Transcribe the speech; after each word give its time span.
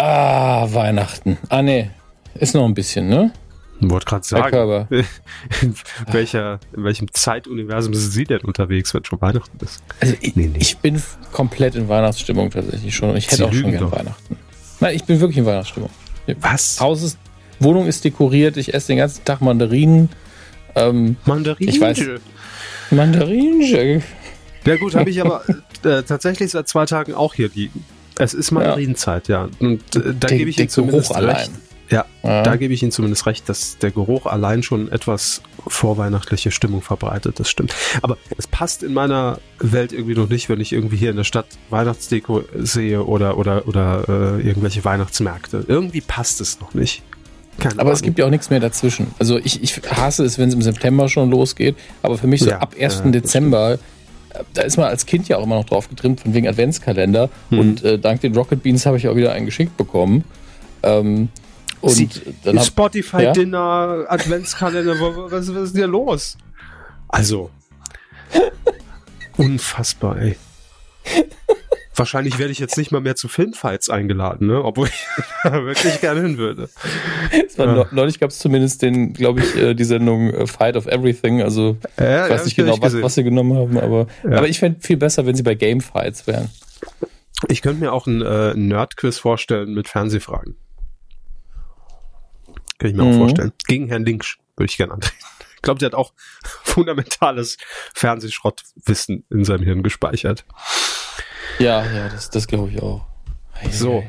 Ah, 0.00 0.66
Weihnachten. 0.72 1.38
Ah, 1.48 1.62
nee. 1.62 1.90
Ist 2.34 2.54
noch 2.54 2.64
ein 2.64 2.74
bisschen, 2.74 3.08
ne? 3.08 3.32
Wollte 3.80 4.06
gerade 4.06 4.24
sagen, 4.26 4.86
in, 5.62 5.74
welcher, 6.10 6.58
in 6.76 6.84
welchem 6.84 7.12
Zeituniversum 7.12 7.94
sind 7.94 8.10
Sie 8.10 8.24
denn 8.24 8.40
unterwegs, 8.40 8.92
wenn 8.94 9.04
schon 9.04 9.20
Weihnachten 9.20 9.56
ist? 9.64 9.82
Also 10.00 10.14
ich, 10.20 10.34
Nee, 10.36 10.46
nee. 10.46 10.58
ich 10.60 10.78
bin 10.78 11.00
komplett 11.32 11.74
in 11.76 11.88
Weihnachtsstimmung 11.88 12.50
tatsächlich 12.50 12.94
schon. 12.94 13.16
Ich 13.16 13.26
hätte 13.26 13.36
Sie 13.36 13.44
auch 13.44 13.52
schon 13.52 13.70
gerne. 13.70 13.90
Weihnachten. 13.92 14.36
Nein, 14.80 14.94
ich 14.96 15.04
bin 15.04 15.20
wirklich 15.20 15.38
in 15.38 15.46
Weihnachtsstimmung. 15.46 15.90
Was? 16.40 16.80
Haus 16.80 17.02
ist, 17.02 17.18
Wohnung 17.60 17.86
ist 17.86 18.04
dekoriert, 18.04 18.56
ich 18.56 18.74
esse 18.74 18.88
den 18.88 18.98
ganzen 18.98 19.24
Tag 19.24 19.40
Mandarinen. 19.40 20.08
Ähm, 20.74 21.16
Mandarin. 21.24 21.68
Ich 21.68 21.80
weiß. 21.80 22.00
Mandarinen. 22.90 24.02
Ja 24.64 24.76
gut, 24.76 24.94
habe 24.94 25.10
ich 25.10 25.20
aber 25.20 25.42
äh, 25.84 26.02
tatsächlich 26.02 26.50
seit 26.50 26.68
zwei 26.68 26.84
Tagen 26.84 27.14
auch 27.14 27.34
hier 27.34 27.48
liegen. 27.54 27.84
Es 28.18 28.34
ist 28.34 28.50
Mandarinenzeit, 28.50 29.28
ja. 29.28 29.48
Und 29.60 29.80
äh, 29.96 30.14
da 30.18 30.28
gebe 30.28 30.50
ich 30.50 30.58
Ihnen 30.58 30.68
zumindest 30.68 31.08
Geruch 31.10 31.22
recht. 31.22 31.36
allein. 31.36 31.48
Ja, 31.90 32.04
Ja. 32.22 32.42
da 32.42 32.56
gebe 32.56 32.74
ich 32.74 32.82
Ihnen 32.82 32.92
zumindest 32.92 33.24
recht, 33.26 33.48
dass 33.48 33.78
der 33.78 33.90
Geruch 33.90 34.26
allein 34.26 34.62
schon 34.62 34.92
etwas 34.92 35.40
vorweihnachtliche 35.66 36.50
Stimmung 36.50 36.82
verbreitet. 36.82 37.38
Das 37.40 37.48
stimmt. 37.48 37.74
Aber 38.02 38.18
es 38.36 38.46
passt 38.46 38.82
in 38.82 38.92
meiner 38.92 39.38
Welt 39.58 39.92
irgendwie 39.92 40.14
noch 40.14 40.28
nicht, 40.28 40.48
wenn 40.50 40.60
ich 40.60 40.72
irgendwie 40.72 40.96
hier 40.96 41.10
in 41.10 41.16
der 41.16 41.24
Stadt 41.24 41.46
Weihnachtsdeko 41.70 42.42
sehe 42.58 43.02
oder 43.04 43.38
oder 43.38 43.66
oder 43.68 44.04
äh, 44.08 44.46
irgendwelche 44.46 44.84
Weihnachtsmärkte. 44.84 45.64
Irgendwie 45.66 46.00
passt 46.02 46.40
es 46.42 46.60
noch 46.60 46.74
nicht. 46.74 47.02
Keine 47.58 47.78
Aber 47.80 47.90
es 47.92 47.98
Ahnung. 48.00 48.04
gibt 48.06 48.18
ja 48.18 48.26
auch 48.26 48.30
nichts 48.30 48.50
mehr 48.50 48.60
dazwischen. 48.60 49.08
Also 49.18 49.38
ich, 49.38 49.62
ich 49.62 49.80
hasse 49.90 50.24
es, 50.24 50.38
wenn 50.38 50.48
es 50.48 50.54
im 50.54 50.62
September 50.62 51.08
schon 51.08 51.30
losgeht. 51.30 51.74
Aber 52.02 52.16
für 52.18 52.26
mich 52.26 52.40
so 52.42 52.50
Ja, 52.50 52.58
ab 52.58 52.74
1. 52.78 52.96
ja, 52.98 53.02
das 53.02 53.12
Dezember, 53.12 53.72
äh, 53.72 53.78
da 54.54 54.62
ist 54.62 54.76
man 54.76 54.86
als 54.86 55.06
Kind 55.06 55.28
ja 55.28 55.36
auch 55.38 55.42
immer 55.44 55.56
noch 55.56 55.64
drauf 55.64 55.88
getrimmt, 55.88 56.20
von 56.20 56.34
wegen 56.34 56.46
Adventskalender. 56.48 57.30
Mhm. 57.50 57.58
Und 57.58 57.84
äh, 57.84 57.98
dank 57.98 58.20
den 58.20 58.34
Rocket 58.36 58.62
Beans 58.62 58.86
habe 58.86 58.96
ich 58.96 59.08
auch 59.08 59.16
wieder 59.16 59.32
einen 59.32 59.46
geschenkt 59.46 59.76
bekommen. 59.76 60.24
Ähm, 60.82 61.28
und 61.80 61.90
Sie- 61.90 62.08
dann 62.44 62.58
hab, 62.58 62.66
Spotify 62.66 63.22
Ja? 63.24 63.32
Dinner 63.32 64.04
Adventskalender, 64.08 64.98
wa- 65.00 65.16
wa- 65.16 65.30
was, 65.30 65.48
was 65.54 65.62
ist 65.64 65.72
denn 65.74 65.80
hier 65.82 65.86
los? 65.88 66.36
Also 67.08 67.50
unfassbar, 69.36 70.18
ey. 70.20 70.36
Wahrscheinlich 71.98 72.38
werde 72.38 72.52
ich 72.52 72.58
jetzt 72.60 72.78
nicht 72.78 72.92
mal 72.92 73.00
mehr 73.00 73.16
zu 73.16 73.28
Filmfights 73.28 73.90
eingeladen, 73.90 74.46
ne? 74.46 74.62
obwohl 74.64 74.86
ich 74.88 75.06
da 75.42 75.64
wirklich 75.64 76.00
gerne 76.00 76.22
hin 76.22 76.38
würde. 76.38 76.68
ja. 77.56 77.66
neu- 77.66 77.84
neulich 77.90 78.20
gab 78.20 78.30
es 78.30 78.38
zumindest 78.38 78.80
den, 78.82 79.12
glaube 79.12 79.40
ich, 79.40 79.56
äh, 79.56 79.74
die 79.74 79.84
Sendung 79.84 80.30
äh, 80.32 80.46
Fight 80.46 80.76
of 80.76 80.86
Everything. 80.86 81.42
Also 81.42 81.76
Ja, 81.98 82.26
ich 82.26 82.32
weiß 82.32 82.44
nicht 82.44 82.56
genau, 82.56 82.76
was, 82.80 83.00
was 83.02 83.14
sie 83.16 83.24
genommen 83.24 83.54
haben, 83.56 83.78
aber, 83.78 84.06
Ja. 84.24 84.38
aber 84.38 84.48
ich 84.48 84.58
fände 84.60 84.80
viel 84.80 84.96
besser, 84.96 85.26
wenn 85.26 85.34
sie 85.34 85.42
bei 85.42 85.54
Gamefights 85.54 86.26
wären. 86.26 86.50
Ich 87.48 87.62
könnte 87.62 87.80
mir 87.80 87.92
auch 87.92 88.06
ein 88.06 88.22
äh, 88.22 88.54
Nerd-Quiz 88.54 89.18
vorstellen 89.18 89.74
mit 89.74 89.88
Fernsehfragen. 89.88 90.56
Könnte 92.78 92.92
ich 92.92 92.94
mir 92.96 93.02
auch 93.02 93.12
Mhm. 93.14 93.18
vorstellen. 93.18 93.52
Gegen 93.66 93.88
Herrn 93.88 94.04
Linksch 94.04 94.38
würde 94.56 94.70
ich 94.70 94.76
gerne 94.76 94.92
antreten. 94.94 95.16
Ich 95.56 95.62
glaube, 95.62 95.80
der 95.80 95.86
hat 95.86 95.94
auch 95.94 96.12
fundamentales 96.62 97.56
Fernsehschrottwissen 97.94 99.24
in 99.30 99.44
seinem 99.44 99.64
Hirn 99.64 99.82
gespeichert. 99.82 100.44
Ja, 101.58 101.84
ja, 101.84 102.08
das, 102.08 102.30
das 102.30 102.46
glaube 102.46 102.70
ich 102.70 102.82
auch. 102.82 103.04
Ei, 103.60 103.70
So, 103.70 104.04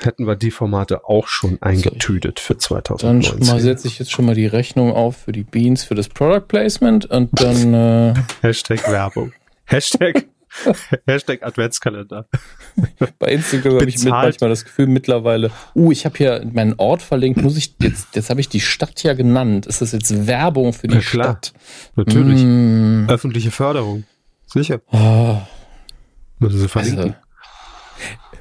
hätten 0.00 0.26
wir 0.26 0.36
die 0.36 0.50
Formate 0.50 1.04
auch 1.04 1.28
schon 1.28 1.58
eingetütet 1.60 2.40
für 2.40 2.54
Dann 2.54 2.60
2019. 2.60 3.22
schon 3.22 3.46
mal 3.46 3.60
setze 3.60 3.88
ich 3.88 3.98
jetzt 3.98 4.10
schon 4.10 4.24
mal 4.26 4.34
die 4.34 4.46
Rechnung 4.46 4.92
auf 4.92 5.16
für 5.16 5.32
die 5.32 5.44
Beans 5.44 5.84
für 5.84 5.94
das 5.94 6.08
Product 6.08 6.46
Placement 6.48 7.06
und 7.06 7.30
dann 7.40 7.74
äh, 8.12 8.14
Hashtag 8.42 8.90
Werbung. 8.90 9.32
Hashtag, 9.64 10.26
Hashtag 11.06 11.42
Adventskalender. 11.42 12.26
bei 13.18 13.28
Instagram 13.28 13.74
habe 13.74 13.88
ich 13.88 14.02
manchmal 14.02 14.50
das 14.50 14.64
Gefühl 14.64 14.86
mittlerweile, 14.86 15.50
uh, 15.74 15.92
ich 15.92 16.04
habe 16.04 16.16
hier 16.16 16.44
meinen 16.52 16.74
Ort 16.78 17.02
verlinkt, 17.02 17.42
muss 17.42 17.56
ich 17.56 17.74
jetzt, 17.80 18.16
jetzt 18.16 18.30
habe 18.30 18.40
ich 18.40 18.48
die 18.48 18.60
Stadt 18.60 19.02
ja 19.02 19.14
genannt. 19.14 19.66
Ist 19.66 19.82
das 19.82 19.92
jetzt 19.92 20.26
Werbung 20.26 20.72
für 20.72 20.88
die 20.88 20.96
Na 20.96 21.00
klar. 21.00 21.24
Stadt? 21.24 21.52
Natürlich. 21.96 22.42
Mm, 22.42 23.06
Öffentliche 23.08 23.50
Förderung. 23.50 24.04
Sicher. 24.46 24.80
ah, 24.90 25.46
Müssen 26.38 26.58
sie 26.58 26.68
verlinken. 26.68 27.00
also. 27.00 27.14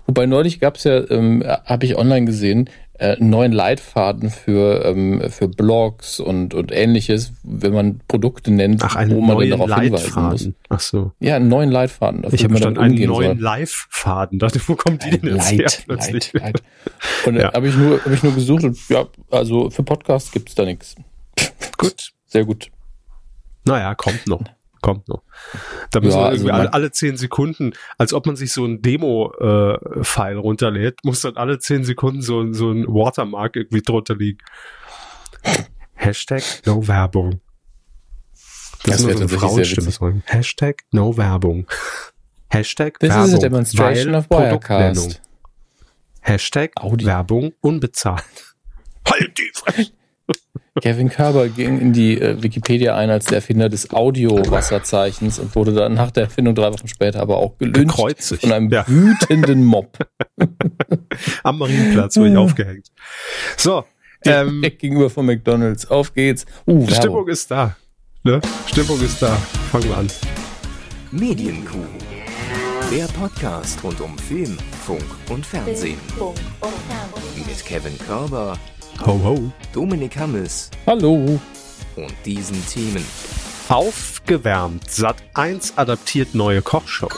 Wobei 0.06 0.26
neulich 0.26 0.60
gab 0.60 0.78
es 0.78 0.86
ja, 0.86 1.10
ähm, 1.10 1.44
habe 1.66 1.86
ich 1.86 1.98
online 1.98 2.26
gesehen, 2.26 2.70
äh, 2.94 3.18
einen 3.18 3.30
neuen 3.30 3.52
Leitfaden 3.52 4.30
für, 4.30 4.86
ähm, 4.86 5.22
für 5.30 5.50
Blogs 5.50 6.20
und, 6.20 6.54
und 6.54 6.72
ähnliches, 6.72 7.34
wenn 7.44 7.74
man 7.74 8.00
Produkte 8.08 8.52
nennt, 8.52 8.82
Ach, 8.84 8.96
wo 9.10 9.20
man 9.20 9.38
dann 9.38 9.50
darauf 9.50 9.76
hinweisen 9.76 9.92
muss. 9.92 10.16
Leitfaden. 10.16 10.56
Ach 10.70 10.80
so. 10.80 11.12
Ja, 11.20 11.36
einen 11.36 11.50
neuen 11.50 11.70
Leitfaden. 11.72 12.24
Ich 12.32 12.44
habe 12.44 12.54
verstanden, 12.54 12.80
einen 12.80 13.04
neuen. 13.04 13.38
Live-Faden. 13.40 14.40
Dachte, 14.40 14.62
wo 14.68 14.76
kommt 14.76 15.04
die 15.06 15.12
denn 15.20 15.36
jetzt 15.36 15.52
her 15.52 15.58
Leit, 15.58 15.84
plötzlich? 15.86 16.34
Leit, 16.34 16.44
Leit. 16.44 16.64
Und 17.26 17.36
Ja. 17.36 17.42
ja. 17.42 17.54
habe 17.54 17.68
ich, 17.68 17.76
nur 17.76 18.00
hab 18.04 18.12
ich 18.12 18.24
nur 18.24 18.34
gesucht 18.34 18.64
und 18.64 18.90
ja, 18.90 19.06
also 19.30 19.70
für 19.70 19.84
Podcasts 19.84 20.32
gibt's 20.32 20.56
da 20.56 20.64
nichts. 20.64 20.96
Gut. 21.78 22.14
Sehr 22.26 22.46
gut. 22.46 22.72
Naja, 23.66 23.94
kommt 23.96 24.26
noch. 24.28 24.42
Kommt 24.82 25.08
noch. 25.08 25.24
Da 25.92 26.00
müssen 26.00 26.18
Ja, 26.18 26.24
wir 26.24 26.30
also 26.30 26.36
irgendwie 26.46 26.52
man- 26.52 26.62
alle, 26.62 26.74
alle 26.74 26.92
zehn 26.92 27.18
Sekunden, 27.18 27.74
als 27.98 28.14
ob 28.14 28.26
man 28.26 28.36
sich 28.36 28.52
so 28.54 28.66
ein 28.66 28.82
Demo-File 28.82 30.38
runterlädt, 30.38 31.00
muss 31.04 31.22
dann 31.22 31.36
alle 31.38 31.60
zehn 31.60 31.84
Sekunden 31.84 32.22
so, 32.22 32.42
ein- 32.42 32.54
so 32.54 32.72
ein 32.72 32.86
Watermark 32.88 33.56
irgendwie 33.56 33.82
drunter 33.82 34.16
liegen. 34.16 34.40
Hashtag 35.96 36.44
No 36.66 36.88
Werbung. 36.88 37.42
Das 38.84 39.00
nur 39.02 39.10
wäre 39.10 39.18
so 39.18 39.24
eine 39.36 39.40
Frauenstimme. 39.40 39.92
sagen. 39.92 40.24
Hashtag 40.28 40.84
No 40.92 41.18
Werbung. 41.18 41.68
Hashtag 42.50 43.00
This 43.00 43.10
Werbung. 43.10 43.26
is 43.30 43.34
a 43.34 43.38
demonstration 43.40 44.16
of. 44.16 44.30
Wirecast. 44.30 45.22
Hashtag 46.22 46.72
Audi. 46.76 47.06
Werbung 47.06 47.54
unbezahlt. 47.62 48.24
Halt 49.10 49.38
die 49.38 49.52
Fresse. 49.54 49.92
Kevin 50.82 51.10
Körber 51.10 51.48
ging 51.50 51.80
in 51.80 51.94
die 51.94 52.20
äh, 52.20 52.42
Wikipedia 52.42 52.96
ein 52.96 53.10
als 53.10 53.26
der 53.26 53.38
Erfinder 53.38 53.70
des 53.70 53.92
Audio-Wasserzeichens 53.92 55.40
und 55.40 55.56
wurde 55.56 55.74
dann 55.74 55.94
nach 55.94 56.12
der 56.12 56.24
Erfindung 56.26 56.56
drei 56.56 56.72
Wochen 56.72 56.88
später 56.88 57.20
aber 57.22 57.38
auch 57.38 57.58
Gekreuzigt. 57.60 58.42
von 58.42 58.52
einem 58.52 58.70
Ja. 58.70 58.86
wütenden 58.88 59.64
Mob. 59.64 59.98
Am 61.44 61.58
Marienplatz 61.60 62.18
wurde 62.18 62.30
ich 62.32 62.38
aufgehängt. 62.38 62.88
So, 63.58 63.84
ähm, 64.26 64.62
Direkt 64.62 64.80
gegenüber 64.80 65.10
von 65.10 65.26
McDonalds. 65.26 65.90
Auf 65.90 66.14
geht's. 66.14 66.46
Uh, 66.68 66.86
Stimmung 66.88 67.16
Werbung. 67.18 67.28
ist 67.30 67.52
da. 67.52 67.76
Ne? 68.24 68.42
Stimmung 68.68 69.02
ist 69.02 69.22
da. 69.22 69.36
Fangen 69.72 69.86
wir 69.86 69.98
an. 69.98 70.08
Medienkuh. 71.12 71.78
Der 72.92 73.06
Podcast 73.06 73.84
rund 73.84 74.00
um 74.02 74.18
Film, 74.18 74.58
Funk 74.86 75.04
und 75.30 75.46
Fernsehen. 75.46 75.98
Mit 77.36 77.66
Kevin 77.66 77.98
Körber, 78.00 78.58
Ho, 79.06 79.20
ho. 79.24 79.52
Dominik 79.74 80.18
Hammes 80.18 80.70
Hallo. 80.86 81.40
und 81.96 82.14
diesen 82.26 82.66
Themen. 82.68 83.06
Aufgewärmt. 83.70 84.90
Sat 84.90 85.18
1 85.34 85.78
adaptiert 85.78 86.34
neue 86.36 86.62
Kochshow. 86.62 87.10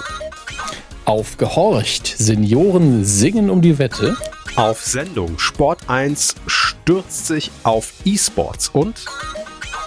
Aufgehorcht. 1.05 2.07
Senioren 2.17 3.03
singen 3.05 3.49
um 3.49 3.61
die 3.61 3.77
Wette. 3.79 4.17
Auf 4.55 4.81
Sendung. 4.83 5.39
Sport 5.39 5.89
1 5.89 6.35
stürzt 6.47 7.27
sich 7.27 7.51
auf 7.63 7.93
E-Sports 8.05 8.69
und 8.69 9.05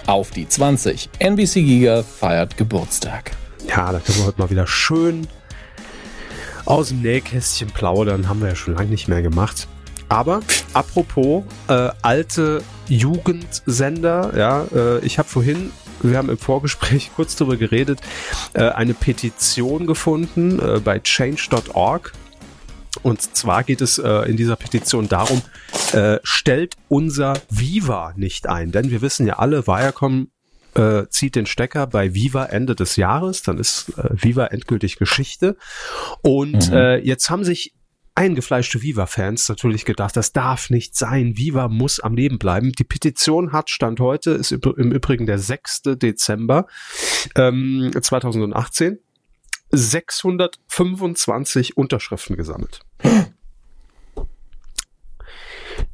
Auf 0.07 0.31
die 0.31 0.47
20. 0.47 1.09
NBC 1.19 1.53
Giga 1.63 2.03
feiert 2.03 2.57
Geburtstag. 2.57 3.31
ja, 3.67 3.91
da 3.91 3.99
können 3.99 4.17
wir 4.19 4.25
heute 4.25 4.41
mal 4.41 4.49
wieder 4.49 4.67
schön 4.67 5.27
aus 6.65 6.89
dem 6.89 7.01
Nähkästchen 7.01 7.69
plaudern. 7.71 8.27
Haben 8.29 8.41
wir 8.41 8.49
ja 8.49 8.55
schon 8.55 8.75
lange 8.75 8.89
nicht 8.89 9.07
mehr 9.07 9.21
gemacht. 9.21 9.67
Aber 10.13 10.41
apropos 10.73 11.43
äh, 11.69 11.89
alte 12.03 12.61
Jugendsender, 12.87 14.31
ja, 14.37 14.65
äh, 14.71 14.99
ich 15.03 15.17
habe 15.17 15.27
vorhin, 15.27 15.71
wir 16.03 16.19
haben 16.19 16.29
im 16.29 16.37
Vorgespräch 16.37 17.09
kurz 17.15 17.35
darüber 17.35 17.57
geredet, 17.57 17.99
äh, 18.53 18.69
eine 18.69 18.93
Petition 18.93 19.87
gefunden 19.87 20.59
äh, 20.59 20.79
bei 20.79 20.99
change.org. 20.99 22.13
Und 23.01 23.21
zwar 23.35 23.63
geht 23.63 23.81
es 23.81 23.97
äh, 23.97 24.29
in 24.29 24.37
dieser 24.37 24.55
Petition 24.55 25.09
darum, 25.09 25.41
äh, 25.93 26.19
stellt 26.21 26.75
unser 26.89 27.33
Viva 27.49 28.13
nicht 28.15 28.47
ein. 28.47 28.71
Denn 28.71 28.91
wir 28.91 29.01
wissen 29.01 29.25
ja 29.25 29.39
alle, 29.39 29.65
Viacom 29.65 30.27
äh, 30.75 31.07
zieht 31.09 31.35
den 31.35 31.47
Stecker 31.47 31.87
bei 31.87 32.13
Viva 32.13 32.45
Ende 32.45 32.75
des 32.75 32.97
Jahres, 32.97 33.41
dann 33.41 33.57
ist 33.57 33.89
äh, 33.97 34.09
Viva 34.11 34.45
endgültig 34.45 34.97
Geschichte. 34.97 35.57
Und 36.21 36.69
Mhm. 36.69 36.73
äh, 36.77 36.97
jetzt 36.97 37.31
haben 37.31 37.43
sich 37.43 37.73
eingefleischte 38.15 38.81
Viva-Fans 38.81 39.49
natürlich 39.49 39.85
gedacht, 39.85 40.15
das 40.15 40.33
darf 40.33 40.69
nicht 40.69 40.95
sein. 40.95 41.37
Viva 41.37 41.67
muss 41.67 41.99
am 41.99 42.15
Leben 42.15 42.39
bleiben. 42.39 42.71
Die 42.71 42.83
Petition 42.83 43.51
hat 43.51 43.69
Stand 43.69 43.99
heute, 43.99 44.31
ist 44.31 44.51
im 44.51 44.91
Übrigen 44.91 45.25
der 45.25 45.39
6. 45.39 45.81
Dezember 45.95 46.67
ähm, 47.35 47.91
2018, 47.99 48.99
625 49.71 51.77
Unterschriften 51.77 52.35
gesammelt. 52.35 52.81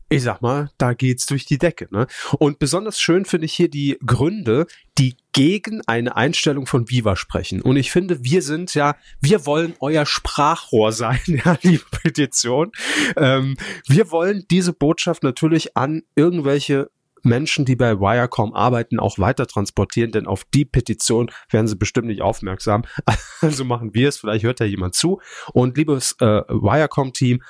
Ich 0.10 0.24
sag 0.24 0.42
mal, 0.42 0.72
da 0.78 0.94
geht's 0.94 1.28
durch 1.28 1.46
die 1.46 1.60
Decke. 1.60 1.88
Ne? 1.92 2.08
Und 2.40 2.60
besonders 2.60 3.00
schön 3.00 3.26
finde 3.26 3.46
ich 3.46 3.54
hier 3.54 3.70
die 3.70 3.98
Gründe, 4.06 4.66
die 4.98 5.16
gegen 5.32 5.82
eine 5.88 6.16
Einstellung 6.16 6.66
von 6.66 6.90
Viva 6.90 7.16
sprechen. 7.16 7.62
Und 7.62 7.78
ich 7.78 7.92
finde, 7.92 8.24
wir 8.24 8.42
sind 8.42 8.74
ja, 8.74 8.96
wir 9.22 9.46
wollen 9.46 9.76
euer 9.80 10.06
Sprachrohr 10.06 10.92
sein, 11.00 11.20
ja, 11.26 11.58
liebe 11.62 11.86
Petition. 11.92 12.72
Ähm, 13.16 13.56
wir 13.88 14.12
wollen 14.12 14.46
diese 14.50 14.74
Botschaft 14.74 15.24
natürlich 15.24 15.78
an 15.78 16.02
irgendwelche 16.16 16.90
Menschen, 17.24 17.66
die 17.66 17.76
bei 17.76 18.00
Wirecom 18.00 18.54
arbeiten, 18.54 19.00
auch 19.00 19.20
weiter 19.20 19.46
transportieren, 19.46 20.12
denn 20.12 20.26
auf 20.26 20.46
die 20.46 20.66
Petition 20.66 21.30
werden 21.50 21.68
sie 21.68 21.76
bestimmt 21.76 22.08
nicht 22.08 22.22
aufmerksam. 22.22 22.84
Also 23.42 23.64
machen 23.64 23.94
wir 23.94 24.10
es, 24.10 24.18
vielleicht 24.18 24.44
hört 24.44 24.60
ja 24.60 24.66
jemand 24.66 24.96
zu. 24.96 25.22
Und 25.54 25.78
liebes 25.78 26.18
äh, 26.20 26.26
Wirecom-Team, 26.26 27.42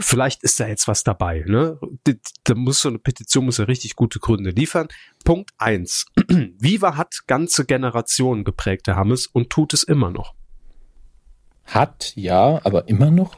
vielleicht 0.00 0.42
ist 0.42 0.58
da 0.60 0.66
jetzt 0.66 0.88
was 0.88 1.04
dabei. 1.04 1.44
Ne? 1.46 1.78
Da 2.44 2.54
muss 2.54 2.80
so 2.80 2.88
eine 2.88 2.98
Petition 2.98 3.44
muss 3.44 3.58
ja 3.58 3.64
richtig 3.64 3.96
gute 3.96 4.18
Gründe 4.18 4.50
liefern. 4.50 4.88
Punkt 5.24 5.50
eins: 5.58 6.06
Viva 6.58 6.96
hat 6.96 7.26
ganze 7.26 7.64
Generationen 7.64 8.44
geprägt, 8.44 8.86
Herr 8.88 8.96
Hammes, 8.96 9.26
und 9.26 9.50
tut 9.50 9.74
es 9.74 9.82
immer 9.82 10.10
noch. 10.10 10.34
Hat, 11.64 12.12
ja, 12.16 12.60
aber 12.64 12.88
immer 12.88 13.10
noch? 13.10 13.36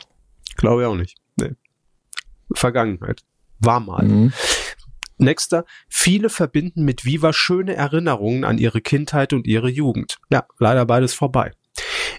Glaube 0.56 0.82
ich 0.82 0.88
auch 0.88 0.96
nicht. 0.96 1.18
Nee. 1.36 1.52
Vergangenheit. 2.54 3.22
War 3.60 3.80
mal. 3.80 4.04
Mhm. 4.04 4.32
Nächster, 5.18 5.64
viele 5.88 6.30
verbinden 6.30 6.84
mit 6.84 7.04
Viva 7.04 7.32
schöne 7.32 7.74
Erinnerungen 7.74 8.44
an 8.44 8.58
ihre 8.58 8.80
Kindheit 8.80 9.32
und 9.32 9.46
ihre 9.46 9.68
Jugend. 9.68 10.18
Ja, 10.30 10.46
leider 10.58 10.84
beides 10.84 11.14
vorbei. 11.14 11.52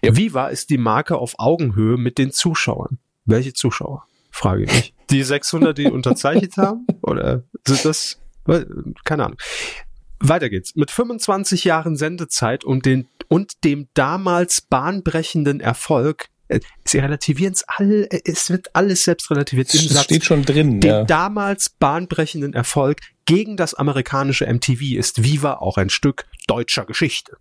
Ja. 0.04 0.16
Viva 0.16 0.48
ist 0.48 0.70
die 0.70 0.78
Marke 0.78 1.18
auf 1.18 1.36
Augenhöhe 1.38 1.98
mit 1.98 2.18
den 2.18 2.32
Zuschauern. 2.32 3.00
Welche 3.26 3.54
Zuschauer? 3.54 4.06
Frage 4.34 4.64
ich. 4.64 4.94
Die 5.12 5.24
600, 5.24 5.78
die 5.78 5.86
unterzeichnet 5.86 6.58
haben? 6.58 6.88
Oder 7.04 7.44
sind 7.68 7.86
das, 7.86 8.20
keine 9.06 9.26
Ahnung. 9.26 9.38
Weiter 10.20 10.50
geht's. 10.50 10.76
Mit 10.76 10.90
25 10.90 11.64
Jahren 11.66 11.96
Sendezeit 11.96 12.64
und, 12.64 12.86
den, 12.86 13.08
und 13.28 13.64
dem 13.64 13.90
damals 13.94 14.62
bahnbrechenden 14.62 15.60
Erfolg 15.60 16.30
äh, 16.48 16.60
sie 16.84 17.00
relativieren 17.00 17.54
es 17.54 17.64
alle, 17.68 18.10
äh, 18.12 18.22
es 18.26 18.50
wird 18.50 18.76
alles 18.76 19.04
selbst 19.04 19.30
relativiert. 19.32 19.74
Es 19.74 20.04
steht 20.04 20.26
schon 20.26 20.44
drin. 20.44 20.82
Den 20.82 20.90
ja. 20.90 21.04
damals 21.04 21.70
bahnbrechenden 21.70 22.54
Erfolg 22.54 23.00
gegen 23.26 23.56
das 23.56 23.74
amerikanische 23.74 24.52
MTV 24.52 24.98
ist 24.98 25.24
Viva 25.24 25.54
auch 25.56 25.78
ein 25.78 25.90
Stück 25.90 26.26
deutscher 26.48 26.86
Geschichte. 26.86 27.38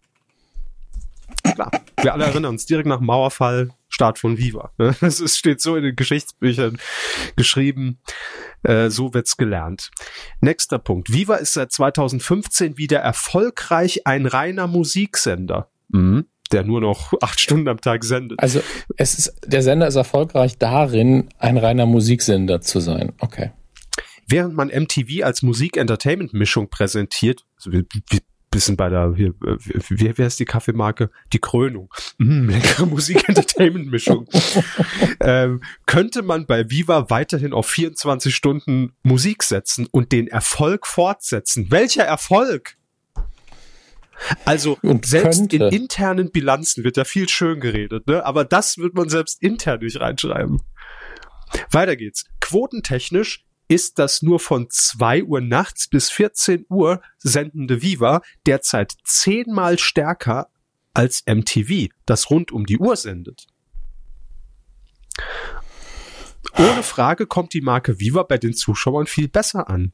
Klar, 1.42 1.70
wir 2.00 2.12
alle 2.12 2.24
erinnern 2.24 2.52
uns 2.52 2.66
direkt 2.66 2.86
nach 2.86 2.98
dem 2.98 3.06
Mauerfall, 3.06 3.70
Start 4.02 4.18
von 4.18 4.36
Viva. 4.36 4.72
Es 5.00 5.38
steht 5.38 5.60
so 5.60 5.76
in 5.76 5.84
den 5.84 5.94
Geschichtsbüchern 5.94 6.76
geschrieben, 7.36 8.00
äh, 8.64 8.90
so 8.90 9.14
wird's 9.14 9.36
gelernt. 9.36 9.92
Nächster 10.40 10.80
Punkt. 10.80 11.12
Viva 11.12 11.36
ist 11.36 11.52
seit 11.52 11.70
2015 11.70 12.78
wieder 12.78 12.98
erfolgreich 12.98 14.04
ein 14.04 14.26
reiner 14.26 14.66
Musiksender. 14.66 15.70
Mhm 15.88 16.26
der 16.50 16.64
nur 16.64 16.82
noch 16.82 17.14
acht 17.22 17.40
Stunden 17.40 17.66
am 17.66 17.80
Tag 17.80 18.04
sendet. 18.04 18.38
Also 18.38 18.60
es 18.98 19.14
ist, 19.14 19.34
der 19.46 19.62
Sender 19.62 19.86
ist 19.86 19.96
erfolgreich 19.96 20.58
darin, 20.58 21.30
ein 21.38 21.56
reiner 21.56 21.86
Musiksender 21.86 22.60
zu 22.60 22.80
sein. 22.80 23.14
Okay. 23.20 23.52
Während 24.28 24.54
man 24.54 24.68
MTV 24.68 25.24
als 25.24 25.40
Musik-Entertainment-Mischung 25.40 26.68
präsentiert, 26.68 27.46
also 27.56 27.72
wir, 27.72 27.84
wir 28.10 28.20
bisschen 28.52 28.76
bei 28.76 28.88
der, 28.88 29.14
hier, 29.16 29.34
wie, 29.40 30.16
wie 30.16 30.22
heißt 30.22 30.38
die 30.38 30.44
Kaffeemarke? 30.44 31.10
Die 31.32 31.40
Krönung. 31.40 31.92
Mm, 32.18 32.48
leckere 32.50 32.86
Musik-Entertainment-Mischung. 32.86 34.28
ähm, 35.20 35.62
könnte 35.86 36.22
man 36.22 36.46
bei 36.46 36.70
Viva 36.70 37.10
weiterhin 37.10 37.52
auf 37.52 37.66
24 37.68 38.32
Stunden 38.32 38.92
Musik 39.02 39.42
setzen 39.42 39.88
und 39.90 40.12
den 40.12 40.28
Erfolg 40.28 40.86
fortsetzen? 40.86 41.70
Welcher 41.70 42.04
Erfolg? 42.04 42.76
Also 44.44 44.78
und 44.82 45.04
selbst 45.04 45.50
könnte. 45.50 45.56
in 45.56 45.62
internen 45.82 46.30
Bilanzen 46.30 46.84
wird 46.84 46.96
ja 46.96 47.04
viel 47.04 47.28
schön 47.28 47.58
geredet, 47.58 48.06
ne? 48.06 48.24
aber 48.24 48.44
das 48.44 48.78
wird 48.78 48.94
man 48.94 49.08
selbst 49.08 49.42
intern 49.42 49.80
nicht 49.80 49.98
reinschreiben. 49.98 50.62
Weiter 51.72 51.96
geht's. 51.96 52.26
Quotentechnisch 52.40 53.44
ist 53.68 53.98
das 53.98 54.22
nur 54.22 54.40
von 54.40 54.68
2 54.68 55.24
Uhr 55.24 55.40
nachts 55.40 55.88
bis 55.88 56.10
14 56.10 56.66
Uhr 56.68 57.00
sendende 57.18 57.82
Viva 57.82 58.22
derzeit 58.46 58.94
zehnmal 59.04 59.78
stärker 59.78 60.48
als 60.94 61.24
MTV, 61.26 61.88
das 62.04 62.30
rund 62.30 62.52
um 62.52 62.66
die 62.66 62.78
Uhr 62.78 62.96
sendet. 62.96 63.46
Ohne 66.58 66.82
Frage 66.82 67.26
kommt 67.26 67.54
die 67.54 67.62
Marke 67.62 67.98
Viva 67.98 68.24
bei 68.24 68.36
den 68.36 68.54
Zuschauern 68.54 69.06
viel 69.06 69.28
besser 69.28 69.70
an. 69.70 69.92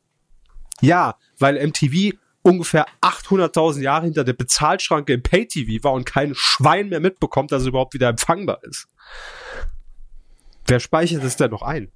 Ja, 0.80 1.16
weil 1.38 1.64
MTV 1.64 2.16
ungefähr 2.42 2.86
800.000 3.00 3.82
Jahre 3.82 4.06
hinter 4.06 4.24
der 4.24 4.32
Bezahlschranke 4.32 5.12
im 5.12 5.22
Pay-TV 5.22 5.84
war 5.84 5.92
und 5.92 6.04
kein 6.04 6.34
Schwein 6.34 6.88
mehr 6.88 7.00
mitbekommt, 7.00 7.52
dass 7.52 7.62
es 7.62 7.68
überhaupt 7.68 7.94
wieder 7.94 8.08
empfangbar 8.08 8.62
ist. 8.62 8.88
Wer 10.66 10.80
speichert 10.80 11.22
es 11.24 11.36
denn 11.36 11.50
noch 11.50 11.62
ein? 11.62 11.90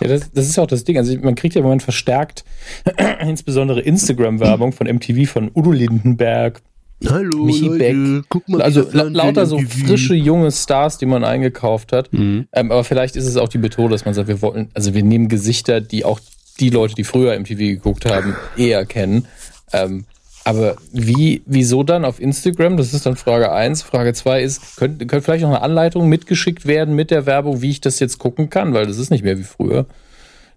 Ja, 0.00 0.08
das, 0.08 0.32
das 0.32 0.48
ist 0.48 0.58
auch 0.58 0.66
das 0.66 0.84
Ding. 0.84 0.98
Also 0.98 1.16
man 1.20 1.34
kriegt 1.34 1.54
ja 1.54 1.60
im 1.60 1.64
Moment 1.64 1.82
verstärkt 1.82 2.44
insbesondere 3.20 3.80
Instagram-Werbung 3.80 4.72
von 4.72 4.86
MTV 4.86 5.30
von 5.30 5.50
Udo 5.54 5.72
Lindenberg, 5.72 6.60
Hallo, 7.08 7.44
Michi 7.44 7.66
Leute, 7.66 7.78
Beck. 7.78 8.24
Guck 8.28 8.48
mal, 8.48 8.62
also 8.62 8.86
la 8.92 9.04
lauter 9.04 9.46
so 9.46 9.58
frische 9.58 10.14
junge 10.14 10.50
Stars, 10.52 10.98
die 10.98 11.06
man 11.06 11.24
eingekauft 11.24 11.92
hat. 11.92 12.12
Mhm. 12.12 12.46
Ähm, 12.52 12.70
aber 12.70 12.84
vielleicht 12.84 13.16
ist 13.16 13.26
es 13.26 13.36
auch 13.36 13.48
die 13.48 13.58
Methode, 13.58 13.90
dass 13.90 14.04
man 14.04 14.14
sagt, 14.14 14.28
wir 14.28 14.42
wollen, 14.42 14.70
also 14.74 14.94
wir 14.94 15.02
nehmen 15.02 15.28
Gesichter, 15.28 15.80
die 15.80 16.04
auch 16.04 16.20
die 16.60 16.70
Leute, 16.70 16.94
die 16.94 17.04
früher 17.04 17.38
MTV 17.38 17.58
geguckt 17.58 18.06
haben, 18.06 18.36
eher 18.56 18.84
kennen. 18.86 19.26
Ähm, 19.72 20.04
aber 20.44 20.76
wie, 20.92 21.42
wieso 21.46 21.82
dann 21.82 22.04
auf 22.04 22.20
Instagram? 22.20 22.76
Das 22.76 22.92
ist 22.92 23.06
dann 23.06 23.16
Frage 23.16 23.52
eins. 23.52 23.82
Frage 23.82 24.12
zwei 24.12 24.42
ist, 24.42 24.76
könnte, 24.76 25.06
könnte 25.06 25.24
vielleicht 25.24 25.42
noch 25.42 25.50
eine 25.50 25.62
Anleitung 25.62 26.08
mitgeschickt 26.08 26.66
werden 26.66 26.94
mit 26.94 27.10
der 27.10 27.26
Werbung, 27.26 27.62
wie 27.62 27.70
ich 27.70 27.80
das 27.80 28.00
jetzt 28.00 28.18
gucken 28.18 28.50
kann, 28.50 28.74
weil 28.74 28.86
das 28.86 28.98
ist 28.98 29.10
nicht 29.10 29.24
mehr 29.24 29.38
wie 29.38 29.44
früher. 29.44 29.86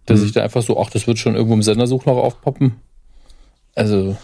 Dass 0.06 0.20
mhm. 0.20 0.26
ich 0.26 0.32
da 0.32 0.44
einfach 0.44 0.64
so, 0.64 0.80
ach, 0.80 0.90
das 0.90 1.08
wird 1.08 1.20
schon 1.20 1.36
irgendwo 1.36 1.54
im 1.54 1.64
Sendersuch 1.64 2.06
noch 2.06 2.18
aufpoppen. 2.18 2.76
Also. 3.76 4.18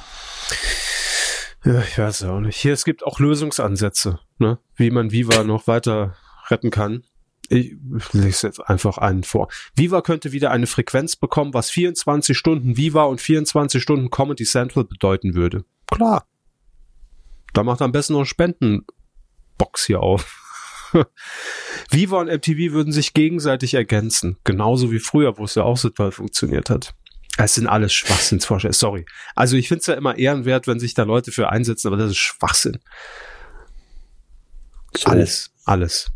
Ja, 1.64 1.80
ich 1.82 1.98
weiß 1.98 2.24
auch 2.24 2.40
nicht. 2.40 2.58
Hier, 2.58 2.74
es 2.74 2.86
gibt 2.86 3.06
auch 3.06 3.20
Lösungsansätze, 3.20 4.20
ne? 4.40 4.58
wie 4.76 4.90
man 4.90 5.12
Viva 5.12 5.44
noch 5.44 5.68
weiter 5.68 6.16
retten 6.50 6.72
kann. 6.72 7.04
Ich 7.54 7.76
lese 8.14 8.48
jetzt 8.48 8.62
einfach 8.62 8.98
einen 8.98 9.24
vor. 9.24 9.50
Viva 9.76 10.02
könnte 10.02 10.32
wieder 10.32 10.52
eine 10.52 10.68
Frequenz 10.68 11.18
bekommen, 11.18 11.54
was 11.54 11.70
24 11.70 12.38
Stunden 12.38 12.78
Viva 12.78 13.04
und 13.04 13.20
24 13.20 13.84
Stunden 13.84 14.10
Comedy 14.10 14.46
Central 14.46 14.86
bedeuten 14.86 15.34
würde. 15.34 15.66
Klar. 15.88 16.26
Da 17.54 17.64
macht 17.64 17.82
am 17.82 17.92
besten 17.92 18.14
noch 18.14 18.24
Spendenbox 18.24 19.86
hier 19.86 20.00
auf. 20.00 20.94
Viva 21.90 22.22
und 22.22 22.28
MTV 22.28 22.72
würden 22.72 22.94
sich 22.94 23.14
gegenseitig 23.14 23.74
ergänzen. 23.74 24.38
Genauso 24.46 24.90
wie 24.94 25.00
früher, 25.00 25.38
wo 25.38 25.44
es 25.44 25.56
ja 25.56 25.64
auch 25.64 25.78
so 25.78 25.90
toll 25.90 26.14
funktioniert 26.14 26.70
hat. 26.70 26.94
Es 27.38 27.56
sind 27.56 27.68
alles 27.68 27.92
Schwachsinnsvorstellungen. 27.92 28.80
Sorry. 28.80 29.06
Also 29.36 29.58
ich 29.58 29.68
finde 29.68 29.82
es 29.82 29.88
ja 29.88 29.96
immer 29.96 30.18
ehrenwert, 30.18 30.68
wenn 30.68 30.80
sich 30.80 30.94
da 30.94 31.04
Leute 31.04 31.34
für 31.34 31.50
einsetzen, 31.50 31.88
aber 31.88 31.98
das 31.98 32.12
ist 32.12 32.18
Schwachsinn. 32.18 32.80
So. 34.96 35.10
Alles, 35.10 35.52
alles. 35.66 36.12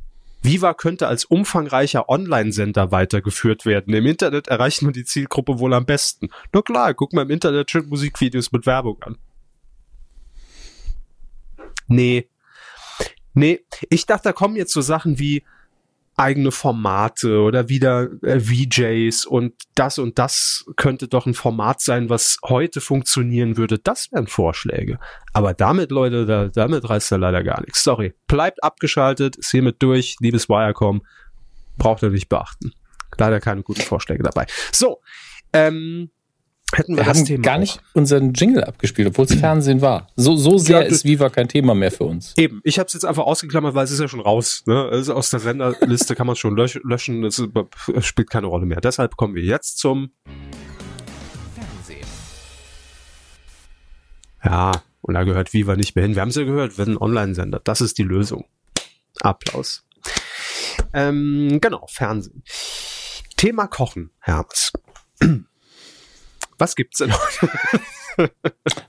Viva 0.46 0.74
könnte 0.74 1.08
als 1.08 1.26
umfangreicher 1.26 2.10
Online-Sender 2.10 2.92
weitergeführt 2.92 3.66
werden. 3.66 3.94
Im 3.94 4.06
Internet 4.06 4.48
erreicht 4.48 4.82
man 4.82 4.94
die 4.94 5.04
Zielgruppe 5.04 5.60
wohl 5.60 5.74
am 5.74 5.86
besten. 5.86 6.30
Na 6.54 6.62
klar, 6.62 6.94
guck 6.94 7.14
mal 7.14 7.24
im 7.24 7.32
Internet 7.32 7.72
schön 7.72 7.88
Musikvideos 7.88 8.52
mit 8.52 8.66
Werbung 8.66 9.02
an. 9.02 9.18
Nee. 11.88 12.30
Nee, 13.34 13.66
ich 13.90 14.06
dachte, 14.06 14.30
da 14.30 14.34
kommen 14.34 14.56
jetzt 14.56 14.72
so 14.72 14.82
Sachen 14.82 15.20
wie 15.20 15.44
eigene 16.18 16.52
Formate 16.52 17.40
oder 17.42 17.68
wieder 17.68 18.08
äh, 18.24 18.40
VJs 18.40 19.26
und 19.26 19.54
das 19.76 20.00
und 20.00 20.18
das 20.18 20.66
könnte 20.78 21.08
doch 21.08 21.26
ein 21.26 21.34
Format 21.34 21.82
sein, 21.82 22.10
was 22.10 22.38
heute 22.46 22.80
funktionieren 22.80 23.58
würde. 23.58 23.80
Das 23.80 24.12
wären 24.12 24.28
Vorschläge. 24.28 24.98
Aber 25.34 25.54
damit, 25.54 25.92
Leute, 25.92 26.26
da, 26.26 26.48
damit 26.48 26.90
reißt 26.90 27.12
er 27.12 27.18
leider 27.18 27.44
gar 27.44 27.62
nichts. 27.62 27.84
Sorry. 27.84 28.14
Bleibt 28.28 28.64
abgeschaltet, 28.64 29.36
ist 29.36 29.52
hiermit 29.52 29.78
durch, 29.80 30.16
liebes 30.22 30.48
Wirecom. 30.48 31.06
Braucht 31.78 32.04
ihr 32.04 32.12
nicht 32.12 32.30
beachten. 32.30 32.72
Leider 33.18 33.42
keine 33.42 33.64
guten 33.64 33.82
Vorschläge 33.82 34.24
dabei. 34.24 34.46
So, 34.72 35.02
ähm, 35.52 36.12
hätten 36.74 36.94
wir, 36.94 36.98
wir 36.98 37.06
das 37.06 37.18
haben 37.18 37.26
Thema 37.26 37.44
gar 37.44 37.58
nicht 37.58 37.80
unseren 37.94 38.34
Jingle 38.34 38.64
abgespielt, 38.64 39.08
obwohl 39.08 39.26
es 39.26 39.36
Fernsehen 39.36 39.82
war. 39.82 40.08
So, 40.16 40.36
so 40.36 40.58
sehr 40.58 40.82
ja, 40.82 40.86
ist 40.86 41.06
Viva 41.06 41.30
kein 41.30 41.48
Thema 41.48 41.76
mehr 41.76 41.92
für 41.92 42.06
uns. 42.06 42.34
Eben, 42.38 42.62
ich 42.64 42.80
habe 42.80 42.88
es 42.88 42.94
jetzt 42.94 43.06
einfach 43.06 43.24
ausgeklammert, 43.24 43.76
weil 43.76 43.86
es 43.86 43.92
ist 43.92 44.00
ja 44.00 44.08
schon 44.08 44.20
raus. 44.20 44.64
Ne? 44.66 44.90
Also 44.92 45.14
aus 45.14 45.30
der 45.30 45.40
Senderliste 45.40 46.16
kann 46.16 46.28
man 46.28 46.36
schon 46.36 46.56
lösch 46.56 46.80
löschen, 46.84 47.24
es 47.24 47.42
spielt 48.02 48.30
keine 48.30 48.48
Rolle 48.48 48.66
mehr. 48.66 48.82
Deshalb 48.82 49.16
kommen 49.18 49.36
wir 49.36 49.44
jetzt 49.44 49.78
zum 49.78 50.12
Fernsehen. 51.56 52.08
Ja, 54.44 54.72
und 55.02 55.14
da 55.14 55.24
gehört 55.24 55.54
Viva 55.54 55.76
nicht 55.76 55.96
mehr 55.96 56.04
hin. 56.04 56.16
Wir 56.16 56.22
haben 56.22 56.30
es 56.30 56.36
ja 56.36 56.44
gehört, 56.44 56.78
wir 56.78 56.86
sind 56.86 56.96
ein 56.96 57.02
Online-Sender. 57.02 57.62
Das 57.64 57.82
ist 57.82 57.98
die 57.98 58.04
Lösung. 58.04 58.46
Applaus. 59.22 59.86
Ähm, 60.94 61.60
genau, 61.62 61.86
Fernsehen. 61.88 62.44
Thema 63.38 63.68
Kochen, 63.68 64.12
Hermes. 64.20 64.72
Was 66.58 66.76
gibt's 66.76 67.00
denn 67.00 67.12
heute? 67.14 67.52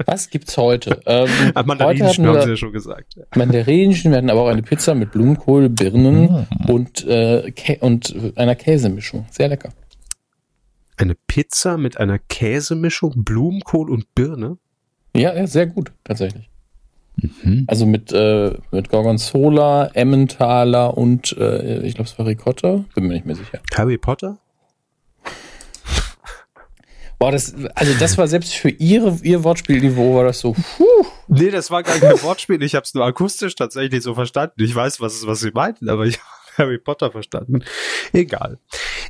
Was 0.06 0.30
gibt's 0.30 0.56
heute? 0.56 1.00
Ähm, 1.06 1.28
Mandarinchen 1.64 2.26
haben 2.26 2.42
sie 2.42 2.50
ja 2.50 2.56
schon 2.56 2.72
gesagt. 2.72 3.18
Mandarinchen, 3.34 4.12
wir 4.12 4.18
hatten 4.18 4.30
aber 4.30 4.42
auch 4.42 4.48
eine 4.48 4.62
Pizza 4.62 4.94
mit 4.94 5.10
Blumenkohl, 5.10 5.68
Birnen 5.68 6.46
mm. 6.66 6.70
und, 6.70 7.04
äh, 7.06 7.52
und 7.80 8.14
einer 8.36 8.54
Käsemischung. 8.54 9.26
Sehr 9.30 9.48
lecker. 9.48 9.70
Eine 10.96 11.14
Pizza 11.26 11.76
mit 11.76 11.98
einer 11.98 12.18
Käsemischung, 12.18 13.24
Blumenkohl 13.24 13.90
und 13.90 14.14
Birne? 14.14 14.58
Ja, 15.14 15.34
ja 15.34 15.46
sehr 15.46 15.66
gut, 15.66 15.92
tatsächlich. 16.04 16.48
Mhm. 17.16 17.64
Also 17.66 17.86
mit, 17.86 18.12
äh, 18.12 18.54
mit 18.70 18.90
Gorgonzola, 18.90 19.90
Emmentaler 19.94 20.96
und 20.96 21.36
äh, 21.38 21.80
ich 21.80 21.94
glaube 21.94 22.10
es 22.10 22.18
war 22.18 22.26
Ricotta. 22.26 22.84
Bin 22.94 23.06
mir 23.06 23.14
nicht 23.14 23.26
mehr 23.26 23.36
sicher. 23.36 23.60
Harry 23.74 23.98
Potter? 23.98 24.38
Boah, 27.18 27.32
das, 27.32 27.54
also 27.74 27.94
das 27.98 28.18
war 28.18 28.28
selbst 28.28 28.54
für 28.54 28.68
ihre, 28.68 29.18
ihr 29.22 29.42
Wortspielniveau 29.42 30.16
war 30.16 30.24
das 30.24 30.40
so, 30.40 30.52
puh. 30.52 30.84
Nee, 31.28 31.50
das 31.50 31.70
war 31.70 31.82
gar 31.82 31.94
nicht 31.94 32.04
ein 32.04 32.22
Wortspiel. 32.22 32.62
Ich 32.62 32.74
habe 32.74 32.84
es 32.84 32.92
nur 32.92 33.04
akustisch 33.04 33.54
tatsächlich 33.54 34.02
so 34.02 34.14
verstanden. 34.14 34.62
Ich 34.62 34.74
weiß, 34.74 35.00
was, 35.00 35.26
was 35.26 35.40
sie 35.40 35.50
meinten, 35.50 35.88
aber 35.88 36.04
ich 36.04 36.18
Harry 36.58 36.78
Potter 36.78 37.10
verstanden. 37.10 37.64
Egal. 38.12 38.58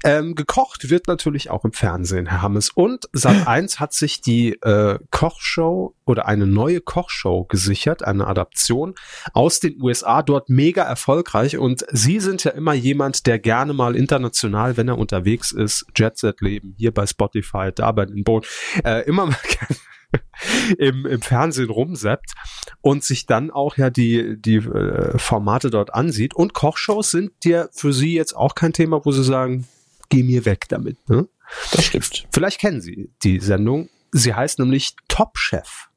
Ähm, 0.04 0.34
gekocht 0.34 0.90
wird 0.90 1.08
natürlich 1.08 1.50
auch 1.50 1.64
im 1.64 1.72
Fernsehen, 1.72 2.26
Herr 2.26 2.42
Hammes. 2.42 2.70
Und 2.70 3.06
Sat 3.12 3.46
1 3.46 3.80
hat 3.80 3.92
sich 3.92 4.20
die 4.20 4.52
äh, 4.62 4.98
Kochshow 5.10 5.94
oder 6.04 6.26
eine 6.26 6.46
neue 6.46 6.80
Kochshow 6.80 7.44
gesichert, 7.44 8.04
eine 8.04 8.26
Adaption 8.26 8.94
aus 9.32 9.60
den 9.60 9.80
USA, 9.82 10.22
dort 10.22 10.48
mega 10.48 10.82
erfolgreich. 10.82 11.58
Und 11.58 11.84
Sie 11.90 12.20
sind 12.20 12.44
ja 12.44 12.52
immer 12.52 12.74
jemand, 12.74 13.26
der 13.26 13.38
gerne 13.38 13.72
mal 13.72 13.96
international, 13.96 14.76
wenn 14.76 14.88
er 14.88 14.98
unterwegs 14.98 15.52
ist, 15.52 15.86
Jet 15.96 16.18
Set 16.18 16.40
Leben, 16.40 16.74
hier 16.78 16.92
bei 16.92 17.06
Spotify, 17.06 17.70
da 17.74 17.92
bei 17.92 18.06
den 18.06 18.24
Boot, 18.24 18.46
äh, 18.84 19.04
immer 19.06 19.26
mal 19.26 19.36
gerne 19.48 19.76
im, 20.78 21.06
im 21.06 21.22
Fernsehen 21.22 21.70
rumseppt 21.70 22.32
und 22.80 23.04
sich 23.04 23.26
dann 23.26 23.50
auch 23.50 23.76
ja 23.76 23.90
die, 23.90 24.40
die 24.40 24.56
äh, 24.56 25.18
Formate 25.18 25.70
dort 25.70 25.94
ansieht. 25.94 26.34
Und 26.34 26.54
Kochshows 26.54 27.10
sind 27.10 27.32
dir 27.44 27.68
für 27.72 27.92
Sie 27.92 28.14
jetzt 28.14 28.34
auch 28.36 28.54
kein 28.54 28.72
Thema, 28.72 29.04
wo 29.04 29.12
Sie 29.12 29.24
sagen, 29.24 29.66
geh 30.08 30.22
mir 30.22 30.44
weg 30.44 30.66
damit. 30.68 31.08
Ne? 31.08 31.28
Das 31.72 31.84
stimmt. 31.84 32.26
Vielleicht 32.32 32.60
kennen 32.60 32.80
Sie 32.80 33.10
die 33.22 33.40
Sendung. 33.40 33.88
Sie 34.12 34.34
heißt 34.34 34.58
nämlich 34.58 34.94
Top 35.08 35.36
Chef. 35.38 35.88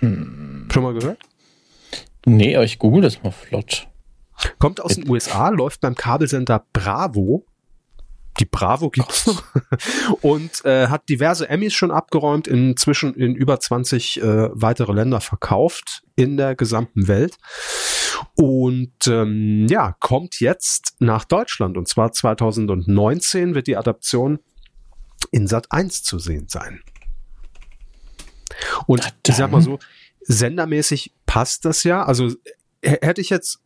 Hm. 0.00 0.68
Schon 0.72 0.82
mal 0.82 0.94
gehört? 0.94 1.18
Nee, 2.24 2.56
aber 2.56 2.64
ich 2.64 2.78
google 2.78 3.02
das 3.02 3.22
mal 3.22 3.32
flott. 3.32 3.88
Kommt 4.58 4.80
aus 4.80 4.94
den 4.94 5.08
USA, 5.08 5.50
läuft 5.50 5.80
beim 5.80 5.94
Kabelsender 5.94 6.64
Bravo 6.72 7.44
die 8.40 8.44
Bravo 8.44 8.90
gibt's 8.90 9.26
noch 9.26 9.42
und 10.22 10.64
äh, 10.64 10.88
hat 10.88 11.08
diverse 11.08 11.48
Emmys 11.48 11.74
schon 11.74 11.90
abgeräumt, 11.90 12.48
inzwischen 12.48 13.14
in 13.14 13.34
über 13.34 13.60
20 13.60 14.20
äh, 14.20 14.48
weitere 14.52 14.92
Länder 14.92 15.20
verkauft 15.20 16.02
in 16.16 16.36
der 16.36 16.54
gesamten 16.54 17.08
Welt 17.08 17.36
und 18.34 19.06
ähm, 19.06 19.66
ja, 19.68 19.94
kommt 20.00 20.40
jetzt 20.40 20.96
nach 21.00 21.24
Deutschland 21.24 21.76
und 21.76 21.88
zwar 21.88 22.12
2019 22.12 23.54
wird 23.54 23.66
die 23.66 23.76
Adaption 23.76 24.38
in 25.30 25.46
Sat 25.46 25.70
1 25.70 26.02
zu 26.02 26.18
sehen 26.18 26.48
sein. 26.48 26.80
Und 28.86 29.14
ich 29.26 29.34
sag 29.34 29.50
mal 29.50 29.62
so, 29.62 29.78
sendermäßig 30.20 31.14
passt 31.26 31.64
das 31.64 31.84
ja. 31.84 32.04
Also 32.04 32.30
hätte 32.82 33.20
ich 33.20 33.30
jetzt 33.30 33.60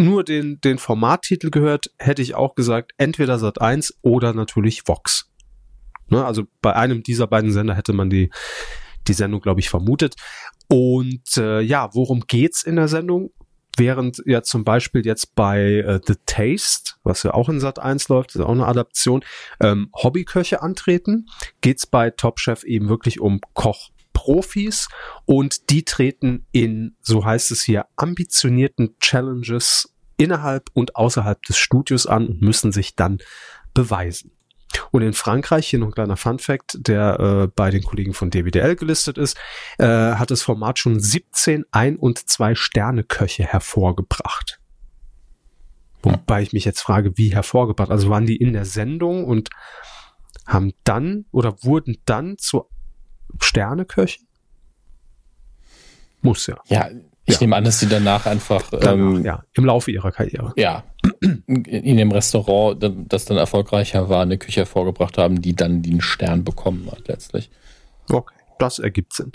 nur 0.00 0.24
den, 0.24 0.60
den 0.60 0.78
Formattitel 0.78 1.50
gehört, 1.50 1.90
hätte 1.98 2.22
ich 2.22 2.34
auch 2.34 2.54
gesagt, 2.54 2.92
entweder 2.98 3.38
Sat 3.38 3.60
1 3.60 3.98
oder 4.02 4.32
natürlich 4.32 4.86
Vox. 4.86 5.30
Ne, 6.08 6.24
also 6.24 6.44
bei 6.60 6.74
einem 6.74 7.02
dieser 7.02 7.26
beiden 7.26 7.52
Sender 7.52 7.74
hätte 7.74 7.92
man 7.92 8.10
die, 8.10 8.30
die 9.06 9.12
Sendung, 9.12 9.40
glaube 9.40 9.60
ich, 9.60 9.70
vermutet. 9.70 10.16
Und 10.68 11.36
äh, 11.36 11.60
ja, 11.60 11.90
worum 11.92 12.22
geht's 12.26 12.62
in 12.62 12.76
der 12.76 12.88
Sendung? 12.88 13.30
Während 13.76 14.20
ja 14.26 14.42
zum 14.42 14.64
Beispiel 14.64 15.06
jetzt 15.06 15.36
bei 15.36 15.60
äh, 15.60 16.00
The 16.04 16.14
Taste, 16.26 16.94
was 17.04 17.22
ja 17.22 17.32
auch 17.32 17.48
in 17.48 17.60
Sat 17.60 17.78
1 17.78 18.08
läuft, 18.08 18.34
ist 18.34 18.40
auch 18.40 18.50
eine 18.50 18.66
Adaption, 18.66 19.24
ähm, 19.60 19.90
Hobbyköche 19.94 20.60
antreten, 20.60 21.26
geht's 21.60 21.86
bei 21.86 22.10
Top 22.10 22.40
Chef 22.40 22.64
eben 22.64 22.88
wirklich 22.88 23.20
um 23.20 23.40
Koch 23.54 23.90
Profis 24.20 24.88
und 25.24 25.70
die 25.70 25.82
treten 25.82 26.46
in, 26.52 26.94
so 27.00 27.24
heißt 27.24 27.52
es 27.52 27.62
hier, 27.62 27.86
ambitionierten 27.96 28.98
Challenges 29.00 29.94
innerhalb 30.18 30.68
und 30.74 30.94
außerhalb 30.94 31.42
des 31.44 31.56
Studios 31.56 32.06
an 32.06 32.26
und 32.26 32.42
müssen 32.42 32.70
sich 32.70 32.96
dann 32.96 33.16
beweisen. 33.72 34.32
Und 34.90 35.00
in 35.00 35.14
Frankreich, 35.14 35.68
hier 35.68 35.78
noch 35.78 35.86
ein 35.86 35.94
kleiner 35.94 36.18
Fun 36.18 36.38
Fact, 36.38 36.76
der 36.80 37.18
äh, 37.18 37.46
bei 37.48 37.70
den 37.70 37.82
Kollegen 37.82 38.12
von 38.12 38.30
DWDL 38.30 38.76
gelistet 38.76 39.16
ist, 39.16 39.38
äh, 39.78 39.86
hat 39.86 40.30
das 40.30 40.42
Format 40.42 40.78
schon 40.78 41.00
17 41.00 41.64
Ein- 41.70 41.96
und 41.96 42.18
Zwei-Sterne-Köche 42.18 43.44
hervorgebracht. 43.44 44.60
Wobei 46.02 46.42
ich 46.42 46.52
mich 46.52 46.66
jetzt 46.66 46.82
frage, 46.82 47.16
wie 47.16 47.32
hervorgebracht? 47.32 47.90
Also 47.90 48.10
waren 48.10 48.26
die 48.26 48.36
in 48.36 48.52
der 48.52 48.66
Sendung 48.66 49.24
und 49.24 49.48
haben 50.46 50.72
dann 50.84 51.24
oder 51.32 51.62
wurden 51.62 51.96
dann 52.04 52.36
zu 52.36 52.68
Sterneköche? 53.40 54.20
Muss 56.22 56.46
ja. 56.46 56.56
Ja, 56.66 56.88
ich 57.24 57.34
ja. 57.34 57.40
nehme 57.40 57.56
an, 57.56 57.64
dass 57.64 57.80
sie 57.80 57.88
danach 57.88 58.26
einfach 58.26 58.70
danach, 58.70 58.92
ähm, 58.92 59.24
ja, 59.24 59.42
im 59.54 59.64
Laufe 59.64 59.90
ihrer 59.90 60.12
Karriere. 60.12 60.52
Ja, 60.56 60.84
in 61.20 61.96
dem 61.96 62.12
Restaurant, 62.12 62.82
das 63.08 63.24
dann 63.24 63.36
erfolgreicher 63.36 64.08
war, 64.08 64.22
eine 64.22 64.38
Küche 64.38 64.60
hervorgebracht 64.60 65.16
haben, 65.16 65.40
die 65.40 65.54
dann 65.54 65.82
den 65.82 66.00
Stern 66.00 66.44
bekommen 66.44 66.90
hat 66.90 67.08
letztlich. 67.08 67.50
Okay 68.10 68.39
das 68.60 68.78
ergibt 68.78 69.14
Sinn. 69.14 69.32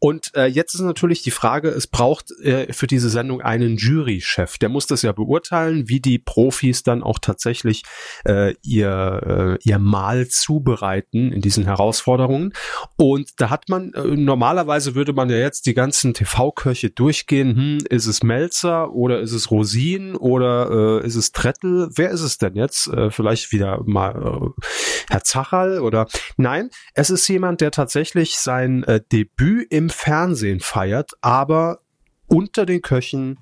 Und 0.00 0.34
äh, 0.34 0.46
jetzt 0.46 0.74
ist 0.74 0.80
natürlich 0.80 1.22
die 1.22 1.30
Frage, 1.30 1.68
es 1.68 1.86
braucht 1.86 2.30
äh, 2.42 2.72
für 2.72 2.86
diese 2.86 3.08
Sendung 3.08 3.40
einen 3.40 3.76
Jurychef. 3.76 4.58
Der 4.58 4.68
muss 4.68 4.86
das 4.86 5.02
ja 5.02 5.12
beurteilen, 5.12 5.88
wie 5.88 6.00
die 6.00 6.18
Profis 6.18 6.82
dann 6.82 7.02
auch 7.02 7.18
tatsächlich 7.18 7.82
äh, 8.24 8.54
ihr, 8.62 9.58
äh, 9.62 9.68
ihr 9.68 9.78
Mahl 9.78 10.28
zubereiten 10.28 11.32
in 11.32 11.40
diesen 11.40 11.64
Herausforderungen. 11.64 12.52
Und 12.96 13.40
da 13.40 13.50
hat 13.50 13.68
man, 13.68 13.92
äh, 13.94 14.02
normalerweise 14.02 14.94
würde 14.94 15.12
man 15.12 15.30
ja 15.30 15.36
jetzt 15.36 15.66
die 15.66 15.74
ganzen 15.74 16.14
TV-Köche 16.14 16.90
durchgehen. 16.90 17.56
Hm, 17.56 17.78
ist 17.88 18.06
es 18.06 18.22
Melzer 18.22 18.92
oder 18.92 19.20
ist 19.20 19.32
es 19.32 19.50
Rosin 19.50 20.16
oder 20.16 21.00
äh, 21.02 21.06
ist 21.06 21.16
es 21.16 21.32
Trettel? 21.32 21.88
Wer 21.94 22.10
ist 22.10 22.22
es 22.22 22.38
denn 22.38 22.54
jetzt? 22.54 22.88
Äh, 22.88 23.10
vielleicht 23.10 23.52
wieder 23.52 23.82
mal 23.84 24.52
äh, 24.56 24.62
Herr 25.10 25.22
Zacherl 25.22 25.80
oder 25.80 26.06
nein, 26.36 26.70
es 26.94 27.10
ist 27.10 27.28
jemand, 27.28 27.60
der 27.60 27.70
tatsächlich 27.70 28.38
sein 28.38 28.55
sein 28.56 28.84
äh, 28.84 29.00
Debüt 29.12 29.70
im 29.70 29.90
Fernsehen 29.90 30.60
feiert, 30.60 31.12
aber 31.20 31.80
unter 32.26 32.64
den 32.64 32.80
Köchen 32.80 33.38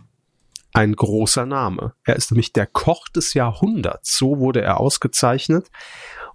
ein 0.73 0.95
großer 0.95 1.47
Name. 1.47 1.95
Er 2.05 2.17
ist 2.17 2.33
nämlich 2.33 2.53
der 2.53 2.67
Koch 2.67 3.09
des 3.09 3.35
Jahrhunderts. 3.35 4.19
So 4.19 4.41
wurde 4.41 4.63
er 4.63 4.81
ausgezeichnet. 4.81 5.71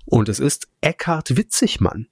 Und 0.05 0.29
es 0.29 0.39
ist 0.39 0.69
Eckhard 0.79 1.35
Witzigmann. 1.35 2.07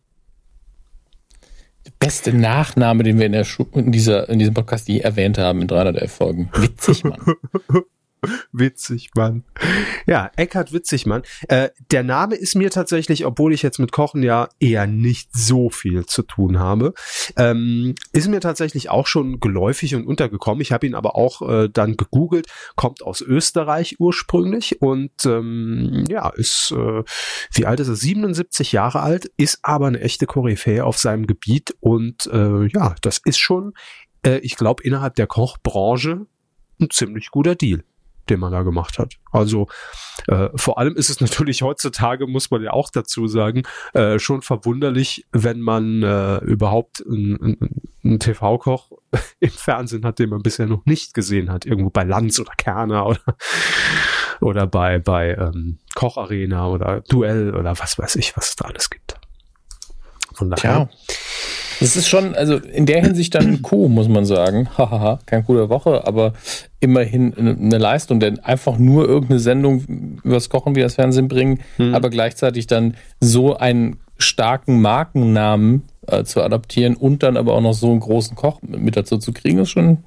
Der 1.86 1.94
beste 2.00 2.34
Nachname, 2.34 3.04
den 3.04 3.18
wir 3.18 3.28
in, 3.28 3.34
in, 3.34 3.92
dieser, 3.94 4.28
in 4.28 4.40
diesem 4.40 4.54
Podcast 4.54 4.90
je 4.90 5.00
erwähnt 5.00 5.38
haben 5.38 5.62
in 5.62 5.70
311 5.70 6.12
Folgen. 6.12 6.50
Witzigmann. 6.54 7.36
Witzigmann. 8.52 9.44
Ja, 10.06 10.32
Eckhard 10.36 10.74
Witzigmann. 10.74 11.24
Äh, 11.48 11.70
der 11.92 12.04
Name 12.04 12.36
ist 12.36 12.56
mir 12.56 12.70
tatsächlich, 12.70 13.26
obwohl 13.26 13.54
ich 13.54 13.62
jetzt 13.62 13.80
mit 13.80 13.92
Kochen 13.92 14.24
ja 14.24 14.50
eher 14.60 14.88
nicht 14.88 15.30
so 15.36 15.70
viel 15.70 16.06
zu 16.06 16.24
tun 16.24 16.60
habe, 16.60 16.94
ähm, 17.36 17.96
ist 18.14 18.28
mir 18.28 18.40
tatsächlich 18.40 18.90
auch 18.90 19.08
schon 19.08 19.40
geläufig 19.40 19.96
und 19.96 20.06
untergekommen. 20.06 20.62
Ich 20.62 20.72
habe 20.72 20.86
ihn 20.88 20.96
aber 20.96 21.16
auch 21.16 21.42
äh, 21.48 21.70
dann 21.70 21.98
gegoogelt, 21.98 22.48
kommt 22.76 23.02
aus 23.04 23.22
Österreich 23.22 23.96
ursprünglich 24.00 24.82
und 24.82 25.12
ähm, 25.26 26.06
ja, 26.10 26.30
ist, 26.30 26.72
äh, 26.72 27.04
wie 27.54 27.66
alt 27.66 27.80
ist 27.80 27.90
er? 27.90 27.96
77 27.96 28.72
Jahre 28.72 29.02
alt, 29.02 29.32
ist 29.38 29.60
aber 29.64 29.88
eine 29.88 30.00
echte 30.00 30.26
Koryphäe 30.26 30.84
auf 30.84 30.98
seinem 30.98 31.28
Gebiet 31.28 31.76
und 31.80 32.28
äh, 32.28 32.68
ja, 32.68 32.96
das 33.02 33.20
ist 33.24 33.40
schon, 33.40 33.74
äh, 34.26 34.38
ich 34.40 34.56
glaube, 34.56 34.84
innerhalb 34.84 35.16
der 35.16 35.28
Kochbranche 35.28 36.26
ein 36.80 36.90
ziemlich 36.90 37.32
guter 37.32 37.56
Deal 37.56 37.84
den 38.30 38.40
man 38.40 38.52
da 38.52 38.64
gemacht 38.64 39.00
hat. 39.00 39.16
Also 39.32 39.68
äh, 40.28 40.50
vor 40.56 40.78
allem 40.78 40.96
ist 40.96 41.10
es 41.10 41.22
natürlich 41.22 41.62
heutzutage, 41.62 42.28
muss 42.28 42.52
man 42.52 42.64
ja 42.64 42.72
auch 42.72 42.90
dazu 42.92 43.28
sagen, 43.28 43.64
äh, 43.94 44.20
schon 44.20 44.42
verwunderlich, 44.42 45.26
wenn 45.32 45.60
man 45.60 46.04
äh, 46.04 46.38
überhaupt 46.38 47.04
einen, 47.06 47.58
TV-Koch 48.04 48.92
im 49.40 49.50
Fernsehen 49.50 50.06
hat, 50.06 50.20
den 50.20 50.30
man 50.30 50.42
bisher 50.42 50.66
noch 50.66 50.86
nicht 50.86 51.14
gesehen 51.14 51.52
hat, 51.52 51.66
irgendwo 51.66 51.90
bei 51.90 52.04
Lanz 52.04 52.40
oder 52.40 52.54
Kerner 52.58 53.06
oder 53.06 53.20
oder 54.40 54.68
bei 54.68 55.00
bei 55.00 55.36
ähm, 55.36 55.80
Kocharena 55.96 56.68
oder 56.68 57.02
Duell 57.02 57.54
oder 57.54 57.78
was 57.78 57.98
weiß 57.98 58.16
ich, 58.16 58.38
was 58.38 58.50
es 58.50 58.56
da 58.56 58.66
alles 58.66 58.90
gibt. 58.90 59.20
Von 60.34 60.52
daher. 60.52 60.88
Tja. 60.88 60.90
Das 61.80 61.96
ist 61.96 62.08
schon, 62.08 62.34
also 62.36 62.56
in 62.56 62.86
der 62.86 63.02
Hinsicht 63.02 63.36
dann 63.36 63.46
ein 63.46 63.62
Co, 63.62 63.88
muss 63.88 64.08
man 64.08 64.26
sagen. 64.26 64.68
Hahaha, 64.78 65.20
kein 65.26 65.44
guter 65.44 65.70
Woche, 65.70 66.08
aber 66.08 66.34
immerhin 66.80 67.34
eine 67.36 67.78
Leistung, 67.78 68.20
denn 68.20 68.40
einfach 68.40 68.78
nur 68.78 69.08
irgendeine 69.08 69.40
Sendung 69.40 70.20
übers 70.24 70.50
Kochen 70.50 70.76
wie 70.76 70.82
das 70.82 70.96
Fernsehen 70.96 71.28
bringen, 71.28 71.60
hm. 71.78 71.96
aber 71.96 72.10
gleichzeitig 72.10 72.68
dann 72.68 72.96
so 73.20 73.58
einen 73.58 73.98
starken 74.20 74.82
Markennamen 74.82 75.84
äh, 76.08 76.24
zu 76.24 76.42
adaptieren 76.42 76.96
und 76.96 77.24
dann 77.24 77.38
aber 77.38 77.54
auch 77.54 77.62
noch 77.62 77.74
so 77.74 77.92
einen 77.92 78.00
großen 78.00 78.36
Koch 78.36 78.62
mit 78.62 78.96
dazu 78.96 79.18
zu 79.18 79.32
kriegen, 79.34 79.60
ist 79.60 79.70
schon, 79.70 80.00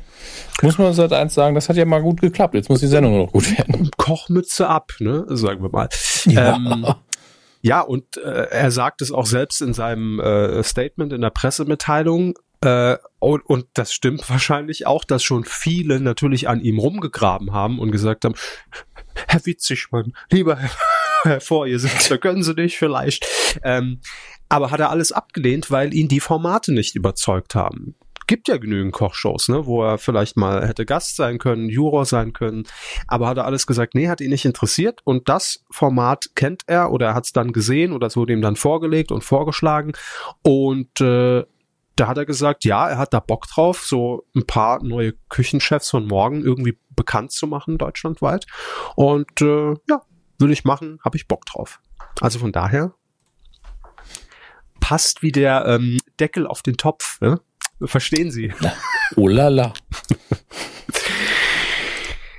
muss 0.62 0.78
man 0.78 0.92
seit 0.92 1.12
eins 1.12 1.34
sagen, 1.34 1.54
das 1.54 1.68
hat 1.68 1.76
ja 1.76 1.84
mal 1.84 2.02
gut 2.02 2.20
geklappt. 2.20 2.54
Jetzt 2.54 2.68
muss 2.68 2.80
die 2.80 2.86
Sendung 2.86 3.18
noch 3.18 3.32
gut 3.32 3.56
werden. 3.58 3.90
Kochmütze 3.96 4.68
ab, 4.68 4.92
ne? 4.98 5.24
Sagen 5.28 5.62
wir 5.62 5.70
mal. 5.70 5.88
Ja. 6.26 6.56
Ähm, 6.56 6.86
ja, 7.62 7.80
und 7.82 8.16
äh, 8.16 8.46
er 8.50 8.70
sagt 8.70 9.02
es 9.02 9.12
auch 9.12 9.26
selbst 9.26 9.60
in 9.60 9.74
seinem 9.74 10.18
äh, 10.18 10.62
Statement 10.62 11.12
in 11.12 11.20
der 11.20 11.30
Pressemitteilung. 11.30 12.34
Äh, 12.62 12.96
und, 13.18 13.44
und 13.46 13.66
das 13.74 13.92
stimmt 13.92 14.28
wahrscheinlich 14.30 14.86
auch, 14.86 15.04
dass 15.04 15.22
schon 15.22 15.44
viele 15.44 16.00
natürlich 16.00 16.48
an 16.48 16.60
ihm 16.60 16.78
rumgegraben 16.78 17.52
haben 17.52 17.78
und 17.78 17.90
gesagt 17.90 18.24
haben, 18.24 18.34
Herr 19.26 19.44
Witzigmann, 19.44 20.12
lieber 20.30 20.56
Herr, 20.56 20.70
Herr 21.22 21.40
Vorsitzender, 21.40 22.18
können 22.20 22.42
Sie 22.42 22.54
nicht 22.54 22.78
vielleicht. 22.78 23.26
Ähm, 23.62 24.00
aber 24.48 24.70
hat 24.70 24.80
er 24.80 24.90
alles 24.90 25.12
abgelehnt, 25.12 25.70
weil 25.70 25.94
ihn 25.94 26.08
die 26.08 26.20
Formate 26.20 26.72
nicht 26.72 26.96
überzeugt 26.96 27.54
haben. 27.54 27.94
Gibt 28.26 28.48
ja 28.48 28.58
genügend 28.58 28.92
Kochshows, 28.92 29.48
ne, 29.48 29.66
wo 29.66 29.82
er 29.82 29.98
vielleicht 29.98 30.36
mal 30.36 30.66
hätte 30.66 30.86
Gast 30.86 31.16
sein 31.16 31.38
können, 31.38 31.68
Juror 31.68 32.04
sein 32.04 32.32
können, 32.32 32.64
aber 33.08 33.26
hat 33.26 33.38
er 33.38 33.44
alles 33.44 33.66
gesagt, 33.66 33.94
nee, 33.94 34.08
hat 34.08 34.20
ihn 34.20 34.30
nicht 34.30 34.44
interessiert. 34.44 35.00
Und 35.04 35.28
das 35.28 35.64
Format 35.70 36.30
kennt 36.36 36.62
er 36.66 36.92
oder 36.92 37.08
er 37.08 37.14
hat 37.14 37.24
es 37.24 37.32
dann 37.32 37.52
gesehen 37.52 37.92
oder 37.92 38.06
es 38.06 38.16
wurde 38.16 38.32
ihm 38.32 38.42
dann 38.42 38.56
vorgelegt 38.56 39.10
und 39.10 39.24
vorgeschlagen. 39.24 39.92
Und 40.42 41.00
äh, 41.00 41.44
da 41.96 42.06
hat 42.06 42.18
er 42.18 42.24
gesagt, 42.26 42.64
ja, 42.64 42.88
er 42.88 42.98
hat 42.98 43.12
da 43.12 43.20
Bock 43.20 43.46
drauf, 43.46 43.84
so 43.84 44.24
ein 44.34 44.46
paar 44.46 44.82
neue 44.82 45.12
Küchenchefs 45.28 45.90
von 45.90 46.06
morgen 46.06 46.42
irgendwie 46.42 46.78
bekannt 46.96 47.32
zu 47.32 47.46
machen 47.46 47.78
deutschlandweit 47.78 48.46
und 48.96 49.40
äh, 49.42 49.74
ja, 49.88 50.02
will 50.38 50.50
ich 50.50 50.64
machen, 50.64 50.98
habe 51.04 51.16
ich 51.16 51.28
Bock 51.28 51.46
drauf. 51.46 51.80
Also 52.20 52.38
von 52.38 52.52
daher 52.52 52.94
passt 54.80 55.22
wie 55.22 55.32
der 55.32 55.66
ähm, 55.66 55.98
Deckel 56.18 56.46
auf 56.46 56.62
den 56.62 56.76
Topf. 56.76 57.20
Ne? 57.20 57.40
Verstehen 57.84 58.30
Sie? 58.30 58.52
Oh 59.16 59.28
la 59.28 59.48
la. 59.48 59.72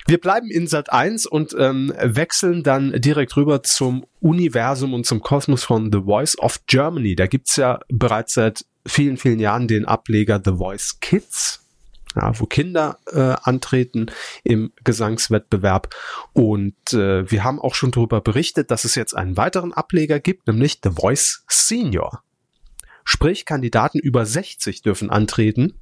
Wir 0.07 0.19
bleiben 0.19 0.49
in 0.49 0.67
Sat 0.67 0.91
1 0.91 1.25
und 1.25 1.55
ähm, 1.57 1.93
wechseln 1.97 2.63
dann 2.63 2.91
direkt 3.01 3.37
rüber 3.37 3.63
zum 3.63 4.05
Universum 4.19 4.93
und 4.93 5.05
zum 5.05 5.21
Kosmos 5.21 5.63
von 5.63 5.91
The 5.91 6.01
Voice 6.01 6.37
of 6.37 6.65
Germany. 6.67 7.15
Da 7.15 7.27
gibt's 7.27 7.55
ja 7.55 7.79
bereits 7.87 8.33
seit 8.33 8.65
vielen, 8.85 9.17
vielen 9.17 9.39
Jahren 9.39 9.67
den 9.67 9.85
Ableger 9.85 10.41
The 10.43 10.53
Voice 10.53 10.99
Kids, 10.99 11.65
ja, 12.15 12.37
wo 12.39 12.45
Kinder 12.45 12.99
äh, 13.11 13.35
antreten 13.43 14.07
im 14.43 14.71
Gesangswettbewerb. 14.83 15.95
Und 16.33 16.93
äh, 16.93 17.29
wir 17.29 17.43
haben 17.43 17.59
auch 17.59 17.75
schon 17.75 17.91
darüber 17.91 18.21
berichtet, 18.21 18.71
dass 18.71 18.85
es 18.85 18.95
jetzt 18.95 19.15
einen 19.15 19.37
weiteren 19.37 19.73
Ableger 19.73 20.19
gibt, 20.19 20.47
nämlich 20.47 20.79
The 20.83 20.91
Voice 20.91 21.43
Senior. 21.47 22.23
Sprich, 23.03 23.45
Kandidaten 23.45 23.99
über 23.99 24.25
60 24.25 24.81
dürfen 24.81 25.09
antreten 25.09 25.73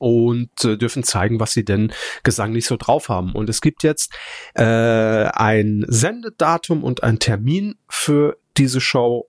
und 0.00 0.64
äh, 0.64 0.78
dürfen 0.78 1.04
zeigen, 1.04 1.40
was 1.40 1.52
sie 1.52 1.64
denn 1.64 1.92
gesanglich 2.22 2.66
so 2.66 2.76
drauf 2.76 3.10
haben. 3.10 3.32
Und 3.32 3.50
es 3.50 3.60
gibt 3.60 3.82
jetzt 3.82 4.12
äh, 4.54 4.64
ein 4.64 5.84
Sendedatum 5.86 6.82
und 6.82 7.02
ein 7.02 7.18
Termin 7.18 7.76
für 7.88 8.38
diese 8.56 8.80
Show. 8.80 9.28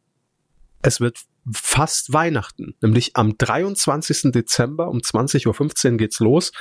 Es 0.81 1.01
wird 1.01 1.19
fast 1.51 2.13
Weihnachten, 2.13 2.75
nämlich 2.81 3.15
am 3.15 3.37
23. 3.37 4.31
Dezember 4.31 4.89
um 4.89 4.99
20.15 4.99 5.91
Uhr 5.91 5.97
geht's 5.97 6.19
los, 6.19 6.51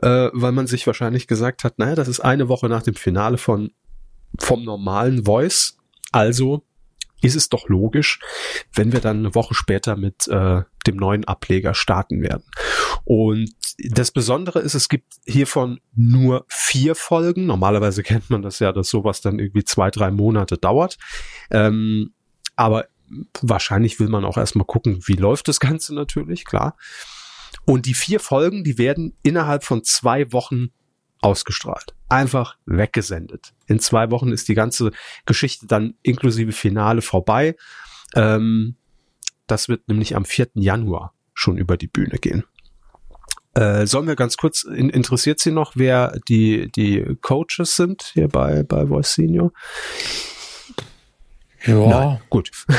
äh, 0.00 0.30
weil 0.32 0.52
man 0.52 0.66
sich 0.66 0.86
wahrscheinlich 0.86 1.26
gesagt 1.26 1.64
hat, 1.64 1.78
naja, 1.78 1.94
das 1.94 2.08
ist 2.08 2.20
eine 2.20 2.48
Woche 2.48 2.68
nach 2.68 2.82
dem 2.82 2.94
Finale 2.94 3.38
von 3.38 3.72
vom 4.38 4.64
normalen 4.64 5.26
Voice, 5.26 5.76
also 6.10 6.64
ist 7.22 7.36
es 7.36 7.48
doch 7.48 7.68
logisch, 7.68 8.18
wenn 8.74 8.92
wir 8.92 9.00
dann 9.00 9.18
eine 9.18 9.34
Woche 9.34 9.54
später 9.54 9.96
mit 9.96 10.26
äh, 10.28 10.62
dem 10.86 10.96
neuen 10.96 11.24
Ableger 11.24 11.74
starten 11.74 12.20
werden. 12.22 12.44
Und 13.04 13.50
das 13.78 14.10
Besondere 14.10 14.58
ist, 14.58 14.74
es 14.74 14.88
gibt 14.88 15.14
hiervon 15.24 15.80
nur 15.94 16.44
vier 16.48 16.94
Folgen. 16.94 17.46
Normalerweise 17.46 18.02
kennt 18.02 18.28
man 18.28 18.42
das 18.42 18.58
ja, 18.58 18.72
dass 18.72 18.90
sowas 18.90 19.20
dann 19.20 19.38
irgendwie 19.38 19.64
zwei, 19.64 19.90
drei 19.90 20.10
Monate 20.10 20.58
dauert. 20.58 20.98
Ähm, 21.50 22.12
aber 22.56 22.86
wahrscheinlich 23.40 24.00
will 24.00 24.08
man 24.08 24.24
auch 24.24 24.36
erstmal 24.36 24.66
gucken, 24.66 25.00
wie 25.06 25.14
läuft 25.14 25.48
das 25.48 25.60
Ganze 25.60 25.94
natürlich, 25.94 26.44
klar. 26.44 26.76
Und 27.64 27.86
die 27.86 27.94
vier 27.94 28.20
Folgen, 28.20 28.64
die 28.64 28.78
werden 28.78 29.16
innerhalb 29.22 29.64
von 29.64 29.84
zwei 29.84 30.32
Wochen 30.32 30.70
ausgestrahlt. 31.20 31.94
Einfach 32.08 32.56
weggesendet. 32.66 33.54
In 33.66 33.78
zwei 33.78 34.10
Wochen 34.10 34.32
ist 34.32 34.48
die 34.48 34.54
ganze 34.54 34.90
Geschichte 35.24 35.66
dann 35.66 35.94
inklusive 36.02 36.52
Finale 36.52 37.00
vorbei. 37.00 37.56
Ähm, 38.14 38.76
das 39.46 39.68
wird 39.68 39.88
nämlich 39.88 40.16
am 40.16 40.24
4. 40.24 40.50
Januar 40.54 41.14
schon 41.34 41.56
über 41.56 41.76
die 41.76 41.86
Bühne 41.86 42.18
gehen. 42.18 42.44
Äh, 43.54 43.86
sollen 43.86 44.06
wir 44.06 44.16
ganz 44.16 44.36
kurz, 44.36 44.64
in, 44.64 44.88
interessiert 44.88 45.38
Sie 45.38 45.50
noch, 45.52 45.72
wer 45.76 46.18
die, 46.28 46.70
die 46.72 47.16
Coaches 47.20 47.76
sind 47.76 48.10
hier 48.14 48.28
bei, 48.28 48.62
bei 48.62 48.86
Voice 48.86 49.14
Senior? 49.14 49.52
Ja. 51.64 51.86
Nein, 51.86 52.20
gut. 52.30 52.50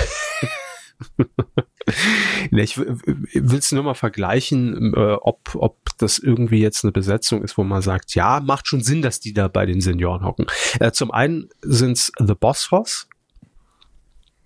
ich 2.52 2.78
will 2.78 3.58
es 3.58 3.72
nur 3.72 3.84
mal 3.84 3.94
vergleichen, 3.94 4.94
äh, 4.96 5.18
ob, 5.22 5.56
ob 5.56 5.78
das 5.98 6.20
irgendwie 6.20 6.60
jetzt 6.60 6.84
eine 6.84 6.92
Besetzung 6.92 7.44
ist, 7.44 7.58
wo 7.58 7.64
man 7.64 7.82
sagt, 7.82 8.16
ja, 8.16 8.40
macht 8.40 8.68
schon 8.68 8.82
Sinn, 8.82 9.02
dass 9.02 9.20
die 9.20 9.34
da 9.34 9.48
bei 9.48 9.66
den 9.66 9.82
Senioren 9.82 10.24
hocken. 10.24 10.46
Äh, 10.80 10.92
zum 10.92 11.12
einen 11.12 11.50
sind's 11.62 12.12
The 12.20 12.36
Boss 12.36 12.64
Force. 12.64 13.08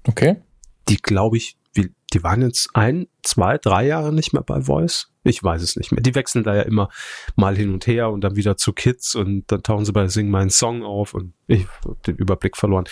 Okay. 0.07 0.37
Die 0.87 0.97
glaube 0.97 1.37
ich, 1.37 1.57
die 2.13 2.23
waren 2.23 2.41
jetzt 2.41 2.69
ein, 2.73 3.07
zwei, 3.23 3.57
drei 3.57 3.85
Jahre 3.85 4.13
nicht 4.13 4.33
mehr 4.33 4.43
bei 4.43 4.61
Voice. 4.61 5.11
Ich 5.23 5.43
weiß 5.43 5.61
es 5.61 5.75
nicht 5.75 5.91
mehr. 5.91 6.01
Die 6.01 6.15
wechseln 6.15 6.43
da 6.43 6.55
ja 6.55 6.61
immer 6.61 6.89
mal 7.35 7.55
hin 7.55 7.73
und 7.73 7.85
her 7.85 8.09
und 8.09 8.21
dann 8.21 8.35
wieder 8.35 8.55
zu 8.55 8.71
Kids 8.71 9.13
und 9.13 9.51
dann 9.51 9.61
tauchen 9.61 9.83
sie 9.83 9.91
bei 9.91 10.07
Sing 10.07 10.29
meinen 10.29 10.49
Song 10.49 10.83
auf 10.83 11.13
und 11.13 11.33
ich 11.47 11.67
habe 11.83 11.97
den 12.07 12.15
Überblick 12.15 12.55
verloren. 12.55 12.85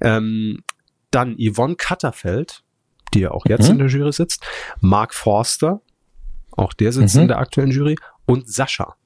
Ähm, 0.00 0.62
dann 1.12 1.36
Yvonne 1.38 1.76
Katterfeld, 1.76 2.62
die 3.14 3.20
ja 3.20 3.30
auch 3.30 3.46
jetzt 3.46 3.66
mhm. 3.66 3.72
in 3.72 3.78
der 3.78 3.88
Jury 3.88 4.12
sitzt, 4.12 4.44
Mark 4.80 5.14
Forster, 5.14 5.80
auch 6.52 6.72
der 6.72 6.92
sitzt 6.92 7.14
mhm. 7.14 7.22
in 7.22 7.28
der 7.28 7.38
aktuellen 7.38 7.70
Jury, 7.70 7.96
und 8.26 8.48
Sascha. 8.48 8.96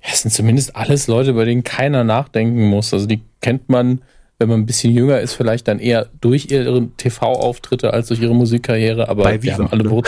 Es 0.00 0.22
sind 0.22 0.30
zumindest 0.32 0.76
alles 0.76 1.06
Leute, 1.06 1.32
bei 1.32 1.44
denen 1.44 1.64
keiner 1.64 2.04
nachdenken 2.04 2.68
muss. 2.68 2.92
Also 2.92 3.06
die 3.06 3.22
kennt 3.40 3.68
man, 3.68 4.02
wenn 4.38 4.48
man 4.48 4.60
ein 4.60 4.66
bisschen 4.66 4.92
jünger 4.92 5.20
ist, 5.20 5.32
vielleicht 5.32 5.66
dann 5.66 5.78
eher 5.78 6.10
durch 6.20 6.50
ihre 6.50 6.88
TV-Auftritte 6.96 7.92
als 7.92 8.08
durch 8.08 8.20
ihre 8.20 8.34
Musikkarriere, 8.34 9.08
aber 9.08 9.24
bei 9.24 9.38
die 9.38 9.52
haben 9.52 9.68
alle 9.68 9.84
ne? 9.84 10.02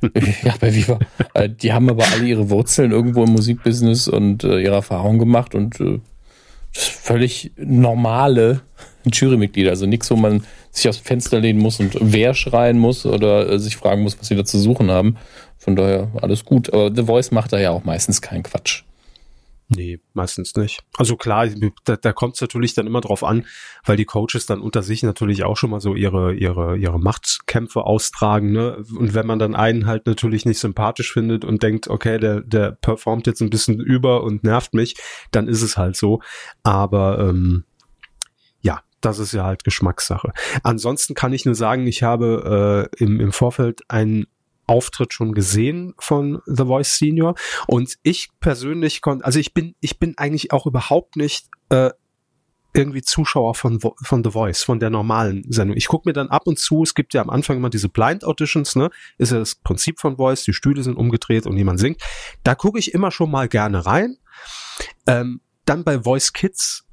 ja, 0.44 0.54
bei 0.60 0.74
Viva. 0.74 0.98
Äh, 1.34 1.48
die 1.48 1.72
haben 1.72 1.88
aber 1.88 2.04
alle 2.12 2.24
ihre 2.24 2.50
Wurzeln 2.50 2.90
irgendwo 2.90 3.24
im 3.24 3.30
Musikbusiness 3.30 4.08
und 4.08 4.44
äh, 4.44 4.60
ihre 4.60 4.74
Erfahrungen 4.74 5.18
gemacht 5.18 5.54
und 5.54 5.80
äh, 5.80 6.00
völlig 6.72 7.52
normale 7.56 8.60
Jurymitglieder. 9.10 9.70
Also 9.70 9.86
nichts, 9.86 10.10
wo 10.10 10.16
man 10.16 10.44
sich 10.70 10.90
dem 10.90 11.04
Fenster 11.04 11.40
lehnen 11.40 11.60
muss 11.60 11.80
und 11.80 11.96
wer 12.00 12.34
schreien 12.34 12.78
muss 12.78 13.06
oder 13.06 13.50
äh, 13.50 13.58
sich 13.58 13.76
fragen 13.76 14.02
muss, 14.02 14.18
was 14.18 14.28
sie 14.28 14.36
da 14.36 14.44
zu 14.44 14.58
suchen 14.58 14.90
haben. 14.90 15.16
Von 15.56 15.76
daher 15.76 16.08
alles 16.20 16.44
gut. 16.44 16.72
Aber 16.72 16.94
The 16.94 17.04
Voice 17.04 17.30
macht 17.30 17.52
da 17.52 17.58
ja 17.58 17.70
auch 17.70 17.84
meistens 17.84 18.22
keinen 18.22 18.42
Quatsch. 18.42 18.84
Nee, 19.70 20.00
meistens 20.14 20.56
nicht. 20.56 20.80
Also 20.96 21.16
klar, 21.16 21.46
da, 21.84 21.96
da 21.96 22.12
kommt 22.14 22.36
es 22.36 22.40
natürlich 22.40 22.72
dann 22.72 22.86
immer 22.86 23.02
drauf 23.02 23.22
an, 23.22 23.44
weil 23.84 23.98
die 23.98 24.06
Coaches 24.06 24.46
dann 24.46 24.60
unter 24.60 24.82
sich 24.82 25.02
natürlich 25.02 25.44
auch 25.44 25.58
schon 25.58 25.68
mal 25.68 25.80
so 25.80 25.94
ihre, 25.94 26.34
ihre, 26.34 26.78
ihre 26.78 26.98
Machtkämpfe 26.98 27.84
austragen. 27.84 28.52
Ne? 28.52 28.82
Und 28.98 29.12
wenn 29.12 29.26
man 29.26 29.38
dann 29.38 29.54
einen 29.54 29.86
halt 29.86 30.06
natürlich 30.06 30.46
nicht 30.46 30.58
sympathisch 30.58 31.12
findet 31.12 31.44
und 31.44 31.62
denkt, 31.62 31.88
okay, 31.88 32.18
der, 32.18 32.40
der 32.40 32.72
performt 32.72 33.26
jetzt 33.26 33.42
ein 33.42 33.50
bisschen 33.50 33.78
über 33.78 34.22
und 34.22 34.42
nervt 34.42 34.72
mich, 34.72 34.96
dann 35.32 35.48
ist 35.48 35.60
es 35.60 35.76
halt 35.76 35.96
so. 35.96 36.22
Aber 36.62 37.18
ähm, 37.18 37.64
ja, 38.62 38.80
das 39.02 39.18
ist 39.18 39.32
ja 39.32 39.44
halt 39.44 39.64
Geschmackssache. 39.64 40.32
Ansonsten 40.62 41.12
kann 41.12 41.34
ich 41.34 41.44
nur 41.44 41.54
sagen, 41.54 41.86
ich 41.86 42.02
habe 42.02 42.88
äh, 42.96 43.04
im, 43.04 43.20
im 43.20 43.32
Vorfeld 43.32 43.82
einen 43.88 44.28
Auftritt 44.68 45.12
schon 45.12 45.34
gesehen 45.34 45.94
von 45.98 46.40
The 46.46 46.64
Voice 46.64 46.96
Senior 46.96 47.34
und 47.66 47.96
ich 48.02 48.28
persönlich 48.40 49.00
konnte, 49.00 49.24
also 49.24 49.38
ich 49.38 49.54
bin, 49.54 49.74
ich 49.80 49.98
bin 49.98 50.16
eigentlich 50.16 50.52
auch 50.52 50.66
überhaupt 50.66 51.16
nicht 51.16 51.48
äh, 51.70 51.90
irgendwie 52.74 53.02
Zuschauer 53.02 53.54
von, 53.54 53.80
von 53.80 54.22
The 54.22 54.30
Voice, 54.30 54.62
von 54.62 54.78
der 54.78 54.90
normalen 54.90 55.44
Sendung. 55.50 55.76
Ich 55.76 55.88
gucke 55.88 56.08
mir 56.08 56.12
dann 56.12 56.28
ab 56.28 56.42
und 56.46 56.58
zu, 56.58 56.82
es 56.82 56.94
gibt 56.94 57.14
ja 57.14 57.22
am 57.22 57.30
Anfang 57.30 57.56
immer 57.56 57.70
diese 57.70 57.88
Blind 57.88 58.24
Auditions, 58.24 58.76
ne? 58.76 58.90
Ist 59.16 59.32
ja 59.32 59.38
das 59.38 59.54
Prinzip 59.56 59.98
von 59.98 60.16
Voice, 60.16 60.44
die 60.44 60.52
Stühle 60.52 60.82
sind 60.82 60.96
umgedreht 60.96 61.46
und 61.46 61.56
jemand 61.56 61.80
singt. 61.80 62.00
Da 62.44 62.54
gucke 62.54 62.78
ich 62.78 62.92
immer 62.92 63.10
schon 63.10 63.30
mal 63.30 63.48
gerne 63.48 63.86
rein. 63.86 64.18
Ähm, 65.06 65.40
dann 65.64 65.82
bei 65.82 66.02
Voice 66.02 66.32
Kids 66.32 66.84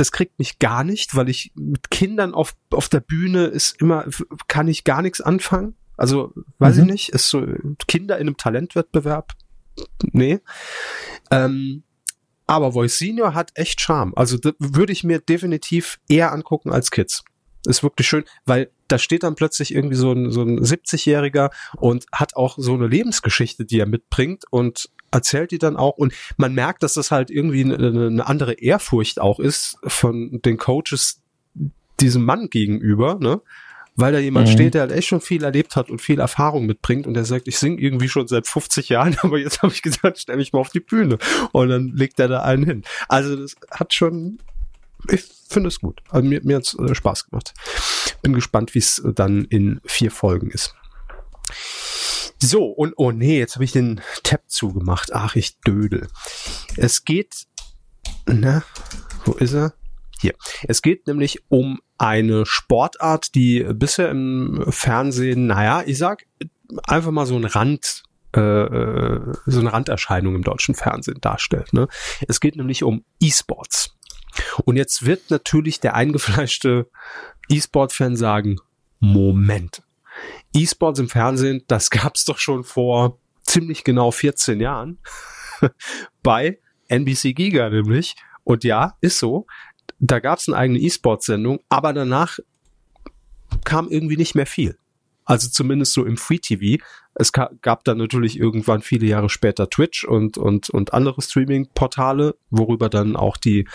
das 0.00 0.12
kriegt 0.12 0.38
mich 0.38 0.58
gar 0.58 0.82
nicht, 0.82 1.14
weil 1.14 1.28
ich 1.28 1.52
mit 1.54 1.90
Kindern 1.90 2.32
auf, 2.32 2.54
auf 2.70 2.88
der 2.88 3.00
Bühne 3.00 3.44
ist 3.44 3.78
immer, 3.80 4.06
kann 4.48 4.66
ich 4.66 4.84
gar 4.84 5.02
nichts 5.02 5.20
anfangen. 5.20 5.76
Also, 6.00 6.32
weiß 6.58 6.76
mhm. 6.76 6.82
ich 6.82 6.90
nicht, 6.90 7.08
ist 7.10 7.28
so 7.28 7.46
Kinder 7.86 8.16
in 8.16 8.26
einem 8.26 8.38
Talentwettbewerb. 8.38 9.34
Nee. 10.00 10.40
Ähm, 11.30 11.82
aber 12.46 12.72
Voice 12.72 12.96
Senior 12.96 13.34
hat 13.34 13.50
echt 13.54 13.82
Charme. 13.82 14.14
Also 14.16 14.38
würde 14.58 14.94
ich 14.94 15.04
mir 15.04 15.18
definitiv 15.18 16.00
eher 16.08 16.32
angucken 16.32 16.72
als 16.72 16.90
Kids. 16.90 17.22
Ist 17.66 17.82
wirklich 17.82 18.08
schön, 18.08 18.24
weil 18.46 18.70
da 18.88 18.98
steht 18.98 19.24
dann 19.24 19.34
plötzlich 19.34 19.74
irgendwie 19.74 19.94
so 19.94 20.10
ein, 20.12 20.32
so 20.32 20.40
ein 20.40 20.58
70-Jähriger 20.58 21.50
und 21.76 22.06
hat 22.12 22.34
auch 22.34 22.56
so 22.58 22.72
eine 22.72 22.86
Lebensgeschichte, 22.86 23.66
die 23.66 23.78
er 23.78 23.86
mitbringt 23.86 24.44
und 24.50 24.88
erzählt 25.10 25.50
die 25.50 25.58
dann 25.58 25.76
auch 25.76 25.98
und 25.98 26.14
man 26.38 26.54
merkt, 26.54 26.82
dass 26.82 26.94
das 26.94 27.10
halt 27.10 27.30
irgendwie 27.30 27.62
eine, 27.62 28.06
eine 28.06 28.26
andere 28.26 28.54
Ehrfurcht 28.54 29.20
auch 29.20 29.38
ist 29.38 29.76
von 29.84 30.40
den 30.42 30.56
Coaches 30.56 31.20
diesem 32.00 32.24
Mann 32.24 32.48
gegenüber, 32.48 33.18
ne? 33.20 33.42
Weil 33.96 34.12
da 34.12 34.18
jemand 34.18 34.48
mhm. 34.48 34.52
steht, 34.52 34.74
der 34.74 34.82
halt 34.82 34.92
echt 34.92 35.08
schon 35.08 35.20
viel 35.20 35.44
erlebt 35.44 35.76
hat 35.76 35.90
und 35.90 36.00
viel 36.00 36.20
Erfahrung 36.20 36.66
mitbringt 36.66 37.06
und 37.06 37.14
der 37.14 37.24
sagt, 37.24 37.48
ich 37.48 37.58
singe 37.58 37.80
irgendwie 37.80 38.08
schon 38.08 38.28
seit 38.28 38.46
50 38.46 38.88
Jahren, 38.88 39.16
aber 39.22 39.38
jetzt 39.38 39.62
habe 39.62 39.72
ich 39.72 39.82
gesagt, 39.82 40.18
stell 40.18 40.36
mich 40.36 40.52
mal 40.52 40.60
auf 40.60 40.70
die 40.70 40.80
Bühne 40.80 41.18
und 41.52 41.68
dann 41.68 41.92
legt 41.94 42.18
er 42.20 42.28
da 42.28 42.42
einen 42.42 42.64
hin. 42.64 42.84
Also 43.08 43.36
das 43.36 43.56
hat 43.70 43.92
schon, 43.92 44.38
ich 45.08 45.24
finde 45.48 45.68
es 45.68 45.80
gut. 45.80 46.00
Also 46.08 46.26
mir, 46.26 46.40
mir 46.44 46.56
hat 46.56 46.64
es 46.64 46.78
äh, 46.78 46.94
Spaß 46.94 47.26
gemacht. 47.26 47.52
Bin 48.22 48.32
gespannt, 48.32 48.74
wie 48.74 48.80
es 48.80 49.02
dann 49.14 49.44
in 49.44 49.80
vier 49.84 50.10
Folgen 50.10 50.50
ist. 50.50 50.74
So, 52.42 52.64
und 52.64 52.94
oh 52.96 53.12
nee, 53.12 53.38
jetzt 53.38 53.56
habe 53.56 53.64
ich 53.64 53.72
den 53.72 54.00
Tab 54.22 54.42
zugemacht. 54.46 55.12
Ach, 55.12 55.36
ich 55.36 55.60
dödel. 55.60 56.08
Es 56.76 57.04
geht, 57.04 57.46
na, 58.26 58.62
wo 59.24 59.32
ist 59.32 59.52
er? 59.52 59.74
Hier. 60.20 60.34
Es 60.68 60.82
geht 60.82 61.06
nämlich 61.06 61.40
um 61.48 61.80
eine 61.96 62.44
Sportart, 62.44 63.34
die 63.34 63.64
bisher 63.72 64.10
im 64.10 64.64
Fernsehen, 64.68 65.46
naja, 65.46 65.82
ich 65.86 65.96
sag 65.96 66.26
einfach 66.86 67.10
mal 67.10 67.26
so 67.26 67.36
ein 67.36 67.44
Rand, 67.44 68.02
äh, 68.36 68.40
äh, 68.40 69.32
so 69.46 69.60
eine 69.60 69.72
Randerscheinung 69.72 70.34
im 70.34 70.44
deutschen 70.44 70.74
Fernsehen 70.74 71.20
darstellt. 71.20 71.72
Ne? 71.72 71.88
Es 72.28 72.40
geht 72.40 72.56
nämlich 72.56 72.82
um 72.82 73.04
E-Sports. 73.20 73.96
Und 74.64 74.76
jetzt 74.76 75.06
wird 75.06 75.30
natürlich 75.30 75.80
der 75.80 75.94
eingefleischte 75.94 76.88
E-Sport-Fan 77.48 78.16
sagen, 78.16 78.56
Moment, 79.00 79.82
E-Sports 80.54 81.00
im 81.00 81.08
Fernsehen, 81.08 81.64
das 81.66 81.90
gab's 81.90 82.24
doch 82.24 82.38
schon 82.38 82.62
vor 82.62 83.18
ziemlich 83.42 83.84
genau 83.84 84.10
14 84.10 84.60
Jahren 84.60 84.98
bei 86.22 86.60
NBC 86.88 87.34
Giga 87.34 87.70
nämlich. 87.70 88.16
Und 88.44 88.64
ja, 88.64 88.96
ist 89.00 89.18
so. 89.18 89.46
Da 90.00 90.18
gab's 90.18 90.48
eine 90.48 90.56
eigene 90.56 90.80
E-Sports-Sendung, 90.80 91.60
aber 91.68 91.92
danach 91.92 92.38
kam 93.64 93.88
irgendwie 93.88 94.16
nicht 94.16 94.34
mehr 94.34 94.46
viel. 94.46 94.78
Also 95.30 95.48
zumindest 95.48 95.92
so 95.92 96.04
im 96.04 96.16
Free 96.16 96.38
TV. 96.38 96.82
Es 97.14 97.30
gab 97.32 97.84
dann 97.84 97.98
natürlich 97.98 98.36
irgendwann 98.36 98.82
viele 98.82 99.06
Jahre 99.06 99.28
später 99.28 99.70
Twitch 99.70 100.02
und, 100.04 100.38
und, 100.38 100.70
und 100.70 100.92
andere 100.92 101.22
Streaming-Portale, 101.22 102.34
worüber 102.50 102.88
dann 102.88 103.14
auch 103.14 103.36
die, 103.36 103.68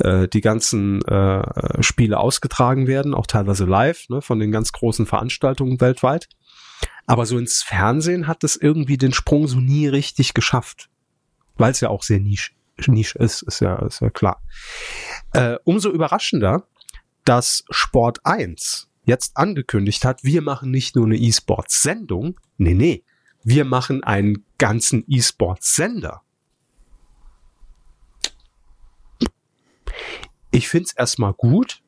äh, 0.00 0.26
die 0.26 0.40
ganzen 0.40 1.02
äh, 1.02 1.82
Spiele 1.82 2.18
ausgetragen 2.18 2.88
werden, 2.88 3.14
auch 3.14 3.28
teilweise 3.28 3.66
live, 3.66 4.08
ne, 4.08 4.20
von 4.20 4.40
den 4.40 4.50
ganz 4.50 4.72
großen 4.72 5.06
Veranstaltungen 5.06 5.80
weltweit. 5.80 6.28
Aber 7.06 7.24
so 7.26 7.38
ins 7.38 7.62
Fernsehen 7.62 8.26
hat 8.26 8.42
es 8.42 8.56
irgendwie 8.56 8.98
den 8.98 9.12
Sprung 9.12 9.46
so 9.46 9.60
nie 9.60 9.86
richtig 9.86 10.34
geschafft. 10.34 10.88
Weil 11.56 11.70
es 11.70 11.80
ja 11.80 11.88
auch 11.88 12.02
sehr 12.02 12.18
nisch, 12.18 12.55
Nische 12.86 13.18
ist, 13.18 13.42
ist 13.42 13.60
ja, 13.60 13.76
ist 13.86 14.00
ja 14.00 14.10
klar. 14.10 14.42
Äh, 15.32 15.56
umso 15.64 15.90
überraschender, 15.90 16.66
dass 17.24 17.64
Sport 17.70 18.24
1 18.24 18.88
jetzt 19.04 19.36
angekündigt 19.36 20.04
hat, 20.04 20.24
wir 20.24 20.42
machen 20.42 20.70
nicht 20.70 20.96
nur 20.96 21.06
eine 21.06 21.16
E-Sports-Sendung, 21.16 22.38
nee, 22.58 22.74
nee, 22.74 23.04
wir 23.42 23.64
machen 23.64 24.02
einen 24.02 24.44
ganzen 24.58 25.04
E-Sports-Sender. 25.08 26.22
Ich 30.50 30.68
find's 30.68 30.92
erstmal 30.92 31.32
gut 31.32 31.82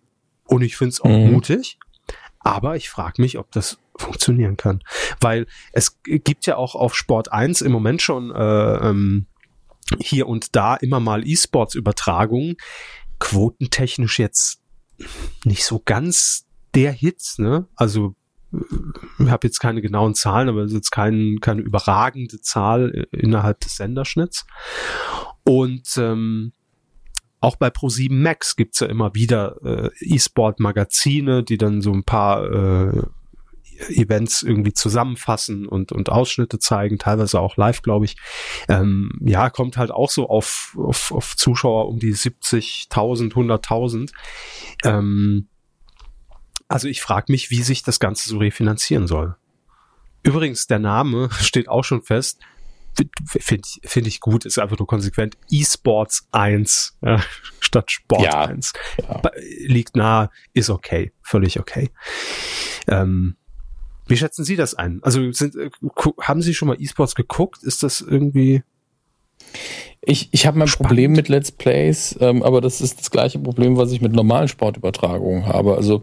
und 0.44 0.62
ich 0.62 0.76
find's 0.76 1.00
auch 1.00 1.08
mhm. 1.08 1.32
mutig, 1.32 1.78
aber 2.38 2.76
ich 2.76 2.88
frage 2.88 3.20
mich, 3.20 3.38
ob 3.38 3.50
das 3.50 3.78
funktionieren 3.96 4.56
kann. 4.56 4.82
Weil 5.20 5.46
es 5.72 6.00
gibt 6.02 6.46
ja 6.46 6.56
auch 6.56 6.74
auf 6.74 6.94
Sport 6.94 7.32
1 7.32 7.62
im 7.62 7.72
Moment 7.72 8.02
schon 8.02 8.30
äh, 8.30 8.88
ähm, 8.88 9.26
hier 10.00 10.26
und 10.28 10.54
da 10.56 10.76
immer 10.76 11.00
mal 11.00 11.26
E-Sports-Übertragungen. 11.26 12.56
Quotentechnisch 13.18 14.18
jetzt 14.18 14.60
nicht 15.44 15.64
so 15.64 15.80
ganz 15.84 16.46
der 16.74 16.92
Hit, 16.92 17.34
ne? 17.38 17.66
Also 17.74 18.14
ich 19.18 19.28
habe 19.28 19.46
jetzt 19.46 19.58
keine 19.58 19.82
genauen 19.82 20.14
Zahlen, 20.14 20.48
aber 20.48 20.62
es 20.62 20.70
ist 20.70 20.76
jetzt 20.76 20.90
kein, 20.90 21.38
keine 21.40 21.60
überragende 21.60 22.40
Zahl 22.40 23.06
innerhalb 23.12 23.60
des 23.60 23.76
Senderschnitts. 23.76 24.46
Und 25.44 25.96
ähm, 25.98 26.52
auch 27.40 27.56
bei 27.56 27.68
Pro7 27.68 28.12
Max 28.12 28.56
gibt's 28.56 28.80
ja 28.80 28.86
immer 28.86 29.14
wieder 29.14 29.56
äh, 29.64 29.90
E-Sport-Magazine, 30.00 31.44
die 31.44 31.58
dann 31.58 31.82
so 31.82 31.92
ein 31.92 32.04
paar 32.04 32.44
äh, 32.50 33.02
Events 33.90 34.42
irgendwie 34.42 34.72
zusammenfassen 34.72 35.66
und, 35.66 35.92
und 35.92 36.10
Ausschnitte 36.10 36.58
zeigen, 36.58 36.98
teilweise 36.98 37.40
auch 37.40 37.56
live, 37.56 37.82
glaube 37.82 38.04
ich. 38.04 38.16
Ähm, 38.68 39.10
ja, 39.20 39.50
kommt 39.50 39.76
halt 39.76 39.90
auch 39.90 40.10
so 40.10 40.28
auf, 40.28 40.76
auf, 40.78 41.12
auf 41.12 41.36
Zuschauer 41.36 41.88
um 41.88 41.98
die 41.98 42.14
70.000, 42.14 43.32
100.000. 43.32 44.10
Ähm, 44.84 45.48
also 46.68 46.88
ich 46.88 47.00
frage 47.00 47.32
mich, 47.32 47.50
wie 47.50 47.62
sich 47.62 47.82
das 47.82 47.98
Ganze 48.00 48.28
so 48.28 48.38
refinanzieren 48.38 49.06
soll. 49.06 49.36
Übrigens, 50.22 50.66
der 50.66 50.78
Name 50.78 51.30
steht 51.40 51.68
auch 51.68 51.84
schon 51.84 52.02
fest. 52.02 52.40
Finde 53.26 53.62
ich, 53.64 53.88
find 53.88 54.06
ich 54.08 54.18
gut, 54.18 54.44
ist 54.44 54.58
einfach 54.58 54.76
nur 54.76 54.88
konsequent. 54.88 55.38
eSports 55.52 56.26
1 56.32 56.98
ja, 57.00 57.22
statt 57.60 57.92
Sport 57.92 58.24
ja, 58.24 58.46
1. 58.46 58.72
Ja. 59.00 59.22
Liegt 59.66 59.94
nah, 59.94 60.30
ist 60.52 60.68
okay, 60.68 61.12
völlig 61.22 61.60
okay. 61.60 61.90
Ähm, 62.88 63.36
wie 64.08 64.16
schätzen 64.16 64.44
Sie 64.44 64.56
das 64.56 64.74
ein? 64.74 65.00
Also 65.02 65.30
sind, 65.32 65.54
äh, 65.56 65.70
haben 66.20 66.42
Sie 66.42 66.54
schon 66.54 66.68
mal 66.68 66.80
eSports 66.80 67.14
geguckt? 67.14 67.62
Ist 67.62 67.82
das 67.82 68.00
irgendwie 68.00 68.62
ich, 70.00 70.28
ich 70.32 70.46
habe 70.46 70.58
mein 70.58 70.68
Spannend. 70.68 70.88
Problem 70.88 71.12
mit 71.12 71.28
Let's 71.28 71.52
Plays, 71.52 72.16
ähm, 72.20 72.42
aber 72.42 72.60
das 72.60 72.80
ist 72.80 72.98
das 72.98 73.10
gleiche 73.10 73.38
Problem, 73.38 73.76
was 73.76 73.92
ich 73.92 74.00
mit 74.00 74.12
normalen 74.12 74.48
Sportübertragungen 74.48 75.46
habe. 75.46 75.76
Also 75.76 76.02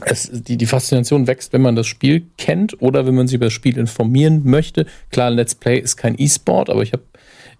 es, 0.00 0.30
die, 0.32 0.56
die 0.56 0.66
Faszination 0.66 1.26
wächst, 1.26 1.52
wenn 1.52 1.62
man 1.62 1.76
das 1.76 1.86
Spiel 1.86 2.26
kennt 2.38 2.80
oder 2.82 3.06
wenn 3.06 3.14
man 3.14 3.28
sich 3.28 3.36
über 3.36 3.46
das 3.46 3.52
Spiel 3.52 3.78
informieren 3.78 4.42
möchte. 4.44 4.86
Klar, 5.10 5.30
Let's 5.30 5.54
Play 5.54 5.78
ist 5.78 5.96
kein 5.96 6.18
E-Sport, 6.18 6.70
aber 6.70 6.82
ich 6.82 6.92
habe 6.92 7.04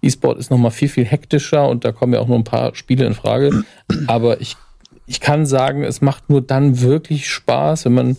E-Sport 0.01 0.39
ist 0.39 0.51
nochmal 0.51 0.71
viel, 0.71 0.89
viel 0.89 1.05
hektischer 1.05 1.69
und 1.69 1.85
da 1.85 1.91
kommen 1.91 2.13
ja 2.13 2.19
auch 2.19 2.27
nur 2.27 2.37
ein 2.37 2.43
paar 2.43 2.75
Spiele 2.75 3.05
in 3.05 3.13
Frage. 3.13 3.63
Aber 4.07 4.41
ich, 4.41 4.57
ich 5.05 5.21
kann 5.21 5.45
sagen, 5.45 5.83
es 5.83 6.01
macht 6.01 6.29
nur 6.29 6.41
dann 6.41 6.81
wirklich 6.81 7.29
Spaß, 7.29 7.85
wenn 7.85 7.93
man 7.93 8.17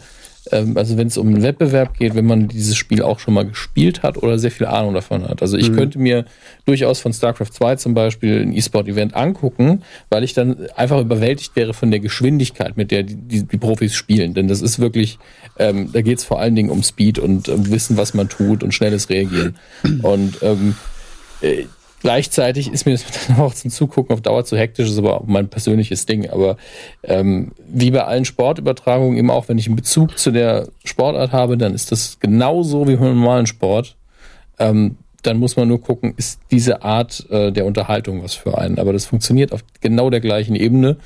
ähm, 0.53 0.77
also 0.77 0.97
wenn 0.97 1.09
es 1.09 1.17
um 1.17 1.29
einen 1.29 1.43
Wettbewerb 1.43 1.99
geht, 1.99 2.15
wenn 2.15 2.27
man 2.27 2.49
dieses 2.49 2.77
Spiel 2.77 3.03
auch 3.03 3.19
schon 3.19 3.35
mal 3.35 3.47
gespielt 3.47 4.03
hat 4.03 4.17
oder 4.23 4.39
sehr 4.39 4.51
viel 4.51 4.67
Ahnung 4.67 4.95
davon 4.95 5.29
hat. 5.29 5.43
Also 5.43 5.57
ich 5.57 5.71
mhm. 5.71 5.77
könnte 5.77 5.99
mir 5.99 6.25
durchaus 6.65 7.01
von 7.01 7.13
StarCraft 7.13 7.53
2 7.53 7.77
zum 7.77 7.95
Beispiel 7.95 8.43
ein 8.43 8.53
E-Sport-Event 8.53 9.15
angucken, 9.15 9.83
weil 10.11 10.25
ich 10.25 10.35
dann 10.35 10.67
einfach 10.77 11.01
überwältigt 11.01 11.57
wäre 11.57 11.75
von 11.75 11.91
der 11.91 12.01
Geschwindigkeit, 12.01 12.77
mit 12.77 12.91
der 12.91 13.03
die, 13.03 13.17
die, 13.17 13.43
die 13.45 13.59
Profis 13.59 13.95
spielen. 13.95 14.35
Denn 14.35 14.49
das 14.49 14.63
ist 14.63 14.79
wirklich, 14.79 15.19
ähm, 15.59 15.91
da 15.93 16.03
geht 16.03 16.19
es 16.19 16.25
vor 16.25 16.41
allen 16.41 16.55
Dingen 16.55 16.71
um 16.71 16.83
Speed 16.83 17.19
und 17.19 17.49
um 17.49 17.71
Wissen, 17.71 17.97
was 17.97 18.15
man 18.15 18.29
tut 18.29 18.63
und 18.63 18.73
schnelles 18.73 19.09
Reagieren. 19.09 19.57
Und 20.03 20.39
ähm, 20.43 20.77
äh, 21.41 21.65
Gleichzeitig 22.03 22.73
ist 22.73 22.87
mir 22.87 22.93
das 22.93 23.05
dann 23.29 23.39
auch 23.39 23.55
zum 23.55 23.71
Zugucken 23.71 24.15
auf 24.15 24.21
Dauer 24.21 24.45
zu 24.45 24.57
hektisch, 24.57 24.89
ist 24.89 24.99
aber 24.99 25.21
auch 25.21 25.27
mein 25.27 25.49
persönliches 25.49 26.07
Ding. 26.07 26.29
Aber 26.29 26.57
ähm, 27.03 27.53
wie 27.69 27.91
bei 27.91 28.05
allen 28.05 28.25
Sportübertragungen, 28.25 29.19
eben 29.19 29.31
auch 29.31 29.49
wenn 29.49 29.59
ich 29.59 29.67
einen 29.67 29.77
Bezug 29.77 30.19
zu 30.19 30.31
der 30.31 30.69
Sportart 30.85 31.33
habe, 31.33 31.57
dann 31.57 31.75
ist 31.75 31.93
das 31.93 32.19
genauso 32.21 32.87
wie 32.89 32.97
beim 32.97 33.19
normalen 33.19 33.47
Sport. 33.47 33.97
Ähm, 34.59 34.97
dann 35.23 35.39
muss 35.39 35.57
man 35.57 35.69
nur 35.69 35.81
gucken, 35.81 36.15
ist 36.17 36.41
diese 36.51 36.83
Art 36.83 37.29
äh, 37.31 37.51
der 37.51 37.67
Unterhaltung 37.67 38.23
was 38.23 38.35
für 38.35 38.57
einen. 38.59 38.79
Aber 38.79 38.93
das 38.93 39.07
funktioniert 39.07 39.53
auf 39.53 39.65
genau 39.81 40.11
der 40.11 40.21
gleichen 40.21 40.55
Ebene. 40.55 40.99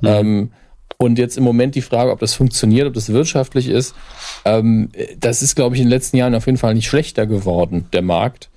Mhm. 0.00 0.08
Ähm, 0.08 0.50
und 0.98 1.18
jetzt 1.18 1.36
im 1.36 1.44
Moment 1.44 1.74
die 1.74 1.82
Frage, 1.82 2.10
ob 2.10 2.20
das 2.20 2.34
funktioniert, 2.34 2.86
ob 2.86 2.94
das 2.94 3.10
wirtschaftlich 3.10 3.68
ist, 3.68 3.94
ähm, 4.44 4.90
das 5.20 5.42
ist, 5.42 5.54
glaube 5.54 5.74
ich, 5.74 5.82
in 5.82 5.88
den 5.88 5.90
letzten 5.90 6.16
Jahren 6.16 6.34
auf 6.34 6.46
jeden 6.46 6.58
Fall 6.58 6.74
nicht 6.74 6.86
schlechter 6.86 7.26
geworden, 7.26 7.86
der 7.92 8.02
Markt. 8.02 8.48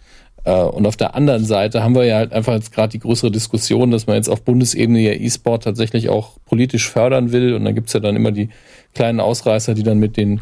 Äh, 0.50 0.64
und 0.64 0.88
auf 0.88 0.98
der 0.98 1.16
anderen 1.16 1.46
Seite 1.46 1.84
haben 1.84 1.96
wir 1.96 2.06
ja 2.06 2.18
halt 2.18 2.34
einfach 2.34 2.54
jetzt 2.54 2.74
gerade 2.74 2.90
die 2.90 3.00
größere 3.00 3.32
Diskussion, 3.32 3.92
dass 3.92 4.08
man 4.08 4.16
jetzt 4.16 4.30
auf 4.30 4.42
Bundesebene 4.42 5.00
ja 5.00 5.14
E-Sport 5.14 5.64
tatsächlich 5.64 6.10
auch 6.10 6.38
politisch 6.46 6.90
fördern 6.90 7.32
will. 7.32 7.54
Und 7.54 7.66
dann 7.66 7.76
gibt's 7.76 7.94
ja 7.94 8.00
dann 8.00 8.16
immer 8.16 8.32
die 8.32 8.50
kleinen 8.96 9.20
Ausreißer, 9.20 9.76
die 9.76 9.84
dann 9.84 10.00
mit 10.00 10.18
den 10.18 10.42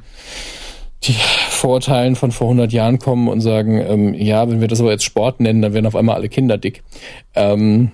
die 1.04 1.16
Vorurteilen 1.50 2.16
von 2.16 2.32
vor 2.32 2.48
100 2.48 2.74
Jahren 2.74 2.98
kommen 2.98 3.28
und 3.28 3.42
sagen, 3.42 3.80
ähm, 3.80 4.14
ja, 4.16 4.50
wenn 4.50 4.62
wir 4.62 4.68
das 4.68 4.82
aber 4.82 4.92
jetzt 4.92 5.04
Sport 5.04 5.40
nennen, 5.40 5.62
dann 5.62 5.74
werden 5.74 5.86
auf 5.86 5.96
einmal 5.96 6.16
alle 6.16 6.28
Kinder 6.28 6.58
dick, 6.58 6.82
ähm, 7.36 7.92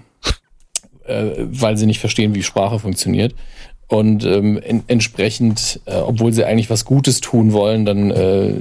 äh, 1.05 1.31
weil 1.37 1.75
sie 1.75 1.85
nicht 1.85 1.99
verstehen, 1.99 2.33
wie 2.33 2.43
Sprache 2.43 2.79
funktioniert. 2.79 3.35
Und 3.87 4.23
ähm, 4.23 4.57
in, 4.57 4.83
entsprechend, 4.87 5.81
äh, 5.85 5.97
obwohl 5.97 6.31
sie 6.31 6.45
eigentlich 6.45 6.69
was 6.69 6.85
Gutes 6.85 7.19
tun 7.19 7.51
wollen, 7.51 7.83
dann 7.83 8.11
äh, 8.11 8.53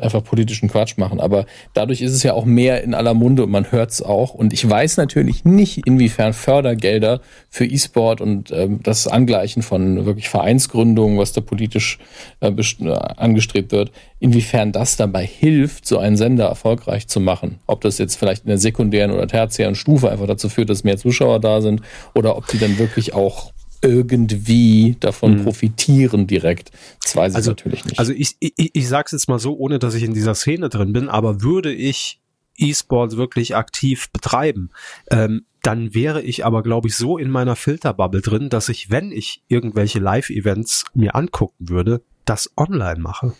einfach 0.00 0.22
politischen 0.22 0.68
Quatsch 0.68 0.96
machen. 0.98 1.20
Aber 1.20 1.46
dadurch 1.72 2.00
ist 2.00 2.12
es 2.12 2.22
ja 2.22 2.32
auch 2.32 2.44
mehr 2.44 2.82
in 2.82 2.94
aller 2.94 3.14
Munde 3.14 3.44
und 3.44 3.50
man 3.50 3.70
hört 3.70 3.90
es 3.90 4.02
auch. 4.02 4.34
Und 4.34 4.52
ich 4.52 4.68
weiß 4.68 4.96
natürlich 4.96 5.44
nicht, 5.44 5.86
inwiefern 5.86 6.32
Fördergelder 6.32 7.20
für 7.50 7.64
E-Sport 7.64 8.20
und 8.20 8.50
ähm, 8.50 8.80
das 8.82 9.06
Angleichen 9.06 9.62
von 9.62 10.06
wirklich 10.06 10.28
Vereinsgründungen, 10.28 11.18
was 11.18 11.32
da 11.32 11.40
politisch 11.40 11.98
äh, 12.40 12.48
äh, 12.48 12.90
angestrebt 13.16 13.72
wird, 13.72 13.92
inwiefern 14.20 14.72
das 14.72 14.96
dabei 14.96 15.26
hilft, 15.26 15.86
so 15.86 15.98
einen 15.98 16.16
Sender 16.16 16.46
erfolgreich 16.46 17.08
zu 17.08 17.20
machen. 17.20 17.60
Ob 17.66 17.80
das 17.80 17.98
jetzt 17.98 18.16
vielleicht 18.16 18.44
in 18.44 18.48
der 18.48 18.58
sekundären 18.58 19.10
oder 19.10 19.26
tertiären 19.26 19.74
Stufe 19.74 20.10
einfach 20.10 20.26
dazu 20.26 20.48
führt, 20.48 20.70
dass 20.70 20.84
mehr 20.84 20.96
Zuschauer 20.96 21.40
da 21.40 21.60
sind 21.60 21.82
oder 22.14 22.36
ob 22.36 22.46
die 22.48 22.58
dann 22.58 22.78
wirklich 22.78 23.14
auch 23.14 23.53
irgendwie 23.84 24.96
davon 24.98 25.38
mhm. 25.38 25.44
profitieren 25.44 26.26
direkt. 26.26 26.70
Das 27.02 27.16
weiß 27.16 27.34
also, 27.34 27.50
ich 27.50 27.56
natürlich 27.56 27.84
nicht. 27.84 27.98
Also 27.98 28.12
ich, 28.12 28.36
ich, 28.40 28.54
ich 28.56 28.88
sage 28.88 29.04
es 29.06 29.12
jetzt 29.12 29.28
mal 29.28 29.38
so, 29.38 29.56
ohne 29.56 29.78
dass 29.78 29.94
ich 29.94 30.02
in 30.02 30.14
dieser 30.14 30.34
Szene 30.34 30.68
drin 30.68 30.92
bin, 30.92 31.08
aber 31.08 31.42
würde 31.42 31.72
ich 31.72 32.20
E-Sports 32.56 33.16
wirklich 33.16 33.56
aktiv 33.56 34.10
betreiben, 34.10 34.70
ähm, 35.10 35.46
dann 35.62 35.94
wäre 35.94 36.22
ich 36.22 36.44
aber, 36.44 36.62
glaube 36.62 36.88
ich, 36.88 36.96
so 36.96 37.18
in 37.18 37.30
meiner 37.30 37.56
Filterbubble 37.56 38.20
drin, 38.20 38.48
dass 38.50 38.68
ich, 38.68 38.90
wenn 38.90 39.10
ich 39.12 39.42
irgendwelche 39.48 39.98
Live-Events 39.98 40.84
mir 40.94 41.14
angucken 41.14 41.68
würde, 41.68 42.02
das 42.24 42.50
online 42.56 43.00
mache. 43.00 43.34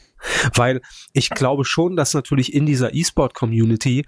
Weil 0.55 0.81
ich 1.13 1.31
glaube 1.31 1.65
schon, 1.65 1.97
dass 1.97 2.15
natürlich 2.15 2.55
in 2.55 2.65
dieser 2.65 2.95
E-Sport-Community 2.95 4.07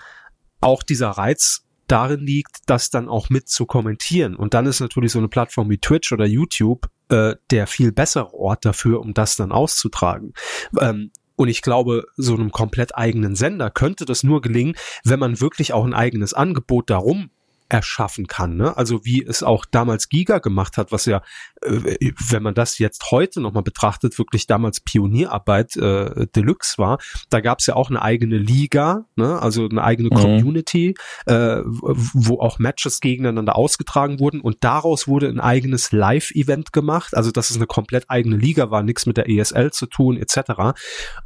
auch 0.60 0.82
dieser 0.82 1.10
Reiz 1.10 1.65
darin 1.88 2.20
liegt, 2.20 2.58
das 2.66 2.90
dann 2.90 3.08
auch 3.08 3.30
mit 3.30 3.48
zu 3.48 3.66
kommentieren. 3.66 4.34
Und 4.34 4.54
dann 4.54 4.66
ist 4.66 4.80
natürlich 4.80 5.12
so 5.12 5.18
eine 5.18 5.28
Plattform 5.28 5.70
wie 5.70 5.78
Twitch 5.78 6.12
oder 6.12 6.26
YouTube 6.26 6.88
äh, 7.08 7.36
der 7.50 7.66
viel 7.66 7.92
bessere 7.92 8.34
Ort 8.34 8.64
dafür, 8.64 9.00
um 9.00 9.14
das 9.14 9.36
dann 9.36 9.52
auszutragen. 9.52 10.32
Ähm, 10.80 11.10
und 11.36 11.48
ich 11.48 11.62
glaube, 11.62 12.06
so 12.16 12.34
einem 12.34 12.50
komplett 12.50 12.96
eigenen 12.96 13.36
Sender 13.36 13.70
könnte 13.70 14.06
das 14.06 14.22
nur 14.22 14.40
gelingen, 14.40 14.74
wenn 15.04 15.20
man 15.20 15.40
wirklich 15.40 15.72
auch 15.72 15.84
ein 15.84 15.94
eigenes 15.94 16.32
Angebot 16.32 16.90
darum 16.90 17.30
erschaffen 17.68 18.26
kann. 18.26 18.56
Ne? 18.56 18.76
Also 18.76 19.04
wie 19.04 19.24
es 19.24 19.42
auch 19.42 19.64
damals 19.64 20.08
Giga 20.08 20.38
gemacht 20.38 20.76
hat, 20.76 20.92
was 20.92 21.06
ja, 21.06 21.22
äh, 21.62 22.12
wenn 22.28 22.42
man 22.42 22.54
das 22.54 22.78
jetzt 22.78 23.10
heute 23.10 23.40
nochmal 23.40 23.62
betrachtet, 23.62 24.18
wirklich 24.18 24.46
damals 24.46 24.80
Pionierarbeit 24.80 25.76
äh, 25.76 26.26
Deluxe 26.34 26.78
war. 26.78 26.98
Da 27.30 27.40
gab 27.40 27.58
es 27.58 27.66
ja 27.66 27.74
auch 27.74 27.90
eine 27.90 28.02
eigene 28.02 28.38
Liga, 28.38 29.06
ne? 29.16 29.40
also 29.40 29.68
eine 29.68 29.82
eigene 29.82 30.10
mhm. 30.10 30.14
Community, 30.14 30.94
äh, 31.26 31.60
wo 31.64 32.40
auch 32.40 32.58
Matches 32.58 33.00
gegeneinander 33.00 33.56
ausgetragen 33.56 34.20
wurden 34.20 34.40
und 34.40 34.62
daraus 34.62 35.08
wurde 35.08 35.28
ein 35.28 35.40
eigenes 35.40 35.92
Live-Event 35.92 36.72
gemacht. 36.72 37.16
Also 37.16 37.30
dass 37.30 37.50
es 37.50 37.56
eine 37.56 37.66
komplett 37.66 38.08
eigene 38.08 38.36
Liga 38.36 38.70
war, 38.70 38.82
nichts 38.82 39.06
mit 39.06 39.16
der 39.16 39.28
ESL 39.28 39.72
zu 39.72 39.86
tun 39.86 40.16
etc. 40.16 40.76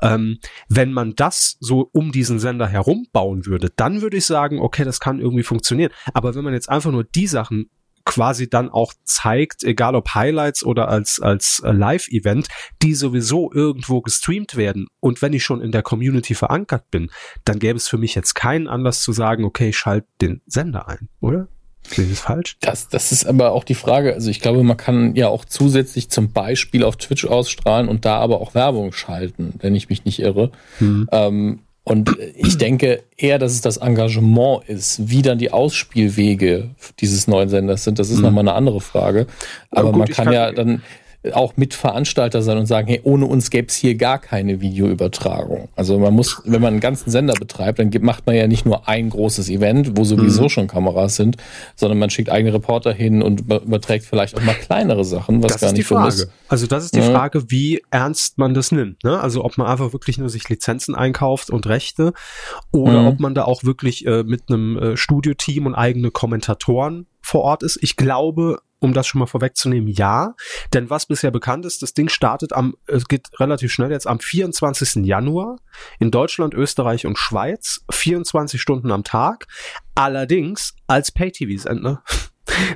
Ähm, 0.02 0.38
wenn 0.68 0.92
man 0.92 1.14
das 1.14 1.56
so 1.60 1.90
um 1.92 2.12
diesen 2.12 2.38
Sender 2.38 2.66
herum 2.66 3.06
bauen 3.12 3.46
würde, 3.46 3.70
dann 3.76 4.02
würde 4.02 4.16
ich 4.16 4.26
sagen, 4.26 4.60
okay, 4.60 4.84
das 4.84 5.00
kann 5.00 5.20
irgendwie 5.20 5.42
funktionieren. 5.42 5.92
Aber 6.14 6.29
aber 6.30 6.36
wenn 6.36 6.44
man 6.44 6.54
jetzt 6.54 6.68
einfach 6.68 6.92
nur 6.92 7.04
die 7.04 7.26
Sachen 7.26 7.70
quasi 8.04 8.48
dann 8.48 8.70
auch 8.70 8.92
zeigt, 9.04 9.62
egal 9.62 9.94
ob 9.94 10.14
Highlights 10.14 10.64
oder 10.64 10.88
als, 10.88 11.20
als 11.20 11.60
äh, 11.64 11.70
Live-Event, 11.70 12.48
die 12.82 12.94
sowieso 12.94 13.52
irgendwo 13.52 14.00
gestreamt 14.00 14.56
werden. 14.56 14.86
Und 15.00 15.22
wenn 15.22 15.32
ich 15.32 15.44
schon 15.44 15.60
in 15.60 15.70
der 15.70 15.82
Community 15.82 16.34
verankert 16.34 16.90
bin, 16.90 17.10
dann 17.44 17.58
gäbe 17.58 17.76
es 17.76 17.88
für 17.88 17.98
mich 17.98 18.14
jetzt 18.14 18.34
keinen 18.34 18.68
Anlass 18.68 19.02
zu 19.02 19.12
sagen, 19.12 19.44
okay, 19.44 19.68
ich 19.70 19.78
schalte 19.78 20.08
den 20.20 20.40
Sender 20.46 20.88
ein, 20.88 21.08
oder? 21.20 21.48
Sehe 21.82 22.04
ich 22.04 22.10
das 22.10 22.20
falsch? 22.20 22.56
Das, 22.60 22.88
das 22.88 23.10
ist 23.10 23.24
aber 23.24 23.52
auch 23.52 23.64
die 23.64 23.74
Frage. 23.74 24.14
Also 24.14 24.30
ich 24.30 24.40
glaube, 24.40 24.62
man 24.62 24.76
kann 24.76 25.14
ja 25.14 25.28
auch 25.28 25.44
zusätzlich 25.44 26.10
zum 26.10 26.32
Beispiel 26.32 26.84
auf 26.84 26.96
Twitch 26.96 27.24
ausstrahlen 27.24 27.88
und 27.88 28.04
da 28.04 28.18
aber 28.18 28.40
auch 28.40 28.54
Werbung 28.54 28.92
schalten, 28.92 29.54
wenn 29.60 29.74
ich 29.74 29.88
mich 29.88 30.04
nicht 30.04 30.20
irre. 30.20 30.52
Mhm. 30.78 31.08
Ähm, 31.10 31.60
und 31.82 32.16
ich 32.36 32.58
denke 32.58 33.02
eher, 33.16 33.38
dass 33.38 33.52
es 33.52 33.62
das 33.62 33.78
Engagement 33.78 34.68
ist, 34.68 35.08
wie 35.10 35.22
dann 35.22 35.38
die 35.38 35.50
Ausspielwege 35.50 36.70
dieses 37.00 37.26
neuen 37.26 37.48
Senders 37.48 37.84
sind. 37.84 37.98
Das 37.98 38.10
ist 38.10 38.18
mhm. 38.18 38.24
nochmal 38.24 38.42
eine 38.42 38.52
andere 38.52 38.80
Frage. 38.80 39.26
Aber 39.70 39.86
ja, 39.86 39.90
gut, 39.90 39.98
man 39.98 40.08
kann, 40.08 40.24
kann 40.26 40.34
ja 40.34 40.52
dann 40.52 40.82
auch 41.32 41.56
Mitveranstalter 41.56 42.40
sein 42.40 42.56
und 42.56 42.64
sagen, 42.64 42.88
hey, 42.88 43.00
ohne 43.04 43.26
uns 43.26 43.50
gäbe 43.50 43.68
es 43.68 43.76
hier 43.76 43.94
gar 43.94 44.18
keine 44.18 44.62
Videoübertragung. 44.62 45.68
Also 45.76 45.98
man 45.98 46.14
muss, 46.14 46.40
wenn 46.46 46.62
man 46.62 46.72
einen 46.72 46.80
ganzen 46.80 47.10
Sender 47.10 47.34
betreibt, 47.34 47.78
dann 47.78 47.90
macht 48.00 48.26
man 48.26 48.36
ja 48.36 48.46
nicht 48.46 48.64
nur 48.64 48.88
ein 48.88 49.10
großes 49.10 49.50
Event, 49.50 49.98
wo 49.98 50.04
sowieso 50.04 50.44
mhm. 50.44 50.48
schon 50.48 50.66
Kameras 50.66 51.16
sind, 51.16 51.36
sondern 51.76 51.98
man 51.98 52.08
schickt 52.08 52.30
eigene 52.30 52.54
Reporter 52.54 52.94
hin 52.94 53.20
und 53.20 53.40
überträgt 53.40 54.06
vielleicht 54.06 54.36
auch 54.38 54.42
mal 54.42 54.54
kleinere 54.54 55.04
Sachen, 55.04 55.42
was 55.42 55.52
das 55.52 55.60
gar 55.60 55.72
nicht 55.72 55.86
so 55.86 55.98
ist. 56.06 56.28
Also 56.48 56.66
das 56.66 56.86
ist 56.86 56.94
die 56.94 57.00
ja. 57.00 57.10
Frage, 57.10 57.50
wie 57.50 57.82
ernst 57.90 58.38
man 58.38 58.54
das 58.54 58.72
nimmt. 58.72 59.04
Ne? 59.04 59.20
Also 59.20 59.44
ob 59.44 59.58
man 59.58 59.66
einfach 59.66 59.92
wirklich 59.92 60.16
nur 60.16 60.30
sich 60.30 60.48
Lizenzen 60.48 60.94
einkauft 60.94 61.50
und 61.50 61.66
Rechte 61.66 62.14
oder 62.72 63.02
mhm. 63.02 63.08
ob 63.08 63.20
man 63.20 63.34
da 63.34 63.44
auch 63.44 63.62
wirklich 63.62 64.06
äh, 64.06 64.22
mit 64.22 64.44
einem 64.48 64.78
äh, 64.78 64.96
Studioteam 64.96 65.66
und 65.66 65.74
eigene 65.74 66.10
Kommentatoren 66.10 67.06
vor 67.20 67.42
Ort 67.42 67.62
ist. 67.62 67.78
Ich 67.82 67.96
glaube, 67.96 68.60
um 68.80 68.92
das 68.92 69.06
schon 69.06 69.20
mal 69.20 69.26
vorwegzunehmen, 69.26 69.88
ja. 69.88 70.34
Denn 70.74 70.90
was 70.90 71.06
bisher 71.06 71.30
bekannt 71.30 71.64
ist, 71.64 71.82
das 71.82 71.94
Ding 71.94 72.08
startet 72.08 72.52
am, 72.52 72.74
es 72.86 73.06
geht 73.06 73.28
relativ 73.38 73.72
schnell 73.72 73.90
jetzt 73.90 74.06
am 74.06 74.18
24. 74.18 75.06
Januar 75.06 75.58
in 75.98 76.10
Deutschland, 76.10 76.54
Österreich 76.54 77.06
und 77.06 77.18
Schweiz, 77.18 77.84
24 77.90 78.60
Stunden 78.60 78.90
am 78.90 79.04
Tag. 79.04 79.46
Allerdings 79.94 80.74
als 80.86 81.12
Pay-TV-Sender. 81.12 82.02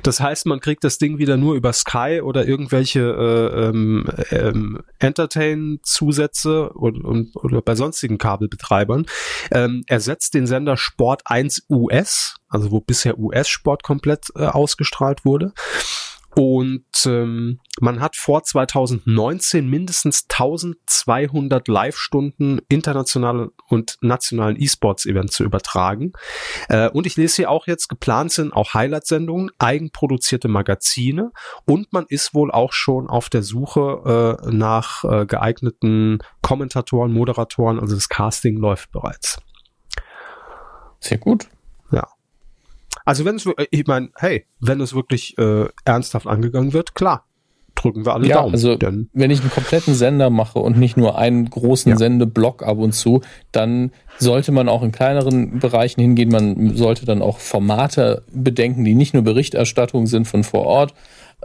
Das 0.03 0.19
heißt, 0.19 0.45
man 0.45 0.59
kriegt 0.59 0.83
das 0.83 0.97
Ding 0.97 1.17
wieder 1.17 1.37
nur 1.37 1.55
über 1.55 1.73
Sky 1.73 2.21
oder 2.23 2.47
irgendwelche 2.47 2.99
äh, 2.99 3.67
ähm, 3.67 4.07
ähm, 4.31 4.81
Entertain-Zusätze 4.99 6.71
oder, 6.75 7.25
oder 7.35 7.61
bei 7.61 7.75
sonstigen 7.75 8.17
Kabelbetreibern. 8.17 9.05
Ähm, 9.51 9.83
ersetzt 9.87 10.33
den 10.33 10.47
Sender 10.47 10.77
Sport 10.77 11.23
1 11.25 11.65
US, 11.69 12.35
also 12.47 12.71
wo 12.71 12.79
bisher 12.79 13.17
US-Sport 13.17 13.83
komplett 13.83 14.27
äh, 14.35 14.45
ausgestrahlt 14.45 15.25
wurde. 15.25 15.53
Und 16.35 16.83
ähm, 17.05 17.59
man 17.79 18.01
hat 18.01 18.17
vor 18.17 18.43
2019 18.43 19.69
mindestens 19.69 20.25
1200 20.29 21.67
Live-Stunden 21.67 22.59
internationalen 22.67 23.51
und 23.69 23.97
nationalen 24.01 24.59
E-Sports-Events 24.59 25.33
zu 25.33 25.45
übertragen. 25.45 26.11
Äh, 26.67 26.89
und 26.89 27.07
ich 27.07 27.15
lese 27.15 27.37
hier 27.37 27.49
auch 27.49 27.67
jetzt, 27.67 27.87
geplant 27.87 28.33
sind 28.33 28.51
auch 28.51 28.73
Highlight-Sendungen, 28.73 29.51
eigenproduzierte 29.59 30.49
Magazine 30.49 31.31
und 31.65 31.93
man 31.93 32.05
ist 32.09 32.33
wohl 32.33 32.51
auch 32.51 32.73
schon 32.73 33.07
auf 33.07 33.29
der 33.29 33.43
Suche 33.43 34.39
äh, 34.43 34.51
nach 34.51 35.05
äh, 35.05 35.25
geeigneten 35.25 36.19
Kommentatoren, 36.41 37.13
Moderatoren, 37.13 37.79
also 37.79 37.95
das 37.95 38.09
Casting 38.09 38.57
läuft 38.57 38.91
bereits. 38.91 39.39
Sehr 40.99 41.17
gut. 41.17 41.47
Also 43.05 43.23
wenn 43.23 43.35
es, 43.35 43.47
ich 43.69 43.85
meine, 43.85 44.09
hey, 44.17 44.45
wenn 44.59 44.81
es 44.81 44.95
wirklich 44.95 45.37
äh, 45.37 45.67
ernsthaft 45.85 46.25
angegangen 46.25 46.73
wird, 46.73 46.95
klar, 46.95 47.25
drücken 47.75 48.05
wir 48.05 48.13
alle 48.13 48.27
ja, 48.27 48.37
Daumen. 48.37 48.53
Also 48.53 48.75
denn 48.75 49.09
wenn 49.13 49.29
ich 49.29 49.41
einen 49.41 49.51
kompletten 49.51 49.93
Sender 49.93 50.29
mache 50.29 50.59
und 50.59 50.77
nicht 50.77 50.97
nur 50.97 51.17
einen 51.17 51.49
großen 51.49 51.91
ja. 51.91 51.97
Sendeblock 51.97 52.63
ab 52.63 52.79
und 52.79 52.93
zu, 52.93 53.21
dann 53.51 53.91
sollte 54.17 54.51
man 54.51 54.67
auch 54.67 54.81
in 54.81 54.91
kleineren 54.91 55.59
Bereichen 55.59 56.01
hingehen. 56.01 56.29
Man 56.29 56.75
sollte 56.75 57.05
dann 57.05 57.21
auch 57.21 57.37
Formate 57.37 58.23
bedenken, 58.33 58.83
die 58.83 58.95
nicht 58.95 59.13
nur 59.13 59.23
Berichterstattung 59.23 60.07
sind 60.07 60.25
von 60.25 60.43
vor 60.43 60.65
Ort, 60.65 60.93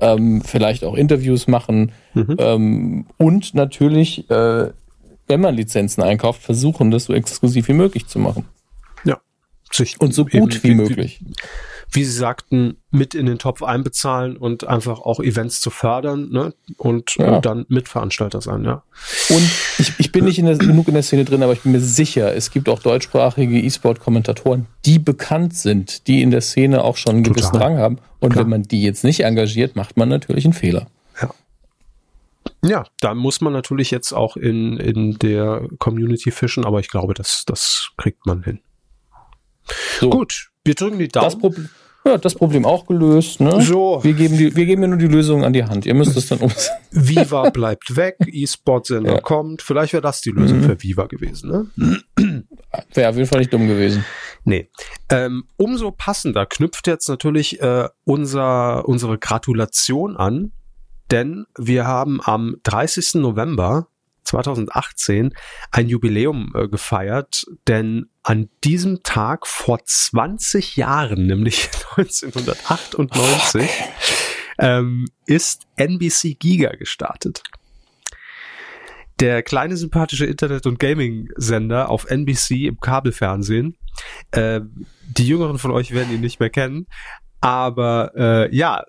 ähm, 0.01 0.41
vielleicht 0.41 0.85
auch 0.85 0.95
Interviews 0.95 1.47
machen 1.47 1.93
mhm. 2.15 2.37
ähm, 2.39 3.07
und 3.19 3.55
natürlich, 3.55 4.31
äh, 4.31 4.71
wenn 5.27 5.41
man 5.41 5.55
Lizenzen 5.55 6.03
einkauft, 6.03 6.43
versuchen, 6.43 6.91
das 6.91 7.05
so 7.05 7.13
exklusiv 7.13 7.69
wie 7.69 7.75
möglich 7.75 8.07
zu 8.07 8.19
machen 8.19 8.47
sich 9.73 10.01
und 10.01 10.15
so 10.15 10.25
gut 10.25 10.63
wie, 10.63 10.71
wie 10.71 10.75
möglich. 10.75 11.21
Wie, 11.93 12.05
Sie 12.05 12.13
sagten, 12.13 12.77
mit 12.91 13.15
in 13.15 13.27
den 13.27 13.39
Topf 13.39 13.63
einbezahlen 13.63 14.37
und 14.37 14.67
einfach 14.67 15.01
auch 15.01 15.19
Events 15.19 15.61
zu 15.61 15.71
fördern 15.71 16.29
ne? 16.31 16.55
und, 16.77 17.17
ja. 17.17 17.37
und 17.37 17.47
dann 17.47 17.67
Mitveranstalter 17.69 18.41
sein, 18.41 18.65
ja. 18.65 18.85
Und 19.29 19.51
ich, 19.79 19.93
ich 19.99 20.13
bin 20.13 20.25
nicht 20.25 20.39
in 20.39 20.47
der, 20.47 20.57
genug 20.57 20.87
in 20.87 20.95
der 20.95 21.03
Szene 21.03 21.25
drin, 21.25 21.43
aber 21.43 21.53
ich 21.53 21.63
bin 21.63 21.73
mir 21.73 21.81
sicher, 21.81 22.35
es 22.35 22.53
gibt 22.53 22.69
auch 22.69 22.81
deutschsprachige 22.81 23.61
E-Sport-Kommentatoren, 23.61 24.67
die 24.85 25.01
bekannt 25.01 25.55
sind, 25.55 26.07
die 26.07 26.23
in 26.23 26.31
der 26.31 26.43
Szene 26.43 26.85
auch 26.85 26.97
schon 26.97 27.17
einen 27.17 27.25
Total. 27.25 27.43
gewissen 27.43 27.57
Rang 27.57 27.79
haben. 27.79 27.99
Und 28.21 28.33
Klar. 28.33 28.45
wenn 28.45 28.51
man 28.51 28.63
die 28.63 28.83
jetzt 28.83 29.03
nicht 29.03 29.21
engagiert, 29.21 29.75
macht 29.75 29.97
man 29.97 30.09
natürlich 30.09 30.45
einen 30.45 30.55
Fehler. 30.55 30.87
Ja. 31.21 31.31
Ja, 32.63 32.85
da 33.01 33.15
muss 33.15 33.41
man 33.41 33.53
natürlich 33.53 33.91
jetzt 33.91 34.13
auch 34.13 34.37
in, 34.37 34.77
in 34.77 35.19
der 35.19 35.67
Community 35.79 36.31
fischen, 36.31 36.65
aber 36.65 36.79
ich 36.81 36.89
glaube, 36.89 37.15
das, 37.15 37.45
das 37.47 37.91
kriegt 37.97 38.27
man 38.27 38.45
hin. 38.45 38.61
So. 39.99 40.11
Gut, 40.11 40.51
wir 40.65 40.75
drücken 40.75 40.99
die 40.99 41.09
Daumen. 41.09 41.25
Das 41.25 41.39
Problem, 41.39 41.69
ja, 42.05 42.19
das 42.19 42.35
Problem 42.35 42.65
auch 42.65 42.87
gelöst. 42.87 43.41
Ne? 43.41 43.61
So. 43.63 44.01
Wir 44.03 44.15
geben, 44.15 44.37
die, 44.37 44.55
wir 44.57 44.67
geben 44.67 44.81
mir 44.81 44.89
nur 44.89 44.99
die 44.99 45.07
Lösung 45.07 45.45
an 45.45 45.53
die 45.53 45.65
Hand. 45.65 45.87
Ihr 45.87 45.95
müsst 45.95 46.17
es 46.17 46.29
dann 46.29 46.39
umsetzen. 46.39 46.73
Viva 46.91 47.51
bleibt 47.51 47.97
weg, 47.97 48.17
E-Sport-Sender 48.27 49.13
ja. 49.15 49.21
kommt. 49.21 49.63
Vielleicht 49.63 49.93
wäre 49.93 50.03
das 50.03 50.21
die 50.21 50.31
Lösung 50.31 50.61
mhm. 50.61 50.65
für 50.65 50.83
Viva 50.83 51.07
gewesen. 51.07 51.51
Ne? 51.51 52.05
Wäre 52.95 53.11
auf 53.11 53.17
jeden 53.17 53.29
Fall 53.29 53.41
nicht 53.41 53.53
dumm 53.53 53.67
gewesen. 53.67 54.05
Nee. 54.45 54.71
Ähm, 55.09 55.45
umso 55.57 55.91
passender 55.91 56.47
knüpft 56.47 56.87
jetzt 56.87 57.09
natürlich 57.09 57.61
äh, 57.61 57.89
unser, 58.05 58.89
unsere 58.89 59.19
Gratulation 59.19 60.17
an 60.17 60.53
denn 61.11 61.47
wir 61.59 61.87
haben 61.87 62.21
am 62.23 62.57
30. 62.63 63.15
November 63.17 63.89
2018 64.25 65.35
ein 65.71 65.89
Jubiläum 65.89 66.53
äh, 66.55 66.69
gefeiert, 66.69 67.45
denn 67.67 68.11
an 68.23 68.51
diesem 68.65 69.03
Tag 69.03 69.47
vor 69.47 69.81
20 69.85 70.77
Jahren, 70.77 71.27
nämlich 71.27 71.69
1998, 71.97 73.69
ähm, 74.59 75.07
ist 75.27 75.63
NBC 75.77 76.39
Giga 76.39 76.71
gestartet. 76.71 77.43
Der 79.21 79.43
kleine 79.43 79.77
sympathische 79.77 80.25
Internet- 80.25 80.67
und 80.67 80.79
Gaming-Sender 80.79 81.91
auf 81.91 82.11
NBC 82.11 82.67
im 82.67 82.81
Kabelfernsehen. 82.81 83.77
Äh, 84.31 84.63
die 85.03 85.27
Jüngeren 85.27 85.59
von 85.59 85.73
euch 85.73 85.93
werden 85.93 86.15
ihn 86.15 86.21
nicht 86.23 86.41
mehr 86.41 86.49
kennen, 86.49 86.87
aber 87.41 88.13
äh, 88.17 88.55
ja, 88.55 88.85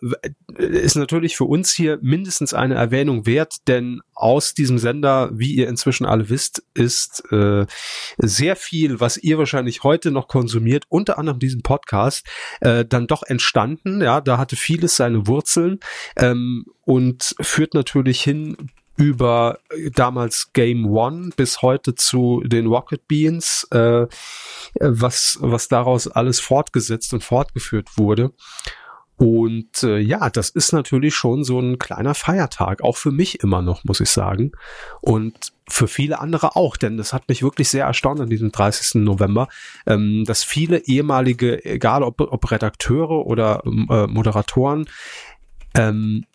ist 0.57 0.95
natürlich 0.95 1.37
für 1.37 1.45
uns 1.45 1.71
hier 1.71 1.99
mindestens 2.01 2.53
eine 2.53 2.75
Erwähnung 2.75 3.25
wert, 3.25 3.67
denn 3.67 4.01
aus 4.13 4.53
diesem 4.53 4.77
Sender, 4.77 5.29
wie 5.33 5.53
ihr 5.53 5.69
inzwischen 5.69 6.05
alle 6.05 6.29
wisst, 6.29 6.63
ist 6.73 7.23
äh, 7.31 7.65
sehr 8.17 8.55
viel, 8.55 8.99
was 8.99 9.17
ihr 9.17 9.37
wahrscheinlich 9.37 9.83
heute 9.83 10.11
noch 10.11 10.27
konsumiert, 10.27 10.83
unter 10.89 11.17
anderem 11.17 11.39
diesen 11.39 11.61
Podcast, 11.61 12.27
äh, 12.59 12.83
dann 12.83 13.07
doch 13.07 13.23
entstanden. 13.23 14.01
Ja, 14.01 14.19
da 14.19 14.37
hatte 14.37 14.57
vieles 14.57 14.97
seine 14.97 15.27
Wurzeln 15.27 15.79
ähm, 16.17 16.65
und 16.83 17.33
führt 17.39 17.73
natürlich 17.73 18.21
hin 18.21 18.57
über 19.01 19.57
damals 19.95 20.53
Game 20.53 20.85
One 20.85 21.31
bis 21.35 21.63
heute 21.63 21.95
zu 21.95 22.43
den 22.45 22.67
Rocket 22.67 23.07
Beans, 23.07 23.67
äh, 23.71 24.05
was, 24.79 25.39
was 25.41 25.67
daraus 25.67 26.07
alles 26.07 26.39
fortgesetzt 26.39 27.11
und 27.15 27.23
fortgeführt 27.23 27.97
wurde. 27.97 28.31
Und 29.17 29.81
äh, 29.81 29.97
ja, 29.97 30.29
das 30.29 30.49
ist 30.49 30.71
natürlich 30.71 31.15
schon 31.15 31.43
so 31.43 31.59
ein 31.59 31.79
kleiner 31.79 32.13
Feiertag, 32.13 32.81
auch 32.83 32.97
für 32.97 33.11
mich 33.11 33.43
immer 33.43 33.63
noch, 33.63 33.83
muss 33.83 34.01
ich 34.01 34.09
sagen. 34.09 34.51
Und 34.99 35.51
für 35.67 35.87
viele 35.87 36.19
andere 36.19 36.55
auch, 36.55 36.77
denn 36.77 36.97
das 36.97 37.11
hat 37.11 37.27
mich 37.27 37.41
wirklich 37.41 37.69
sehr 37.69 37.85
erstaunt 37.85 38.19
an 38.19 38.29
diesem 38.29 38.51
30. 38.51 39.01
November, 39.01 39.47
ähm, 39.87 40.25
dass 40.25 40.43
viele 40.43 40.85
ehemalige, 40.85 41.65
egal 41.65 42.03
ob, 42.03 42.21
ob 42.21 42.51
Redakteure 42.51 43.25
oder 43.25 43.63
äh, 43.65 44.07
Moderatoren, 44.07 44.87
ähm, 45.75 46.25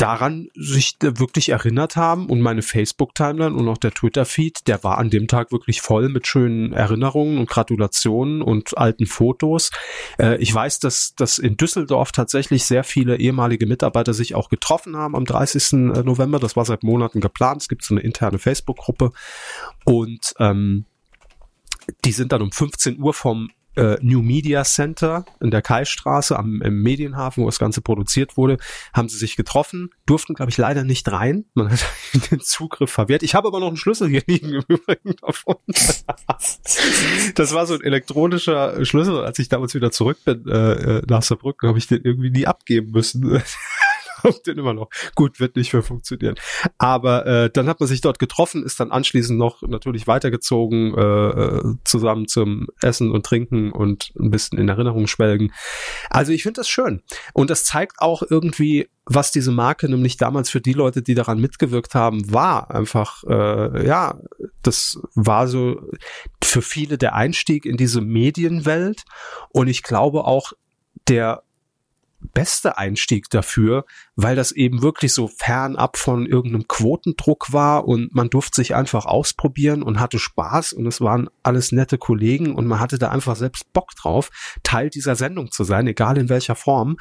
daran 0.00 0.48
sich 0.54 0.96
wirklich 1.00 1.50
erinnert 1.50 1.94
haben 1.94 2.26
und 2.30 2.40
meine 2.40 2.62
Facebook-Timeline 2.62 3.54
und 3.54 3.68
auch 3.68 3.76
der 3.76 3.92
Twitter-Feed, 3.92 4.66
der 4.66 4.82
war 4.82 4.96
an 4.96 5.10
dem 5.10 5.28
Tag 5.28 5.52
wirklich 5.52 5.82
voll 5.82 6.08
mit 6.08 6.26
schönen 6.26 6.72
Erinnerungen 6.72 7.36
und 7.36 7.50
Gratulationen 7.50 8.40
und 8.40 8.78
alten 8.78 9.04
Fotos. 9.04 9.70
Äh, 10.18 10.38
ich 10.38 10.54
weiß, 10.54 10.78
dass, 10.78 11.14
dass 11.16 11.38
in 11.38 11.58
Düsseldorf 11.58 12.12
tatsächlich 12.12 12.64
sehr 12.64 12.82
viele 12.82 13.18
ehemalige 13.18 13.66
Mitarbeiter 13.66 14.14
sich 14.14 14.34
auch 14.34 14.48
getroffen 14.48 14.96
haben 14.96 15.14
am 15.14 15.26
30. 15.26 15.72
Äh, 15.72 15.76
November. 16.02 16.38
Das 16.38 16.56
war 16.56 16.64
seit 16.64 16.82
Monaten 16.82 17.20
geplant. 17.20 17.60
Es 17.60 17.68
gibt 17.68 17.84
so 17.84 17.92
eine 17.92 18.00
interne 18.00 18.38
Facebook-Gruppe 18.38 19.12
und 19.84 20.32
ähm, 20.38 20.86
die 22.06 22.12
sind 22.12 22.32
dann 22.32 22.40
um 22.40 22.52
15 22.52 22.98
Uhr 22.98 23.12
vom 23.12 23.50
äh, 23.80 23.98
New 24.02 24.22
Media 24.22 24.62
Center 24.64 25.24
in 25.40 25.50
der 25.50 25.62
Kaistraße 25.62 26.38
am 26.38 26.60
im 26.62 26.82
Medienhafen, 26.82 27.42
wo 27.42 27.48
das 27.48 27.58
Ganze 27.58 27.80
produziert 27.80 28.36
wurde, 28.36 28.58
haben 28.92 29.08
sie 29.08 29.16
sich 29.16 29.36
getroffen, 29.36 29.90
durften, 30.06 30.34
glaube 30.34 30.50
ich, 30.50 30.58
leider 30.58 30.84
nicht 30.84 31.10
rein. 31.10 31.46
Man 31.54 31.70
hat 31.70 31.84
den 32.30 32.40
Zugriff 32.40 32.90
verwehrt. 32.90 33.22
Ich 33.22 33.34
habe 33.34 33.48
aber 33.48 33.60
noch 33.60 33.68
einen 33.68 33.76
Schlüssel 33.76 34.08
hier 34.08 34.22
liegen 34.26 34.50
im 34.50 34.64
Übrigen 34.68 35.14
davon. 35.20 35.56
das 37.34 37.54
war 37.54 37.66
so 37.66 37.74
ein 37.74 37.82
elektronischer 37.82 38.84
Schlüssel. 38.84 39.24
Als 39.24 39.38
ich 39.38 39.48
damals 39.48 39.74
wieder 39.74 39.90
zurück 39.90 40.18
bin 40.24 40.46
äh, 40.46 40.98
äh 40.98 41.02
nach 41.08 41.22
Saarbrücken, 41.22 41.68
habe 41.68 41.78
ich 41.78 41.86
den 41.86 42.02
irgendwie 42.02 42.30
nie 42.30 42.46
abgeben 42.46 42.90
müssen 42.90 43.22
glaubt 44.20 44.46
den 44.46 44.58
immer 44.58 44.74
noch. 44.74 44.88
Gut, 45.14 45.40
wird 45.40 45.56
nicht 45.56 45.72
mehr 45.72 45.82
funktionieren. 45.82 46.34
Aber 46.78 47.26
äh, 47.26 47.50
dann 47.50 47.68
hat 47.68 47.80
man 47.80 47.88
sich 47.88 48.00
dort 48.00 48.18
getroffen, 48.18 48.64
ist 48.64 48.80
dann 48.80 48.90
anschließend 48.90 49.38
noch 49.38 49.62
natürlich 49.62 50.06
weitergezogen, 50.06 50.94
äh, 50.96 51.00
äh, 51.00 51.74
zusammen 51.84 52.28
zum 52.28 52.68
Essen 52.82 53.10
und 53.10 53.26
Trinken 53.26 53.72
und 53.72 54.12
ein 54.18 54.30
bisschen 54.30 54.58
in 54.58 54.68
Erinnerung 54.68 55.06
schwelgen. 55.06 55.52
Also 56.08 56.32
ich 56.32 56.42
finde 56.42 56.60
das 56.60 56.68
schön. 56.68 57.02
Und 57.32 57.50
das 57.50 57.64
zeigt 57.64 58.00
auch 58.00 58.22
irgendwie, 58.28 58.88
was 59.06 59.32
diese 59.32 59.50
Marke 59.50 59.88
nämlich 59.88 60.16
damals 60.16 60.50
für 60.50 60.60
die 60.60 60.72
Leute, 60.72 61.02
die 61.02 61.14
daran 61.14 61.40
mitgewirkt 61.40 61.94
haben, 61.94 62.32
war. 62.32 62.70
Einfach, 62.70 63.24
äh, 63.24 63.86
ja, 63.86 64.18
das 64.62 65.00
war 65.14 65.48
so 65.48 65.80
für 66.42 66.62
viele 66.62 66.98
der 66.98 67.14
Einstieg 67.14 67.66
in 67.66 67.76
diese 67.76 68.00
Medienwelt. 68.00 69.02
Und 69.50 69.68
ich 69.68 69.82
glaube 69.82 70.24
auch, 70.24 70.52
der 71.08 71.42
beste 72.32 72.78
Einstieg 72.78 73.30
dafür, 73.30 73.84
weil 74.14 74.36
das 74.36 74.52
eben 74.52 74.82
wirklich 74.82 75.12
so 75.12 75.28
fernab 75.28 75.96
von 75.96 76.26
irgendeinem 76.26 76.68
Quotendruck 76.68 77.52
war 77.52 77.86
und 77.86 78.14
man 78.14 78.30
durfte 78.30 78.56
sich 78.56 78.74
einfach 78.74 79.06
ausprobieren 79.06 79.82
und 79.82 80.00
hatte 80.00 80.18
Spaß 80.18 80.72
und 80.72 80.86
es 80.86 81.00
waren 81.00 81.28
alles 81.42 81.72
nette 81.72 81.98
Kollegen 81.98 82.54
und 82.54 82.66
man 82.66 82.80
hatte 82.80 82.98
da 82.98 83.10
einfach 83.10 83.36
selbst 83.36 83.72
Bock 83.72 83.94
drauf, 83.94 84.30
Teil 84.62 84.90
dieser 84.90 85.16
Sendung 85.16 85.50
zu 85.50 85.64
sein, 85.64 85.86
egal 85.86 86.18
in 86.18 86.28
welcher 86.28 86.54
Form. 86.54 86.96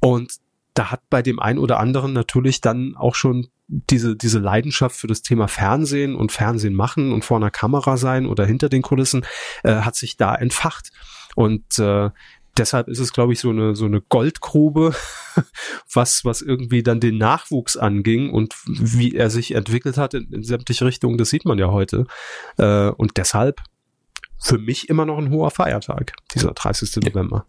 Und 0.00 0.34
da 0.74 0.90
hat 0.90 1.02
bei 1.10 1.22
dem 1.22 1.40
einen 1.40 1.58
oder 1.58 1.80
anderen 1.80 2.12
natürlich 2.12 2.60
dann 2.60 2.94
auch 2.96 3.14
schon 3.14 3.48
diese, 3.68 4.16
diese 4.16 4.38
Leidenschaft 4.38 4.96
für 4.96 5.06
das 5.06 5.22
Thema 5.22 5.46
Fernsehen 5.46 6.16
und 6.16 6.32
Fernsehen 6.32 6.74
machen 6.74 7.12
und 7.12 7.24
vor 7.24 7.36
einer 7.36 7.50
Kamera 7.50 7.96
sein 7.96 8.26
oder 8.26 8.44
hinter 8.44 8.68
den 8.68 8.82
Kulissen 8.82 9.24
äh, 9.62 9.76
hat 9.76 9.94
sich 9.94 10.16
da 10.16 10.34
entfacht. 10.34 10.90
Und 11.36 11.78
äh, 11.78 12.10
deshalb 12.60 12.88
ist 12.88 12.98
es, 12.98 13.12
glaube 13.12 13.32
ich, 13.32 13.40
so 13.40 13.50
eine, 13.50 13.74
so 13.74 13.86
eine 13.86 14.00
Goldgrube, 14.00 14.94
was, 15.92 16.24
was 16.24 16.42
irgendwie 16.42 16.82
dann 16.82 17.00
den 17.00 17.18
Nachwuchs 17.18 17.76
anging 17.76 18.30
und 18.30 18.54
wie 18.66 19.14
er 19.14 19.30
sich 19.30 19.54
entwickelt 19.54 19.96
hat 19.96 20.14
in, 20.14 20.30
in 20.32 20.42
sämtliche 20.42 20.84
Richtungen, 20.84 21.18
das 21.18 21.30
sieht 21.30 21.44
man 21.44 21.58
ja 21.58 21.70
heute. 21.72 22.06
Äh, 22.58 22.90
und 22.90 23.16
deshalb 23.16 23.60
für 24.38 24.58
mich 24.58 24.88
immer 24.88 25.06
noch 25.06 25.18
ein 25.18 25.30
hoher 25.30 25.50
Feiertag, 25.50 26.12
dieser 26.34 26.52
30. 26.52 26.96
November. 27.04 27.46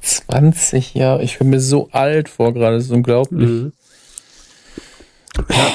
20 0.00 0.94
Jahre, 0.94 1.22
ich 1.22 1.38
bin 1.38 1.50
mir 1.50 1.60
so 1.60 1.88
alt 1.90 2.28
vor 2.28 2.52
gerade, 2.52 2.76
das 2.76 2.84
ist 2.84 2.90
unglaublich. 2.90 3.48
Mhm. 3.48 3.72
Ja. 5.48 5.72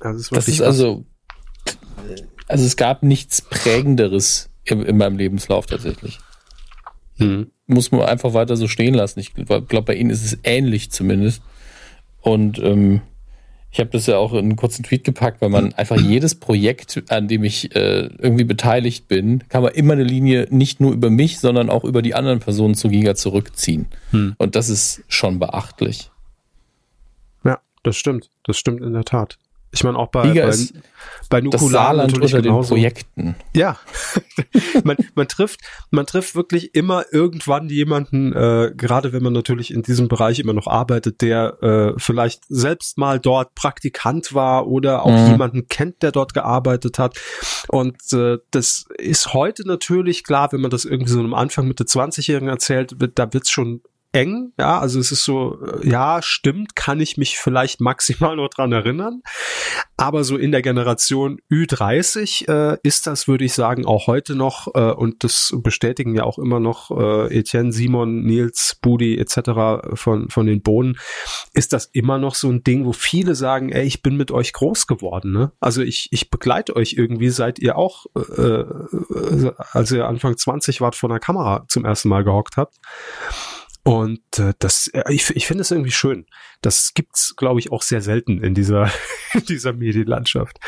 Das 0.00 0.16
ist, 0.16 0.34
das 0.34 0.48
ist 0.48 0.60
also, 0.60 1.04
also 2.48 2.64
es 2.64 2.76
gab 2.76 3.04
nichts 3.04 3.40
Prägenderes 3.40 4.50
in, 4.64 4.82
in 4.82 4.96
meinem 4.96 5.16
Lebenslauf 5.16 5.66
tatsächlich. 5.66 6.18
Mhm. 7.22 7.46
Muss 7.66 7.92
man 7.92 8.02
einfach 8.02 8.34
weiter 8.34 8.56
so 8.56 8.68
stehen 8.68 8.94
lassen. 8.94 9.20
Ich 9.20 9.34
glaube, 9.34 9.82
bei 9.82 9.94
Ihnen 9.94 10.10
ist 10.10 10.24
es 10.24 10.38
ähnlich 10.44 10.90
zumindest. 10.90 11.42
Und 12.20 12.58
ähm, 12.58 13.00
ich 13.72 13.80
habe 13.80 13.88
das 13.88 14.06
ja 14.06 14.18
auch 14.18 14.32
in 14.34 14.40
einen 14.40 14.56
kurzen 14.56 14.82
Tweet 14.82 15.02
gepackt, 15.02 15.40
weil 15.40 15.48
man 15.48 15.72
einfach 15.72 15.96
jedes 15.96 16.34
Projekt, 16.34 17.04
an 17.08 17.26
dem 17.26 17.42
ich 17.42 17.74
äh, 17.74 18.10
irgendwie 18.18 18.44
beteiligt 18.44 19.08
bin, 19.08 19.44
kann 19.48 19.62
man 19.62 19.72
immer 19.72 19.94
eine 19.94 20.04
Linie 20.04 20.46
nicht 20.50 20.80
nur 20.80 20.92
über 20.92 21.08
mich, 21.08 21.40
sondern 21.40 21.70
auch 21.70 21.84
über 21.84 22.02
die 22.02 22.14
anderen 22.14 22.40
Personen 22.40 22.74
zu 22.74 22.90
Giga 22.90 23.14
zurückziehen. 23.14 23.86
Hm. 24.10 24.34
Und 24.36 24.56
das 24.56 24.68
ist 24.68 25.02
schon 25.08 25.38
beachtlich. 25.38 26.10
Ja, 27.44 27.60
das 27.82 27.96
stimmt. 27.96 28.28
Das 28.44 28.58
stimmt 28.58 28.82
in 28.82 28.92
der 28.92 29.04
Tat. 29.04 29.38
Ich 29.74 29.84
meine 29.84 29.98
auch 29.98 30.08
bei, 30.08 30.28
Liga 30.28 30.48
bei, 30.48 30.56
bei 31.30 31.40
Nukular 31.40 31.94
natürlich 31.94 32.34
unter 32.34 32.42
genauso. 32.42 32.74
den 32.74 32.82
Projekten. 32.82 33.36
Ja, 33.56 33.78
man, 34.84 34.98
man 35.14 35.28
trifft, 35.28 35.60
man 35.90 36.04
trifft 36.04 36.34
wirklich 36.34 36.74
immer 36.74 37.06
irgendwann 37.10 37.70
jemanden, 37.70 38.34
äh, 38.34 38.72
gerade 38.76 39.14
wenn 39.14 39.22
man 39.22 39.32
natürlich 39.32 39.72
in 39.72 39.82
diesem 39.82 40.08
Bereich 40.08 40.38
immer 40.40 40.52
noch 40.52 40.66
arbeitet, 40.66 41.22
der 41.22 41.62
äh, 41.62 41.92
vielleicht 41.96 42.42
selbst 42.50 42.98
mal 42.98 43.18
dort 43.18 43.54
Praktikant 43.54 44.34
war 44.34 44.66
oder 44.66 45.06
auch 45.06 45.10
mhm. 45.10 45.30
jemanden 45.30 45.68
kennt, 45.68 46.02
der 46.02 46.12
dort 46.12 46.34
gearbeitet 46.34 46.98
hat. 46.98 47.18
Und 47.68 47.96
äh, 48.12 48.38
das 48.50 48.84
ist 48.98 49.32
heute 49.32 49.66
natürlich 49.66 50.22
klar, 50.22 50.52
wenn 50.52 50.60
man 50.60 50.70
das 50.70 50.84
irgendwie 50.84 51.12
so 51.12 51.20
am 51.20 51.32
Anfang 51.32 51.66
Mitte 51.66 51.84
20-Jährigen 51.84 52.48
erzählt, 52.48 52.94
da 53.14 53.32
wird's 53.32 53.50
schon 53.50 53.80
eng. 54.12 54.52
Ja, 54.58 54.78
also 54.78 55.00
es 55.00 55.10
ist 55.10 55.24
so, 55.24 55.58
äh, 55.62 55.88
ja, 55.88 56.20
stimmt, 56.22 56.76
kann 56.76 57.00
ich 57.00 57.16
mich 57.16 57.38
vielleicht 57.38 57.80
maximal 57.80 58.36
noch 58.36 58.48
dran 58.48 58.72
erinnern. 58.72 59.22
Aber 59.96 60.24
so 60.24 60.36
in 60.36 60.52
der 60.52 60.62
Generation 60.62 61.40
Ü30 61.50 62.48
äh, 62.48 62.78
ist 62.82 63.06
das, 63.06 63.28
würde 63.28 63.44
ich 63.44 63.54
sagen, 63.54 63.86
auch 63.86 64.06
heute 64.06 64.34
noch, 64.34 64.68
äh, 64.74 64.92
und 64.92 65.24
das 65.24 65.54
bestätigen 65.62 66.14
ja 66.14 66.24
auch 66.24 66.38
immer 66.38 66.60
noch 66.60 66.90
äh, 66.90 67.38
Etienne, 67.38 67.72
Simon, 67.72 68.22
Nils, 68.22 68.78
Budi 68.80 69.18
etc. 69.18 69.94
von, 69.94 70.28
von 70.28 70.46
den 70.46 70.62
Bohnen, 70.62 70.98
ist 71.54 71.72
das 71.72 71.86
immer 71.86 72.18
noch 72.18 72.34
so 72.34 72.50
ein 72.50 72.62
Ding, 72.62 72.84
wo 72.84 72.92
viele 72.92 73.34
sagen, 73.34 73.70
ey, 73.70 73.84
ich 73.84 74.02
bin 74.02 74.16
mit 74.16 74.30
euch 74.30 74.52
groß 74.52 74.86
geworden. 74.86 75.32
Ne? 75.32 75.52
Also 75.60 75.82
ich, 75.82 76.08
ich 76.10 76.30
begleite 76.30 76.76
euch 76.76 76.94
irgendwie, 76.94 77.30
seit 77.30 77.58
ihr 77.58 77.76
auch, 77.76 78.06
äh, 78.16 78.42
äh 78.42 79.52
als 79.72 79.90
ihr 79.92 80.06
Anfang 80.06 80.36
20 80.36 80.80
wart, 80.80 80.96
vor 80.96 81.10
einer 81.10 81.20
Kamera 81.20 81.64
zum 81.68 81.84
ersten 81.84 82.08
Mal 82.08 82.24
gehockt 82.24 82.56
habt. 82.56 82.76
Und 83.84 84.38
äh, 84.38 84.52
das, 84.60 84.86
äh, 84.88 85.02
ich, 85.12 85.30
ich 85.30 85.46
finde 85.46 85.62
es 85.62 85.70
irgendwie 85.72 85.90
schön. 85.90 86.26
Das 86.60 86.94
gibt's, 86.94 87.34
glaube 87.36 87.58
ich, 87.58 87.72
auch 87.72 87.82
sehr 87.82 88.00
selten 88.00 88.42
in 88.42 88.54
dieser, 88.54 88.88
in 89.34 89.44
dieser 89.44 89.72
Medienlandschaft. 89.72 90.58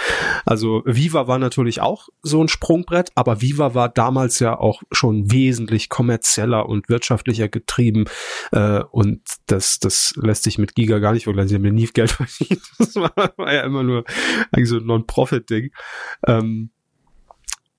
Also 0.44 0.82
Viva 0.84 1.28
war 1.28 1.38
natürlich 1.38 1.80
auch 1.80 2.08
so 2.22 2.42
ein 2.42 2.48
Sprungbrett, 2.48 3.10
aber 3.14 3.40
Viva 3.40 3.74
war 3.74 3.88
damals 3.88 4.40
ja 4.40 4.58
auch 4.58 4.82
schon 4.90 5.30
wesentlich 5.30 5.88
kommerzieller 5.88 6.68
und 6.68 6.88
wirtschaftlicher 6.88 7.48
getrieben. 7.48 8.06
Äh, 8.50 8.80
und 8.90 9.22
das, 9.46 9.78
das 9.78 10.14
lässt 10.16 10.42
sich 10.42 10.58
mit 10.58 10.74
Giga 10.74 10.98
gar 10.98 11.12
nicht 11.12 11.24
vergleichen. 11.24 11.48
Sie 11.48 11.54
haben 11.54 11.64
ja 11.64 11.70
nie 11.70 11.86
Geld 11.86 12.10
verdient. 12.10 12.62
Das 12.78 12.96
war, 12.96 13.12
war 13.36 13.54
ja 13.54 13.62
immer 13.62 13.84
nur 13.84 14.04
eigentlich 14.50 14.68
so 14.68 14.78
ein 14.78 14.86
Non-Profit-Ding. 14.86 15.70
Ähm, 16.26 16.70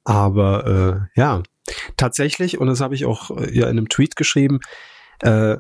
aber 0.05 1.09
äh, 1.15 1.19
ja, 1.19 1.43
tatsächlich, 1.97 2.57
und 2.57 2.67
das 2.67 2.79
habe 2.79 2.95
ich 2.95 3.05
auch 3.05 3.31
äh, 3.31 3.53
ja 3.53 3.65
in 3.65 3.77
einem 3.77 3.89
Tweet 3.89 4.15
geschrieben, 4.15 4.61
äh, 5.21 5.57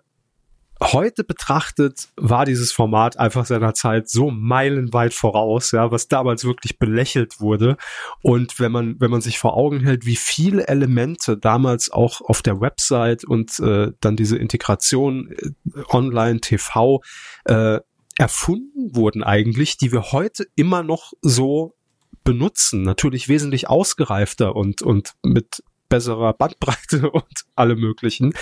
heute 0.81 1.23
betrachtet 1.23 2.09
war 2.17 2.45
dieses 2.45 2.71
Format 2.71 3.17
einfach 3.17 3.45
seiner 3.45 3.73
Zeit 3.73 4.09
so 4.09 4.29
meilenweit 4.29 5.13
voraus, 5.13 5.71
ja, 5.71 5.91
was 5.91 6.07
damals 6.07 6.43
wirklich 6.43 6.79
belächelt 6.79 7.39
wurde. 7.39 7.77
Und 8.21 8.59
wenn 8.59 8.71
man, 8.71 8.99
wenn 8.99 9.11
man 9.11 9.21
sich 9.21 9.39
vor 9.39 9.55
Augen 9.55 9.81
hält, 9.81 10.05
wie 10.05 10.17
viele 10.17 10.67
Elemente 10.67 11.37
damals 11.37 11.91
auch 11.91 12.21
auf 12.21 12.41
der 12.41 12.59
Website 12.59 13.23
und 13.23 13.59
äh, 13.59 13.91
dann 14.01 14.15
diese 14.15 14.37
Integration 14.37 15.31
äh, 15.31 15.51
online 15.89 16.41
TV 16.41 17.01
äh, 17.45 17.79
erfunden 18.17 18.95
wurden 18.95 19.23
eigentlich, 19.23 19.77
die 19.77 19.91
wir 19.91 20.11
heute 20.11 20.45
immer 20.55 20.83
noch 20.83 21.13
so 21.21 21.75
benutzen, 22.23 22.81
natürlich 22.81 23.29
wesentlich 23.29 23.69
ausgereifter 23.69 24.55
und, 24.55 24.81
und 24.81 25.13
mit 25.23 25.63
besserer 25.89 26.33
Bandbreite 26.33 27.11
und 27.11 27.45
alle 27.55 27.75
möglichen. 27.75 28.33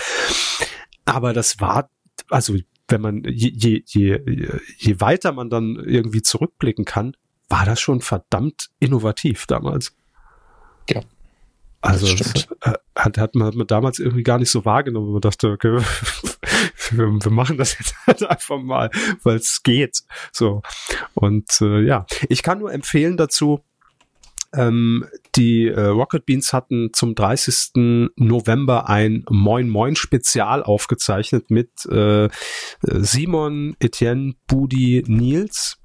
Aber 1.04 1.32
das 1.32 1.60
war, 1.60 1.90
also 2.30 2.56
wenn 2.88 3.00
man, 3.00 3.22
je, 3.24 3.50
je, 3.54 3.82
je, 3.86 4.58
je 4.76 5.00
weiter 5.00 5.32
man 5.32 5.50
dann 5.50 5.76
irgendwie 5.76 6.22
zurückblicken 6.22 6.84
kann, 6.84 7.16
war 7.48 7.64
das 7.64 7.80
schon 7.80 8.00
verdammt 8.00 8.70
innovativ 8.78 9.46
damals. 9.46 9.94
Ja. 10.88 11.00
Also 11.80 12.14
das, 12.16 12.48
äh, 12.62 12.72
hat, 12.96 13.18
hat, 13.18 13.34
man, 13.34 13.46
hat 13.46 13.54
man 13.54 13.66
damals 13.66 13.98
irgendwie 13.98 14.22
gar 14.22 14.38
nicht 14.38 14.50
so 14.50 14.64
wahrgenommen. 14.64 15.12
Man 15.12 15.20
dachte, 15.20 15.50
okay, 15.50 15.68
wir, 16.90 17.06
wir 17.06 17.30
machen 17.30 17.58
das 17.58 17.78
jetzt 17.78 17.94
halt 18.06 18.22
einfach 18.24 18.58
mal, 18.58 18.90
weil 19.22 19.36
es 19.36 19.62
geht. 19.62 20.02
So. 20.32 20.62
Und 21.12 21.60
äh, 21.60 21.82
ja, 21.82 22.06
ich 22.28 22.42
kann 22.42 22.60
nur 22.60 22.72
empfehlen 22.72 23.18
dazu, 23.18 23.60
ähm, 24.54 25.04
die 25.36 25.68
äh, 25.68 25.80
Rocket 25.80 26.26
Beans 26.26 26.52
hatten 26.52 26.90
zum 26.92 27.14
30. 27.14 28.10
November 28.16 28.88
ein 28.88 29.24
Moin 29.28 29.68
Moin 29.68 29.96
Spezial 29.96 30.62
aufgezeichnet 30.62 31.50
mit 31.50 31.70
äh, 31.86 32.28
Simon, 32.82 33.76
Etienne, 33.80 34.34
Budi, 34.46 35.04
Nils 35.06 35.78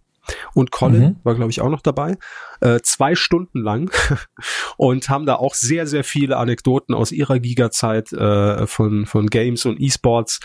und 0.53 0.71
Colin 0.71 1.01
mhm. 1.01 1.15
war, 1.23 1.35
glaube 1.35 1.51
ich, 1.51 1.61
auch 1.61 1.69
noch 1.69 1.81
dabei. 1.81 2.17
Äh, 2.61 2.79
zwei 2.83 3.15
Stunden 3.15 3.61
lang 3.61 3.91
und 4.77 5.09
haben 5.09 5.25
da 5.25 5.35
auch 5.35 5.55
sehr, 5.55 5.87
sehr 5.87 6.03
viele 6.03 6.37
Anekdoten 6.37 6.93
aus 6.93 7.11
ihrer 7.11 7.39
Giga-Zeit 7.39 8.11
äh, 8.13 8.67
von, 8.67 9.05
von 9.05 9.27
Games 9.27 9.65
und 9.65 9.79
E-Sports 9.79 10.39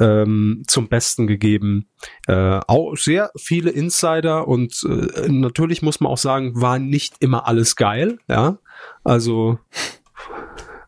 ähm, 0.00 0.62
zum 0.66 0.88
Besten 0.88 1.26
gegeben. 1.26 1.88
Äh, 2.26 2.60
auch 2.66 2.96
sehr 2.96 3.30
viele 3.36 3.70
Insider 3.70 4.48
und 4.48 4.82
äh, 4.84 5.28
natürlich 5.28 5.82
muss 5.82 6.00
man 6.00 6.12
auch 6.12 6.18
sagen, 6.18 6.60
war 6.60 6.78
nicht 6.78 7.16
immer 7.20 7.46
alles 7.46 7.76
geil, 7.76 8.18
ja. 8.28 8.58
Also 9.04 9.58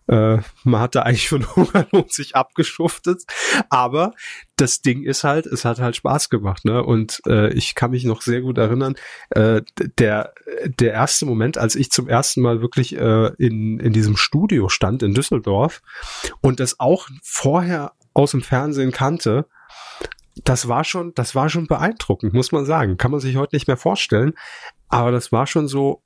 äh, 0.09 0.39
man 0.65 0.81
hat 0.81 0.95
da 0.95 1.03
eigentlich 1.03 1.29
von 1.29 1.47
Hungerlohn 1.57 2.09
sich 2.09 2.35
abgeschuftet. 2.35 3.25
Aber 3.69 4.15
das 4.57 4.81
Ding 4.81 5.05
ist 5.05 5.23
halt, 5.23 5.47
es 5.47 5.65
hat 5.65 5.79
halt 5.79 5.97
Spaß 5.97 6.31
gemacht, 6.31 6.65
ne? 6.65 6.83
Und 6.83 7.21
äh, 7.27 7.53
ich 7.53 7.75
kann 7.75 7.91
mich 7.91 8.05
noch 8.05 8.23
sehr 8.23 8.41
gut 8.41 8.59
erinnern, 8.59 8.97
äh, 9.31 9.63
der, 9.99 10.33
der 10.65 10.93
erste 10.93 11.27
Moment, 11.27 11.59
als 11.59 11.77
ich 11.77 11.91
zum 11.91 12.09
ersten 12.09 12.41
Mal 12.41 12.63
wirklich 12.63 12.97
äh, 12.97 13.33
in, 13.39 13.79
in 13.79 13.93
diesem 13.93 14.17
Studio 14.17 14.69
stand 14.69 15.03
in 15.03 15.15
Düsseldorf 15.15 15.83
und 16.41 16.59
das 16.59 16.81
auch 16.81 17.09
vorher 17.23 17.93
aus 18.19 18.33
dem 18.33 18.43
Fernsehen 18.43 18.91
kannte, 18.91 19.47
das 20.45 20.69
war 20.69 20.85
schon, 20.85 21.15
das 21.15 21.35
war 21.35 21.49
schon 21.49 21.67
beeindruckend, 21.67 22.35
muss 22.35 22.53
man 22.53 22.65
sagen. 22.65 22.97
Kann 22.97 23.11
man 23.11 23.21
sich 23.21 23.37
heute 23.37 23.55
nicht 23.55 23.69
mehr 23.69 23.77
vorstellen. 23.77 24.35
Aber 24.89 25.11
das 25.13 25.33
war 25.33 25.47
schon 25.47 25.69
so, 25.69 26.03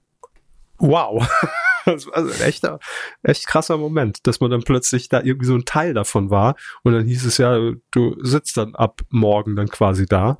wow. 0.78 1.26
Das 1.84 2.06
war 2.06 2.18
ein 2.18 2.30
echter, 2.42 2.78
echt 3.24 3.48
krasser 3.48 3.76
Moment, 3.76 4.24
dass 4.28 4.38
man 4.38 4.52
dann 4.52 4.62
plötzlich 4.62 5.08
da 5.08 5.20
irgendwie 5.20 5.46
so 5.46 5.56
ein 5.56 5.64
Teil 5.64 5.94
davon 5.94 6.30
war. 6.30 6.54
Und 6.84 6.92
dann 6.92 7.08
hieß 7.08 7.24
es 7.24 7.38
ja, 7.38 7.58
du 7.90 8.14
sitzt 8.22 8.56
dann 8.56 8.76
ab 8.76 9.00
morgen 9.10 9.56
dann 9.56 9.66
quasi 9.66 10.06
da. 10.06 10.38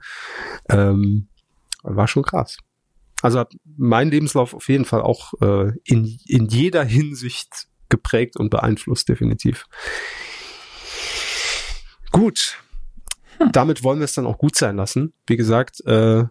Ähm, 0.71 1.27
war 1.83 2.07
schon 2.07 2.23
krass. 2.23 2.59
Also 3.23 3.41
hat 3.41 3.57
mein 3.77 4.09
Lebenslauf 4.09 4.55
auf 4.55 4.69
jeden 4.69 4.85
Fall 4.85 5.03
auch 5.03 5.33
äh, 5.41 5.73
in, 5.83 6.17
in 6.29 6.47
jeder 6.47 6.85
Hinsicht 6.85 7.67
geprägt 7.89 8.37
und 8.37 8.51
beeinflusst, 8.51 9.09
definitiv. 9.09 9.67
Gut. 12.13 12.59
Hm. 13.39 13.51
Damit 13.53 13.83
wollen 13.83 13.99
wir 13.99 14.05
es 14.05 14.15
dann 14.15 14.27
auch 14.27 14.39
gut 14.39 14.57
sein 14.57 14.77
lassen. 14.77 15.13
Wie 15.27 15.37
gesagt, 15.37 15.85
äh, 15.87 16.25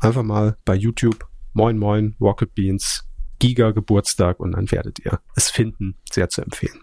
einfach 0.00 0.22
mal 0.22 0.56
bei 0.64 0.74
YouTube 0.74 1.26
Moin 1.52 1.78
Moin 1.78 2.16
Rocket 2.20 2.54
Beans 2.54 3.04
Giga 3.38 3.72
Geburtstag 3.72 4.40
und 4.40 4.52
dann 4.52 4.70
werdet 4.70 5.00
ihr 5.00 5.20
es 5.36 5.50
finden. 5.50 5.96
Sehr 6.10 6.28
zu 6.28 6.42
empfehlen. 6.42 6.80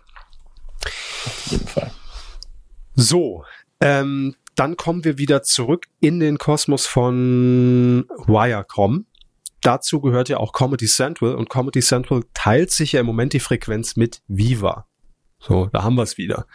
Auf 0.84 1.48
jeden 1.48 1.68
Fall. 1.68 1.92
So, 2.94 3.46
ähm, 3.80 4.36
dann 4.56 4.76
kommen 4.76 5.04
wir 5.06 5.18
wieder 5.18 5.44
zurück 5.44 5.88
in 6.02 6.20
den 6.20 6.38
Kosmos 6.38 6.86
von 6.86 8.06
Wirecom. 8.28 9.06
Dazu 9.62 10.02
gehört 10.02 10.28
ja 10.30 10.38
auch 10.38 10.54
Comedy 10.54 10.88
Central 10.88 11.36
und 11.36 11.50
Comedy 11.50 11.82
Central 11.82 12.24
teilt 12.34 12.72
sich 12.72 12.94
ja 12.94 13.00
im 13.00 13.06
Moment 13.06 13.34
die 13.34 13.40
Frequenz 13.40 13.96
mit 13.96 14.22
Viva. 14.28 14.88
So, 15.42 15.70
da 15.74 15.84
haben 15.84 15.96
wir 15.96 16.04
es 16.04 16.20
wieder. 16.20 16.46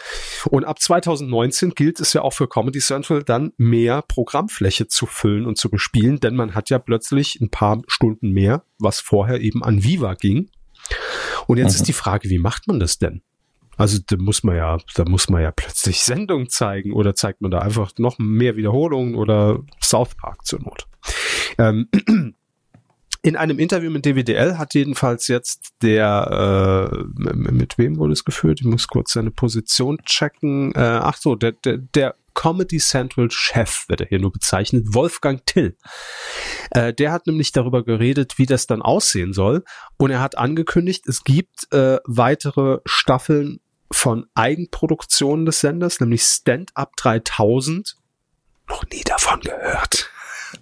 Und 0.48 0.64
ab 0.64 0.78
2019 0.80 1.70
gilt 1.70 1.98
es 1.98 2.12
ja 2.12 2.22
auch 2.22 2.32
für 2.32 2.48
Comedy 2.48 2.78
Central 2.78 3.24
dann 3.24 3.52
mehr 3.56 4.02
Programmfläche 4.02 4.86
zu 4.86 5.06
füllen 5.06 5.44
und 5.44 5.58
zu 5.58 5.70
bespielen, 5.70 6.20
denn 6.20 6.36
man 6.36 6.54
hat 6.54 6.70
ja 6.70 6.78
plötzlich 6.78 7.40
ein 7.40 7.50
paar 7.50 7.82
Stunden 7.88 8.30
mehr, 8.30 8.62
was 8.78 9.00
vorher 9.00 9.40
eben 9.40 9.64
an 9.64 9.82
Viva 9.82 10.14
ging. 10.14 10.50
Und 11.48 11.58
jetzt 11.58 11.72
mhm. 11.72 11.76
ist 11.76 11.88
die 11.88 11.92
Frage, 11.92 12.30
wie 12.30 12.38
macht 12.38 12.68
man 12.68 12.78
das 12.78 12.98
denn? 12.98 13.22
Also 13.76 13.98
da 14.06 14.16
muss 14.16 14.44
man 14.44 14.56
ja, 14.56 14.78
da 14.94 15.04
muss 15.04 15.28
man 15.28 15.42
ja 15.42 15.50
plötzlich 15.50 16.00
Sendung 16.00 16.48
zeigen 16.48 16.92
oder 16.92 17.14
zeigt 17.14 17.42
man 17.42 17.50
da 17.50 17.58
einfach 17.58 17.90
noch 17.98 18.18
mehr 18.18 18.56
Wiederholungen 18.56 19.16
oder 19.16 19.64
South 19.82 20.14
Park 20.14 20.46
zur 20.46 20.60
Not. 20.60 20.86
Ähm, 21.58 21.88
in 23.26 23.34
einem 23.34 23.58
Interview 23.58 23.90
mit 23.90 24.06
DWDL 24.06 24.56
hat 24.56 24.74
jedenfalls 24.74 25.26
jetzt 25.26 25.74
der, 25.82 26.92
äh, 26.92 27.04
mit 27.16 27.76
wem 27.76 27.98
wurde 27.98 28.12
es 28.12 28.24
geführt? 28.24 28.60
Ich 28.60 28.66
muss 28.66 28.86
kurz 28.86 29.14
seine 29.14 29.32
Position 29.32 29.98
checken. 30.04 30.72
Äh, 30.76 30.78
ach 30.78 31.16
so, 31.16 31.34
der, 31.34 31.52
der, 31.52 31.78
der 31.78 32.14
Comedy 32.34 32.78
Central 32.78 33.28
Chef 33.30 33.88
wird 33.88 34.02
er 34.02 34.06
hier 34.06 34.20
nur 34.20 34.30
bezeichnet, 34.30 34.94
Wolfgang 34.94 35.44
Till. 35.44 35.76
Äh, 36.70 36.92
der 36.92 37.10
hat 37.10 37.26
nämlich 37.26 37.50
darüber 37.50 37.82
geredet, 37.82 38.38
wie 38.38 38.46
das 38.46 38.68
dann 38.68 38.80
aussehen 38.80 39.32
soll. 39.32 39.64
Und 39.96 40.10
er 40.10 40.20
hat 40.20 40.38
angekündigt, 40.38 41.08
es 41.08 41.24
gibt 41.24 41.72
äh, 41.72 41.98
weitere 42.04 42.78
Staffeln 42.84 43.58
von 43.90 44.26
Eigenproduktionen 44.34 45.46
des 45.46 45.60
Senders, 45.60 45.98
nämlich 45.98 46.22
Stand 46.22 46.70
Up 46.76 46.94
3000. 46.96 47.96
Noch 48.68 48.84
nie 48.92 49.02
davon 49.02 49.40
gehört. 49.40 50.10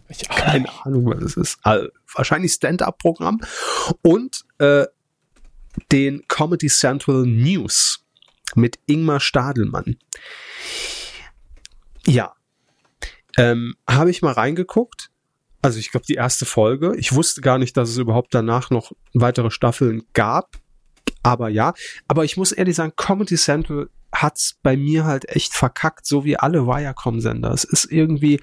Ich 0.09 0.29
habe 0.29 0.41
keine 0.41 0.85
Ahnung, 0.85 1.07
was 1.07 1.23
es 1.23 1.37
ist. 1.37 1.59
Also, 1.63 1.89
wahrscheinlich 2.15 2.53
Stand-up-Programm. 2.53 3.41
Und 4.03 4.45
äh, 4.59 4.87
den 5.93 6.27
Comedy 6.29 6.69
Central 6.69 7.25
News 7.27 8.05
mit 8.55 8.79
Ingmar 8.87 9.21
Stadelmann. 9.21 9.97
Ja. 12.07 12.35
Ähm, 13.37 13.75
habe 13.89 14.11
ich 14.11 14.23
mal 14.23 14.33
reingeguckt. 14.33 15.11
Also 15.63 15.79
ich 15.79 15.91
glaube 15.91 16.07
die 16.07 16.15
erste 16.15 16.45
Folge. 16.45 16.95
Ich 16.97 17.15
wusste 17.15 17.41
gar 17.41 17.59
nicht, 17.59 17.77
dass 17.77 17.89
es 17.89 17.97
überhaupt 17.97 18.35
danach 18.35 18.71
noch 18.71 18.93
weitere 19.15 19.51
Staffeln 19.51 20.05
gab. 20.13 20.59
Aber 21.23 21.49
ja. 21.49 21.73
Aber 22.07 22.25
ich 22.25 22.37
muss 22.37 22.53
ehrlich 22.53 22.77
sagen, 22.77 22.93
Comedy 22.97 23.37
Central 23.37 23.89
hat's 24.15 24.59
bei 24.63 24.77
mir 24.77 25.05
halt 25.05 25.29
echt 25.29 25.55
verkackt, 25.55 26.07
so 26.07 26.25
wie 26.25 26.37
alle 26.37 26.67
Viacom-Sender. 26.67 27.51
Es 27.51 27.65
ist 27.65 27.91
irgendwie 27.91 28.41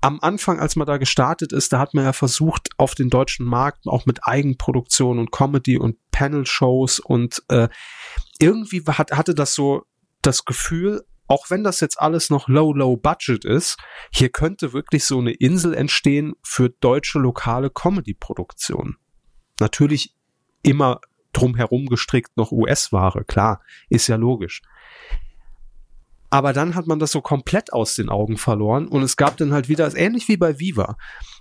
am 0.00 0.18
Anfang, 0.20 0.58
als 0.58 0.76
man 0.76 0.86
da 0.86 0.96
gestartet 0.96 1.52
ist, 1.52 1.72
da 1.72 1.78
hat 1.78 1.94
man 1.94 2.04
ja 2.04 2.12
versucht, 2.12 2.70
auf 2.78 2.94
den 2.94 3.10
deutschen 3.10 3.46
Markt 3.46 3.86
auch 3.86 4.06
mit 4.06 4.26
Eigenproduktion 4.26 5.18
und 5.18 5.30
Comedy 5.30 5.78
und 5.78 5.96
Panel-Shows 6.10 7.00
und 7.00 7.42
äh, 7.48 7.68
irgendwie 8.38 8.82
hat, 8.86 9.12
hatte 9.12 9.34
das 9.34 9.54
so 9.54 9.84
das 10.22 10.44
Gefühl, 10.44 11.04
auch 11.26 11.48
wenn 11.48 11.62
das 11.62 11.80
jetzt 11.80 12.00
alles 12.00 12.28
noch 12.30 12.48
low, 12.48 12.72
low 12.72 12.96
budget 12.96 13.44
ist, 13.44 13.76
hier 14.10 14.30
könnte 14.30 14.72
wirklich 14.72 15.04
so 15.04 15.18
eine 15.18 15.32
Insel 15.32 15.74
entstehen 15.74 16.34
für 16.42 16.70
deutsche 16.70 17.20
lokale 17.20 17.70
Comedy-Produktion. 17.70 18.96
Natürlich 19.60 20.16
immer 20.62 21.00
drumherum 21.40 21.86
gestrickt 21.86 22.36
noch 22.36 22.52
US-Ware, 22.52 23.24
klar, 23.24 23.60
ist 23.88 24.08
ja 24.08 24.16
logisch. 24.16 24.62
Aber 26.30 26.52
dann 26.52 26.76
hat 26.76 26.86
man 26.86 27.00
das 27.00 27.10
so 27.10 27.20
komplett 27.20 27.72
aus 27.72 27.96
den 27.96 28.08
Augen 28.08 28.36
verloren 28.36 28.86
und 28.86 29.02
es 29.02 29.16
gab 29.16 29.36
dann 29.36 29.52
halt 29.52 29.68
wieder, 29.68 29.92
ähnlich 29.96 30.28
wie 30.28 30.36
bei 30.36 30.60
Viva, 30.60 30.96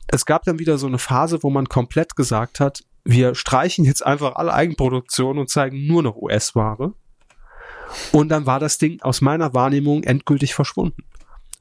es 0.07 0.25
gab 0.25 0.43
dann 0.43 0.57
wieder 0.57 0.77
so 0.77 0.87
eine 0.87 0.97
Phase, 0.97 1.43
wo 1.43 1.51
man 1.51 1.69
komplett 1.69 2.15
gesagt 2.15 2.59
hat, 2.59 2.81
wir 3.03 3.35
streichen 3.35 3.85
jetzt 3.85 4.05
einfach 4.05 4.35
alle 4.35 4.53
Eigenproduktionen 4.53 5.39
und 5.39 5.49
zeigen 5.49 5.87
nur 5.87 6.03
noch 6.03 6.15
US-Ware. 6.15 6.93
Und 8.11 8.29
dann 8.29 8.45
war 8.45 8.59
das 8.59 8.77
Ding 8.77 9.01
aus 9.01 9.21
meiner 9.21 9.53
Wahrnehmung 9.53 10.03
endgültig 10.03 10.53
verschwunden. 10.53 11.03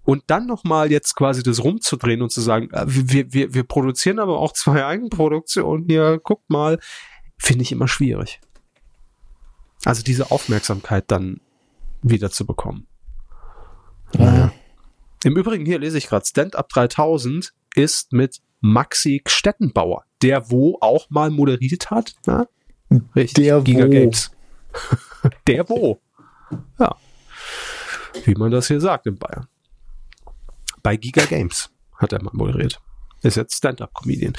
Und 0.05 0.25
dann 0.29 0.47
nochmal 0.47 0.91
jetzt 0.91 1.17
quasi 1.17 1.43
das 1.43 1.63
rumzudrehen 1.63 2.23
und 2.23 2.33
zu 2.33 2.41
sagen, 2.41 2.71
äh, 2.73 2.85
wir, 2.87 3.33
wir, 3.33 3.53
wir 3.53 3.65
produzieren 3.65 4.19
aber 4.19 4.39
auch 4.39 4.55
zwei 4.55 4.85
Eigenproduktionen 4.87 5.85
hier, 5.87 6.19
guckt 6.23 6.49
mal, 6.49 6.79
finde 7.39 7.63
ich 7.63 7.73
immer 7.73 7.89
schwierig. 7.89 8.41
Also 9.85 10.03
diese 10.03 10.31
Aufmerksamkeit 10.31 11.05
dann 11.09 11.41
wieder 12.03 12.31
zu 12.31 12.47
bekommen. 12.47 12.87
Naja. 14.13 14.53
Im 15.25 15.37
Übrigen, 15.37 15.65
hier 15.65 15.79
lese 15.79 15.99
ich 15.99 16.09
gerade, 16.09 16.27
Stand-Up 16.27 16.69
3000 16.69 17.53
ist 17.75 18.13
mit 18.13 18.41
Maxi 18.61 19.23
Stettenbauer, 19.27 20.05
der 20.23 20.51
wo 20.51 20.79
auch 20.81 21.11
mal 21.11 21.31
moderiert 21.31 21.91
hat. 21.91 22.15
Na? 22.27 22.47
Richtig, 23.15 23.45
der 23.45 23.61
Giga 23.61 23.87
wo. 23.87 23.91
Games. 23.91 24.31
der 25.47 25.69
wo. 25.69 26.01
Ja. 26.79 26.97
Wie 28.25 28.35
man 28.35 28.51
das 28.51 28.69
hier 28.69 28.81
sagt 28.81 29.07
in 29.07 29.17
Bayern. 29.19 29.47
Bei 30.83 30.97
Giga 30.97 31.25
Games 31.25 31.71
hat 31.97 32.13
er 32.13 32.23
mal 32.23 32.33
moderiert. 32.33 32.81
Ist 33.23 33.37
jetzt 33.37 33.57
Stand-Up-Comedian. 33.57 34.35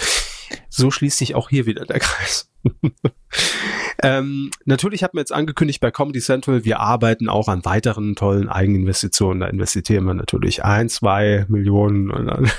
So 0.70 0.90
schließt 0.90 1.18
sich 1.18 1.36
auch 1.36 1.50
hier 1.50 1.66
wieder 1.66 1.86
der 1.86 2.00
Kreis. 2.00 2.49
ähm, 4.04 4.52
natürlich 4.66 5.04
hat 5.04 5.14
man 5.14 5.22
jetzt 5.22 5.34
angekündigt 5.34 5.80
bei 5.80 5.92
Comedy 5.92 6.20
Central, 6.20 6.66
wir 6.66 6.80
arbeiten 6.80 7.30
auch 7.30 7.48
an 7.48 7.66
weiteren 7.66 8.16
tollen 8.16 8.50
Eigeninvestitionen. 8.50 9.42
Da 9.42 9.48
investieren 9.48 10.06
wir 10.06 10.14
natürlich 10.14 10.64
ein, 10.64 10.90
zwei 10.90 11.46
Millionen 11.48 12.12
und 12.12 12.28
dann, 12.28 12.52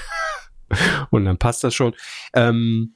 und 1.11 1.25
dann 1.25 1.39
passt 1.39 1.65
das 1.65 1.75
schon. 1.75 1.95
Ähm, 2.35 2.95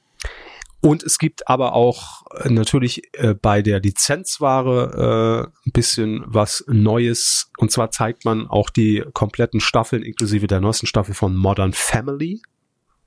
und 0.85 1.01
es 1.01 1.17
gibt 1.17 1.47
aber 1.47 1.73
auch 1.73 2.21
äh, 2.43 2.49
natürlich 2.51 3.01
äh, 3.13 3.33
bei 3.33 3.63
der 3.63 3.79
Lizenzware 3.79 5.49
äh, 5.65 5.67
ein 5.67 5.71
bisschen 5.71 6.23
was 6.27 6.63
Neues. 6.67 7.49
Und 7.57 7.71
zwar 7.71 7.89
zeigt 7.89 8.23
man 8.23 8.47
auch 8.47 8.69
die 8.69 9.03
kompletten 9.13 9.61
Staffeln 9.61 10.03
inklusive 10.03 10.45
der 10.45 10.61
neuesten 10.61 10.85
Staffel 10.85 11.15
von 11.15 11.35
Modern 11.35 11.73
Family. 11.73 12.39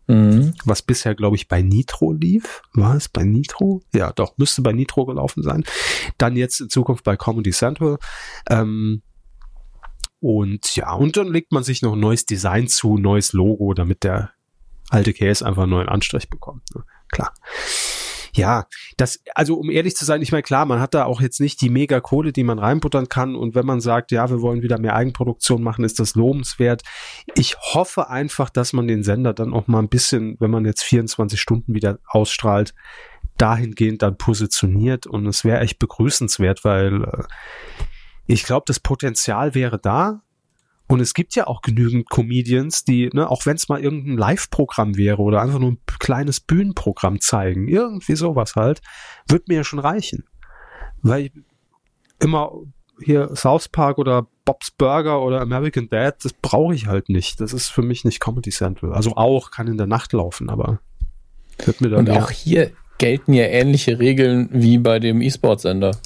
Mhm. 0.09 0.55
Was 0.65 0.83
bisher, 0.83 1.15
glaube 1.15 1.37
ich, 1.37 1.49
bei 1.49 1.63
Nitro 1.63 2.13
lief. 2.13 2.63
War 2.73 2.97
es 2.97 3.09
bei 3.09 3.25
Nitro? 3.25 3.83
Ja, 3.95 4.13
doch, 4.13 4.37
müsste 4.39 4.63
bei 4.63 4.73
Nitro 4.73 5.05
gelaufen 5.05 5.43
sein. 5.43 5.65
Dann 6.17 6.35
jetzt 6.35 6.61
in 6.61 6.71
Zukunft 6.71 7.05
bei 7.05 7.17
Comedy 7.17 7.51
Central. 7.51 7.99
Ähm, 8.49 9.03
und 10.21 10.75
ja, 10.75 10.93
und 10.95 11.17
dann 11.17 11.29
legt 11.29 11.53
man 11.53 11.63
sich 11.63 11.83
noch 11.83 11.93
ein 11.93 12.01
neues 12.01 12.27
Design 12.27 12.69
zu, 12.69 12.99
neues 12.99 13.33
Logo, 13.35 13.75
damit 13.75 14.03
der 14.03 14.33
alte 14.89 15.13
Case 15.13 15.47
einfach 15.47 15.63
einen 15.63 15.73
neuen 15.73 15.89
Anstrich 15.89 16.29
bekommt. 16.29 16.63
Ne? 16.75 16.83
Klar. 17.11 17.35
Ja, 18.39 18.67
das, 18.97 19.21
also 19.35 19.57
um 19.57 19.69
ehrlich 19.69 19.97
zu 19.97 20.05
sein, 20.05 20.23
ich 20.23 20.31
meine, 20.31 20.45
klar, 20.45 20.65
man 20.65 20.81
hat 20.81 20.95
da 20.95 21.07
auch 21.07 21.21
jetzt 21.21 21.41
nicht 21.41 21.61
die 21.61 21.71
mega 21.71 21.99
Kohle, 21.99 22.33
die 22.33 22.45
man 22.45 22.61
reinbuttern 22.61 23.09
kann. 23.09 23.35
Und 23.35 23.57
wenn 23.57 23.67
man 23.67 23.81
sagt, 23.81 24.13
ja, 24.13 24.31
wir 24.31 24.41
wollen 24.41 24.63
wieder 24.63 24.79
mehr 24.79 24.95
Eigenproduktion 24.95 25.61
machen, 25.61 25.85
ist 25.85 25.99
das 25.99 26.15
lobenswert. 26.15 26.83
Ich 27.35 27.57
hoffe 27.59 28.09
einfach, 28.11 28.49
dass 28.49 28.73
man 28.73 28.87
den 28.87 29.03
Sender 29.03 29.35
dann 29.35 29.53
auch 29.53 29.67
mal 29.67 29.81
ein 29.81 29.89
bisschen, 29.89 30.37
wenn 30.39 30.53
man 30.53 30.65
jetzt 30.65 30.85
24 30.85 31.41
Stunden 31.41 31.75
wieder 31.75 31.99
ausstrahlt, 32.07 32.75
dahingehend 33.39 34.03
dann 34.03 34.17
positioniert. 34.17 35.09
Und 35.09 35.27
es 35.27 35.45
wäre 35.45 35.59
echt 35.59 35.81
begrüßenswert, 35.81 36.65
weil 36.65 37.03
äh, 37.03 37.23
ich 38.27 38.45
glaube, 38.45 38.65
das 38.67 38.79
Potenzial 38.79 39.57
wäre 39.57 39.81
da. 39.81 40.23
Und 40.89 41.01
es 41.01 41.13
gibt 41.13 41.35
ja 41.35 41.47
auch 41.47 41.61
genügend 41.61 42.09
Comedians, 42.09 42.83
die, 42.83 43.11
ne, 43.13 43.31
auch 43.31 43.45
wenn 43.45 43.57
es 43.57 43.69
mal 43.69 43.81
irgendein 43.81 44.17
Live-Programm 44.17 44.97
wäre 44.97 45.21
oder 45.21 45.43
einfach 45.43 45.59
nur 45.59 45.73
ein 45.73 45.81
kleines 45.99 46.41
Bühnenprogramm 46.41 47.21
zeigen, 47.21 47.69
irgendwie 47.69 48.17
sowas 48.17 48.57
halt, 48.57 48.81
wird 49.29 49.49
mir 49.49 49.57
ja 49.57 49.65
schon 49.65 49.81
reichen. 49.81 50.25
Weil 51.03 51.27
ich 51.27 51.33
immer 52.21 52.53
hier 53.05 53.37
South 53.37 53.69
Park 53.69 53.99
oder 53.99 54.27
Bob's 54.47 54.71
Burger 54.71 55.21
oder 55.21 55.43
American 55.43 55.91
Dad, 55.91 56.25
das 56.25 56.33
brauche 56.33 56.75
ich 56.75 56.87
halt 56.87 57.11
nicht. 57.11 57.39
Das 57.41 57.53
ist 57.53 57.69
für 57.69 57.83
mich 57.83 58.07
nicht 58.07 58.19
Comedy 58.19 58.51
Central. 58.51 58.95
Also 58.95 59.15
auch 59.15 59.51
kann 59.51 59.69
in 59.69 59.77
der 59.77 59.87
Nacht 59.87 60.15
laufen, 60.15 60.49
aber 60.49 60.81
wird 61.65 61.83
mir 61.83 61.91
dann 61.91 62.01
Und 62.01 62.11
auch 62.11 62.31
hier 62.31 62.71
gelten 62.97 63.35
ja 63.35 63.45
ähnliche 63.45 63.99
Regeln 63.99 64.49
wie 64.53 64.79
bei 64.79 65.01
dem 65.01 65.21
E-Sport-Sender. 65.21 65.97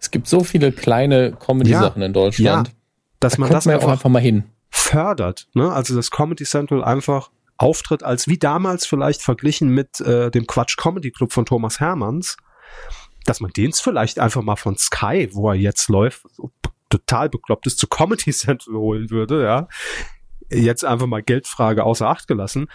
Es 0.00 0.10
gibt 0.10 0.26
so 0.26 0.42
viele 0.42 0.72
kleine 0.72 1.32
Comedy-Sachen 1.32 2.00
ja, 2.00 2.06
in 2.06 2.12
Deutschland. 2.14 2.68
Ja 2.68 2.74
dass 3.22 3.34
da 3.34 3.40
man 3.40 3.50
das 3.50 3.66
man 3.66 3.76
einfach, 3.76 3.88
einfach 3.88 4.10
mal 4.10 4.22
hin 4.22 4.44
fördert. 4.70 5.48
Ne? 5.54 5.70
Also 5.72 5.94
das 5.94 6.10
Comedy 6.10 6.44
Central 6.44 6.82
einfach 6.82 7.30
auftritt 7.56 8.02
als 8.02 8.26
wie 8.26 8.38
damals 8.38 8.86
vielleicht 8.86 9.22
verglichen 9.22 9.68
mit 9.68 10.00
äh, 10.00 10.30
dem 10.30 10.46
Quatsch 10.46 10.76
Comedy 10.76 11.10
Club 11.10 11.32
von 11.32 11.46
Thomas 11.46 11.78
Hermanns, 11.80 12.36
dass 13.24 13.40
man 13.40 13.52
den 13.52 13.72
vielleicht 13.72 14.18
einfach 14.18 14.42
mal 14.42 14.56
von 14.56 14.76
Sky, 14.76 15.28
wo 15.32 15.48
er 15.50 15.54
jetzt 15.54 15.88
läuft, 15.88 16.26
total 16.90 17.28
bekloppt 17.28 17.66
ist, 17.66 17.78
zu 17.78 17.86
Comedy 17.86 18.32
Central 18.32 18.76
holen 18.76 19.10
würde, 19.10 19.44
ja 19.44 19.68
jetzt 20.54 20.84
einfach 20.84 21.06
mal 21.06 21.22
Geldfrage 21.22 21.84
außer 21.84 22.08
Acht 22.08 22.28
gelassen. 22.28 22.66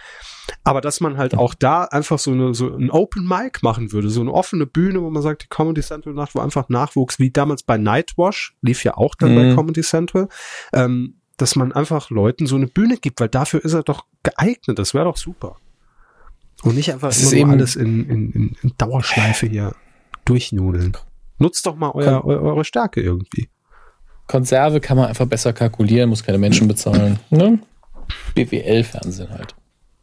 Aber 0.64 0.80
dass 0.80 1.00
man 1.00 1.18
halt 1.18 1.34
auch 1.36 1.54
da 1.54 1.84
einfach 1.84 2.18
so, 2.18 2.32
eine, 2.32 2.54
so 2.54 2.74
ein 2.74 2.90
Open 2.90 3.26
Mic 3.26 3.60
machen 3.62 3.92
würde, 3.92 4.10
so 4.10 4.20
eine 4.20 4.32
offene 4.32 4.66
Bühne, 4.66 5.02
wo 5.02 5.10
man 5.10 5.22
sagt, 5.22 5.44
die 5.44 5.48
Comedy 5.48 5.82
Central 5.82 6.14
Nacht, 6.14 6.34
wo 6.34 6.40
einfach 6.40 6.68
Nachwuchs, 6.68 7.18
wie 7.18 7.30
damals 7.30 7.62
bei 7.62 7.76
Nightwash, 7.76 8.56
lief 8.62 8.84
ja 8.84 8.96
auch 8.96 9.14
dann 9.14 9.32
mhm. 9.32 9.36
bei 9.36 9.54
Comedy 9.54 9.82
Central, 9.82 10.28
ähm, 10.72 11.20
dass 11.36 11.56
man 11.56 11.72
einfach 11.72 12.10
Leuten 12.10 12.46
so 12.46 12.56
eine 12.56 12.66
Bühne 12.66 12.96
gibt, 12.96 13.20
weil 13.20 13.28
dafür 13.28 13.64
ist 13.64 13.74
er 13.74 13.82
doch 13.82 14.06
geeignet, 14.22 14.78
das 14.78 14.94
wäre 14.94 15.04
doch 15.04 15.16
super. 15.16 15.56
Und 16.62 16.74
nicht 16.74 16.92
einfach 16.92 17.16
immer 17.16 17.32
eben 17.32 17.50
alles 17.50 17.76
in, 17.76 18.08
in, 18.08 18.32
in, 18.32 18.56
in 18.62 18.72
Dauerschleife 18.78 19.46
hier 19.46 19.76
durchnudeln. 20.24 20.96
Nutzt 21.38 21.64
doch 21.66 21.76
mal 21.76 21.92
euer, 21.94 22.24
eure 22.24 22.64
Stärke 22.64 23.00
irgendwie. 23.00 23.48
Konserve 24.28 24.80
kann 24.80 24.96
man 24.96 25.06
einfach 25.06 25.26
besser 25.26 25.52
kalkulieren, 25.52 26.10
muss 26.10 26.22
keine 26.22 26.38
Menschen 26.38 26.68
bezahlen. 26.68 27.18
Ne? 27.30 27.58
BWL-Fernsehen 28.34 29.30
halt. 29.30 29.56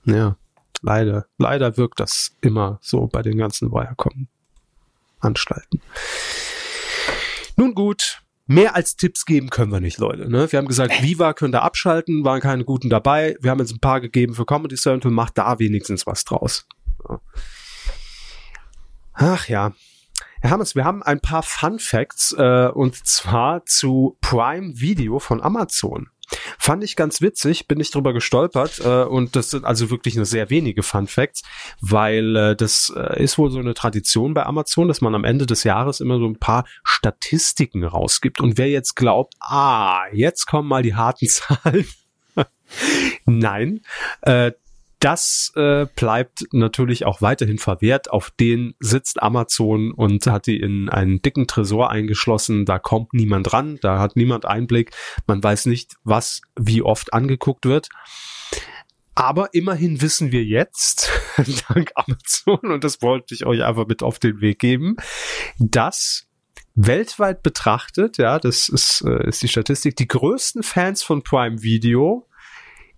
Ja, 0.05 0.36
leider. 0.82 1.28
Leider 1.38 1.78
wirkt 1.78 1.99
das 1.99 2.36
immer 2.41 2.80
so 2.82 3.07
bei 3.07 3.21
den 3.21 3.38
ganzen 3.38 3.71
Wirecom-Anstalten. 3.71 5.80
Nun 7.55 7.76
gut, 7.76 8.23
mehr 8.47 8.76
als 8.76 8.97
Tipps 8.97 9.26
geben 9.26 9.49
können 9.49 9.71
wir 9.71 9.80
nicht, 9.80 9.99
Leute. 9.99 10.30
Ne? 10.30 10.51
Wir 10.51 10.57
haben 10.57 10.67
gesagt, 10.67 10.91
Viva 11.03 11.34
könnt 11.34 11.55
ihr 11.55 11.61
abschalten, 11.61 12.26
waren 12.26 12.41
keine 12.41 12.65
guten 12.65 12.89
dabei. 12.89 13.38
Wir 13.39 13.51
haben 13.51 13.59
jetzt 13.59 13.73
ein 13.73 13.80
paar 13.80 14.01
gegeben 14.01 14.34
für 14.34 14.45
Comedy 14.45 14.76
Central, 14.76 15.11
macht 15.11 15.38
da 15.38 15.59
wenigstens 15.59 16.07
was 16.07 16.26
draus. 16.26 16.67
Ach 19.13 19.47
ja, 19.47 19.73
Herr 20.45 20.51
Hammers, 20.51 20.75
wir 20.75 20.85
haben 20.85 21.01
ein 21.01 21.21
paar 21.21 21.41
Fun 21.41 21.79
Facts 21.79 22.31
äh, 22.37 22.67
und 22.67 23.07
zwar 23.07 23.65
zu 23.65 24.15
Prime 24.21 24.79
Video 24.79 25.17
von 25.17 25.41
Amazon. 25.41 26.09
Fand 26.59 26.83
ich 26.83 26.95
ganz 26.95 27.19
witzig, 27.19 27.67
bin 27.67 27.79
ich 27.79 27.89
drüber 27.89 28.13
gestolpert 28.13 28.79
äh, 28.79 29.05
und 29.05 29.35
das 29.35 29.49
sind 29.49 29.65
also 29.65 29.89
wirklich 29.89 30.15
nur 30.15 30.25
sehr 30.25 30.51
wenige 30.51 30.83
Fun 30.83 31.07
Facts, 31.07 31.41
weil 31.81 32.35
äh, 32.35 32.55
das 32.55 32.93
äh, 32.95 33.23
ist 33.23 33.39
wohl 33.39 33.49
so 33.49 33.57
eine 33.57 33.73
Tradition 33.73 34.35
bei 34.35 34.45
Amazon, 34.45 34.87
dass 34.87 35.01
man 35.01 35.15
am 35.15 35.23
Ende 35.23 35.47
des 35.47 35.63
Jahres 35.63 35.99
immer 35.99 36.19
so 36.19 36.27
ein 36.27 36.37
paar 36.37 36.65
Statistiken 36.83 37.83
rausgibt 37.83 38.39
und 38.39 38.59
wer 38.59 38.69
jetzt 38.69 38.95
glaubt, 38.95 39.33
ah, 39.39 40.03
jetzt 40.13 40.45
kommen 40.45 40.69
mal 40.69 40.83
die 40.83 40.93
harten 40.93 41.27
Zahlen. 41.27 41.87
Nein, 43.25 43.81
äh, 44.21 44.51
das 44.99 45.51
äh, 45.55 45.85
bleibt 45.95 46.45
natürlich 46.51 47.05
auch 47.05 47.21
weiterhin 47.21 47.57
verwehrt. 47.57 48.09
Auf 48.09 48.31
den 48.31 48.75
sitzt 48.79 49.21
Amazon 49.21 49.91
und 49.91 50.25
hat 50.27 50.47
die 50.47 50.59
in 50.59 50.89
einen 50.89 51.21
dicken 51.21 51.47
Tresor 51.47 51.91
eingeschlossen. 51.91 52.65
Da 52.65 52.79
kommt 52.79 53.13
niemand 53.13 53.51
ran, 53.53 53.77
da 53.81 53.99
hat 53.99 54.15
niemand 54.15 54.45
Einblick. 54.45 54.91
Man 55.27 55.43
weiß 55.43 55.67
nicht, 55.67 55.95
was 56.03 56.41
wie 56.57 56.81
oft 56.81 57.13
angeguckt 57.13 57.65
wird. 57.65 57.89
Aber 59.15 59.53
immerhin 59.53 60.01
wissen 60.01 60.31
wir 60.33 60.43
jetzt, 60.43 61.09
dank 61.69 61.91
Amazon, 61.95 62.59
und 62.59 62.83
das 62.83 63.01
wollte 63.01 63.33
ich 63.33 63.45
euch 63.45 63.63
einfach 63.63 63.87
mit 63.87 64.03
auf 64.03 64.19
den 64.19 64.41
Weg 64.41 64.59
geben, 64.59 64.97
dass 65.57 66.27
weltweit 66.75 67.41
betrachtet, 67.41 68.17
ja, 68.17 68.39
das 68.39 68.67
ist, 68.67 69.01
äh, 69.07 69.27
ist 69.27 69.41
die 69.41 69.47
Statistik, 69.47 69.95
die 69.95 70.07
größten 70.07 70.63
Fans 70.63 71.01
von 71.01 71.23
Prime 71.23 71.61
Video 71.61 72.27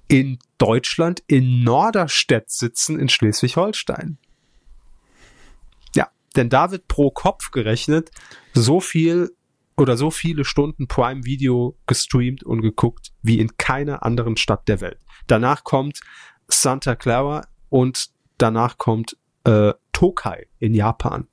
in 0.07 0.39
Deutschland 0.57 1.23
in 1.27 1.63
Norderstedt 1.63 2.49
sitzen 2.49 2.99
in 2.99 3.09
Schleswig-Holstein. 3.09 4.17
Ja, 5.95 6.09
denn 6.35 6.49
da 6.49 6.71
wird 6.71 6.87
pro 6.87 7.11
Kopf 7.11 7.51
gerechnet 7.51 8.11
so 8.53 8.79
viel 8.79 9.31
oder 9.75 9.95
so 9.95 10.09
viele 10.09 10.43
Stunden 10.43 10.87
Prime 10.87 11.23
Video 11.23 11.77
gestreamt 11.85 12.43
und 12.43 12.61
geguckt 12.61 13.13
wie 13.21 13.39
in 13.39 13.57
keiner 13.57 14.03
anderen 14.03 14.37
Stadt 14.37 14.67
der 14.67 14.81
Welt. 14.81 14.99
Danach 15.27 15.63
kommt 15.63 15.99
Santa 16.47 16.95
Clara 16.95 17.47
und 17.69 18.09
danach 18.37 18.77
kommt 18.77 19.17
äh, 19.43 19.73
Tokai 19.91 20.47
in 20.59 20.73
Japan. 20.73 21.27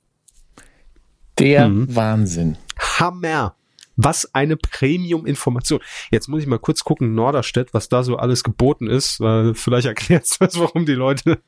Der 1.39 1.67
mhm. 1.67 1.95
Wahnsinn. 1.95 2.57
Hammer. 2.77 3.55
Was 3.95 4.33
eine 4.33 4.57
Premium-Information. 4.57 5.79
Jetzt 6.11 6.27
muss 6.27 6.41
ich 6.41 6.47
mal 6.47 6.59
kurz 6.59 6.83
gucken, 6.83 7.15
Norderstedt, 7.15 7.73
was 7.73 7.89
da 7.89 8.03
so 8.03 8.17
alles 8.17 8.43
geboten 8.43 8.87
ist, 8.87 9.19
weil 9.19 9.53
vielleicht 9.53 9.87
erklärt 9.87 10.27
das, 10.39 10.59
warum 10.59 10.85
die 10.85 10.93
Leute 10.93 11.39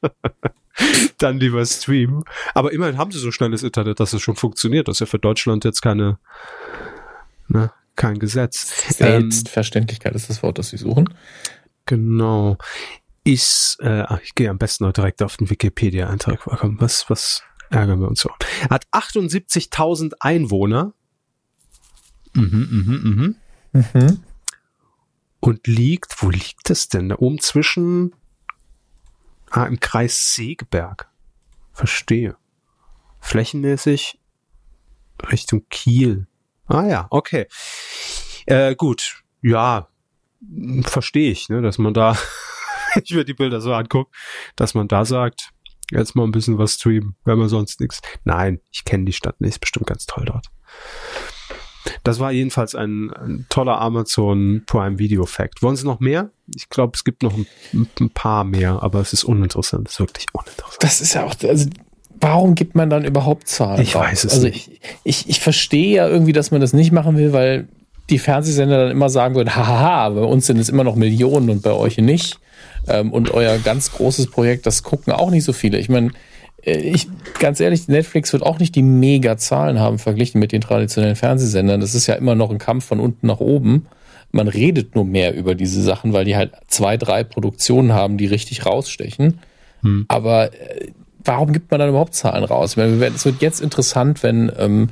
dann 1.18 1.40
lieber 1.40 1.66
streamen. 1.66 2.24
Aber 2.54 2.72
immerhin 2.72 2.98
haben 2.98 3.12
sie 3.12 3.20
so 3.20 3.32
schnelles 3.32 3.64
Internet, 3.64 4.00
dass 4.00 4.14
es 4.14 4.22
schon 4.22 4.36
funktioniert. 4.36 4.88
Das 4.88 4.98
ist 4.98 5.00
ja 5.02 5.06
für 5.06 5.20
Deutschland 5.20 5.66
jetzt 5.66 5.82
keine, 5.82 6.20
ne, 7.48 7.72
kein 7.96 8.20
Gesetz. 8.20 8.96
Selbstverständlichkeit 8.96 10.14
ähm, 10.14 10.18
ist 10.18 10.30
das 10.30 10.44
Wort, 10.44 10.58
das 10.58 10.70
sie 10.70 10.78
suchen. 10.78 11.14
Genau. 11.86 12.58
Ich, 13.24 13.76
äh, 13.82 14.06
ich 14.24 14.36
gehe 14.36 14.50
am 14.50 14.58
besten 14.58 14.86
noch 14.86 14.94
direkt 14.94 15.22
auf 15.22 15.36
den 15.36 15.50
Wikipedia-Eintrag. 15.50 16.40
Was, 16.46 17.10
was 17.10 17.44
ärgern 17.70 18.00
wir 18.00 18.08
uns 18.08 18.22
so? 18.22 18.30
Hat 18.70 18.86
78.000 18.94 20.14
Einwohner. 20.20 20.94
Mhm, 22.38 22.68
mhm, 22.72 23.36
mhm. 23.74 23.82
Mhm. 23.94 24.24
Und 25.40 25.68
liegt, 25.68 26.22
wo 26.22 26.30
liegt 26.30 26.70
das 26.70 26.88
denn? 26.88 27.10
Da 27.10 27.16
oben 27.18 27.40
zwischen, 27.40 28.16
ah, 29.50 29.66
im 29.66 29.80
Kreis 29.80 30.36
Segeberg. 30.36 31.10
Verstehe. 31.74 32.36
Flächenmäßig 33.20 34.20
Richtung 35.32 35.66
Kiel. 35.70 36.28
Ah 36.68 36.86
ja, 36.86 37.08
okay. 37.10 37.48
Äh, 38.46 38.76
gut, 38.76 39.24
ja, 39.42 39.88
verstehe 40.84 41.32
ich, 41.32 41.50
ne, 41.50 41.62
dass 41.62 41.78
man 41.78 41.94
da, 41.94 42.18
ich 43.04 43.14
mir 43.14 43.26
die 43.26 43.34
Bilder 43.34 43.62
so 43.62 43.74
angucke, 43.74 44.12
dass 44.56 44.74
man 44.74 44.88
da 44.88 45.06
sagt, 45.06 45.52
jetzt 45.92 46.16
mal 46.16 46.24
ein 46.24 46.32
bisschen 46.32 46.58
was 46.58 46.74
streamen, 46.74 47.16
wenn 47.26 47.38
man 47.40 47.50
sonst 47.50 47.80
nichts. 47.80 48.02
Nein, 48.24 48.60
ich 48.72 48.86
kenne 48.86 49.06
die 49.06 49.14
Stadt 49.14 49.42
nicht, 49.42 49.52
ist 49.52 49.60
bestimmt 49.60 49.88
ganz 49.88 50.06
toll 50.06 50.26
dort. 50.26 50.48
Das 52.04 52.20
war 52.20 52.32
jedenfalls 52.32 52.76
ein, 52.76 53.12
ein 53.14 53.46
toller 53.50 53.80
Amazon 53.80 54.64
Prime 54.66 55.00
Video 55.00 55.26
Fact. 55.26 55.62
Wollen 55.62 55.76
Sie 55.76 55.86
noch 55.86 56.00
mehr? 56.00 56.30
Ich 56.56 56.70
glaube, 56.70 56.94
es 56.96 57.04
gibt 57.04 57.24
noch 57.24 57.34
ein, 57.36 57.48
ein, 58.00 58.10
paar 58.10 58.44
mehr, 58.44 58.82
aber 58.82 59.00
es 59.00 59.14
ist 59.14 59.24
uninteressant. 59.24 59.88
Es 59.88 59.96
ist 59.96 60.00
wirklich 60.00 60.26
uninteressant. 60.34 60.78
Das 60.82 61.02
ist 61.02 61.14
ja 61.14 61.26
auch, 61.26 61.36
also 61.44 61.70
warum 62.20 62.56
gibt 62.56 62.76
man 62.76 62.90
dann 62.90 63.06
überhaupt 63.06 63.48
Zahlen? 63.48 63.82
Ich 63.82 63.96
weiß 63.96 64.24
es 64.24 64.34
also 64.34 64.48
nicht. 64.48 64.70
Ich, 64.70 64.80
ich, 65.04 65.30
ich 65.30 65.40
verstehe 65.40 65.96
ja 65.96 66.08
irgendwie, 66.08 66.34
dass 66.34 66.52
man 66.52 66.62
das 66.62 66.74
nicht 66.74 66.92
machen 66.92 67.18
will, 67.18 67.34
weil 67.34 67.68
die 68.10 68.20
Fernsehsender 68.20 68.84
dann 68.84 68.92
immer 68.92 69.10
sagen 69.10 69.36
würden, 69.36 69.56
haha, 69.56 70.10
bei 70.10 70.22
uns 70.22 70.48
sind 70.48 70.58
es 70.58 70.70
immer 70.70 70.84
noch 70.84 70.96
Millionen 70.96 71.50
und 71.50 71.62
bei 71.62 71.72
euch 71.72 71.98
nicht. 71.98 72.40
Ähm, 72.88 73.12
und 73.12 73.32
euer 73.32 73.58
ganz 73.58 73.92
großes 73.92 74.32
Projekt, 74.32 74.66
das 74.66 74.84
gucken 74.84 75.12
auch 75.12 75.30
nicht 75.30 75.44
so 75.44 75.52
viele. 75.52 75.78
Ich 75.78 75.90
meine, 75.90 76.12
ich, 76.62 77.08
ganz 77.40 77.60
ehrlich, 77.60 77.88
Netflix 77.88 78.34
wird 78.34 78.44
auch 78.44 78.60
nicht 78.60 78.76
die 78.76 78.84
Mega-Zahlen 78.84 79.80
haben 79.80 80.00
verglichen 80.00 80.40
mit 80.40 80.52
den 80.52 80.62
traditionellen 80.62 81.16
Fernsehsendern. 81.16 81.80
Das 81.80 81.96
ist 81.96 82.08
ja 82.08 82.16
immer 82.16 82.36
noch 82.36 82.50
ein 82.50 82.58
Kampf 82.58 82.86
von 82.86 83.00
unten 83.00 83.28
nach 83.28 83.40
oben. 83.40 83.86
Man 84.32 84.48
redet 84.48 84.96
nur 84.96 85.06
mehr 85.06 85.36
über 85.36 85.56
diese 85.56 85.82
Sachen, 85.82 86.14
weil 86.14 86.26
die 86.26 86.36
halt 86.36 86.52
zwei, 86.68 86.98
drei 86.98 87.24
Produktionen 87.24 87.94
haben, 87.94 88.18
die 88.18 88.26
richtig 88.26 88.66
rausstechen. 88.66 89.40
Hm. 89.82 90.06
Aber 90.10 90.52
äh, 90.54 90.92
warum 91.28 91.54
gibt 91.54 91.70
man 91.72 91.80
dann 91.80 91.90
überhaupt 91.90 92.16
Zahlen 92.16 92.44
raus? 92.44 92.78
Es 92.78 93.26
wird 93.26 93.42
jetzt 93.42 93.62
interessant, 93.62 94.24
wenn 94.24 94.52
ähm, 94.58 94.90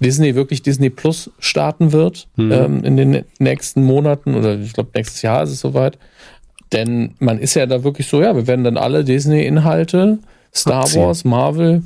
Disney 0.00 0.34
wirklich 0.34 0.62
Disney 0.62 0.90
Plus 0.90 1.30
starten 1.38 1.92
wird 1.92 2.28
mhm. 2.36 2.52
ähm, 2.52 2.84
in 2.84 2.96
den 2.96 3.24
nächsten 3.38 3.82
Monaten 3.82 4.34
oder 4.34 4.58
ich 4.58 4.72
glaube 4.72 4.90
nächstes 4.94 5.22
Jahr 5.22 5.42
ist 5.42 5.50
es 5.50 5.60
soweit. 5.60 5.98
Denn 6.72 7.14
man 7.20 7.38
ist 7.38 7.54
ja 7.54 7.66
da 7.66 7.84
wirklich 7.84 8.08
so, 8.08 8.20
ja, 8.20 8.34
wir 8.34 8.46
werden 8.46 8.64
dann 8.64 8.76
alle 8.76 9.04
Disney-Inhalte, 9.04 10.18
Star 10.56 10.82
Abziehen. 10.82 11.02
Wars, 11.02 11.24
Marvel, 11.24 11.82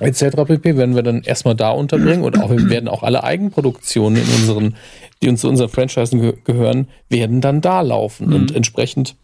etc. 0.00 0.44
pp. 0.46 0.76
werden 0.76 0.94
wir 0.94 1.02
dann 1.02 1.22
erstmal 1.22 1.54
da 1.54 1.70
unterbringen 1.70 2.24
und 2.24 2.40
auch 2.40 2.50
wir 2.50 2.70
werden 2.70 2.88
auch 2.88 3.02
alle 3.02 3.24
Eigenproduktionen 3.24 4.22
in 4.22 4.34
unseren, 4.34 4.76
die 5.22 5.28
uns 5.28 5.40
zu 5.40 5.48
unseren 5.48 5.68
Franchisen 5.68 6.20
ge 6.20 6.34
gehören, 6.44 6.88
werden 7.08 7.40
dann 7.40 7.60
da 7.60 7.80
laufen 7.80 8.28
mhm. 8.28 8.34
und 8.34 8.54
entsprechend 8.54 9.16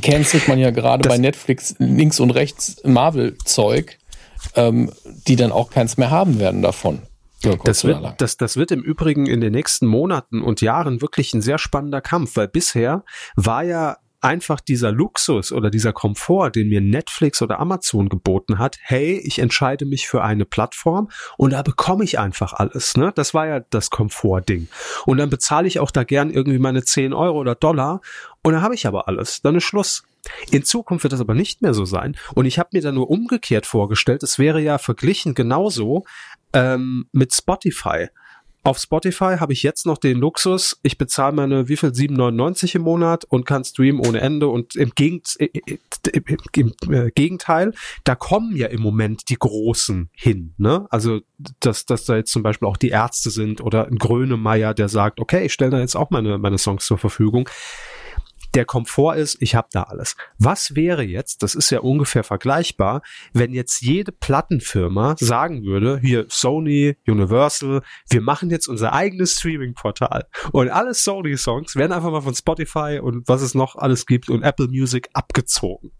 cancelt 0.00 0.48
man 0.48 0.58
ja 0.58 0.70
gerade 0.70 1.06
bei 1.08 1.18
Netflix 1.18 1.74
links 1.78 2.18
und 2.18 2.30
rechts 2.30 2.80
Marvel-Zeug, 2.84 3.98
ähm, 4.56 4.90
die 5.28 5.36
dann 5.36 5.52
auch 5.52 5.70
keins 5.70 5.98
mehr 5.98 6.10
haben 6.10 6.38
werden 6.38 6.62
davon. 6.62 7.02
Das, 7.64 7.84
wird, 7.84 8.00
das, 8.18 8.36
das 8.36 8.56
wird 8.56 8.70
im 8.70 8.82
Übrigen 8.82 9.26
in 9.26 9.40
den 9.40 9.52
nächsten 9.52 9.86
Monaten 9.86 10.42
und 10.42 10.60
Jahren 10.60 11.02
wirklich 11.02 11.34
ein 11.34 11.42
sehr 11.42 11.58
spannender 11.58 12.00
Kampf, 12.00 12.36
weil 12.36 12.46
bisher 12.46 13.04
war 13.34 13.64
ja 13.64 13.96
einfach 14.22 14.60
dieser 14.60 14.92
Luxus 14.92 15.52
oder 15.52 15.70
dieser 15.70 15.92
Komfort, 15.92 16.52
den 16.52 16.68
mir 16.68 16.80
Netflix 16.80 17.42
oder 17.42 17.60
Amazon 17.60 18.08
geboten 18.08 18.58
hat, 18.58 18.78
hey, 18.80 19.20
ich 19.24 19.38
entscheide 19.38 19.84
mich 19.84 20.08
für 20.08 20.22
eine 20.22 20.44
Plattform 20.44 21.10
und 21.36 21.52
da 21.52 21.62
bekomme 21.62 22.04
ich 22.04 22.18
einfach 22.18 22.52
alles. 22.52 22.96
Ne? 22.96 23.12
Das 23.14 23.34
war 23.34 23.46
ja 23.46 23.60
das 23.60 23.90
Komfortding. 23.90 24.68
Und 25.06 25.18
dann 25.18 25.30
bezahle 25.30 25.66
ich 25.66 25.80
auch 25.80 25.90
da 25.90 26.04
gern 26.04 26.30
irgendwie 26.30 26.58
meine 26.58 26.84
10 26.84 27.12
Euro 27.12 27.38
oder 27.38 27.54
Dollar 27.54 28.00
und 28.42 28.54
dann 28.54 28.62
habe 28.62 28.74
ich 28.74 28.86
aber 28.86 29.08
alles. 29.08 29.42
Dann 29.42 29.56
ist 29.56 29.64
Schluss. 29.64 30.04
In 30.50 30.64
Zukunft 30.64 31.02
wird 31.02 31.12
das 31.12 31.20
aber 31.20 31.34
nicht 31.34 31.62
mehr 31.62 31.74
so 31.74 31.84
sein. 31.84 32.16
Und 32.34 32.46
ich 32.46 32.58
habe 32.58 32.70
mir 32.72 32.80
da 32.80 32.92
nur 32.92 33.10
umgekehrt 33.10 33.66
vorgestellt, 33.66 34.22
es 34.22 34.38
wäre 34.38 34.60
ja 34.60 34.78
verglichen 34.78 35.34
genauso 35.34 36.04
ähm, 36.52 37.08
mit 37.12 37.34
Spotify. 37.34 38.08
Auf 38.64 38.78
Spotify 38.78 39.38
habe 39.40 39.52
ich 39.52 39.64
jetzt 39.64 39.86
noch 39.86 39.98
den 39.98 40.18
Luxus, 40.18 40.78
ich 40.84 40.96
bezahle 40.96 41.34
meine 41.34 41.68
wie 41.68 41.76
viel 41.76 41.88
7,99 41.88 42.76
im 42.76 42.82
Monat 42.82 43.24
und 43.24 43.44
kann 43.44 43.64
streamen 43.64 44.00
ohne 44.06 44.20
Ende 44.20 44.46
und 44.46 44.76
im, 44.76 44.92
Gegend, 44.94 45.34
äh, 45.40 45.46
äh, 45.46 45.78
im 46.52 46.72
äh, 46.92 47.10
Gegenteil, 47.10 47.72
da 48.04 48.14
kommen 48.14 48.54
ja 48.56 48.68
im 48.68 48.80
Moment 48.80 49.28
die 49.30 49.36
Großen 49.36 50.10
hin. 50.12 50.54
Ne? 50.58 50.86
Also 50.90 51.20
dass, 51.58 51.86
dass 51.86 52.04
da 52.04 52.14
jetzt 52.14 52.32
zum 52.32 52.44
Beispiel 52.44 52.68
auch 52.68 52.76
die 52.76 52.90
Ärzte 52.90 53.30
sind 53.30 53.60
oder 53.60 53.88
ein 53.88 53.96
Grönemeyer, 53.96 54.74
der 54.74 54.88
sagt, 54.88 55.18
okay, 55.18 55.46
ich 55.46 55.52
stelle 55.52 55.72
da 55.72 55.80
jetzt 55.80 55.96
auch 55.96 56.10
meine, 56.10 56.38
meine 56.38 56.58
Songs 56.58 56.86
zur 56.86 56.98
Verfügung 56.98 57.48
der 58.54 58.64
Komfort 58.64 59.16
ist, 59.16 59.36
ich 59.40 59.54
habe 59.54 59.68
da 59.72 59.84
alles. 59.84 60.16
Was 60.38 60.74
wäre 60.74 61.02
jetzt, 61.02 61.42
das 61.42 61.54
ist 61.54 61.70
ja 61.70 61.80
ungefähr 61.80 62.24
vergleichbar, 62.24 63.02
wenn 63.32 63.52
jetzt 63.52 63.82
jede 63.82 64.12
Plattenfirma 64.12 65.16
sagen 65.18 65.64
würde, 65.64 65.98
hier 66.00 66.26
Sony, 66.28 66.96
Universal, 67.06 67.82
wir 68.10 68.20
machen 68.20 68.50
jetzt 68.50 68.68
unser 68.68 68.92
eigenes 68.92 69.38
Streaming-Portal 69.38 70.26
und 70.52 70.68
alle 70.68 70.94
Sony-Songs 70.94 71.76
werden 71.76 71.92
einfach 71.92 72.10
mal 72.10 72.20
von 72.20 72.34
Spotify 72.34 73.00
und 73.02 73.26
was 73.28 73.42
es 73.42 73.54
noch 73.54 73.76
alles 73.76 74.06
gibt 74.06 74.28
und 74.28 74.42
Apple 74.42 74.68
Music 74.68 75.08
abgezogen. 75.12 75.92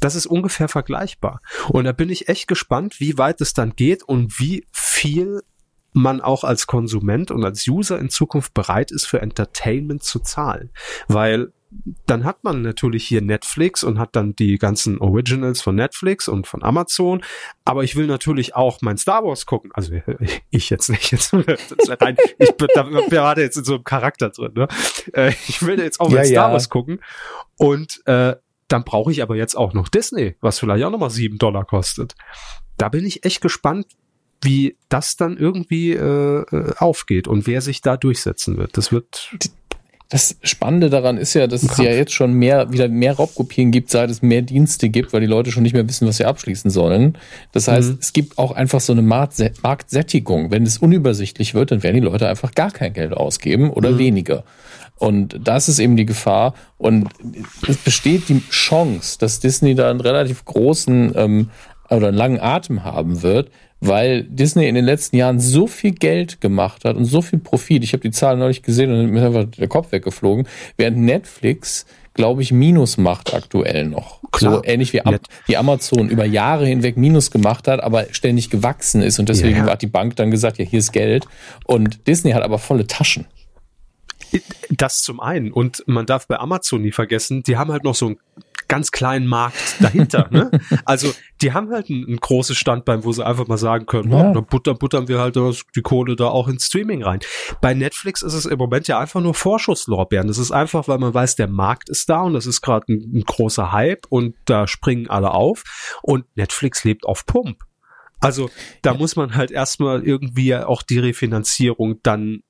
Das 0.00 0.14
ist 0.14 0.26
ungefähr 0.26 0.68
vergleichbar. 0.68 1.40
Und 1.70 1.84
da 1.84 1.92
bin 1.92 2.08
ich 2.08 2.28
echt 2.28 2.46
gespannt, 2.46 3.00
wie 3.00 3.18
weit 3.18 3.40
es 3.40 3.52
dann 3.52 3.74
geht 3.74 4.04
und 4.04 4.38
wie 4.38 4.64
viel 4.70 5.40
man 5.92 6.20
auch 6.20 6.44
als 6.44 6.66
Konsument 6.66 7.30
und 7.30 7.44
als 7.44 7.66
User 7.66 7.98
in 7.98 8.10
Zukunft 8.10 8.54
bereit 8.54 8.92
ist, 8.92 9.06
für 9.06 9.20
Entertainment 9.20 10.02
zu 10.02 10.20
zahlen. 10.20 10.70
Weil 11.08 11.52
dann 12.06 12.24
hat 12.24 12.44
man 12.44 12.62
natürlich 12.62 13.06
hier 13.06 13.20
Netflix 13.20 13.84
und 13.84 13.98
hat 13.98 14.16
dann 14.16 14.34
die 14.34 14.56
ganzen 14.56 14.98
Originals 14.98 15.60
von 15.60 15.74
Netflix 15.74 16.28
und 16.28 16.46
von 16.46 16.62
Amazon. 16.62 17.22
Aber 17.64 17.84
ich 17.84 17.96
will 17.96 18.06
natürlich 18.06 18.54
auch 18.56 18.78
mein 18.80 18.96
Star 18.96 19.24
Wars 19.24 19.44
gucken. 19.44 19.70
Also 19.74 19.92
ich 20.50 20.70
jetzt 20.70 20.88
nicht. 20.88 21.12
Jetzt, 21.12 21.32
rein, 22.00 22.16
ich 22.38 22.56
bin 22.56 22.68
da 22.74 22.82
gerade 22.82 23.42
jetzt 23.42 23.56
in 23.56 23.64
so 23.64 23.74
einem 23.74 23.84
Charakter 23.84 24.30
drin. 24.30 24.52
Ne? 24.54 24.68
Äh, 25.12 25.32
ich 25.46 25.64
will 25.64 25.78
jetzt 25.78 26.00
auch 26.00 26.08
mein 26.08 26.24
ja, 26.24 26.24
Star 26.24 26.52
Wars 26.52 26.68
gucken. 26.68 27.00
Und 27.58 28.00
äh, 28.06 28.36
dann 28.68 28.84
brauche 28.84 29.12
ich 29.12 29.22
aber 29.22 29.36
jetzt 29.36 29.54
auch 29.54 29.74
noch 29.74 29.88
Disney, 29.88 30.36
was 30.40 30.58
vielleicht 30.58 30.84
auch 30.84 30.90
nochmal 30.90 31.10
sieben 31.10 31.38
Dollar 31.38 31.64
kostet. 31.64 32.14
Da 32.76 32.88
bin 32.88 33.04
ich 33.04 33.24
echt 33.24 33.40
gespannt, 33.40 33.86
wie 34.42 34.76
das 34.88 35.16
dann 35.16 35.36
irgendwie 35.36 35.92
äh, 35.92 36.42
äh 36.42 36.74
aufgeht 36.78 37.28
und 37.28 37.46
wer 37.46 37.60
sich 37.60 37.80
da 37.80 37.96
durchsetzen 37.96 38.56
wird. 38.56 38.76
Das 38.76 38.92
wird 38.92 39.30
das 40.10 40.36
Spannende 40.42 40.88
daran 40.88 41.18
ist 41.18 41.34
ja, 41.34 41.46
dass 41.46 41.62
es 41.62 41.76
ja 41.76 41.90
jetzt 41.90 42.12
schon 42.12 42.32
mehr, 42.32 42.72
wieder 42.72 42.88
mehr 42.88 43.12
Raubkopien 43.14 43.70
gibt, 43.70 43.90
seit 43.90 44.08
es 44.08 44.22
mehr 44.22 44.40
Dienste 44.40 44.88
gibt, 44.88 45.12
weil 45.12 45.20
die 45.20 45.26
Leute 45.26 45.50
schon 45.50 45.62
nicht 45.62 45.74
mehr 45.74 45.86
wissen, 45.86 46.08
was 46.08 46.16
sie 46.16 46.24
abschließen 46.24 46.70
sollen. 46.70 47.18
Das 47.52 47.68
heißt, 47.68 47.90
mhm. 47.90 47.98
es 48.00 48.14
gibt 48.14 48.38
auch 48.38 48.52
einfach 48.52 48.80
so 48.80 48.94
eine 48.94 49.02
Marktsättigung. 49.02 50.50
Wenn 50.50 50.62
es 50.62 50.78
unübersichtlich 50.78 51.52
wird, 51.52 51.72
dann 51.72 51.82
werden 51.82 51.96
die 51.96 52.00
Leute 52.00 52.26
einfach 52.26 52.52
gar 52.52 52.70
kein 52.70 52.94
Geld 52.94 53.12
ausgeben 53.12 53.68
oder 53.68 53.92
mhm. 53.92 53.98
weniger. 53.98 54.44
Und 54.96 55.38
das 55.44 55.68
ist 55.68 55.78
eben 55.78 55.96
die 55.96 56.06
Gefahr. 56.06 56.54
Und 56.78 57.08
es 57.68 57.76
besteht 57.76 58.30
die 58.30 58.42
Chance, 58.50 59.18
dass 59.18 59.40
Disney 59.40 59.74
da 59.74 59.90
einen 59.90 60.00
relativ 60.00 60.44
großen 60.44 61.12
ähm, 61.16 61.50
oder 61.90 62.08
einen 62.08 62.16
langen 62.16 62.40
Atem 62.40 62.84
haben 62.84 63.22
wird, 63.22 63.50
weil 63.80 64.24
Disney 64.24 64.68
in 64.68 64.74
den 64.74 64.84
letzten 64.84 65.16
Jahren 65.16 65.40
so 65.40 65.66
viel 65.66 65.92
Geld 65.92 66.40
gemacht 66.40 66.84
hat 66.84 66.96
und 66.96 67.04
so 67.04 67.22
viel 67.22 67.38
Profit. 67.38 67.84
Ich 67.84 67.92
habe 67.92 68.02
die 68.02 68.10
Zahlen 68.10 68.38
neulich 68.38 68.62
gesehen 68.62 68.92
und 68.92 69.10
mir 69.10 69.20
ist 69.20 69.26
einfach 69.26 69.50
der 69.50 69.68
Kopf 69.68 69.92
weggeflogen. 69.92 70.48
Während 70.76 70.98
Netflix, 70.98 71.86
glaube 72.14 72.42
ich, 72.42 72.52
Minus 72.52 72.96
macht 72.96 73.32
aktuell 73.32 73.86
noch. 73.86 74.20
Klar. 74.32 74.56
So 74.56 74.64
ähnlich 74.64 74.92
wie, 74.92 75.00
wie 75.46 75.56
Amazon 75.56 76.08
über 76.08 76.24
Jahre 76.24 76.66
hinweg 76.66 76.96
Minus 76.96 77.30
gemacht 77.30 77.68
hat, 77.68 77.80
aber 77.80 78.06
ständig 78.10 78.50
gewachsen 78.50 79.02
ist. 79.02 79.18
Und 79.18 79.28
deswegen 79.28 79.56
ja. 79.58 79.66
hat 79.66 79.82
die 79.82 79.86
Bank 79.86 80.16
dann 80.16 80.30
gesagt, 80.30 80.58
ja, 80.58 80.64
hier 80.64 80.80
ist 80.80 80.92
Geld. 80.92 81.26
Und 81.64 82.06
Disney 82.06 82.32
hat 82.32 82.42
aber 82.42 82.58
volle 82.58 82.86
Taschen. 82.86 83.26
Das 84.70 85.00
zum 85.02 85.20
einen. 85.20 85.52
Und 85.52 85.84
man 85.86 86.06
darf 86.06 86.26
bei 86.26 86.38
Amazon 86.38 86.82
nie 86.82 86.92
vergessen, 86.92 87.42
die 87.44 87.56
haben 87.56 87.72
halt 87.72 87.84
noch 87.84 87.94
so 87.94 88.10
ein 88.10 88.18
ganz 88.68 88.92
kleinen 88.92 89.26
Markt 89.26 89.56
dahinter. 89.80 90.28
ne? 90.30 90.50
Also 90.84 91.12
die 91.40 91.52
haben 91.52 91.70
halt 91.70 91.88
ein, 91.90 92.04
ein 92.08 92.16
großes 92.16 92.56
Standbein, 92.56 93.04
wo 93.04 93.12
sie 93.12 93.24
einfach 93.24 93.46
mal 93.46 93.58
sagen 93.58 93.86
können, 93.86 94.12
ja. 94.12 94.30
oh, 94.30 94.34
dann 94.34 94.46
buttern, 94.46 94.78
buttern 94.78 95.08
wir 95.08 95.18
halt 95.18 95.36
die 95.74 95.82
Kohle 95.82 96.16
da 96.16 96.28
auch 96.28 96.48
ins 96.48 96.66
Streaming 96.66 97.02
rein. 97.02 97.20
Bei 97.60 97.74
Netflix 97.74 98.22
ist 98.22 98.34
es 98.34 98.46
im 98.46 98.58
Moment 98.58 98.88
ja 98.88 98.98
einfach 98.98 99.20
nur 99.20 99.34
Vorschusslorbeeren. 99.34 100.28
Das 100.28 100.38
ist 100.38 100.52
einfach, 100.52 100.88
weil 100.88 100.98
man 100.98 101.14
weiß, 101.14 101.36
der 101.36 101.48
Markt 101.48 101.88
ist 101.88 102.08
da 102.08 102.22
und 102.22 102.34
das 102.34 102.46
ist 102.46 102.60
gerade 102.60 102.92
ein, 102.92 103.12
ein 103.14 103.22
großer 103.24 103.72
Hype 103.72 104.06
und 104.08 104.34
da 104.44 104.66
springen 104.66 105.08
alle 105.08 105.32
auf 105.32 105.98
und 106.02 106.24
Netflix 106.36 106.84
lebt 106.84 107.06
auf 107.06 107.26
Pump. 107.26 107.58
Also 108.20 108.50
da 108.82 108.92
ja. 108.92 108.98
muss 108.98 109.16
man 109.16 109.34
halt 109.34 109.50
erstmal 109.50 110.02
irgendwie 110.02 110.54
auch 110.54 110.82
die 110.82 110.98
Refinanzierung 110.98 112.00
dann 112.02 112.42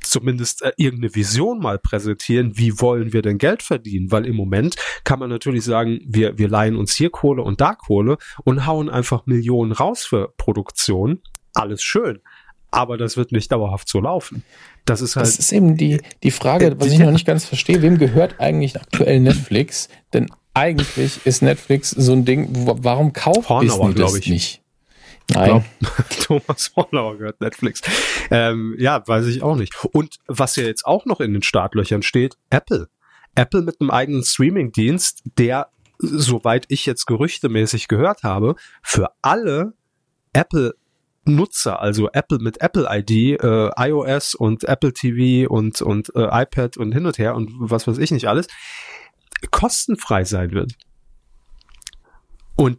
zumindest 0.00 0.62
äh, 0.62 0.72
irgendeine 0.76 1.14
Vision 1.14 1.60
mal 1.60 1.78
präsentieren, 1.78 2.56
wie 2.56 2.80
wollen 2.80 3.12
wir 3.12 3.22
denn 3.22 3.38
Geld 3.38 3.62
verdienen? 3.62 4.10
Weil 4.10 4.26
im 4.26 4.36
Moment 4.36 4.76
kann 5.04 5.18
man 5.18 5.30
natürlich 5.30 5.64
sagen, 5.64 6.00
wir, 6.06 6.38
wir 6.38 6.48
leihen 6.48 6.76
uns 6.76 6.94
hier 6.94 7.10
Kohle 7.10 7.42
und 7.42 7.60
da 7.60 7.74
Kohle 7.74 8.18
und 8.44 8.66
hauen 8.66 8.88
einfach 8.88 9.26
Millionen 9.26 9.72
raus 9.72 10.04
für 10.04 10.32
Produktion. 10.36 11.20
Alles 11.54 11.82
schön. 11.82 12.20
Aber 12.70 12.98
das 12.98 13.16
wird 13.16 13.32
nicht 13.32 13.50
dauerhaft 13.50 13.88
so 13.88 14.00
laufen. 14.00 14.44
Das 14.84 15.00
ist 15.00 15.16
halt. 15.16 15.26
Das 15.26 15.38
ist 15.38 15.52
eben 15.52 15.76
die, 15.76 16.00
die 16.22 16.30
Frage, 16.30 16.66
äh, 16.66 16.76
was 16.78 16.92
ich 16.92 16.98
noch 16.98 17.10
nicht 17.10 17.26
ganz 17.26 17.46
verstehe. 17.46 17.80
Wem 17.82 17.98
gehört 17.98 18.40
eigentlich 18.40 18.76
aktuell 18.76 19.20
Netflix? 19.20 19.88
Denn 20.12 20.26
eigentlich 20.52 21.24
ist 21.24 21.42
Netflix 21.42 21.90
so 21.90 22.12
ein 22.12 22.24
Ding, 22.24 22.48
warum 22.52 23.12
kauft 23.12 23.48
Hornauer, 23.48 23.88
Disney 23.88 24.02
das 24.02 24.14
ich. 24.16 24.28
nicht? 24.28 24.62
Nein. 25.30 25.64
Thomas 26.22 26.72
Hornauer 26.74 27.18
gehört 27.18 27.40
Netflix. 27.40 27.82
Ähm, 28.30 28.74
ja, 28.78 29.06
weiß 29.06 29.26
ich 29.26 29.42
auch 29.42 29.56
nicht. 29.56 29.74
Und 29.92 30.16
was 30.26 30.56
ja 30.56 30.64
jetzt 30.64 30.86
auch 30.86 31.04
noch 31.04 31.20
in 31.20 31.32
den 31.32 31.42
Startlöchern 31.42 32.02
steht, 32.02 32.36
Apple. 32.50 32.88
Apple 33.34 33.62
mit 33.62 33.80
einem 33.80 33.90
eigenen 33.90 34.24
Streaming-Dienst, 34.24 35.22
der, 35.38 35.68
soweit 35.98 36.64
ich 36.68 36.86
jetzt 36.86 37.06
gerüchtemäßig 37.06 37.88
gehört 37.88 38.22
habe, 38.22 38.56
für 38.82 39.10
alle 39.22 39.74
Apple 40.32 40.74
Nutzer, 41.24 41.80
also 41.80 42.08
Apple 42.12 42.38
mit 42.38 42.60
Apple 42.62 42.88
ID, 42.90 43.42
äh, 43.42 43.70
iOS 43.76 44.34
und 44.34 44.64
Apple 44.64 44.92
TV 44.92 45.48
und, 45.52 45.82
und 45.82 46.14
äh, 46.16 46.42
iPad 46.42 46.78
und 46.78 46.92
hin 46.92 47.06
und 47.06 47.18
her 47.18 47.34
und 47.34 47.50
was 47.58 47.86
weiß 47.86 47.98
ich 47.98 48.10
nicht 48.10 48.28
alles, 48.28 48.48
kostenfrei 49.50 50.24
sein 50.24 50.52
wird. 50.52 50.72
Und 52.56 52.78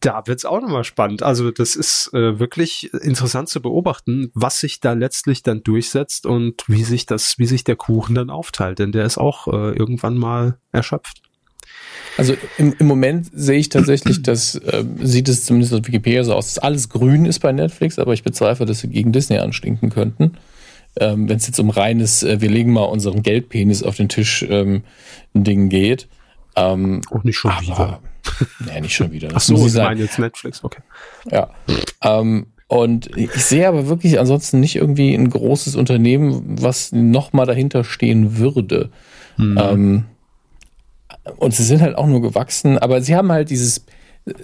da 0.00 0.26
wird's 0.26 0.44
auch 0.44 0.60
nochmal 0.60 0.84
spannend. 0.84 1.22
Also 1.22 1.50
das 1.50 1.76
ist 1.76 2.10
äh, 2.12 2.38
wirklich 2.38 2.92
interessant 2.94 3.48
zu 3.48 3.60
beobachten, 3.62 4.30
was 4.34 4.60
sich 4.60 4.80
da 4.80 4.92
letztlich 4.92 5.42
dann 5.42 5.62
durchsetzt 5.62 6.26
und 6.26 6.64
wie 6.68 6.84
sich 6.84 7.06
das, 7.06 7.38
wie 7.38 7.46
sich 7.46 7.64
der 7.64 7.76
Kuchen 7.76 8.14
dann 8.14 8.30
aufteilt, 8.30 8.78
denn 8.78 8.92
der 8.92 9.04
ist 9.04 9.18
auch 9.18 9.48
äh, 9.48 9.72
irgendwann 9.76 10.16
mal 10.16 10.58
erschöpft. 10.72 11.22
Also 12.16 12.34
im, 12.56 12.74
im 12.78 12.86
Moment 12.86 13.30
sehe 13.32 13.58
ich 13.58 13.68
tatsächlich, 13.68 14.22
dass 14.22 14.56
äh, 14.56 14.84
sieht 15.00 15.28
es 15.28 15.44
zumindest 15.44 15.72
auf 15.72 15.86
Wikipedia 15.86 16.24
so 16.24 16.34
aus, 16.34 16.54
dass 16.54 16.62
alles 16.62 16.88
grün 16.88 17.26
ist 17.26 17.38
bei 17.38 17.52
Netflix, 17.52 17.98
aber 17.98 18.12
ich 18.12 18.24
bezweifle, 18.24 18.66
dass 18.66 18.80
sie 18.80 18.88
gegen 18.88 19.12
Disney 19.12 19.38
anstinken 19.38 19.90
könnten. 19.90 20.36
Ähm, 20.98 21.28
Wenn 21.28 21.36
es 21.36 21.46
jetzt 21.46 21.60
um 21.60 21.70
reines, 21.70 22.24
äh, 22.24 22.40
wir 22.40 22.50
legen 22.50 22.72
mal 22.72 22.84
unseren 22.84 23.22
Geldpenis 23.22 23.84
auf 23.84 23.96
den 23.96 24.08
Tisch 24.08 24.44
ähm, 24.48 24.82
ein 25.34 25.44
Ding 25.44 25.68
geht. 25.68 26.08
Ähm, 26.56 27.02
Auch 27.10 27.22
nicht 27.22 27.36
schon 27.36 27.52
aber, 27.52 27.62
wieder. 27.62 28.00
Nee, 28.66 28.80
nicht 28.80 28.94
schon 28.94 29.12
wieder. 29.12 29.28
Das 29.28 29.50
Ach 29.50 29.56
so, 29.56 29.66
ich 29.66 29.74
meine 29.74 30.00
jetzt 30.00 30.18
Netflix, 30.18 30.62
okay. 30.62 30.82
Ja. 31.30 31.50
Ähm, 32.02 32.46
und 32.68 33.16
ich 33.16 33.32
sehe 33.32 33.66
aber 33.66 33.88
wirklich 33.88 34.20
ansonsten 34.20 34.60
nicht 34.60 34.76
irgendwie 34.76 35.14
ein 35.14 35.30
großes 35.30 35.74
Unternehmen, 35.74 36.60
was 36.60 36.92
nochmal 36.92 37.46
dahinter 37.46 37.82
stehen 37.82 38.36
würde. 38.36 38.90
Mhm. 39.38 39.58
Ähm, 39.58 40.04
und 41.38 41.54
sie 41.54 41.64
sind 41.64 41.80
halt 41.80 41.96
auch 41.96 42.06
nur 42.06 42.20
gewachsen, 42.20 42.78
aber 42.78 43.00
sie 43.00 43.16
haben 43.16 43.32
halt 43.32 43.50
dieses, 43.50 43.86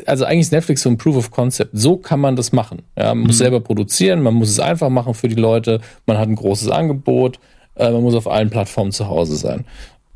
also 0.07 0.25
eigentlich 0.25 0.41
ist 0.41 0.53
Netflix 0.53 0.83
so 0.83 0.89
ein 0.89 0.97
Proof 0.97 1.17
of 1.17 1.31
Concept. 1.31 1.73
So 1.75 1.97
kann 1.97 2.21
man 2.21 2.35
das 2.35 2.53
machen. 2.53 2.83
Ja, 2.97 3.09
man 3.09 3.19
mhm. 3.19 3.27
muss 3.27 3.39
selber 3.39 3.61
produzieren, 3.61 4.23
man 4.23 4.35
muss 4.35 4.49
es 4.49 4.61
einfach 4.61 4.89
machen 4.89 5.13
für 5.13 5.29
die 5.29 5.35
Leute, 5.35 5.81
man 6.07 6.19
hat 6.19 6.29
ein 6.29 6.37
großes 6.37 6.71
Angebot, 6.71 7.39
äh, 7.75 7.91
man 7.91 8.03
muss 8.03 8.15
auf 8.15 8.27
allen 8.27 8.49
Plattformen 8.49 8.93
zu 8.93 9.09
Hause 9.09 9.37
sein. 9.37 9.67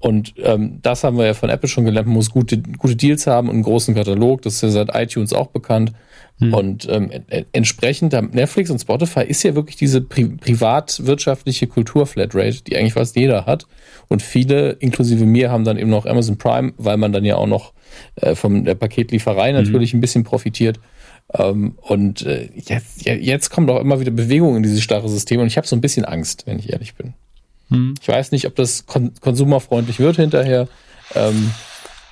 Und 0.00 0.34
ähm, 0.38 0.78
das 0.82 1.02
haben 1.02 1.18
wir 1.18 1.26
ja 1.26 1.34
von 1.34 1.50
Apple 1.50 1.68
schon 1.68 1.84
gelernt. 1.84 2.06
Man 2.06 2.14
muss 2.14 2.30
gute, 2.30 2.58
gute 2.58 2.94
Deals 2.94 3.26
haben 3.26 3.48
und 3.48 3.54
einen 3.54 3.64
großen 3.64 3.94
Katalog. 3.94 4.42
Das 4.42 4.54
ist 4.54 4.62
ja 4.62 4.70
seit 4.70 4.94
iTunes 4.94 5.32
auch 5.32 5.48
bekannt. 5.48 5.92
Hm. 6.38 6.54
Und 6.54 6.88
ähm, 6.88 7.10
entsprechend 7.52 8.12
Netflix 8.12 8.70
und 8.70 8.78
Spotify 8.78 9.24
ist 9.24 9.42
ja 9.42 9.56
wirklich 9.56 9.74
diese 9.76 10.00
pri 10.00 10.28
privatwirtschaftliche 10.28 11.66
Kultur-Flatrate, 11.66 12.62
die 12.62 12.76
eigentlich 12.76 12.92
fast 12.92 13.16
jeder 13.16 13.44
hat. 13.46 13.66
Und 14.06 14.22
viele, 14.22 14.70
inklusive 14.72 15.26
mir, 15.26 15.50
haben 15.50 15.64
dann 15.64 15.78
eben 15.78 15.90
noch 15.90 16.06
Amazon 16.06 16.38
Prime, 16.38 16.72
weil 16.76 16.96
man 16.96 17.12
dann 17.12 17.24
ja 17.24 17.36
auch 17.36 17.48
noch 17.48 17.72
äh, 18.16 18.36
von 18.36 18.64
der 18.64 18.76
Paketlieferei 18.76 19.52
mhm. 19.52 19.58
natürlich 19.58 19.94
ein 19.94 20.00
bisschen 20.00 20.22
profitiert. 20.22 20.78
Ähm, 21.34 21.74
und 21.82 22.24
äh, 22.24 22.48
jetzt, 22.54 23.04
jetzt 23.04 23.50
kommt 23.50 23.68
auch 23.70 23.80
immer 23.80 23.98
wieder 23.98 24.12
Bewegung 24.12 24.56
in 24.56 24.62
dieses 24.62 24.82
starre 24.82 25.08
System 25.08 25.40
und 25.40 25.48
ich 25.48 25.56
habe 25.56 25.66
so 25.66 25.74
ein 25.74 25.80
bisschen 25.80 26.04
Angst, 26.04 26.46
wenn 26.46 26.58
ich 26.58 26.72
ehrlich 26.72 26.94
bin. 26.94 27.14
Hm. 27.70 27.94
Ich 28.00 28.08
weiß 28.08 28.32
nicht, 28.32 28.46
ob 28.46 28.54
das 28.56 28.86
kon 28.86 29.12
konsumerfreundlich 29.20 29.98
wird 29.98 30.16
hinterher. 30.16 30.68
Ähm, 31.14 31.50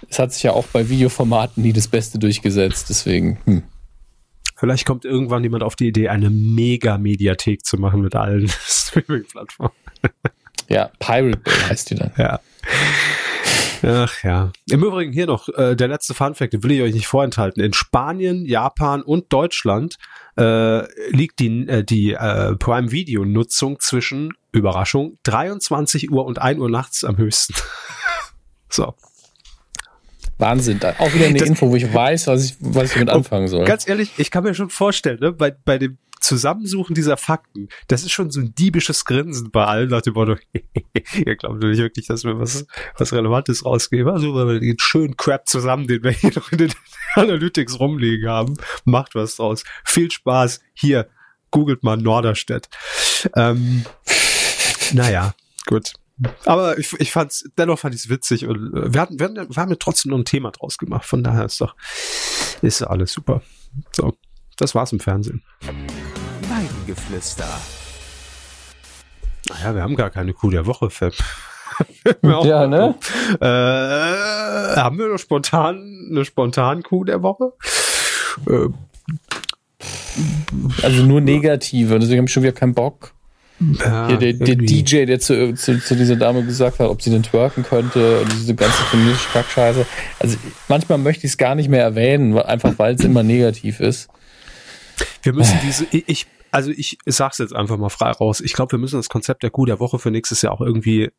es 0.09 0.19
hat 0.19 0.33
sich 0.33 0.43
ja 0.43 0.53
auch 0.53 0.67
bei 0.67 0.89
Videoformaten 0.89 1.63
nie 1.63 1.73
das 1.73 1.89
Beste 1.89 2.19
durchgesetzt, 2.19 2.89
deswegen. 2.89 3.39
Hm. 3.45 3.63
Vielleicht 4.57 4.87
kommt 4.87 5.05
irgendwann 5.05 5.43
jemand 5.43 5.63
auf 5.63 5.77
die 5.77 5.89
Idee, 5.89 6.09
eine 6.09 6.31
Mega-Mediathek 6.31 7.65
zu 7.65 7.77
machen 7.77 8.01
mit 8.01 8.15
allen 8.15 8.49
Streaming-Plattformen. 8.67 9.75
ja, 10.69 10.91
Pirate 10.99 11.39
Bay 11.39 11.55
heißt 11.69 11.91
die 11.91 11.95
dann. 11.97 12.13
Ja. 12.17 12.41
Ach 13.83 14.25
ja. 14.25 14.53
Im 14.71 14.83
Übrigen 14.83 15.13
hier 15.13 15.27
noch 15.27 15.49
äh, 15.51 15.77
der 15.77 15.89
letzte 15.89 16.15
Funfact, 16.15 16.55
den 16.55 16.63
will 16.63 16.73
ich 16.73 16.83
euch 16.83 16.95
nicht 16.95 17.07
vorenthalten. 17.07 17.63
In 17.63 17.75
Spanien, 17.75 18.47
Japan 18.47 19.03
und 19.03 19.33
Deutschland 19.33 19.97
äh, 20.39 21.11
liegt 21.15 21.39
die, 21.39 21.69
äh, 21.69 21.85
die 21.85 22.13
äh, 22.13 22.57
Prime 22.57 22.91
Video 22.91 23.25
Nutzung 23.25 23.79
zwischen 23.79 24.33
Überraschung 24.59 25.19
23 25.25 26.11
Uhr 26.11 26.25
und 26.25 26.41
1 26.41 26.61
Uhr 26.61 26.71
nachts 26.71 27.05
am 27.05 27.17
höchsten. 27.17 27.55
so. 28.69 28.95
Wahnsinn. 30.39 30.81
Auch 30.99 31.15
wieder 31.15 31.27
eine 31.27 31.39
das, 31.39 31.49
Info, 31.49 31.71
wo 31.71 31.77
ich 31.77 31.93
weiß, 31.93 32.27
was 32.27 32.45
ich, 32.45 32.57
was 32.61 32.89
ich 32.89 32.93
damit 32.93 33.11
anfangen 33.11 33.49
soll. 33.49 33.65
Ganz 33.65 33.89
ehrlich, 33.89 34.11
ich 34.19 34.31
kann 34.31 34.45
mir 34.45 34.55
schon 34.55 34.69
vorstellen, 34.69 35.19
ne, 35.21 35.33
bei, 35.33 35.51
bei 35.51 35.79
dem 35.79 35.97
Zusammensuchen 36.21 36.95
dieser 36.95 37.17
Fakten, 37.17 37.69
das 37.89 38.03
ist 38.03 38.11
schon 38.11 38.31
so 38.31 38.41
ein 38.41 38.55
diebisches 38.55 39.05
Grinsen 39.05 39.51
bei 39.51 39.65
allen 39.65 39.89
nach 39.91 40.03
dem 40.03 40.15
Motto, 40.15 40.37
ihr 41.25 41.37
glaubt 41.37 41.63
nicht 41.63 41.79
wirklich, 41.79 42.07
dass 42.07 42.25
wir 42.25 42.39
was, 42.39 42.67
was 42.99 43.13
Relevantes 43.13 43.65
rausgeben. 43.65 44.13
Also, 44.13 44.35
weil 44.35 44.49
wir 44.49 44.61
den 44.61 44.79
schönen 44.79 45.17
Crap 45.17 45.47
zusammen, 45.47 45.87
den 45.87 46.03
wir 46.03 46.11
hier 46.11 46.33
noch 46.35 46.51
in 46.53 46.59
den 46.59 46.75
Analytics 47.15 47.79
rumliegen 47.79 48.29
haben, 48.29 48.57
macht 48.85 49.15
was 49.15 49.37
draus. 49.37 49.65
Viel 49.85 50.11
Spaß. 50.11 50.61
Hier, 50.75 51.09
googelt 51.51 51.83
mal 51.83 51.97
Norderstedt. 51.97 52.69
Ähm, 53.35 53.85
naja, 54.93 55.35
gut. 55.67 55.95
Aber 56.47 56.79
ich, 56.79 56.93
ich 56.99 57.13
fand's, 57.13 57.45
dennoch 57.59 57.79
fand 57.79 57.95
ich 57.95 58.03
es 58.03 58.09
witzig 58.09 58.47
und 58.47 58.75
äh, 58.75 58.95
wir 58.95 59.01
hatten, 59.01 59.19
wir, 59.19 59.27
hatten, 59.27 59.37
wir 59.37 59.63
haben 59.63 59.71
ja 59.71 59.77
trotzdem 59.79 60.11
noch 60.11 60.19
ein 60.19 60.25
Thema 60.25 60.51
draus 60.51 60.79
gemacht. 60.79 61.05
Von 61.05 61.23
daher 61.23 61.45
ist 61.45 61.61
doch, 61.61 61.75
ist 62.63 62.83
alles 62.83 63.13
super. 63.13 63.43
So, 63.93 64.15
das 64.57 64.75
war's 64.75 64.93
im 64.93 65.01
Fernsehen. 65.01 65.43
Weidengeflüster. 66.49 67.49
Naja, 69.51 69.75
wir 69.75 69.83
haben 69.83 69.97
gar 69.97 70.11
keine 70.11 70.33
Kuh 70.33 70.51
der 70.51 70.67
Woche, 70.67 70.91
Fab. 70.91 71.13
ja, 72.23 72.67
ne? 72.67 72.95
Äh, 73.41 74.77
haben 74.77 74.99
wir 74.99 75.09
noch 75.09 75.19
spontan 75.19 76.09
eine 76.11 76.25
spontan 76.25 76.83
Kuh 76.83 77.05
der 77.05 77.23
Woche? 77.23 77.53
Äh, 78.49 78.69
also 80.83 81.03
nur 81.05 81.21
negative, 81.21 81.99
deswegen 81.99 82.21
habe 82.21 82.27
ich 82.29 82.33
schon 82.33 82.43
wieder 82.43 82.53
keinen 82.53 82.75
Bock. 82.75 83.13
Ja, 83.59 84.09
Hier, 84.09 84.19
der, 84.19 84.33
der 84.35 84.57
DJ, 84.57 85.07
der 85.07 85.19
zu, 85.19 85.55
zu, 85.55 85.81
zu, 85.81 85.97
dieser 85.97 86.17
Dame 86.17 86.45
gesagt 86.45 86.79
hat, 86.79 86.89
ob 86.89 87.01
sie 87.01 87.11
denn 87.11 87.23
twerken 87.23 87.63
könnte 87.63 88.21
und 88.21 88.33
diese 88.33 88.55
ganze 88.55 88.83
feministische 88.85 89.31
Kackscheiße. 89.31 89.87
Also 90.19 90.37
manchmal 90.69 90.99
möchte 90.99 91.27
ich 91.27 91.33
es 91.33 91.39
gar 91.39 91.55
nicht 91.55 91.71
mehr 91.71 91.83
erwähnen, 91.83 92.37
einfach 92.39 92.79
weil 92.79 92.95
es 92.95 93.01
immer 93.03 93.23
negativ 93.23 93.81
ist. 93.81 94.09
Wir 95.23 95.33
müssen 95.33 95.59
diese, 95.65 95.87
ich, 95.91 96.27
also 96.51 96.71
ich 96.71 96.99
sag's 97.07 97.39
jetzt 97.39 97.55
einfach 97.55 97.79
mal 97.79 97.89
frei 97.89 98.11
raus. 98.11 98.41
Ich 98.41 98.53
glaube, 98.53 98.73
wir 98.73 98.79
müssen 98.79 98.97
das 98.97 99.09
Konzept 99.09 99.43
der 99.43 99.51
Kuh 99.51 99.65
der 99.65 99.81
Woche 99.81 99.99
für 99.99 100.11
nächstes 100.11 100.43
Jahr 100.43 100.53
auch 100.53 100.61
irgendwie 100.61 101.11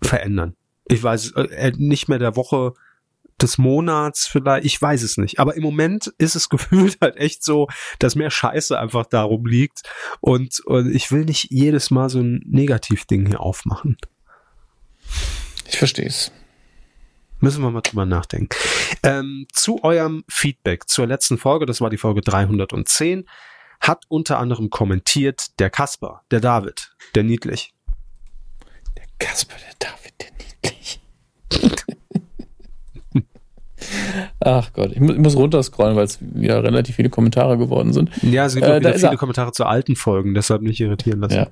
verändern. 0.00 0.54
Ich 0.86 1.02
weiß, 1.02 1.32
äh, 1.32 1.72
nicht 1.76 2.08
mehr 2.08 2.18
der 2.18 2.34
Woche 2.34 2.72
des 3.42 3.58
Monats 3.58 4.26
vielleicht, 4.26 4.64
ich 4.64 4.80
weiß 4.80 5.02
es 5.02 5.16
nicht. 5.16 5.38
Aber 5.38 5.56
im 5.56 5.62
Moment 5.62 6.12
ist 6.18 6.36
es 6.36 6.48
gefühlt 6.50 6.98
halt 7.00 7.16
echt 7.16 7.44
so, 7.44 7.68
dass 7.98 8.14
mehr 8.14 8.30
Scheiße 8.30 8.78
einfach 8.78 9.06
darum 9.06 9.46
liegt. 9.46 9.82
Und, 10.20 10.60
und 10.60 10.94
ich 10.94 11.10
will 11.10 11.24
nicht 11.24 11.50
jedes 11.50 11.90
Mal 11.90 12.10
so 12.10 12.20
ein 12.20 12.42
Negativding 12.46 13.26
hier 13.26 13.40
aufmachen. 13.40 13.96
Ich 15.66 15.78
verstehe 15.78 16.06
es. 16.06 16.32
Müssen 17.40 17.62
wir 17.62 17.70
mal 17.70 17.82
drüber 17.82 18.04
nachdenken. 18.04 18.48
Ähm, 19.04 19.46
zu 19.52 19.84
eurem 19.84 20.24
Feedback 20.28 20.88
zur 20.88 21.06
letzten 21.06 21.38
Folge, 21.38 21.66
das 21.66 21.80
war 21.80 21.88
die 21.88 21.96
Folge 21.96 22.20
310, 22.20 23.28
hat 23.80 24.04
unter 24.08 24.38
anderem 24.38 24.70
kommentiert 24.70 25.58
der 25.60 25.70
Kasper, 25.70 26.22
der 26.32 26.40
David, 26.40 26.96
der 27.14 27.22
Niedlich. 27.22 27.72
Der 28.96 29.06
Kasper, 29.18 29.54
der 29.54 29.74
David, 29.78 30.14
der 30.20 30.32
Niedlich. 30.32 31.00
Ach 34.40 34.72
Gott, 34.72 34.92
ich 34.92 35.00
muss 35.00 35.34
runterscrollen, 35.34 35.96
weil 35.96 36.04
es 36.04 36.18
wieder 36.20 36.62
relativ 36.62 36.94
viele 36.94 37.10
Kommentare 37.10 37.58
geworden 37.58 37.92
sind. 37.92 38.10
Ja, 38.22 38.46
es 38.46 38.54
gibt 38.54 38.66
äh, 38.66 38.78
wieder 38.78 38.94
viele 38.94 39.16
Kommentare 39.16 39.50
zu 39.50 39.64
alten 39.64 39.96
Folgen, 39.96 40.34
deshalb 40.34 40.62
nicht 40.62 40.80
irritieren 40.80 41.20
lassen. 41.20 41.34
Ja. 41.34 41.46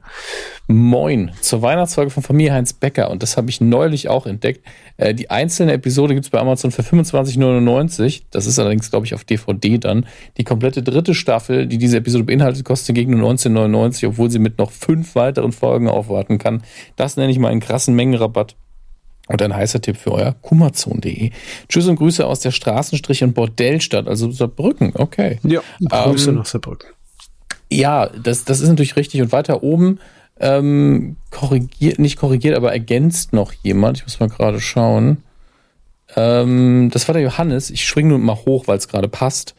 Moin, 0.68 1.32
zur 1.40 1.62
Weihnachtsfolge 1.62 2.12
von 2.12 2.22
Familie 2.22 2.52
Heinz 2.52 2.72
Becker 2.72 3.10
und 3.10 3.24
das 3.24 3.36
habe 3.36 3.50
ich 3.50 3.60
neulich 3.60 4.08
auch 4.08 4.26
entdeckt. 4.26 4.64
Äh, 4.98 5.14
die 5.14 5.30
einzelne 5.30 5.72
Episode 5.72 6.14
gibt 6.14 6.26
es 6.26 6.30
bei 6.30 6.38
Amazon 6.38 6.70
für 6.70 6.82
25,99. 6.82 8.22
Das 8.30 8.46
ist 8.46 8.58
allerdings, 8.60 8.88
glaube 8.88 9.04
ich, 9.04 9.14
auf 9.14 9.24
DVD 9.24 9.78
dann. 9.78 10.06
Die 10.36 10.44
komplette 10.44 10.84
dritte 10.84 11.14
Staffel, 11.14 11.66
die 11.66 11.78
diese 11.78 11.96
Episode 11.96 12.22
beinhaltet, 12.22 12.64
kostet 12.64 12.94
gegen 12.94 13.18
nur 13.18 13.28
19,99, 13.32 14.06
obwohl 14.06 14.30
sie 14.30 14.38
mit 14.38 14.58
noch 14.58 14.70
fünf 14.70 15.16
weiteren 15.16 15.50
Folgen 15.50 15.88
aufwarten 15.88 16.38
kann. 16.38 16.62
Das 16.94 17.16
nenne 17.16 17.32
ich 17.32 17.40
mal 17.40 17.48
einen 17.48 17.60
krassen 17.60 17.96
Mengenrabatt. 17.96 18.54
Und 19.28 19.42
ein 19.42 19.54
heißer 19.54 19.80
Tipp 19.80 19.96
für 19.96 20.12
euer 20.12 20.36
kummerzone.de. 20.40 21.30
Tschüss 21.68 21.88
und 21.88 21.96
Grüße 21.96 22.24
aus 22.24 22.40
der 22.40 22.52
Straßenstrich- 22.52 23.24
und 23.24 23.34
Bordellstadt, 23.34 24.06
also 24.06 24.30
Saarbrücken, 24.30 24.92
okay. 24.94 25.40
Ja, 25.42 25.60
Grüße 25.80 26.30
ähm, 26.30 26.36
nach 26.36 26.46
Saarbrücken. 26.46 26.90
Ja, 27.70 28.06
das, 28.06 28.44
das 28.44 28.60
ist 28.60 28.68
natürlich 28.68 28.96
richtig. 28.96 29.20
Und 29.22 29.32
weiter 29.32 29.62
oben 29.62 29.98
ähm, 30.38 31.16
korrigiert, 31.30 31.98
nicht 31.98 32.18
korrigiert, 32.18 32.56
aber 32.56 32.72
ergänzt 32.72 33.32
noch 33.32 33.52
jemand. 33.52 33.98
Ich 33.98 34.04
muss 34.04 34.20
mal 34.20 34.28
gerade 34.28 34.60
schauen. 34.60 35.18
Ähm, 36.14 36.90
das 36.92 37.08
war 37.08 37.14
der 37.14 37.22
Johannes. 37.22 37.70
Ich 37.70 37.84
schwing 37.84 38.08
nur 38.08 38.18
mal 38.18 38.36
hoch, 38.36 38.68
weil 38.68 38.78
es 38.78 38.88
gerade 38.88 39.08
passt. 39.08 39.54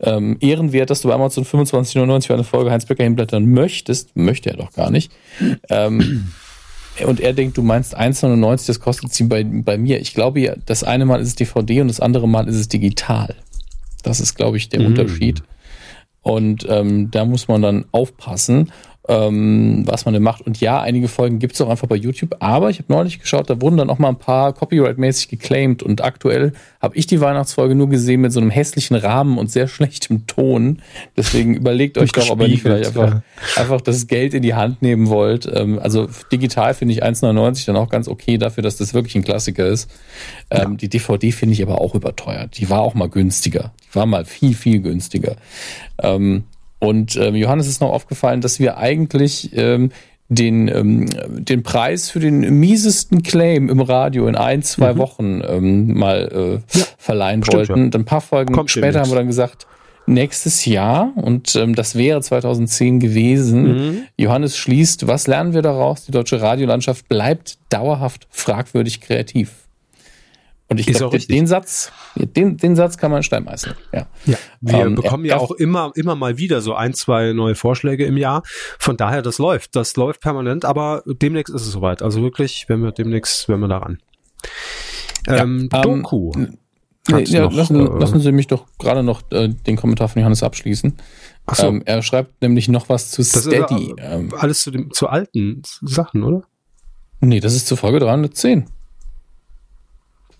Ähm, 0.00 0.36
ehrenwert, 0.40 0.90
dass 0.90 1.02
du 1.02 1.08
bei 1.08 1.14
Amazon 1.14 1.44
25,99 1.44 2.26
für 2.26 2.34
eine 2.34 2.44
Folge 2.44 2.72
Heinz 2.72 2.86
Becker 2.86 3.04
hinblättern 3.04 3.46
möchtest. 3.46 4.16
Möchte 4.16 4.50
er 4.50 4.56
doch 4.56 4.72
gar 4.72 4.90
nicht. 4.90 5.12
Ähm, 5.68 6.32
und 7.06 7.20
er 7.20 7.32
denkt, 7.32 7.56
du 7.56 7.62
meinst 7.62 7.98
1,99, 7.98 8.66
das 8.66 8.80
kostet 8.80 9.12
sie 9.12 9.24
bei, 9.24 9.44
bei 9.44 9.78
mir. 9.78 10.00
Ich 10.00 10.14
glaube 10.14 10.40
ja, 10.40 10.54
das 10.66 10.84
eine 10.84 11.06
Mal 11.06 11.20
ist 11.20 11.28
es 11.28 11.34
DVD 11.36 11.80
und 11.80 11.88
das 11.88 12.00
andere 12.00 12.28
Mal 12.28 12.48
ist 12.48 12.56
es 12.56 12.68
digital. 12.68 13.34
Das 14.02 14.20
ist, 14.20 14.34
glaube 14.34 14.56
ich, 14.56 14.68
der 14.68 14.80
mhm. 14.80 14.86
Unterschied. 14.86 15.42
Und 16.20 16.66
ähm, 16.68 17.10
da 17.10 17.24
muss 17.24 17.48
man 17.48 17.62
dann 17.62 17.84
aufpassen 17.92 18.70
ähm, 19.08 19.82
was 19.86 20.04
man 20.04 20.14
denn 20.14 20.22
macht. 20.22 20.42
Und 20.42 20.60
ja, 20.60 20.80
einige 20.80 21.08
Folgen 21.08 21.40
gibt 21.40 21.54
es 21.54 21.60
auch 21.60 21.68
einfach 21.68 21.88
bei 21.88 21.96
YouTube, 21.96 22.36
aber 22.38 22.70
ich 22.70 22.78
habe 22.78 22.92
neulich 22.92 23.18
geschaut, 23.18 23.50
da 23.50 23.60
wurden 23.60 23.76
dann 23.76 23.90
auch 23.90 23.98
mal 23.98 24.08
ein 24.08 24.18
paar 24.18 24.52
copyright-mäßig 24.52 25.28
geclaimed 25.28 25.82
und 25.82 26.04
aktuell 26.04 26.52
habe 26.80 26.96
ich 26.96 27.06
die 27.08 27.20
Weihnachtsfolge 27.20 27.74
nur 27.74 27.88
gesehen 27.88 28.20
mit 28.20 28.32
so 28.32 28.40
einem 28.40 28.50
hässlichen 28.50 28.96
Rahmen 28.96 29.38
und 29.38 29.50
sehr 29.50 29.66
schlechtem 29.72 30.26
Ton. 30.26 30.82
Deswegen 31.16 31.54
überlegt 31.54 31.98
euch 31.98 32.12
doch, 32.12 32.30
ob 32.30 32.40
ihr 32.42 32.48
nicht 32.48 32.62
vielleicht 32.62 32.86
einfach, 32.86 33.14
ja. 33.14 33.22
einfach 33.56 33.80
das 33.80 34.06
Geld 34.06 34.34
in 34.34 34.42
die 34.42 34.54
Hand 34.54 34.82
nehmen 34.82 35.08
wollt. 35.08 35.50
Ähm, 35.52 35.80
also 35.80 36.08
digital 36.30 36.74
finde 36.74 36.94
ich 36.94 37.02
1,99 37.02 37.66
dann 37.66 37.76
auch 37.76 37.88
ganz 37.88 38.06
okay 38.06 38.38
dafür, 38.38 38.62
dass 38.62 38.76
das 38.76 38.94
wirklich 38.94 39.16
ein 39.16 39.24
Klassiker 39.24 39.66
ist. 39.66 39.90
Ähm, 40.50 40.72
ja. 40.72 40.76
Die 40.76 40.88
DVD 40.88 41.32
finde 41.32 41.54
ich 41.54 41.62
aber 41.62 41.80
auch 41.80 41.96
überteuert. 41.96 42.56
Die 42.58 42.70
war 42.70 42.80
auch 42.80 42.94
mal 42.94 43.08
günstiger. 43.08 43.72
Die 43.84 43.96
war 43.96 44.06
mal 44.06 44.24
viel, 44.24 44.54
viel 44.54 44.80
günstiger. 44.80 45.36
Ähm, 46.00 46.44
und 46.82 47.16
ähm, 47.16 47.36
Johannes 47.36 47.68
ist 47.68 47.80
noch 47.80 47.92
aufgefallen, 47.92 48.40
dass 48.40 48.58
wir 48.58 48.76
eigentlich 48.76 49.56
ähm, 49.56 49.92
den, 50.28 50.66
ähm, 50.66 51.08
den 51.30 51.62
Preis 51.62 52.10
für 52.10 52.18
den 52.18 52.58
miesesten 52.58 53.22
Claim 53.22 53.68
im 53.68 53.80
Radio 53.80 54.26
in 54.26 54.34
ein, 54.34 54.62
zwei 54.62 54.94
mhm. 54.94 54.98
Wochen 54.98 55.42
ähm, 55.46 55.96
mal 55.96 56.60
äh, 56.74 56.78
ja, 56.78 56.84
verleihen 56.98 57.44
stimmt, 57.44 57.68
wollten. 57.68 57.92
Ja. 57.92 58.00
Ein 58.00 58.04
paar 58.04 58.20
Folgen 58.20 58.52
Kommt 58.52 58.72
später 58.72 58.98
haben 58.98 59.10
wir 59.10 59.16
dann 59.16 59.28
gesagt, 59.28 59.68
nächstes 60.06 60.64
Jahr 60.64 61.12
und 61.14 61.54
ähm, 61.54 61.76
das 61.76 61.94
wäre 61.94 62.20
2010 62.20 62.98
gewesen. 62.98 63.62
Mhm. 63.62 64.02
Johannes 64.16 64.56
schließt, 64.56 65.06
was 65.06 65.28
lernen 65.28 65.54
wir 65.54 65.62
daraus? 65.62 66.06
Die 66.06 66.10
deutsche 66.10 66.42
Radiolandschaft 66.42 67.08
bleibt 67.08 67.58
dauerhaft 67.68 68.26
fragwürdig 68.30 69.00
kreativ. 69.00 69.61
Und 70.72 70.80
ich 70.80 70.86
glaube, 70.86 71.18
den 71.18 71.46
Satz, 71.46 71.92
den, 72.16 72.56
den 72.56 72.76
Satz 72.76 72.96
kann 72.96 73.10
man 73.10 73.22
steinmeißen. 73.22 73.74
Ja. 73.92 74.06
ja. 74.24 74.36
Wir 74.60 74.86
ähm, 74.86 74.94
bekommen 74.94 75.24
ja 75.24 75.36
auch 75.36 75.50
immer, 75.52 75.92
immer 75.94 76.14
mal 76.14 76.38
wieder 76.38 76.60
so 76.60 76.74
ein, 76.74 76.94
zwei 76.94 77.32
neue 77.32 77.54
Vorschläge 77.54 78.04
im 78.04 78.16
Jahr. 78.16 78.42
Von 78.78 78.96
daher, 78.96 79.22
das 79.22 79.38
läuft. 79.38 79.76
Das 79.76 79.96
läuft 79.96 80.20
permanent, 80.20 80.64
aber 80.64 81.02
demnächst 81.06 81.54
ist 81.54 81.62
es 81.62 81.72
soweit. 81.72 82.02
Also 82.02 82.22
wirklich, 82.22 82.64
wenn 82.68 82.82
wir 82.82 82.92
demnächst, 82.92 83.48
wenn 83.48 83.60
wir 83.60 83.68
daran. 83.68 83.98
Ähm, 85.28 85.68
ja, 85.72 85.82
ähm, 85.84 86.02
Doku. 86.02 86.32
Nee, 87.08 87.24
ja, 87.24 87.42
noch, 87.42 87.52
lassen, 87.52 87.80
äh, 87.80 87.98
lassen, 87.98 88.20
Sie 88.20 88.30
mich 88.30 88.46
doch 88.46 88.66
gerade 88.78 89.02
noch 89.02 89.22
äh, 89.32 89.48
den 89.48 89.76
Kommentar 89.76 90.08
von 90.08 90.20
Johannes 90.20 90.42
abschließen. 90.42 90.94
So. 91.52 91.66
Ähm, 91.66 91.82
er 91.84 92.00
schreibt 92.02 92.40
nämlich 92.40 92.68
noch 92.68 92.88
was 92.88 93.10
zu 93.10 93.22
das 93.22 93.42
Steady. 93.42 93.90
Ist, 93.90 93.98
äh, 93.98 94.28
alles 94.38 94.62
zu, 94.62 94.70
dem, 94.70 94.92
zu 94.92 95.08
alten 95.08 95.62
Sachen, 95.82 96.22
oder? 96.22 96.42
Nee, 97.20 97.40
das 97.40 97.54
ist 97.54 97.66
zur 97.66 97.76
Folge 97.76 97.98
310. 97.98 98.66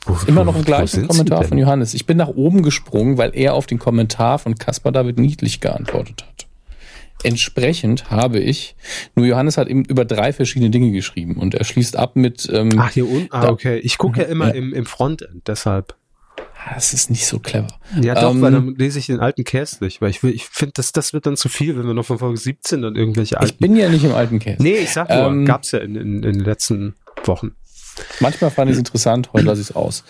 Wo, 0.05 0.17
Immer 0.27 0.45
noch 0.45 0.57
im 0.57 0.65
gleichen 0.65 1.07
Kommentar 1.07 1.45
von 1.45 1.59
Johannes. 1.59 1.95
Ich 1.95 2.07
bin 2.07 2.17
nach 2.17 2.29
oben 2.29 2.63
gesprungen, 2.63 3.19
weil 3.19 3.31
er 3.35 3.55
auf 3.55 3.67
den 3.67 3.79
Kommentar 3.79 4.39
von 4.39 4.57
Caspar 4.57 4.91
David 4.91 5.19
Niedlich 5.19 5.61
geantwortet 5.61 6.25
hat. 6.27 6.47
Entsprechend 7.25 8.11
habe 8.11 8.41
ich, 8.41 8.75
nur 9.15 9.27
Johannes 9.27 9.57
hat 9.57 9.69
eben 9.69 9.85
über 9.85 10.05
drei 10.05 10.33
verschiedene 10.33 10.71
Dinge 10.71 10.91
geschrieben 10.91 11.37
und 11.37 11.55
er 11.55 11.65
schließt 11.65 11.97
ab 11.97 12.17
mit. 12.17 12.49
Ähm, 12.53 12.71
Ach, 12.79 12.91
hier 12.91 13.09
unten? 13.09 13.29
Ah, 13.31 13.49
okay. 13.49 13.79
Ich 13.79 13.97
gucke 13.97 14.23
ja 14.23 14.27
immer 14.27 14.49
ja. 14.49 14.55
Im, 14.55 14.75
im 14.75 14.87
Frontend, 14.87 15.47
deshalb. 15.47 15.95
Ah, 16.37 16.75
das 16.75 16.93
ist 16.93 17.11
nicht 17.11 17.27
so 17.27 17.39
clever. 17.39 17.79
Ja, 18.01 18.15
doch, 18.15 18.33
ähm, 18.33 18.43
weil 18.43 18.53
dann 18.53 18.75
lese 18.75 18.99
ich 18.99 19.07
den 19.07 19.21
alten 19.21 19.45
Cast 19.45 19.83
nicht, 19.83 20.01
weil 20.01 20.11
ich 20.11 20.23
will, 20.23 20.33
ich 20.33 20.47
finde, 20.47 20.73
das, 20.77 20.93
das 20.93 21.13
wird 21.13 21.27
dann 21.27 21.37
zu 21.37 21.49
viel, 21.49 21.77
wenn 21.77 21.87
wir 21.87 21.95
noch 21.95 22.07
von 22.07 22.19
Folge 22.19 22.39
17 22.39 22.83
dann 22.83 22.97
irgendwelche 22.97 23.39
alten. 23.39 23.53
Ich 23.53 23.59
bin 23.59 23.77
ja 23.77 23.89
nicht 23.89 24.05
im 24.05 24.15
alten 24.15 24.39
Cast. 24.39 24.61
Nee, 24.61 24.77
ich 24.77 24.91
sag 24.91 25.09
nur, 25.09 25.27
ähm, 25.27 25.45
gab's 25.45 25.73
ja 25.73 25.79
in, 25.79 25.95
in, 25.95 26.23
in 26.23 26.33
den 26.33 26.45
letzten 26.45 26.95
Wochen. 27.25 27.55
Manchmal 28.21 28.51
fand 28.51 28.71
ich 28.71 28.75
es 28.75 28.79
interessant, 28.79 29.33
heute 29.33 29.47
lasse 29.47 29.61
ich 29.61 29.71
es 29.71 29.77
aus. 29.77 30.05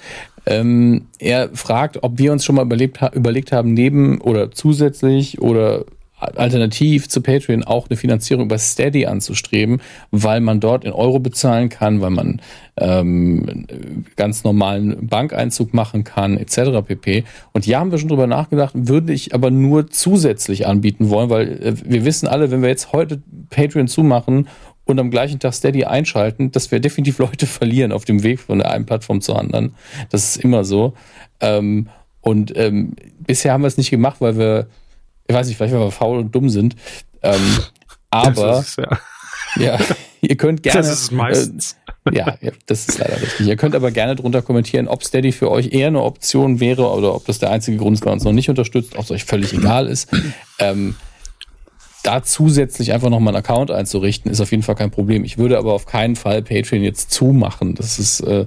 Ähm, 0.46 1.06
er 1.18 1.50
fragt, 1.54 2.02
ob 2.02 2.18
wir 2.18 2.32
uns 2.32 2.44
schon 2.44 2.56
mal 2.56 2.62
überlebt, 2.62 3.00
überlegt 3.14 3.52
haben, 3.52 3.74
neben 3.74 4.20
oder 4.20 4.50
zusätzlich 4.50 5.40
oder 5.40 5.84
alternativ 6.22 7.08
zu 7.08 7.20
Patreon 7.20 7.64
auch 7.64 7.88
eine 7.88 7.96
Finanzierung 7.96 8.44
über 8.44 8.58
Steady 8.58 9.06
anzustreben, 9.06 9.80
weil 10.10 10.40
man 10.40 10.60
dort 10.60 10.84
in 10.84 10.92
Euro 10.92 11.18
bezahlen 11.18 11.68
kann, 11.68 12.00
weil 12.00 12.10
man 12.10 12.40
ähm, 12.76 13.66
ganz 14.16 14.44
normalen 14.44 15.08
Bankeinzug 15.08 15.74
machen 15.74 16.04
kann, 16.04 16.38
etc. 16.38 16.86
pp. 16.86 17.24
Und 17.52 17.66
ja, 17.66 17.80
haben 17.80 17.90
wir 17.90 17.98
schon 17.98 18.08
drüber 18.08 18.26
nachgedacht, 18.26 18.72
würde 18.74 19.12
ich 19.12 19.34
aber 19.34 19.50
nur 19.50 19.90
zusätzlich 19.90 20.66
anbieten 20.66 21.10
wollen, 21.10 21.30
weil 21.30 21.48
äh, 21.62 21.74
wir 21.84 22.04
wissen 22.04 22.28
alle, 22.28 22.50
wenn 22.50 22.62
wir 22.62 22.68
jetzt 22.68 22.92
heute 22.92 23.20
Patreon 23.50 23.88
zumachen 23.88 24.48
und 24.84 24.98
am 24.98 25.10
gleichen 25.10 25.38
Tag 25.38 25.54
Steady 25.54 25.84
einschalten, 25.84 26.50
dass 26.50 26.70
wir 26.70 26.80
definitiv 26.80 27.18
Leute 27.18 27.46
verlieren 27.46 27.92
auf 27.92 28.04
dem 28.04 28.22
Weg 28.22 28.40
von 28.40 28.58
der 28.58 28.70
einen 28.70 28.86
Plattform 28.86 29.20
zur 29.20 29.38
anderen. 29.38 29.74
Das 30.10 30.24
ist 30.24 30.44
immer 30.44 30.64
so. 30.64 30.94
Ähm, 31.40 31.88
und 32.20 32.56
ähm, 32.56 32.94
bisher 33.18 33.52
haben 33.52 33.62
wir 33.62 33.68
es 33.68 33.76
nicht 33.76 33.90
gemacht, 33.90 34.20
weil 34.20 34.36
wir, 34.36 34.68
ich 35.26 35.34
weiß 35.34 35.46
nicht, 35.46 35.56
vielleicht 35.56 35.74
weil 35.74 35.80
wir 35.80 35.90
faul 35.90 36.18
und 36.18 36.34
dumm 36.34 36.48
sind. 36.48 36.76
Ähm, 37.22 37.58
aber 38.10 38.60
ist, 38.60 38.78
ja. 38.78 38.98
ja. 39.56 39.78
ihr 40.20 40.36
könnt 40.36 40.62
gerne. 40.62 40.78
Das 40.78 40.88
ist 40.88 41.02
es 41.02 41.10
meistens. 41.10 41.76
Äh, 42.04 42.16
ja, 42.16 42.36
das 42.66 42.88
ist 42.88 42.98
leider 42.98 43.20
richtig. 43.20 43.46
Ihr 43.46 43.56
könnt 43.56 43.74
aber 43.74 43.90
gerne 43.90 44.16
drunter 44.16 44.42
kommentieren, 44.42 44.88
ob 44.88 45.04
Steady 45.04 45.32
für 45.32 45.50
euch 45.50 45.72
eher 45.72 45.88
eine 45.88 46.02
Option 46.02 46.60
wäre 46.60 46.90
oder 46.90 47.14
ob 47.14 47.24
das 47.26 47.38
der 47.38 47.50
einzige 47.50 47.76
Grund 47.76 47.96
ist, 47.96 48.04
weil 48.04 48.12
uns 48.12 48.24
noch 48.24 48.32
nicht 48.32 48.48
unterstützt, 48.48 48.96
ob 48.96 49.04
es 49.04 49.10
euch 49.10 49.24
völlig 49.24 49.52
egal 49.52 49.86
ist. 49.86 50.08
Ähm, 50.58 50.96
da 52.03 52.22
zusätzlich 52.22 52.92
einfach 52.92 53.11
nochmal 53.11 53.34
einen 53.34 53.44
Account 53.44 53.70
einzurichten, 53.70 54.30
ist 54.30 54.40
auf 54.40 54.50
jeden 54.50 54.62
Fall 54.62 54.74
kein 54.74 54.90
Problem. 54.90 55.24
Ich 55.24 55.38
würde 55.38 55.57
aber 55.57 55.72
auf 55.72 55.86
keinen 55.86 56.16
Fall 56.16 56.42
Patreon 56.42 56.82
jetzt 56.82 57.12
zumachen. 57.12 57.74
Das 57.74 57.98
ist 57.98 58.20
äh, 58.20 58.46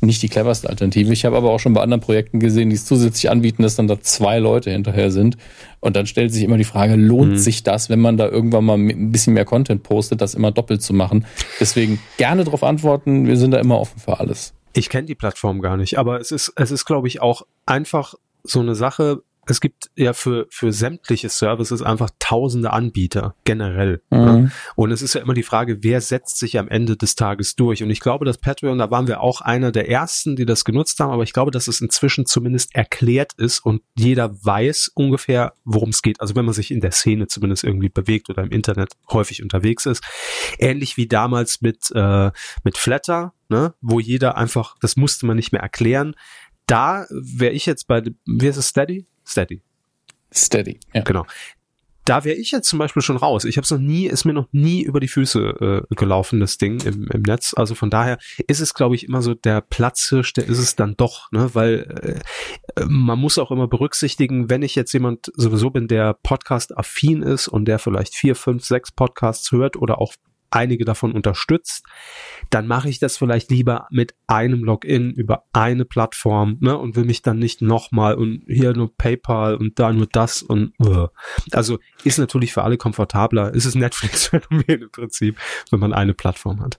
nicht 0.00 0.22
die 0.22 0.28
cleverste 0.28 0.68
Alternative. 0.68 1.12
Ich 1.12 1.24
habe 1.24 1.36
aber 1.36 1.50
auch 1.50 1.60
schon 1.60 1.72
bei 1.72 1.82
anderen 1.82 2.00
Projekten 2.00 2.40
gesehen, 2.40 2.70
die 2.70 2.76
es 2.76 2.84
zusätzlich 2.84 3.30
anbieten, 3.30 3.62
dass 3.62 3.76
dann 3.76 3.86
da 3.86 4.00
zwei 4.00 4.38
Leute 4.38 4.70
hinterher 4.70 5.10
sind. 5.10 5.36
Und 5.80 5.94
dann 5.94 6.06
stellt 6.06 6.32
sich 6.32 6.42
immer 6.42 6.56
die 6.56 6.64
Frage, 6.64 6.96
lohnt 6.96 7.32
mhm. 7.32 7.38
sich 7.38 7.62
das, 7.62 7.88
wenn 7.88 8.00
man 8.00 8.16
da 8.16 8.28
irgendwann 8.28 8.64
mal 8.64 8.76
ein 8.76 9.12
bisschen 9.12 9.34
mehr 9.34 9.44
Content 9.44 9.84
postet, 9.84 10.20
das 10.20 10.34
immer 10.34 10.50
doppelt 10.50 10.82
zu 10.82 10.92
machen? 10.92 11.26
Deswegen 11.60 12.00
gerne 12.16 12.42
darauf 12.42 12.64
antworten. 12.64 13.26
Wir 13.26 13.36
sind 13.36 13.52
da 13.52 13.58
immer 13.58 13.78
offen 13.78 14.00
für 14.00 14.18
alles. 14.18 14.52
Ich 14.72 14.88
kenne 14.88 15.06
die 15.06 15.14
Plattform 15.14 15.60
gar 15.62 15.76
nicht, 15.76 15.98
aber 15.98 16.20
es 16.20 16.30
ist, 16.32 16.52
es 16.56 16.70
ist, 16.70 16.84
glaube 16.84 17.08
ich, 17.08 17.22
auch 17.22 17.46
einfach 17.64 18.14
so 18.42 18.60
eine 18.60 18.74
Sache, 18.74 19.22
es 19.46 19.60
gibt 19.60 19.90
ja 19.94 20.12
für, 20.12 20.46
für 20.50 20.72
sämtliche 20.72 21.28
Services 21.28 21.82
einfach 21.82 22.10
tausende 22.18 22.72
Anbieter 22.72 23.34
generell. 23.44 24.02
Mhm. 24.10 24.18
Ne? 24.18 24.52
Und 24.74 24.90
es 24.90 25.02
ist 25.02 25.14
ja 25.14 25.20
immer 25.20 25.34
die 25.34 25.42
Frage, 25.42 25.82
wer 25.82 26.00
setzt 26.00 26.38
sich 26.38 26.58
am 26.58 26.68
Ende 26.68 26.96
des 26.96 27.14
Tages 27.14 27.54
durch? 27.54 27.82
Und 27.82 27.90
ich 27.90 28.00
glaube, 28.00 28.24
dass 28.24 28.38
Patreon, 28.38 28.78
da 28.78 28.90
waren 28.90 29.06
wir 29.06 29.20
auch 29.20 29.40
einer 29.40 29.72
der 29.72 29.88
ersten, 29.88 30.36
die 30.36 30.46
das 30.46 30.64
genutzt 30.64 30.98
haben, 31.00 31.12
aber 31.12 31.22
ich 31.22 31.32
glaube, 31.32 31.50
dass 31.50 31.68
es 31.68 31.80
inzwischen 31.80 32.26
zumindest 32.26 32.74
erklärt 32.74 33.32
ist 33.34 33.60
und 33.60 33.82
jeder 33.96 34.34
weiß 34.44 34.90
ungefähr, 34.94 35.54
worum 35.64 35.90
es 35.90 36.02
geht. 36.02 36.20
Also 36.20 36.34
wenn 36.34 36.44
man 36.44 36.54
sich 36.54 36.70
in 36.70 36.80
der 36.80 36.92
Szene 36.92 37.28
zumindest 37.28 37.64
irgendwie 37.64 37.88
bewegt 37.88 38.28
oder 38.30 38.42
im 38.42 38.50
Internet 38.50 38.92
häufig 39.10 39.42
unterwegs 39.42 39.86
ist. 39.86 40.02
Ähnlich 40.58 40.96
wie 40.96 41.06
damals 41.06 41.60
mit, 41.60 41.90
äh, 41.94 42.30
mit 42.64 42.78
Flatter, 42.78 43.32
ne? 43.48 43.74
wo 43.80 44.00
jeder 44.00 44.36
einfach, 44.36 44.76
das 44.80 44.96
musste 44.96 45.26
man 45.26 45.36
nicht 45.36 45.52
mehr 45.52 45.62
erklären. 45.62 46.14
Da 46.66 47.06
wäre 47.10 47.52
ich 47.52 47.66
jetzt 47.66 47.86
bei, 47.86 48.02
wie 48.26 48.48
heißt 48.48 48.58
es, 48.58 48.68
Steady? 48.68 49.06
Steady. 49.26 49.62
Steady, 50.32 50.78
ja. 50.92 51.02
Genau. 51.02 51.24
da 52.04 52.24
wäre 52.24 52.36
ich 52.36 52.52
jetzt 52.52 52.68
zum 52.68 52.78
Beispiel 52.78 53.02
schon 53.02 53.16
raus. 53.16 53.44
Ich 53.44 53.56
habe 53.56 53.64
es 53.64 53.70
noch 53.70 53.78
nie, 53.78 54.06
ist 54.06 54.24
mir 54.24 54.32
noch 54.32 54.46
nie 54.52 54.82
über 54.82 55.00
die 55.00 55.08
Füße 55.08 55.84
äh, 55.90 55.94
gelaufen, 55.94 56.40
das 56.40 56.56
Ding 56.56 56.80
im, 56.84 57.08
im 57.08 57.22
Netz. 57.22 57.52
Also 57.54 57.74
von 57.74 57.90
daher 57.90 58.18
ist 58.46 58.60
es, 58.60 58.74
glaube 58.74 58.94
ich, 58.94 59.04
immer 59.04 59.22
so 59.22 59.34
der 59.34 59.60
Platzhirsch, 59.60 60.32
der 60.32 60.46
ist 60.46 60.58
es 60.58 60.76
dann 60.76 60.96
doch, 60.96 61.30
ne? 61.32 61.50
Weil 61.54 62.22
äh, 62.76 62.84
man 62.86 63.18
muss 63.18 63.38
auch 63.38 63.50
immer 63.50 63.66
berücksichtigen, 63.66 64.48
wenn 64.48 64.62
ich 64.62 64.76
jetzt 64.76 64.92
jemand 64.92 65.32
sowieso 65.34 65.70
bin, 65.70 65.88
der 65.88 66.14
Podcast-affin 66.14 67.22
ist 67.22 67.48
und 67.48 67.66
der 67.66 67.78
vielleicht 67.80 68.14
vier, 68.14 68.36
fünf, 68.36 68.64
sechs 68.64 68.92
Podcasts 68.92 69.50
hört 69.50 69.76
oder 69.76 70.00
auch 70.00 70.14
einige 70.50 70.84
davon 70.84 71.12
unterstützt, 71.12 71.84
dann 72.50 72.66
mache 72.66 72.88
ich 72.88 72.98
das 72.98 73.16
vielleicht 73.16 73.50
lieber 73.50 73.86
mit 73.90 74.14
einem 74.26 74.64
Login 74.64 75.12
über 75.12 75.44
eine 75.52 75.84
Plattform 75.84 76.58
ne, 76.60 76.76
und 76.76 76.96
will 76.96 77.04
mich 77.04 77.22
dann 77.22 77.38
nicht 77.38 77.62
nochmal 77.62 78.14
und 78.14 78.42
hier 78.46 78.72
nur 78.74 78.94
PayPal 78.96 79.56
und 79.56 79.78
da 79.78 79.92
nur 79.92 80.06
das 80.06 80.42
und 80.42 80.72
uh. 80.80 81.08
also 81.52 81.78
ist 82.04 82.18
natürlich 82.18 82.52
für 82.52 82.62
alle 82.62 82.76
komfortabler. 82.76 83.54
Ist 83.54 83.64
es 83.64 83.74
Netflix-Phänomen 83.74 84.64
im 84.82 84.90
Prinzip, 84.90 85.38
wenn 85.70 85.80
man 85.80 85.92
eine 85.92 86.14
Plattform 86.14 86.60
hat. 86.60 86.78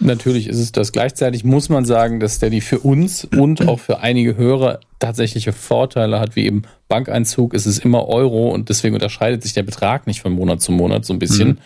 Natürlich 0.00 0.48
ist 0.48 0.58
es 0.58 0.72
das. 0.72 0.92
Gleichzeitig 0.92 1.44
muss 1.44 1.68
man 1.68 1.84
sagen, 1.84 2.20
dass 2.20 2.34
Steady 2.34 2.60
für 2.60 2.80
uns 2.80 3.24
und 3.24 3.66
auch 3.68 3.78
für 3.78 4.00
einige 4.00 4.36
Hörer 4.36 4.80
tatsächliche 4.98 5.52
Vorteile 5.52 6.18
hat, 6.18 6.36
wie 6.36 6.46
eben 6.46 6.62
Bankeinzug. 6.94 7.54
Es 7.54 7.66
ist 7.66 7.78
immer 7.78 8.06
Euro 8.06 8.50
und 8.50 8.68
deswegen 8.68 8.94
unterscheidet 8.94 9.42
sich 9.42 9.52
der 9.52 9.64
Betrag 9.64 10.06
nicht 10.06 10.20
von 10.20 10.32
Monat 10.32 10.60
zu 10.60 10.70
Monat 10.70 11.04
so 11.04 11.12
ein 11.12 11.18
bisschen. 11.18 11.48
Mhm. 11.48 11.58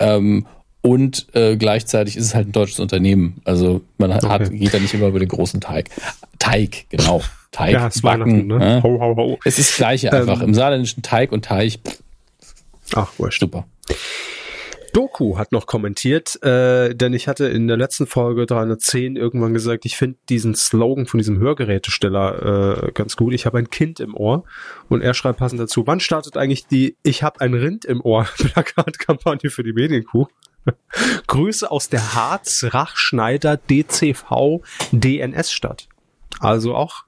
Ähm, 0.00 0.46
und 0.82 1.28
äh, 1.34 1.56
gleichzeitig 1.56 2.16
ist 2.16 2.24
es 2.24 2.34
halt 2.34 2.48
ein 2.48 2.52
deutsches 2.52 2.80
Unternehmen. 2.80 3.40
Also 3.44 3.82
man 3.98 4.12
hat, 4.12 4.24
okay. 4.24 4.58
geht 4.58 4.74
da 4.74 4.80
nicht 4.80 4.92
immer 4.92 5.06
über 5.06 5.20
den 5.20 5.28
großen 5.28 5.60
Teig. 5.60 5.90
Teig, 6.40 6.86
genau. 6.90 7.22
Teig, 7.52 7.72
ja, 7.72 7.88
Backen. 8.02 8.48
Ne? 8.48 8.82
Ho, 8.82 8.98
ho, 9.00 9.16
ho. 9.16 9.38
Es 9.44 9.60
ist 9.60 9.70
das 9.70 9.76
gleiche 9.76 10.08
ähm, 10.08 10.14
einfach. 10.14 10.42
Im 10.42 10.54
saarländischen 10.54 11.02
Teig 11.04 11.30
und 11.30 11.44
Teig. 11.44 11.78
Ach, 12.94 13.12
wurscht. 13.16 13.40
Super. 13.40 13.64
Doku 14.94 15.38
hat 15.38 15.50
noch 15.50 15.66
kommentiert, 15.66 16.40
äh, 16.44 16.94
denn 16.94 17.14
ich 17.14 17.26
hatte 17.26 17.46
in 17.46 17.66
der 17.66 17.76
letzten 17.76 18.06
Folge 18.06 18.46
310 18.46 19.16
irgendwann 19.16 19.52
gesagt, 19.52 19.84
ich 19.86 19.96
finde 19.96 20.18
diesen 20.28 20.54
Slogan 20.54 21.06
von 21.06 21.18
diesem 21.18 21.40
Hörgerätesteller 21.40 22.86
äh, 22.86 22.92
ganz 22.92 23.16
gut. 23.16 23.34
Ich 23.34 23.44
habe 23.44 23.58
ein 23.58 23.70
Kind 23.70 23.98
im 23.98 24.16
Ohr 24.16 24.44
und 24.88 25.02
er 25.02 25.12
schreibt 25.12 25.40
passend 25.40 25.60
dazu, 25.60 25.84
wann 25.88 25.98
startet 25.98 26.36
eigentlich 26.36 26.68
die 26.68 26.96
Ich 27.02 27.24
habe 27.24 27.40
ein 27.40 27.54
Rind 27.54 27.84
im 27.84 28.02
Ohr 28.02 28.22
Plakatkampagne 28.38 29.50
für 29.50 29.64
die 29.64 29.72
Medienkuh? 29.72 30.28
Grüße 31.26 31.68
aus 31.68 31.88
der 31.88 32.14
Harz 32.14 32.64
Rachschneider 32.70 33.56
DCV 33.56 34.62
DNS 34.92 35.50
Stadt. 35.50 35.88
Also 36.38 36.76
auch 36.76 37.02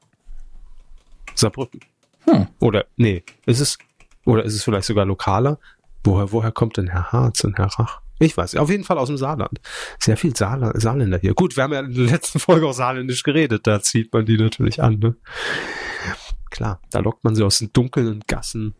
Saarbrücken. 1.37 1.81
Hm. 2.25 2.49
Oder 2.59 2.87
nee, 2.97 3.23
ist 3.47 3.61
es 3.61 3.79
oder 4.25 4.43
ist 4.45 4.55
es 4.55 4.65
vielleicht 4.65 4.89
sogar 4.89 5.07
lokaler? 5.07 5.61
Woher, 6.07 6.31
woher 6.31 6.53
kommt 6.53 6.77
denn 6.77 6.89
Herr 6.89 7.13
Harz 7.13 7.43
und 7.43 7.59
Herr 7.59 7.67
Rach? 7.67 8.01
Ich 8.19 8.37
weiß, 8.37 8.55
auf 8.57 8.71
jeden 8.71 8.85
Fall 8.85 8.97
aus 8.97 9.09
dem 9.09 9.19
Saarland. 9.19 9.61
Sehr 9.99 10.17
viel 10.17 10.35
Saarl 10.35 10.73
Saarländer 10.81 11.19
hier. 11.19 11.35
Gut, 11.35 11.57
wir 11.57 11.65
haben 11.65 11.73
ja 11.73 11.81
in 11.81 11.93
der 11.93 12.05
letzten 12.05 12.39
Folge 12.39 12.67
auch 12.67 12.73
saarländisch 12.73 13.23
geredet, 13.25 13.67
da 13.67 13.83
zieht 13.83 14.13
man 14.13 14.25
die 14.25 14.39
natürlich 14.39 14.83
an. 14.83 14.99
Ne? 15.01 15.17
Klar, 16.51 16.81
da 16.91 17.01
lockt 17.01 17.25
man 17.25 17.35
sie 17.35 17.43
aus 17.43 17.59
den 17.59 17.73
dunklen 17.73 18.23
Gassen 18.27 18.75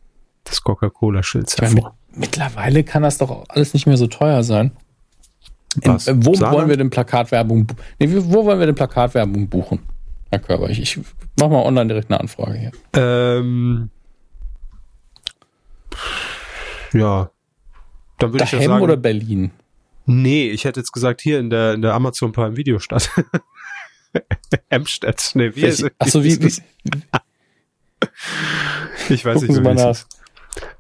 des 0.49 0.63
Coca-Cola-Schilds 0.63 1.59
hervor. 1.59 1.99
Mittlerweile 2.15 2.85
kann 2.85 3.03
das 3.03 3.19
doch 3.19 3.45
alles 3.49 3.75
nicht 3.75 3.87
mehr 3.87 3.99
so 3.99 4.07
teuer 4.07 4.43
sein. 4.43 4.71
In, 5.83 5.91
äh, 5.91 5.99
wo 6.25 6.35
Saarland? 6.35 6.57
wollen 6.57 6.69
wir 6.71 6.77
denn 6.77 6.91
Plakatwerbung? 6.91 7.67
Nee, 7.99 8.09
wo 8.11 8.45
wollen 8.45 8.59
wir 8.59 8.67
denn 8.67 8.75
Plakatwerbung 8.77 9.49
buchen? 9.49 9.81
Herr 10.31 10.39
Körber, 10.39 10.71
ich, 10.71 10.81
ich 10.81 11.01
mach 11.39 11.51
mal 11.51 11.63
online 11.63 11.89
direkt 11.89 12.11
eine 12.11 12.21
Anfrage 12.21 12.57
hier. 12.57 12.73
Ähm, 12.95 13.91
ja. 16.99 17.31
Dann 18.19 18.33
würde 18.33 18.45
ich 18.45 18.53
ja 18.53 18.63
sagen. 18.63 18.83
oder 18.83 18.97
Berlin? 18.97 19.51
Nee, 20.07 20.51
ich 20.51 20.65
hätte 20.65 20.81
jetzt 20.81 20.93
gesagt, 20.93 21.21
hier 21.21 21.39
in 21.39 21.51
der, 21.51 21.75
in 21.75 21.83
der 21.83 21.95
Amazon 21.95 22.33
Prime 22.33 22.57
Videostadt. 22.57 23.11
Emstedt. 24.69 25.33
Nee, 25.35 25.55
wie 25.55 25.67
ist 25.67 25.85
Achso, 25.99 26.25
wie, 26.25 26.41
wie, 26.41 26.53
Ich 29.09 29.25
weiß 29.25 29.41
Gucken 29.41 29.63
nicht, 29.63 29.77
wie 29.79 29.83
es 29.83 30.07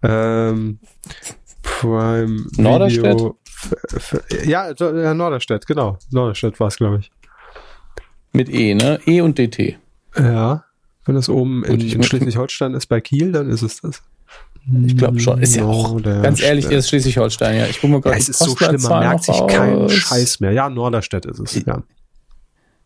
ähm, 0.03 0.79
Prime 1.62 2.47
Norderstedt? 2.57 3.21
Video. 3.21 3.39
Ja, 4.45 4.73
ja, 4.73 5.14
Norderstedt, 5.14 5.67
genau. 5.67 5.99
Norderstedt 6.11 6.59
war 6.61 6.69
es, 6.69 6.77
glaube 6.77 7.01
ich. 7.01 7.11
Mit 8.33 8.49
E, 8.49 8.75
ne? 8.75 9.01
E 9.07 9.21
und 9.21 9.39
DT. 9.39 9.79
Ja. 10.17 10.64
Wenn 11.05 11.14
das 11.14 11.29
oben 11.29 11.64
in, 11.64 11.81
in 11.81 12.03
Schleswig-Holstein 12.03 12.75
ist 12.75 12.87
bei 12.87 13.01
Kiel, 13.01 13.33
dann 13.33 13.49
ist 13.49 13.62
es 13.62 13.81
das. 13.81 14.03
Ich 14.85 14.97
glaube 14.97 15.21
schon. 15.21 15.41
Ist 15.41 15.57
ja 15.57 15.64
auch, 15.64 16.03
ganz 16.03 16.43
ehrlich, 16.43 16.67
ist 16.67 16.89
Schleswig-Holstein, 16.89 17.57
ja. 17.57 17.67
Ich 17.67 17.81
gucke 17.81 17.93
mal 17.93 18.01
gerade 18.01 18.17
ja, 18.17 18.21
Es 18.21 18.29
ist 18.29 18.39
so 18.39 18.57
schlimm, 18.57 18.83
man 18.83 19.01
merkt 19.01 19.25
sich 19.25 19.47
keinen 19.47 19.89
Scheiß 19.89 20.41
mehr. 20.41 20.53
Ja, 20.53 20.69
Norderstedt 20.69 21.27
ist 21.27 21.39
es, 21.39 21.64
ja. 21.64 21.83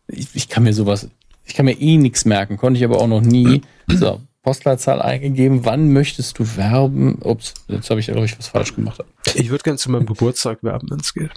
Ich, 0.07 0.27
ich, 0.33 0.49
kann 0.49 0.63
mir 0.63 0.73
sowas, 0.73 1.09
ich 1.45 1.55
kann 1.55 1.65
mir 1.65 1.79
eh 1.79 1.97
nichts 1.97 2.25
merken, 2.25 2.57
konnte 2.57 2.77
ich 2.77 2.83
aber 2.83 2.99
auch 2.99 3.07
noch 3.07 3.21
nie. 3.21 3.61
So, 3.93 4.21
Postleitzahl 4.41 5.01
eingegeben. 5.01 5.65
Wann 5.65 5.91
möchtest 5.91 6.39
du 6.39 6.55
werben? 6.55 7.17
Ups, 7.21 7.53
jetzt 7.67 7.89
habe 7.89 7.99
ich, 7.99 8.05
glaube 8.05 8.23
ich, 8.23 8.37
was 8.37 8.47
falsch 8.47 8.73
gemacht. 8.73 9.03
Ich 9.35 9.49
würde 9.49 9.63
gerne 9.63 9.77
zu 9.77 9.91
meinem 9.91 10.05
Geburtstag 10.05 10.63
werben, 10.63 10.89
wenn 10.89 10.99
es 10.99 11.13
geht. 11.13 11.31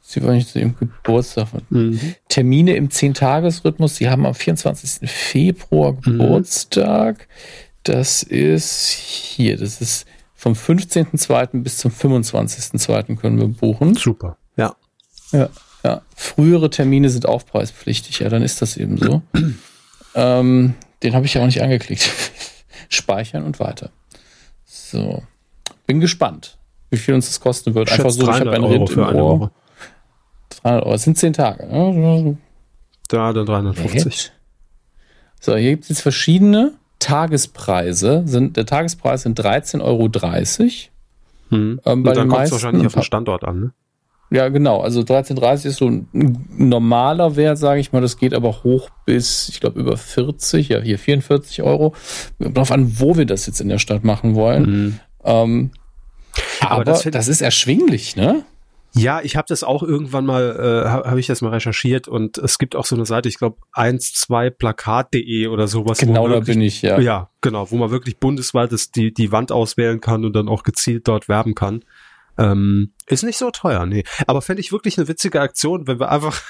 Sie 0.00 0.22
wollen 0.22 0.36
nicht 0.36 0.48
zu 0.48 0.60
Ihrem 0.60 0.76
Geburtstag. 0.78 1.48
Mhm. 1.68 2.14
Termine 2.28 2.76
im 2.76 2.90
10-Tages-Rhythmus. 2.90 3.96
Sie 3.96 4.08
haben 4.08 4.24
am 4.24 4.36
24. 4.36 5.10
Februar 5.10 5.92
mhm. 5.92 6.00
Geburtstag. 6.00 7.18
Mhm. 7.18 7.65
Das 7.86 8.24
ist 8.24 8.88
hier, 8.90 9.56
das 9.56 9.80
ist 9.80 10.06
vom 10.34 10.54
15.02. 10.54 11.62
bis 11.62 11.78
zum 11.78 11.92
25.02. 11.92 13.16
können 13.16 13.38
wir 13.38 13.46
buchen. 13.46 13.94
Super, 13.94 14.36
ja. 14.56 14.74
Ja, 15.30 15.48
ja. 15.84 16.02
Frühere 16.16 16.68
Termine 16.68 17.10
sind 17.10 17.26
aufpreispflichtig, 17.26 18.18
ja, 18.18 18.28
dann 18.28 18.42
ist 18.42 18.60
das 18.60 18.76
eben 18.76 18.96
so. 18.98 19.22
ähm, 20.16 20.74
den 21.04 21.14
habe 21.14 21.26
ich 21.26 21.34
ja 21.34 21.42
auch 21.42 21.46
nicht 21.46 21.62
angeklickt. 21.62 22.10
Speichern 22.88 23.44
und 23.44 23.60
weiter. 23.60 23.90
So. 24.64 25.22
Bin 25.86 26.00
gespannt, 26.00 26.58
wie 26.90 26.96
viel 26.96 27.14
uns 27.14 27.26
das 27.26 27.38
kosten 27.38 27.76
wird. 27.76 27.92
Einfach 27.92 28.10
so, 28.10 28.22
ich 28.22 28.28
habe 28.28 28.50
ein 28.50 28.64
Rind 28.64 28.90
im 28.90 28.98
Ohr. 28.98 29.52
300 30.60 30.82
Euro. 30.82 30.90
Das 30.90 31.02
sind 31.02 31.16
10 31.16 31.34
Tage. 31.34 31.66
Ne? 31.68 32.36
Da, 33.08 33.32
dann 33.32 33.46
350. 33.46 34.32
So, 35.40 35.54
hier 35.54 35.70
gibt 35.70 35.84
es 35.84 35.90
jetzt 35.90 36.00
verschiedene. 36.00 36.74
Tagespreise 36.98 38.22
sind, 38.26 38.56
der 38.56 38.66
Tagespreis 38.66 39.22
sind 39.22 39.38
13,30 39.38 39.80
Euro. 39.82 40.10
Hm. 41.50 41.80
Ähm, 41.84 42.02
bei 42.02 42.10
Und 42.10 42.16
dann 42.16 42.28
kommt 42.28 42.44
es 42.44 42.52
wahrscheinlich 42.52 42.86
auf 42.86 42.94
den 42.94 43.02
Standort 43.02 43.44
an, 43.44 43.60
ne? 43.60 43.72
Ja, 44.30 44.48
genau. 44.48 44.80
Also 44.80 45.00
13,30 45.02 45.66
ist 45.66 45.76
so 45.76 45.88
ein 45.88 46.08
normaler 46.56 47.36
Wert, 47.36 47.58
sage 47.58 47.80
ich 47.80 47.92
mal. 47.92 48.00
Das 48.00 48.18
geht 48.18 48.34
aber 48.34 48.64
hoch 48.64 48.90
bis, 49.04 49.48
ich 49.48 49.60
glaube, 49.60 49.78
über 49.78 49.96
40, 49.96 50.68
ja, 50.68 50.80
hier 50.80 50.98
44 50.98 51.62
Euro. 51.62 51.94
Darauf 52.40 52.72
an, 52.72 52.98
wo 52.98 53.16
wir 53.16 53.24
das 53.24 53.46
jetzt 53.46 53.60
in 53.60 53.68
der 53.68 53.78
Stadt 53.78 54.02
machen 54.02 54.34
wollen. 54.34 54.62
Mhm. 54.64 55.00
Ähm, 55.24 55.70
aber, 56.60 56.70
aber 56.72 56.84
das, 56.84 57.04
das, 57.04 57.28
ist 57.28 57.40
erschwinglich, 57.40 58.16
ne? 58.16 58.44
Ja, 58.96 59.20
ich 59.20 59.36
habe 59.36 59.44
das 59.48 59.62
auch 59.62 59.82
irgendwann 59.82 60.24
mal, 60.24 60.56
äh, 60.58 60.88
habe 60.88 61.10
hab 61.10 61.18
ich 61.18 61.26
das 61.26 61.42
mal 61.42 61.50
recherchiert 61.50 62.08
und 62.08 62.38
es 62.38 62.58
gibt 62.58 62.74
auch 62.74 62.86
so 62.86 62.96
eine 62.96 63.04
Seite, 63.04 63.28
ich 63.28 63.36
glaube 63.36 63.58
12plakat.de 63.74 65.48
oder 65.48 65.68
sowas. 65.68 65.98
Genau, 65.98 66.24
wirklich, 66.28 66.46
da 66.46 66.52
bin 66.52 66.60
ich, 66.62 66.82
ja. 66.82 66.98
Ja, 66.98 67.30
genau, 67.42 67.70
wo 67.70 67.76
man 67.76 67.90
wirklich 67.90 68.18
bundesweit 68.18 68.72
das, 68.72 68.90
die, 68.90 69.12
die 69.12 69.32
Wand 69.32 69.52
auswählen 69.52 70.00
kann 70.00 70.24
und 70.24 70.32
dann 70.32 70.48
auch 70.48 70.62
gezielt 70.62 71.08
dort 71.08 71.28
werben 71.28 71.54
kann. 71.54 71.84
Ähm, 72.38 72.92
ist 73.06 73.22
nicht 73.22 73.38
so 73.38 73.50
teuer, 73.50 73.84
nee. 73.86 74.04
Aber 74.26 74.40
fände 74.40 74.60
ich 74.60 74.72
wirklich 74.72 74.98
eine 74.98 75.08
witzige 75.08 75.40
Aktion, 75.40 75.86
wenn 75.86 76.00
wir 76.00 76.10
einfach 76.10 76.42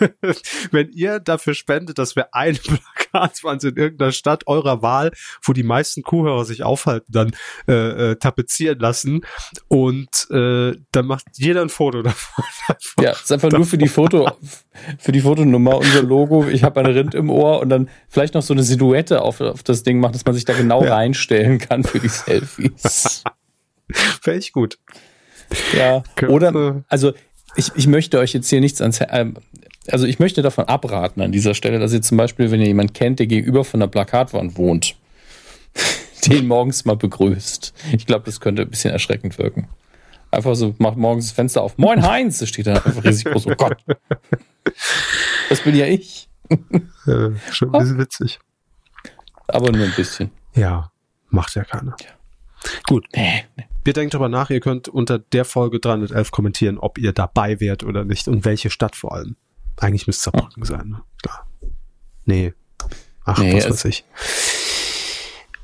wenn 0.70 0.90
ihr 0.90 1.20
dafür 1.20 1.54
spendet, 1.54 1.98
dass 1.98 2.16
wir 2.16 2.34
eine 2.34 2.58
Plakatwand 3.14 3.64
in 3.64 3.76
irgendeiner 3.76 4.12
Stadt 4.12 4.46
eurer 4.46 4.82
Wahl, 4.82 5.12
wo 5.42 5.52
die 5.52 5.62
meisten 5.62 6.02
Kuhhörer 6.02 6.44
sich 6.44 6.62
aufhalten, 6.62 7.12
dann 7.12 7.32
äh, 7.68 8.12
äh, 8.12 8.16
tapezieren 8.16 8.78
lassen 8.78 9.22
und 9.68 10.08
äh, 10.30 10.76
dann 10.92 11.06
macht 11.06 11.24
jeder 11.34 11.62
ein 11.62 11.68
Foto 11.68 12.02
davon. 12.02 12.44
ja, 13.00 13.12
ist 13.12 13.30
einfach 13.30 13.48
davon. 13.48 13.60
nur 13.60 13.66
für 13.66 13.78
die 13.78 13.88
Foto, 13.88 14.30
für 14.98 15.12
die 15.12 15.20
Fotonummer 15.20 15.78
unser 15.78 16.02
Logo. 16.02 16.46
Ich 16.48 16.64
habe 16.64 16.80
ein 16.80 16.86
Rind 16.86 17.14
im 17.14 17.30
Ohr 17.30 17.60
und 17.60 17.68
dann 17.68 17.88
vielleicht 18.08 18.34
noch 18.34 18.42
so 18.42 18.54
eine 18.54 18.62
Silhouette 18.62 19.22
auf, 19.22 19.40
auf 19.40 19.62
das 19.62 19.82
Ding 19.82 20.00
macht, 20.00 20.14
dass 20.14 20.24
man 20.24 20.34
sich 20.34 20.44
da 20.44 20.52
genau 20.52 20.84
ja. 20.84 20.94
reinstellen 20.94 21.58
kann 21.58 21.84
für 21.84 22.00
die 22.00 22.08
Selfies. 22.08 23.22
Fände 23.90 24.38
ich 24.38 24.52
gut. 24.52 24.78
Ja, 25.76 26.02
oder, 26.28 26.84
also 26.88 27.12
ich, 27.56 27.70
ich 27.76 27.86
möchte 27.86 28.18
euch 28.18 28.32
jetzt 28.32 28.48
hier 28.48 28.60
nichts 28.60 28.80
ans, 28.80 29.00
äh, 29.00 29.26
also 29.90 30.06
ich 30.06 30.18
möchte 30.18 30.42
davon 30.42 30.66
abraten 30.66 31.20
an 31.20 31.32
dieser 31.32 31.54
Stelle, 31.54 31.78
dass 31.78 31.92
ihr 31.92 32.02
zum 32.02 32.16
Beispiel, 32.16 32.50
wenn 32.50 32.60
ihr 32.60 32.66
jemanden 32.66 32.92
kennt, 32.92 33.18
der 33.18 33.26
gegenüber 33.26 33.64
von 33.64 33.80
der 33.80 33.86
Plakatwand 33.86 34.56
wohnt, 34.56 34.96
den 36.26 36.46
morgens 36.46 36.84
mal 36.84 36.96
begrüßt. 36.96 37.74
Ich 37.92 38.06
glaube, 38.06 38.24
das 38.26 38.40
könnte 38.40 38.62
ein 38.62 38.70
bisschen 38.70 38.92
erschreckend 38.92 39.38
wirken. 39.38 39.68
Einfach 40.30 40.54
so, 40.56 40.74
macht 40.78 40.96
morgens 40.96 41.26
das 41.26 41.34
Fenster 41.34 41.62
auf. 41.62 41.78
Moin 41.78 42.02
Heinz! 42.02 42.38
Das 42.38 42.48
steht 42.48 42.66
da 42.66 42.74
einfach 42.74 43.04
riesig 43.04 43.26
groß. 43.26 43.46
Oh 43.46 43.54
Gott. 43.56 43.76
Das 45.48 45.60
bin 45.60 45.76
ja 45.76 45.86
ich. 45.86 46.28
Ja, 47.06 47.32
schon 47.52 47.74
ein 47.74 47.80
bisschen 47.80 47.98
witzig. 47.98 48.38
Aber 49.46 49.70
nur 49.70 49.84
ein 49.84 49.92
bisschen. 49.94 50.30
Ja, 50.54 50.90
macht 51.28 51.54
ja 51.54 51.64
keiner. 51.64 51.94
Ja. 52.00 52.08
Gut. 52.86 53.06
Nee. 53.14 53.44
Wir 53.84 53.92
denken 53.92 54.10
darüber 54.10 54.30
nach, 54.30 54.48
ihr 54.48 54.60
könnt 54.60 54.88
unter 54.88 55.18
der 55.18 55.44
Folge 55.44 55.80
311 55.80 56.30
kommentieren, 56.30 56.78
ob 56.78 56.96
ihr 56.96 57.12
dabei 57.12 57.60
wärt 57.60 57.84
oder 57.84 58.04
nicht 58.04 58.26
und 58.28 58.46
welche 58.46 58.70
Stadt 58.70 58.96
vor 58.96 59.14
allem. 59.14 59.36
Eigentlich 59.76 60.06
müsste 60.06 60.30
es 60.30 60.32
Saarbrücken 60.34 60.64
sein, 60.64 60.88
ne? 60.88 61.02
Klar. 61.22 61.46
Nee. 62.24 62.54
Ach, 63.24 63.38
nee, 63.38 63.56
was 63.56 63.70
weiß 63.70 63.84
ich. 63.86 64.04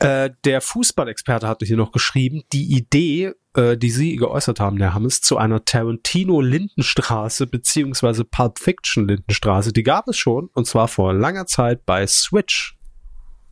Äh, 0.01 0.31
der 0.45 0.63
Fußballexperte 0.63 1.47
hatte 1.47 1.67
hier 1.67 1.77
noch 1.77 1.93
geschrieben, 1.93 2.43
die 2.55 2.75
Idee, 2.75 3.33
äh, 3.55 3.77
die 3.77 3.91
Sie 3.91 4.17
geäußert 4.17 4.59
haben, 4.59 4.79
Herr 4.79 4.95
Hammes, 4.95 5.21
zu 5.21 5.37
einer 5.37 5.65
Tarantino-Lindenstraße 5.65 7.47
beziehungsweise 7.47 8.25
Pulp 8.25 8.59
Fiction-Lindenstraße, 8.59 9.75
die 9.75 9.83
gab 9.83 10.09
es 10.09 10.17
schon 10.17 10.49
und 10.55 10.67
zwar 10.67 10.89
vor 10.89 11.13
langer 11.13 11.47
Zeit 11.47 11.85
bei 11.85 12.07
Switch. 12.07 12.79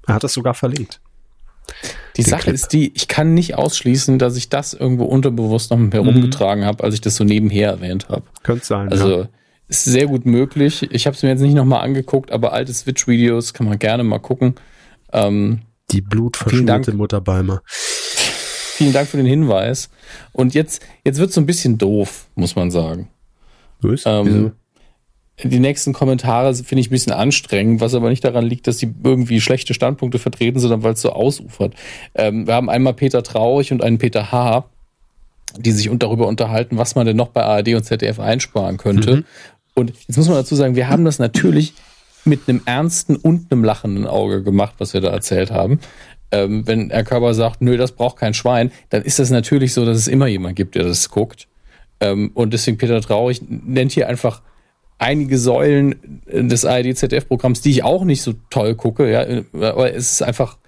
Er 0.06 0.14
hat 0.14 0.24
das 0.24 0.32
sogar 0.32 0.54
verlinkt. 0.54 1.02
Die 2.16 2.22
Sache 2.22 2.44
Clip. 2.44 2.54
ist 2.54 2.68
die, 2.68 2.92
ich 2.94 3.08
kann 3.08 3.34
nicht 3.34 3.54
ausschließen, 3.54 4.18
dass 4.18 4.36
ich 4.36 4.48
das 4.48 4.72
irgendwo 4.72 5.04
unterbewusst 5.04 5.70
noch 5.70 5.78
herumgetragen 5.92 6.64
mhm. 6.64 6.66
habe, 6.66 6.82
als 6.82 6.94
ich 6.94 7.02
das 7.02 7.16
so 7.16 7.24
nebenher 7.24 7.68
erwähnt 7.68 8.08
habe. 8.08 8.22
Könnte 8.42 8.64
sein. 8.64 8.90
Also 8.90 9.20
ja. 9.20 9.28
Ist 9.68 9.84
sehr 9.84 10.06
gut 10.06 10.26
möglich. 10.26 10.88
Ich 10.90 11.06
habe 11.06 11.14
es 11.14 11.22
mir 11.22 11.28
jetzt 11.28 11.40
nicht 11.40 11.54
nochmal 11.54 11.82
angeguckt, 11.82 12.32
aber 12.32 12.52
alte 12.52 12.72
Switch-Videos 12.72 13.52
kann 13.52 13.66
man 13.66 13.78
gerne 13.78 14.02
mal 14.02 14.18
gucken. 14.18 14.54
Ähm, 15.12 15.60
die 15.90 16.00
blutverschmierte 16.00 16.92
Mutter 16.92 17.20
Balmer. 17.20 17.62
Vielen 17.66 18.92
Dank 18.92 19.08
für 19.08 19.16
den 19.16 19.26
Hinweis. 19.26 19.90
Und 20.32 20.54
jetzt, 20.54 20.82
jetzt 21.04 21.18
wird 21.18 21.30
es 21.30 21.34
so 21.34 21.40
ein 21.40 21.46
bisschen 21.46 21.78
doof, 21.78 22.26
muss 22.34 22.56
man 22.56 22.70
sagen. 22.70 23.08
Was? 23.80 24.04
Ähm, 24.06 24.52
die 25.44 25.60
nächsten 25.60 25.92
Kommentare 25.92 26.54
finde 26.54 26.80
ich 26.80 26.88
ein 26.88 26.90
bisschen 26.90 27.12
anstrengend, 27.12 27.80
was 27.80 27.94
aber 27.94 28.08
nicht 28.08 28.24
daran 28.24 28.44
liegt, 28.44 28.66
dass 28.66 28.78
die 28.78 28.92
irgendwie 29.04 29.40
schlechte 29.40 29.72
Standpunkte 29.72 30.18
vertreten, 30.18 30.58
sondern 30.58 30.82
weil 30.82 30.94
es 30.94 31.00
so 31.00 31.12
ausufert. 31.12 31.74
Ähm, 32.14 32.46
wir 32.46 32.54
haben 32.54 32.68
einmal 32.68 32.94
Peter 32.94 33.22
Traurig 33.22 33.70
und 33.72 33.82
einen 33.82 33.98
Peter 33.98 34.32
H., 34.32 34.64
die 35.56 35.72
sich 35.72 35.88
darüber 35.94 36.26
unterhalten, 36.26 36.76
was 36.76 36.94
man 36.94 37.06
denn 37.06 37.16
noch 37.16 37.28
bei 37.28 37.42
ARD 37.42 37.74
und 37.74 37.84
ZDF 37.84 38.20
einsparen 38.20 38.76
könnte. 38.76 39.16
Mhm. 39.16 39.24
Und 39.78 39.92
jetzt 40.08 40.16
muss 40.16 40.26
man 40.26 40.36
dazu 40.38 40.56
sagen, 40.56 40.74
wir 40.74 40.88
haben 40.88 41.04
das 41.04 41.20
natürlich 41.20 41.72
mit 42.24 42.48
einem 42.48 42.62
ernsten 42.64 43.14
und 43.14 43.52
einem 43.52 43.62
lachenden 43.62 44.08
Auge 44.08 44.42
gemacht, 44.42 44.74
was 44.78 44.92
wir 44.92 45.00
da 45.00 45.10
erzählt 45.10 45.52
haben. 45.52 45.78
Ähm, 46.32 46.66
wenn 46.66 46.90
Herr 46.90 47.04
Körber 47.04 47.32
sagt, 47.32 47.62
nö, 47.62 47.76
das 47.76 47.92
braucht 47.92 48.16
kein 48.18 48.34
Schwein, 48.34 48.72
dann 48.90 49.02
ist 49.02 49.20
das 49.20 49.30
natürlich 49.30 49.72
so, 49.72 49.86
dass 49.86 49.96
es 49.96 50.08
immer 50.08 50.26
jemand 50.26 50.56
gibt, 50.56 50.74
der 50.74 50.82
das 50.82 51.08
guckt. 51.10 51.46
Ähm, 52.00 52.32
und 52.34 52.52
deswegen 52.52 52.76
Peter 52.76 53.00
Traurig 53.00 53.40
nennt 53.48 53.92
hier 53.92 54.08
einfach 54.08 54.42
einige 54.98 55.38
Säulen 55.38 56.22
des 56.26 56.64
ARD-ZDF-Programms, 56.64 57.60
die 57.60 57.70
ich 57.70 57.84
auch 57.84 58.04
nicht 58.04 58.22
so 58.22 58.34
toll 58.50 58.74
gucke. 58.74 59.08
Ja, 59.10 59.20
aber 59.64 59.94
es 59.94 60.10
ist 60.10 60.22
einfach, 60.22 60.58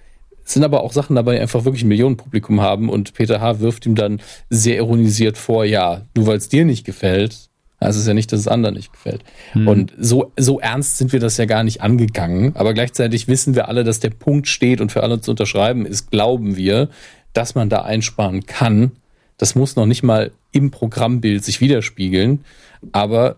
es 0.45 0.53
sind 0.53 0.63
aber 0.63 0.83
auch 0.83 0.93
Sachen 0.93 1.17
dabei, 1.17 1.35
die 1.35 1.41
einfach 1.41 1.65
wirklich 1.65 1.83
ein 1.83 1.89
Millionenpublikum 1.89 2.61
haben 2.61 2.87
und 2.87 3.13
Peter 3.13 3.41
H. 3.41 3.59
wirft 3.59 3.85
ihm 3.85 3.95
dann 3.95 4.21
sehr 4.49 4.77
ironisiert 4.77 5.37
vor, 5.37 5.65
ja, 5.65 6.03
nur 6.15 6.27
weil 6.27 6.37
es 6.37 6.47
dir 6.47 6.63
nicht 6.63 6.85
gefällt, 6.85 7.50
heißt 7.83 7.97
es 7.97 8.07
ja 8.07 8.13
nicht, 8.13 8.31
dass 8.31 8.39
es 8.39 8.47
anderen 8.47 8.75
nicht 8.75 8.91
gefällt. 8.91 9.23
Hm. 9.53 9.67
Und 9.67 9.93
so, 9.97 10.31
so 10.37 10.59
ernst 10.59 10.97
sind 10.97 11.11
wir 11.11 11.19
das 11.19 11.37
ja 11.37 11.45
gar 11.45 11.63
nicht 11.63 11.81
angegangen. 11.81 12.55
Aber 12.55 12.73
gleichzeitig 12.73 13.27
wissen 13.27 13.55
wir 13.55 13.67
alle, 13.67 13.83
dass 13.83 13.99
der 13.99 14.11
Punkt 14.11 14.47
steht 14.47 14.81
und 14.81 14.91
für 14.91 15.03
alle 15.03 15.19
zu 15.21 15.31
unterschreiben 15.31 15.85
ist, 15.85 16.11
glauben 16.11 16.55
wir, 16.55 16.89
dass 17.33 17.55
man 17.55 17.69
da 17.69 17.81
einsparen 17.81 18.45
kann. 18.45 18.91
Das 19.37 19.55
muss 19.55 19.75
noch 19.75 19.87
nicht 19.87 20.03
mal 20.03 20.31
im 20.51 20.69
Programmbild 20.69 21.43
sich 21.43 21.61
widerspiegeln. 21.61 22.45
Aber 22.91 23.37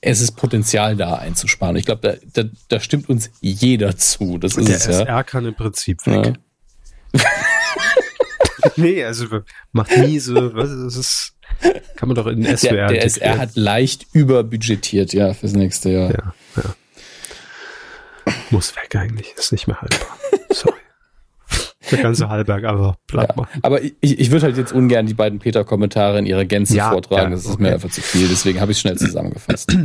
es 0.00 0.20
ist 0.20 0.32
Potenzial 0.32 0.96
da 0.96 1.14
einzusparen. 1.14 1.76
Ich 1.76 1.86
glaube, 1.86 2.20
da, 2.32 2.42
da, 2.42 2.48
da 2.68 2.80
stimmt 2.80 3.08
uns 3.08 3.30
jeder 3.40 3.96
zu. 3.96 4.38
Das 4.38 4.56
ist 4.56 4.68
der 4.68 4.76
es, 4.76 4.86
SR 4.86 5.06
ja. 5.06 5.22
kann 5.22 5.46
im 5.46 5.54
Prinzip 5.54 6.06
weg. 6.06 6.34
Ja. 7.14 7.20
nee, 8.76 9.04
also 9.04 9.26
macht 9.72 9.96
miese, 9.96 10.54
was 10.54 10.70
ist 10.70 10.96
es? 10.96 11.32
Kann 11.96 12.08
man 12.08 12.16
doch 12.16 12.26
in 12.26 12.42
den 12.42 12.56
SWR. 12.56 12.72
Der, 12.72 12.88
der 12.88 13.04
SR 13.04 13.38
hat 13.38 13.56
leicht 13.56 14.06
überbudgetiert, 14.12 15.12
ja, 15.12 15.34
fürs 15.34 15.52
nächste 15.52 15.90
Jahr. 15.90 16.10
Ja, 16.10 16.34
ja. 16.56 16.74
Muss 18.50 18.74
weg 18.76 18.94
eigentlich, 18.96 19.32
ist 19.36 19.52
nicht 19.52 19.66
mehr 19.66 19.80
haltbar. 19.80 20.18
Sorry. 20.50 20.74
Der 21.90 21.98
ganze 21.98 22.28
Hallberg, 22.28 22.64
aber 22.64 22.96
bleib 23.06 23.30
ja, 23.30 23.36
mal. 23.36 23.48
Aber 23.62 23.82
ich, 23.82 23.94
ich 24.00 24.30
würde 24.30 24.46
halt 24.46 24.56
jetzt 24.56 24.72
ungern 24.72 25.06
die 25.06 25.14
beiden 25.14 25.38
Peter-Kommentare 25.38 26.18
in 26.18 26.24
ihrer 26.24 26.46
Gänze 26.46 26.76
ja, 26.76 26.90
vortragen. 26.90 27.24
Ja, 27.24 27.36
das 27.36 27.44
ist 27.44 27.52
okay. 27.52 27.62
mir 27.62 27.72
einfach 27.74 27.90
zu 27.90 28.00
viel, 28.00 28.26
deswegen 28.26 28.60
habe 28.60 28.72
ich 28.72 28.78
es 28.78 28.80
schnell 28.80 28.96
zusammengefasst. 28.98 29.76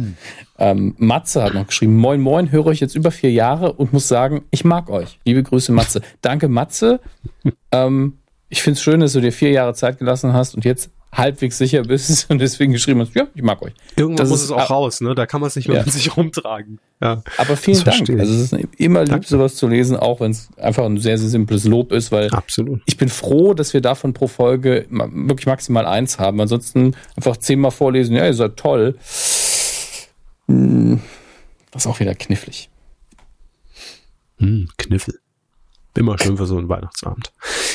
ähm, 0.57 0.95
Matze 0.97 1.43
hat 1.43 1.53
noch 1.53 1.67
geschrieben: 1.67 1.97
Moin, 1.97 2.21
moin, 2.21 2.51
höre 2.51 2.67
euch 2.67 2.79
jetzt 2.79 2.95
über 2.95 3.11
vier 3.11 3.31
Jahre 3.31 3.73
und 3.73 3.91
muss 3.91 4.07
sagen, 4.07 4.43
ich 4.49 4.63
mag 4.63 4.89
euch. 4.89 5.19
Liebe 5.25 5.43
Grüße, 5.43 5.71
Matze. 5.73 6.01
Danke, 6.21 6.47
Matze. 6.47 7.01
ähm, 7.71 8.19
ich 8.49 8.63
finde 8.63 8.77
es 8.77 8.83
schön, 8.83 8.99
dass 8.99 9.13
du 9.13 9.21
dir 9.21 9.31
vier 9.31 9.51
Jahre 9.51 9.73
Zeit 9.73 9.99
gelassen 9.99 10.33
hast 10.33 10.55
und 10.55 10.65
jetzt 10.65 10.89
halbwegs 11.11 11.57
sicher 11.57 11.83
bist 11.83 12.25
und 12.29 12.39
deswegen 12.39 12.71
geschrieben 12.71 13.01
hast, 13.01 13.15
ja, 13.15 13.27
ich 13.33 13.41
mag 13.41 13.61
euch. 13.61 13.73
Irgendwann 13.95 14.17
das 14.17 14.29
muss 14.29 14.43
es 14.43 14.51
auch 14.51 14.69
raus, 14.69 15.01
ne? 15.01 15.15
Da 15.15 15.25
kann 15.25 15.41
man 15.41 15.47
es 15.47 15.55
nicht 15.55 15.67
mehr 15.67 15.77
ja. 15.77 15.83
mit 15.83 15.93
sich 15.93 16.15
rumtragen. 16.15 16.79
Ja. 17.01 17.23
Aber 17.37 17.55
vielen 17.57 17.83
Dank. 17.83 18.09
Also 18.09 18.33
es 18.33 18.51
ist 18.51 18.55
immer 18.77 19.05
lieb, 19.05 19.25
sowas 19.25 19.55
zu 19.55 19.67
lesen, 19.67 19.97
auch 19.97 20.19
wenn 20.19 20.31
es 20.31 20.49
einfach 20.57 20.85
ein 20.85 20.97
sehr, 20.97 21.17
sehr 21.17 21.29
simples 21.29 21.63
Lob 21.63 21.91
ist, 21.91 22.11
weil 22.11 22.29
Absolut. 22.29 22.81
ich 22.85 22.97
bin 22.97 23.09
froh, 23.09 23.53
dass 23.53 23.73
wir 23.73 23.81
davon 23.81 24.13
pro 24.13 24.27
Folge 24.27 24.85
wirklich 24.89 25.47
maximal 25.47 25.85
eins 25.85 26.19
haben. 26.19 26.41
Ansonsten 26.41 26.95
einfach 27.15 27.37
zehnmal 27.37 27.71
vorlesen, 27.71 28.15
ja, 28.15 28.25
ihr 28.25 28.33
seid 28.33 28.57
toll. 28.57 28.95
Hm, 30.47 30.99
das 31.71 31.83
ist 31.83 31.87
auch 31.87 31.99
wieder 31.99 32.15
knifflig. 32.15 32.69
Hm, 34.39 34.69
Kniffel. 34.77 35.19
Immer 35.95 36.17
schön 36.17 36.37
für 36.37 36.45
so 36.45 36.57
einen 36.57 36.69
Weihnachtsabend. 36.69 37.33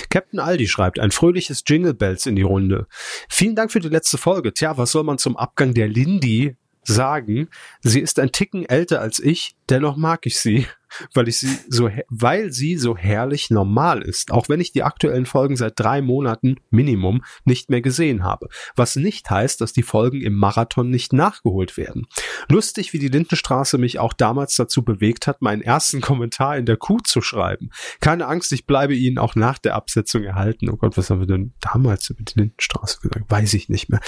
Captain 0.08 0.38
Aldi 0.38 0.68
schreibt 0.68 0.98
ein 1.00 1.10
fröhliches 1.10 1.64
Jingle 1.66 1.94
Bells 1.94 2.26
in 2.26 2.36
die 2.36 2.42
Runde. 2.42 2.86
Vielen 3.28 3.56
Dank 3.56 3.72
für 3.72 3.80
die 3.80 3.88
letzte 3.88 4.18
Folge. 4.18 4.52
Tja, 4.52 4.78
was 4.78 4.92
soll 4.92 5.04
man 5.04 5.18
zum 5.18 5.36
Abgang 5.36 5.74
der 5.74 5.88
Lindy 5.88 6.56
sagen? 6.84 7.48
Sie 7.82 8.00
ist 8.00 8.18
ein 8.18 8.32
Ticken 8.32 8.64
älter 8.66 9.00
als 9.00 9.18
ich, 9.18 9.56
dennoch 9.68 9.96
mag 9.96 10.26
ich 10.26 10.38
sie 10.38 10.66
weil 11.12 11.28
ich 11.28 11.38
sie 11.38 11.58
so, 11.68 11.90
weil 12.08 12.52
sie 12.52 12.76
so 12.76 12.96
herrlich 12.96 13.50
normal 13.50 14.02
ist, 14.02 14.30
auch 14.30 14.48
wenn 14.48 14.60
ich 14.60 14.72
die 14.72 14.82
aktuellen 14.82 15.26
Folgen 15.26 15.56
seit 15.56 15.78
drei 15.78 16.02
Monaten 16.02 16.56
Minimum 16.70 17.24
nicht 17.44 17.70
mehr 17.70 17.80
gesehen 17.80 18.24
habe. 18.24 18.48
Was 18.76 18.96
nicht 18.96 19.28
heißt, 19.30 19.60
dass 19.60 19.72
die 19.72 19.82
Folgen 19.82 20.20
im 20.20 20.34
Marathon 20.34 20.90
nicht 20.90 21.12
nachgeholt 21.12 21.76
werden. 21.76 22.06
Lustig, 22.48 22.92
wie 22.92 22.98
die 22.98 23.08
Lindenstraße 23.08 23.78
mich 23.78 23.98
auch 23.98 24.12
damals 24.12 24.56
dazu 24.56 24.84
bewegt 24.84 25.26
hat, 25.26 25.42
meinen 25.42 25.62
ersten 25.62 26.00
Kommentar 26.00 26.56
in 26.56 26.66
der 26.66 26.76
Kuh 26.76 26.98
zu 26.98 27.20
schreiben. 27.20 27.70
Keine 28.00 28.26
Angst, 28.26 28.52
ich 28.52 28.66
bleibe 28.66 28.94
Ihnen 28.94 29.18
auch 29.18 29.34
nach 29.34 29.58
der 29.58 29.74
Absetzung 29.74 30.24
erhalten. 30.24 30.68
Oh 30.70 30.76
Gott, 30.76 30.96
was 30.96 31.10
haben 31.10 31.20
wir 31.20 31.26
denn 31.26 31.54
damals 31.60 32.10
über 32.10 32.22
die 32.22 32.38
Lindenstraße 32.38 33.00
gesagt? 33.00 33.30
Weiß 33.30 33.54
ich 33.54 33.68
nicht 33.68 33.88
mehr. 33.88 34.00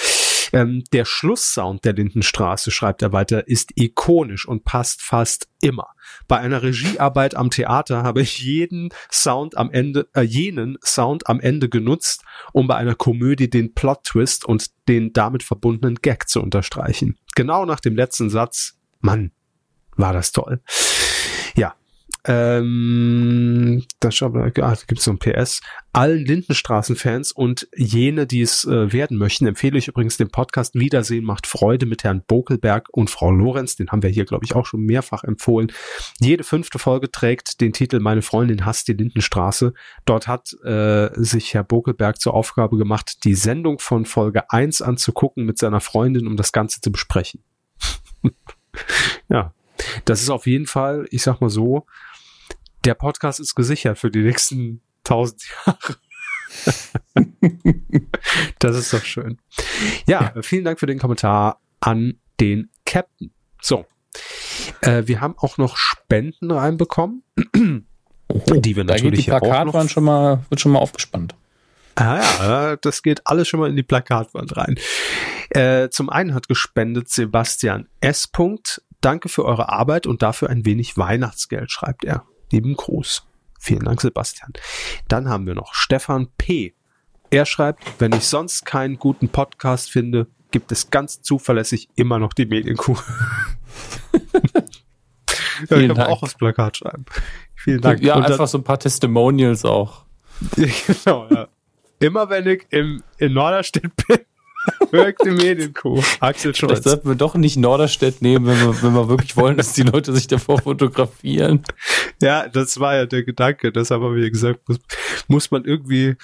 Ähm, 0.56 0.84
der 0.94 1.04
Schlusssound 1.04 1.84
der 1.84 1.92
Lindenstraße, 1.92 2.70
schreibt 2.70 3.02
er 3.02 3.12
weiter, 3.12 3.46
ist 3.46 3.72
ikonisch 3.74 4.48
und 4.48 4.64
passt 4.64 5.02
fast 5.02 5.48
immer. 5.60 5.88
Bei 6.28 6.38
einer 6.38 6.62
Regiearbeit 6.62 7.34
am 7.34 7.50
Theater 7.50 8.02
habe 8.02 8.22
ich 8.22 8.38
jeden 8.38 8.88
Sound 9.12 9.58
am 9.58 9.70
Ende, 9.70 10.08
äh, 10.14 10.22
jenen 10.22 10.78
Sound 10.82 11.28
am 11.28 11.40
Ende 11.40 11.68
genutzt, 11.68 12.24
um 12.54 12.68
bei 12.68 12.76
einer 12.76 12.94
Komödie 12.94 13.50
den 13.50 13.74
Plot-Twist 13.74 14.46
und 14.46 14.70
den 14.88 15.12
damit 15.12 15.42
verbundenen 15.42 15.96
Gag 15.96 16.26
zu 16.26 16.40
unterstreichen. 16.40 17.18
Genau 17.34 17.66
nach 17.66 17.80
dem 17.80 17.94
letzten 17.94 18.30
Satz, 18.30 18.78
Mann, 19.00 19.32
war 19.96 20.14
das 20.14 20.32
toll. 20.32 20.62
Ähm, 22.28 23.84
da, 24.00 24.08
ah, 24.08 24.28
da 24.30 24.74
gibt 24.86 24.98
es 24.98 25.04
so 25.04 25.12
ein 25.12 25.18
PS. 25.18 25.60
Allen 25.92 26.24
Lindenstraßen-Fans 26.24 27.30
und 27.30 27.68
jene, 27.76 28.26
die 28.26 28.42
es 28.42 28.64
äh, 28.64 28.92
werden 28.92 29.16
möchten, 29.16 29.46
empfehle 29.46 29.78
ich 29.78 29.86
übrigens 29.86 30.16
den 30.16 30.28
Podcast 30.28 30.74
Wiedersehen 30.74 31.24
macht 31.24 31.46
Freude 31.46 31.86
mit 31.86 32.02
Herrn 32.02 32.22
Bokelberg 32.26 32.88
und 32.90 33.10
Frau 33.10 33.30
Lorenz. 33.30 33.76
Den 33.76 33.90
haben 33.90 34.02
wir 34.02 34.10
hier, 34.10 34.24
glaube 34.24 34.44
ich, 34.44 34.56
auch 34.56 34.66
schon 34.66 34.80
mehrfach 34.80 35.22
empfohlen. 35.22 35.72
Jede 36.18 36.42
fünfte 36.42 36.80
Folge 36.80 37.10
trägt 37.12 37.60
den 37.60 37.72
Titel 37.72 38.00
Meine 38.00 38.22
Freundin 38.22 38.66
hasst 38.66 38.88
die 38.88 38.94
Lindenstraße. 38.94 39.72
Dort 40.04 40.26
hat 40.26 40.52
äh, 40.64 41.10
sich 41.14 41.54
Herr 41.54 41.64
Bokelberg 41.64 42.20
zur 42.20 42.34
Aufgabe 42.34 42.76
gemacht, 42.76 43.24
die 43.24 43.34
Sendung 43.34 43.78
von 43.78 44.04
Folge 44.04 44.50
1 44.50 44.82
anzugucken 44.82 45.44
mit 45.46 45.58
seiner 45.58 45.80
Freundin, 45.80 46.26
um 46.26 46.36
das 46.36 46.50
Ganze 46.50 46.80
zu 46.80 46.90
besprechen. 46.90 47.44
ja, 49.28 49.54
das 50.04 50.22
ist 50.22 50.30
auf 50.30 50.46
jeden 50.46 50.66
Fall, 50.66 51.06
ich 51.10 51.22
sag 51.22 51.40
mal 51.40 51.50
so, 51.50 51.86
der 52.86 52.94
Podcast 52.94 53.40
ist 53.40 53.54
gesichert 53.56 53.98
für 53.98 54.10
die 54.10 54.22
nächsten 54.22 54.80
tausend 55.02 55.42
Jahre. 55.66 55.96
das 58.60 58.76
ist 58.76 58.92
doch 58.92 59.04
schön. 59.04 59.38
Ja, 60.06 60.32
ja, 60.34 60.42
vielen 60.42 60.64
Dank 60.64 60.78
für 60.78 60.86
den 60.86 60.98
Kommentar 60.98 61.60
an 61.80 62.20
den 62.40 62.70
Captain. 62.84 63.32
So. 63.60 63.86
Äh, 64.82 65.02
wir 65.06 65.20
haben 65.20 65.36
auch 65.38 65.58
noch 65.58 65.76
Spenden 65.76 66.50
reinbekommen, 66.50 67.24
Oho, 68.28 68.60
die 68.60 68.76
wir 68.76 68.84
natürlich 68.84 69.24
die 69.24 69.30
Plakatwand 69.30 69.90
schon 69.90 70.04
mal 70.04 70.44
wird 70.48 70.60
schon 70.60 70.72
mal 70.72 70.78
aufgespannt. 70.78 71.34
Ah 71.96 72.20
ja, 72.20 72.76
das 72.76 73.02
geht 73.02 73.26
alles 73.26 73.48
schon 73.48 73.60
mal 73.60 73.68
in 73.68 73.76
die 73.76 73.82
Plakatwand 73.82 74.56
rein. 74.56 74.76
Äh, 75.50 75.88
zum 75.90 76.08
einen 76.08 76.34
hat 76.34 76.48
gespendet 76.48 77.08
Sebastian 77.08 77.88
S. 78.00 78.30
Danke 79.00 79.28
für 79.28 79.44
eure 79.44 79.70
Arbeit 79.70 80.06
und 80.06 80.22
dafür 80.22 80.50
ein 80.50 80.64
wenig 80.64 80.96
Weihnachtsgeld, 80.96 81.70
schreibt 81.70 82.04
er. 82.04 82.24
Lieben 82.50 82.74
Gruß. 82.74 83.26
Vielen 83.58 83.84
Dank, 83.84 84.00
Sebastian. 84.00 84.52
Dann 85.08 85.28
haben 85.28 85.46
wir 85.46 85.54
noch 85.54 85.74
Stefan 85.74 86.28
P. 86.38 86.74
Er 87.30 87.46
schreibt, 87.46 87.82
wenn 87.98 88.12
ich 88.12 88.24
sonst 88.24 88.64
keinen 88.64 88.98
guten 88.98 89.28
Podcast 89.28 89.90
finde, 89.90 90.28
gibt 90.50 90.70
es 90.72 90.90
ganz 90.90 91.22
zuverlässig 91.22 91.88
immer 91.96 92.18
noch 92.18 92.32
die 92.32 92.46
Medienkuh. 92.46 92.96
ja, 95.68 95.76
ich 95.76 95.90
habe 95.90 96.08
auch 96.08 96.22
aufs 96.22 96.34
Plakat 96.34 96.76
schreiben. 96.78 97.04
Vielen 97.54 97.80
Dank. 97.80 98.00
Ja, 98.00 98.16
Und 98.16 98.26
einfach 98.26 98.46
so 98.46 98.58
ein 98.58 98.64
paar 98.64 98.78
Testimonials 98.78 99.64
auch. 99.64 100.04
genau, 100.56 101.28
ja. 101.30 101.48
Immer 101.98 102.28
wenn 102.28 102.46
ich 102.46 102.66
im, 102.70 103.02
in 103.18 103.32
Norderstedt 103.32 103.90
bin, 104.06 104.18
Wirkt 104.90 105.24
die 105.24 105.30
Medienkuh. 105.30 106.02
Axel 106.20 106.54
Scholz. 106.54 106.70
Vielleicht 106.70 106.84
sollten 106.84 107.08
wir 107.08 107.16
doch 107.16 107.34
nicht 107.34 107.56
Norderstedt 107.56 108.22
nehmen, 108.22 108.46
wenn 108.46 108.60
wir, 108.60 108.82
wenn 108.82 108.94
wir 108.94 109.08
wirklich 109.08 109.36
wollen, 109.36 109.56
dass 109.56 109.72
die 109.72 109.82
Leute 109.82 110.12
sich 110.12 110.26
davor 110.26 110.60
fotografieren. 110.60 111.62
Ja, 112.20 112.48
das 112.48 112.78
war 112.80 112.96
ja 112.96 113.06
der 113.06 113.24
Gedanke. 113.24 113.72
Deshalb 113.72 114.02
haben 114.02 114.16
wir 114.16 114.30
gesagt, 114.30 114.68
muss, 114.68 114.78
muss 115.28 115.50
man 115.50 115.64
irgendwie 115.64 116.16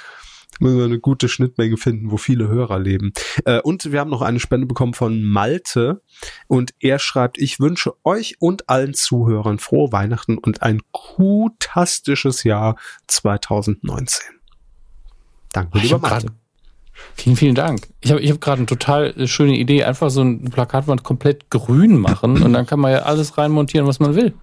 muss 0.60 0.72
man 0.72 0.84
eine 0.84 1.00
gute 1.00 1.28
Schnittmenge 1.28 1.76
finden, 1.76 2.10
wo 2.10 2.16
viele 2.16 2.48
Hörer 2.48 2.78
leben. 2.78 3.12
Äh, 3.44 3.60
und 3.60 3.90
wir 3.90 4.00
haben 4.00 4.10
noch 4.10 4.22
eine 4.22 4.38
Spende 4.38 4.66
bekommen 4.66 4.94
von 4.94 5.24
Malte 5.24 6.02
und 6.46 6.74
er 6.78 6.98
schreibt, 6.98 7.38
ich 7.38 7.58
wünsche 7.58 7.94
euch 8.04 8.36
und 8.38 8.68
allen 8.68 8.94
Zuhörern 8.94 9.58
frohe 9.58 9.92
Weihnachten 9.92 10.38
und 10.38 10.62
ein 10.62 10.80
kutastisches 10.92 12.44
Jahr 12.44 12.76
2019. 13.08 14.24
Danke, 15.52 15.78
lieber 15.78 15.98
Malte. 15.98 16.28
Vielen, 17.14 17.36
vielen 17.36 17.54
Dank. 17.54 17.88
Ich 18.00 18.10
habe 18.10 18.20
ich 18.20 18.30
hab 18.30 18.40
gerade 18.40 18.58
eine 18.58 18.66
total 18.66 19.26
schöne 19.26 19.56
Idee. 19.56 19.84
Einfach 19.84 20.10
so 20.10 20.22
ein 20.22 20.50
Plakatwand 20.50 21.02
komplett 21.02 21.50
grün 21.50 21.98
machen 21.98 22.42
und 22.42 22.52
dann 22.52 22.66
kann 22.66 22.80
man 22.80 22.92
ja 22.92 23.00
alles 23.00 23.36
reinmontieren, 23.38 23.86
was 23.86 24.00
man 24.00 24.14
will. 24.14 24.34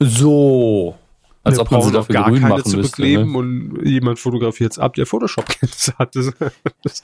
So. 0.00 0.96
Als 1.42 1.56
Wir 1.56 1.62
ob 1.62 1.70
man 1.70 1.82
sie 1.82 1.92
dafür 1.92 2.12
gar 2.12 2.24
grün 2.28 2.40
keine 2.40 2.54
machen 2.54 2.64
zu 2.64 2.76
müsste, 2.76 2.96
bekleben 2.96 3.32
ne? 3.32 3.38
und 3.38 3.86
jemand 3.86 4.18
fotografiert 4.18 4.72
es 4.72 4.78
ab, 4.78 4.94
der 4.94 5.06
Photoshop-Kenntnisse 5.06 5.94
hat. 5.98 6.14
Das, 6.14 6.32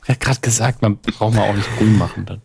er 0.05 0.15
hat 0.15 0.21
gerade 0.21 0.41
gesagt, 0.41 0.83
man 0.83 0.99
braucht 0.99 1.35
man 1.35 1.51
auch 1.51 1.55
nicht 1.55 1.77
grün 1.79 1.97
machen 1.97 2.27
dann. 2.27 2.43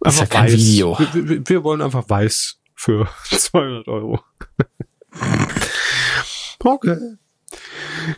Das 0.00 0.14
ist 0.14 0.20
ja 0.20 0.26
kein 0.26 0.44
weiß. 0.44 0.52
Video. 0.52 0.98
Wir, 1.14 1.48
wir 1.48 1.64
wollen 1.64 1.80
einfach 1.80 2.04
weiß 2.06 2.58
für 2.74 3.08
200 3.30 3.88
Euro. 3.88 4.20
okay. 6.64 6.98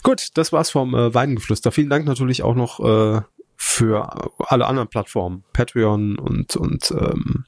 Gut, 0.02 0.28
das 0.34 0.52
war's 0.52 0.70
vom 0.70 0.94
äh, 0.94 1.14
Weidengeflüster. 1.14 1.72
Vielen 1.72 1.90
Dank 1.90 2.06
natürlich 2.06 2.42
auch 2.42 2.54
noch 2.54 2.80
äh, 2.80 3.20
für 3.56 4.30
alle 4.38 4.66
anderen 4.66 4.88
Plattformen, 4.88 5.44
Patreon 5.52 6.18
und 6.18 6.56
und 6.56 6.90
ähm, 6.90 7.44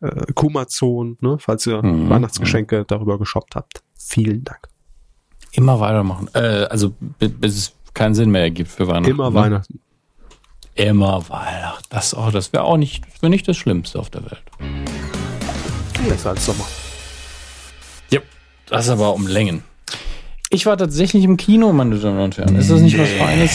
äh, 0.00 0.32
Kumazon, 0.34 1.16
ne, 1.20 1.38
falls 1.38 1.66
ihr 1.66 1.82
mhm. 1.82 2.10
Weihnachtsgeschenke 2.10 2.80
mhm. 2.80 2.84
darüber 2.88 3.18
geshoppt 3.18 3.54
habt. 3.54 3.82
Vielen 3.96 4.44
Dank. 4.44 4.68
Immer 5.52 5.80
weitermachen. 5.80 6.28
Äh, 6.34 6.66
also 6.70 6.94
bis 7.18 7.56
es 7.56 7.72
keinen 7.94 8.14
Sinn 8.14 8.30
mehr 8.30 8.42
ergibt 8.42 8.70
für 8.70 8.88
Weihnachten. 8.88 9.10
Immer 9.10 9.30
ne? 9.30 9.34
Weihnachten. 9.34 9.80
Immer 10.74 11.28
Weihnachten. 11.28 11.86
Das, 11.90 12.16
oh, 12.16 12.30
das 12.30 12.52
wäre 12.52 12.64
auch 12.64 12.78
nicht, 12.78 13.04
das 13.20 13.28
nicht 13.28 13.46
das 13.46 13.56
Schlimmste 13.56 13.98
auf 13.98 14.10
der 14.10 14.24
Welt. 14.24 14.42
Besser 16.08 16.30
als 16.30 16.46
Sommer. 16.46 16.66
Ja, 18.10 18.20
das 18.66 18.86
ist 18.86 18.90
aber 18.90 19.14
um 19.14 19.26
Längen. 19.26 19.62
Ich 20.54 20.66
war 20.66 20.76
tatsächlich 20.76 21.24
im 21.24 21.38
Kino, 21.38 21.72
meine 21.72 21.98
Damen 21.98 22.20
und 22.20 22.36
Herren. 22.36 22.56
Ist 22.56 22.70
das 22.70 22.82
nicht 22.82 22.98
was 22.98 23.08
Feines? 23.08 23.52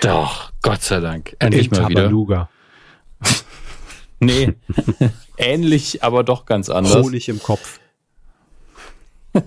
Doch, 0.00 0.52
Gott 0.62 0.82
sei 0.82 1.00
Dank. 1.00 1.34
Endlich 1.40 1.72
In 1.72 1.82
mal 1.82 1.88
wieder. 1.88 2.48
nee, 4.20 4.54
ähnlich, 5.36 6.04
aber 6.04 6.22
doch 6.22 6.46
ganz 6.46 6.68
anders. 6.70 7.02
Honig 7.02 7.28
im 7.28 7.42
Kopf. 7.42 7.80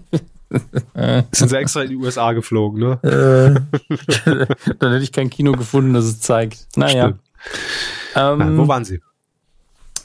Sind 1.31 1.49
sie 1.49 1.57
extra 1.57 1.83
in 1.83 1.91
die 1.91 1.95
USA 1.95 2.33
geflogen, 2.33 2.81
ne? 2.81 2.99
Äh, 3.03 3.95
dann 4.79 4.91
hätte 4.91 5.03
ich 5.03 5.13
kein 5.13 5.29
Kino 5.29 5.53
gefunden, 5.53 5.93
das 5.93 6.03
es 6.03 6.19
zeigt. 6.19 6.67
Naja. 6.75 7.13
Ähm, 8.15 8.37
Na, 8.37 8.57
wo 8.57 8.67
waren 8.67 8.83
Sie? 8.83 8.99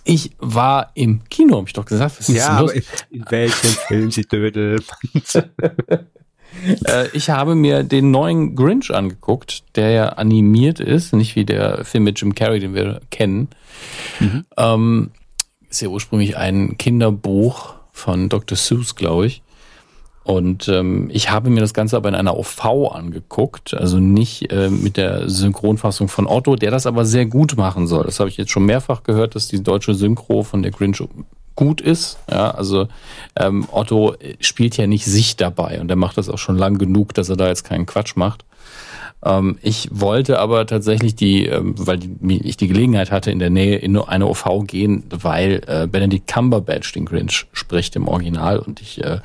Ich 0.04 0.30
war 0.38 0.92
im 0.94 1.24
Kino, 1.28 1.56
habe 1.56 1.66
ich 1.66 1.72
doch 1.72 1.84
gesagt. 1.84 2.20
Was 2.20 2.28
ja, 2.28 2.50
aber 2.50 2.72
in, 2.72 2.84
in 3.10 3.24
welchem 3.28 3.70
Film 3.88 4.12
Sie 4.12 4.22
Dödel? 4.22 4.78
Äh, 6.84 7.08
ich 7.12 7.30
habe 7.30 7.54
mir 7.54 7.84
den 7.84 8.10
neuen 8.10 8.56
Grinch 8.56 8.92
angeguckt, 8.92 9.64
der 9.76 9.90
ja 9.90 10.08
animiert 10.10 10.80
ist, 10.80 11.12
nicht 11.12 11.36
wie 11.36 11.44
der 11.44 11.84
Film 11.84 12.04
mit 12.04 12.20
Jim 12.20 12.34
Carrey, 12.34 12.60
den 12.60 12.74
wir 12.74 13.00
kennen. 13.10 13.48
Mhm. 14.20 14.44
Ähm, 14.56 15.10
ist 15.68 15.82
ja 15.82 15.88
ursprünglich 15.88 16.36
ein 16.36 16.76
Kinderbuch 16.78 17.74
von 17.92 18.28
Dr. 18.28 18.56
Seuss, 18.56 18.94
glaube 18.94 19.26
ich. 19.26 19.42
Und 20.26 20.66
ähm, 20.66 21.08
ich 21.12 21.30
habe 21.30 21.50
mir 21.50 21.60
das 21.60 21.72
Ganze 21.72 21.96
aber 21.96 22.08
in 22.08 22.16
einer 22.16 22.36
OV 22.36 22.92
angeguckt, 22.92 23.74
also 23.74 24.00
nicht 24.00 24.50
äh, 24.50 24.70
mit 24.70 24.96
der 24.96 25.30
Synchronfassung 25.30 26.08
von 26.08 26.26
Otto, 26.26 26.56
der 26.56 26.72
das 26.72 26.86
aber 26.86 27.04
sehr 27.04 27.26
gut 27.26 27.56
machen 27.56 27.86
soll. 27.86 28.02
Das 28.04 28.18
habe 28.18 28.28
ich 28.28 28.36
jetzt 28.36 28.50
schon 28.50 28.66
mehrfach 28.66 29.04
gehört, 29.04 29.36
dass 29.36 29.46
die 29.46 29.62
deutsche 29.62 29.94
Synchro 29.94 30.42
von 30.42 30.62
der 30.62 30.72
Grinch 30.72 31.00
gut 31.56 31.80
ist. 31.80 32.18
Ja, 32.30 32.52
also 32.52 32.86
ähm, 33.34 33.66
Otto 33.72 34.14
spielt 34.40 34.76
ja 34.76 34.86
nicht 34.86 35.06
sich 35.06 35.36
dabei 35.36 35.80
und 35.80 35.90
er 35.90 35.96
macht 35.96 36.18
das 36.18 36.28
auch 36.28 36.38
schon 36.38 36.56
lang 36.56 36.78
genug, 36.78 37.14
dass 37.14 37.28
er 37.28 37.36
da 37.36 37.48
jetzt 37.48 37.64
keinen 37.64 37.86
Quatsch 37.86 38.14
macht. 38.16 38.44
Ähm, 39.24 39.58
ich 39.62 39.88
wollte 39.90 40.38
aber 40.38 40.66
tatsächlich 40.66 41.14
die, 41.16 41.46
ähm, 41.46 41.74
weil 41.76 41.98
die, 41.98 42.46
ich 42.46 42.56
die 42.56 42.68
Gelegenheit 42.68 43.10
hatte, 43.10 43.30
in 43.30 43.38
der 43.38 43.50
Nähe 43.50 43.76
in 43.76 43.96
eine 43.96 44.26
OV 44.26 44.66
gehen, 44.66 45.04
weil 45.10 45.62
äh, 45.66 45.86
Benedict 45.86 46.26
Cumberbatch 46.32 46.92
den 46.92 47.06
Grinch 47.06 47.46
spricht 47.52 47.96
im 47.96 48.08
Original 48.08 48.58
und 48.58 48.80
ich 48.80 49.02
äh, 49.02 49.18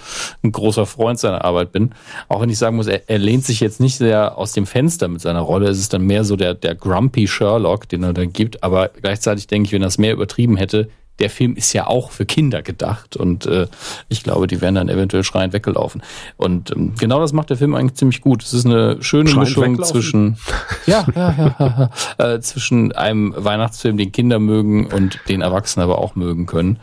ein 0.43 0.51
großer 0.51 0.85
Freund 0.85 1.19
seiner 1.19 1.43
Arbeit 1.43 1.71
bin. 1.71 1.91
Auch 2.29 2.41
wenn 2.41 2.49
ich 2.49 2.57
sagen 2.57 2.77
muss, 2.77 2.87
er, 2.87 3.09
er 3.09 3.19
lehnt 3.19 3.45
sich 3.45 3.59
jetzt 3.59 3.79
nicht 3.79 3.97
sehr 3.97 4.37
aus 4.37 4.53
dem 4.53 4.65
Fenster 4.65 5.07
mit 5.07 5.21
seiner 5.21 5.41
Rolle. 5.41 5.69
Es 5.69 5.79
ist 5.79 5.93
dann 5.93 6.03
mehr 6.03 6.23
so 6.23 6.35
der, 6.35 6.53
der 6.53 6.75
grumpy 6.75 7.27
Sherlock, 7.27 7.89
den 7.89 8.03
er 8.03 8.13
da 8.13 8.25
gibt. 8.25 8.63
Aber 8.63 8.89
gleichzeitig 8.89 9.47
denke 9.47 9.67
ich, 9.67 9.73
wenn 9.73 9.83
er 9.83 9.89
es 9.89 9.97
mehr 9.97 10.13
übertrieben 10.13 10.55
hätte, 10.57 10.89
der 11.21 11.29
Film 11.29 11.55
ist 11.55 11.71
ja 11.73 11.85
auch 11.85 12.09
für 12.09 12.25
Kinder 12.25 12.63
gedacht 12.63 13.15
und 13.15 13.45
äh, 13.45 13.67
ich 14.09 14.23
glaube, 14.23 14.47
die 14.47 14.59
wären 14.59 14.75
dann 14.75 14.89
eventuell 14.89 15.23
schreiend 15.23 15.53
weggelaufen. 15.53 16.01
Und 16.35 16.71
ähm, 16.71 16.95
genau 16.99 17.19
das 17.19 17.31
macht 17.31 17.51
der 17.51 17.57
Film 17.57 17.75
eigentlich 17.75 17.93
ziemlich 17.93 18.21
gut. 18.21 18.43
Es 18.43 18.53
ist 18.53 18.65
eine 18.65 19.01
schöne 19.03 19.29
schreiend 19.29 19.47
Mischung 19.47 19.83
zwischen 19.83 20.37
ja, 20.87 21.05
ja, 21.15 21.35
ja, 21.37 21.89
ja 22.17 22.33
äh, 22.33 22.41
zwischen 22.41 22.91
einem 22.91 23.35
Weihnachtsfilm, 23.37 23.97
den 23.97 24.11
Kinder 24.11 24.39
mögen 24.39 24.87
und 24.87 25.19
den 25.29 25.41
Erwachsenen 25.41 25.83
aber 25.83 25.99
auch 25.99 26.15
mögen 26.15 26.47
können. 26.47 26.79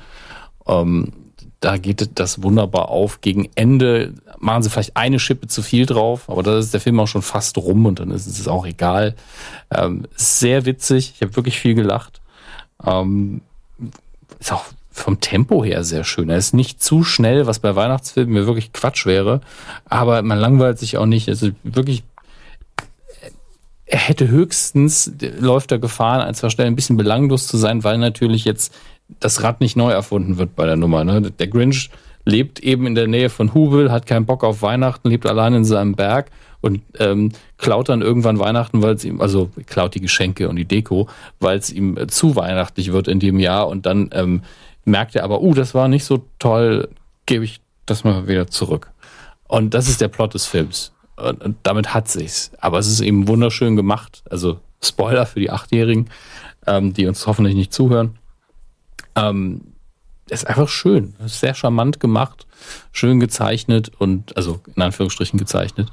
Ähm, 0.69 1.13
da 1.59 1.77
geht 1.77 2.21
das 2.21 2.43
wunderbar 2.45 2.91
auf. 2.91 3.21
Gegen 3.21 3.49
Ende 3.57 4.15
machen 4.39 4.63
sie 4.63 4.71
vielleicht 4.71 4.97
eine 4.97 5.19
Schippe 5.19 5.49
zu 5.49 5.63
viel 5.63 5.85
drauf, 5.85 6.31
aber 6.31 6.45
da 6.45 6.59
ist 6.59 6.73
der 6.73 6.81
Film 6.81 7.01
auch 7.01 7.09
schon 7.09 7.23
fast 7.23 7.59
rum 7.59 7.87
und 7.87 7.99
dann 7.99 8.13
ist 8.13 8.29
es 8.29 8.47
auch 8.47 8.65
egal. 8.65 9.17
Ähm, 9.75 10.07
sehr 10.15 10.65
witzig, 10.65 11.15
ich 11.17 11.23
habe 11.23 11.35
wirklich 11.35 11.59
viel 11.59 11.75
gelacht. 11.75 12.21
Ähm, 12.87 13.41
ist 14.39 14.53
auch 14.53 14.65
vom 14.91 15.21
Tempo 15.21 15.65
her 15.65 15.85
sehr 15.85 16.05
schön. 16.05 16.29
Er 16.29 16.37
ist 16.37 16.55
nicht 16.55 16.83
zu 16.83 17.05
schnell, 17.05 17.47
was 17.47 17.61
bei 17.61 17.77
Weihnachtsfilmen 17.77 18.35
mir 18.35 18.47
wirklich 18.47 18.73
Quatsch 18.73 19.07
wäre, 19.07 19.41
aber 19.89 20.23
man 20.23 20.39
langweilt 20.39 20.79
sich 20.79 20.99
auch 20.99 21.07
nicht. 21.07 21.29
Also 21.29 21.51
wirklich, 21.63 22.03
er 23.87 24.01
hätte 24.01 24.29
höchstens, 24.29 25.13
läuft 25.39 25.73
er 25.73 25.79
Gefahr, 25.79 26.25
an 26.25 26.35
zwei 26.35 26.51
Stellen 26.51 26.73
ein 26.73 26.77
bisschen 26.77 26.97
belanglos 26.97 27.47
zu 27.47 27.57
sein, 27.57 27.85
weil 27.85 27.99
natürlich 27.99 28.45
jetzt 28.45 28.75
das 29.21 29.43
Rad 29.43 29.61
nicht 29.61 29.77
neu 29.77 29.91
erfunden 29.91 30.37
wird 30.37 30.55
bei 30.57 30.67
der 30.67 30.77
Nummer. 30.77 31.05
Ne? 31.05 31.23
Der 31.23 31.47
Grinch 31.47 31.91
lebt 32.25 32.61
eben 32.61 32.87
in 32.87 32.95
der 32.95 33.07
Nähe 33.07 33.31
von 33.31 33.55
Hubel, 33.55 33.91
hat 33.91 34.07
keinen 34.07 34.27
Bock 34.27 34.45
auf 34.45 34.61
Weihnachten, 34.61 35.09
lebt 35.09 35.27
allein 35.27 35.55
in 35.55 35.65
seinem 35.65 35.95
Berg 35.95 36.31
und 36.61 36.83
ähm, 36.99 37.33
klaut 37.57 37.89
dann 37.89 38.03
irgendwann 38.03 38.39
Weihnachten, 38.39 38.83
weil 38.83 38.95
es 38.95 39.05
ihm, 39.05 39.21
also 39.21 39.51
klaut 39.67 39.95
die 39.95 40.01
Geschenke 40.01 40.49
und 40.49 40.57
die 40.57 40.65
Deko, 40.65 41.09
weil 41.41 41.59
es 41.59 41.71
ihm 41.73 41.97
äh, 41.97 42.07
zu 42.07 42.37
weihnachtlich 42.37 42.93
wird 42.93 43.09
in 43.09 43.21
dem 43.21 43.39
Jahr 43.39 43.69
und 43.69 43.87
dann 43.87 44.11
ähm, 44.13 44.43
merkt 44.85 45.15
er 45.15 45.25
aber, 45.25 45.41
uh, 45.43 45.55
das 45.55 45.75
war 45.75 45.89
nicht 45.89 46.05
so 46.05 46.25
toll, 46.39 46.89
gebe 47.27 47.45
ich 47.45 47.61
das 47.87 48.05
mal 48.05 48.27
wieder 48.27 48.49
zurück. 48.49 48.91
Und 49.47 49.75
das 49.75 49.89
ist 49.89 50.01
der 50.01 50.09
Plot 50.09 50.35
des 50.35 50.47
Films. 50.47 50.93
Und, 51.17 51.43
und 51.43 51.57
damit 51.63 51.95
hat 51.95 52.09
sich's. 52.09 52.53
Aber 52.61 52.79
es 52.79 52.87
ist 52.87 53.01
eben 53.01 53.29
wunderschön 53.29 53.77
gemacht. 53.77 54.23
Also 54.31 54.61
Spoiler 54.83 55.27
für 55.27 55.41
die 55.41 55.51
Achtjährigen, 55.51 56.11
ähm, 56.67 56.93
die 56.93 57.07
uns 57.07 57.27
hoffentlich 57.27 57.55
nicht 57.55 57.73
zuhören. 57.73 58.19
Ähm, 59.17 59.73
ist 60.29 60.47
einfach 60.47 60.69
schön. 60.69 61.15
Ist 61.25 61.41
sehr 61.41 61.55
charmant 61.55 62.01
gemacht, 62.01 62.47
schön 62.93 63.19
gezeichnet 63.19 63.91
und 63.99 64.37
also 64.37 64.61
in 64.77 64.83
Anführungsstrichen 64.83 65.39
gezeichnet. 65.39 65.89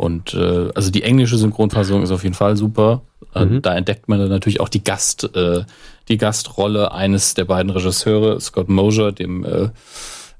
Und 0.00 0.32
äh, 0.32 0.70
also 0.74 0.90
die 0.90 1.02
englische 1.02 1.36
Synchronfassung 1.36 2.02
ist 2.02 2.10
auf 2.10 2.22
jeden 2.22 2.34
Fall 2.34 2.56
super. 2.56 3.02
Äh, 3.34 3.44
mhm. 3.44 3.60
Da 3.60 3.76
entdeckt 3.76 4.08
man 4.08 4.18
dann 4.18 4.30
natürlich 4.30 4.58
auch 4.58 4.70
die 4.70 4.82
Gast, 4.82 5.36
äh, 5.36 5.64
die 6.08 6.16
Gastrolle 6.16 6.92
eines 6.92 7.34
der 7.34 7.44
beiden 7.44 7.70
Regisseure, 7.70 8.40
Scott 8.40 8.70
Mosier, 8.70 9.12
dem 9.12 9.44
äh, 9.44 9.68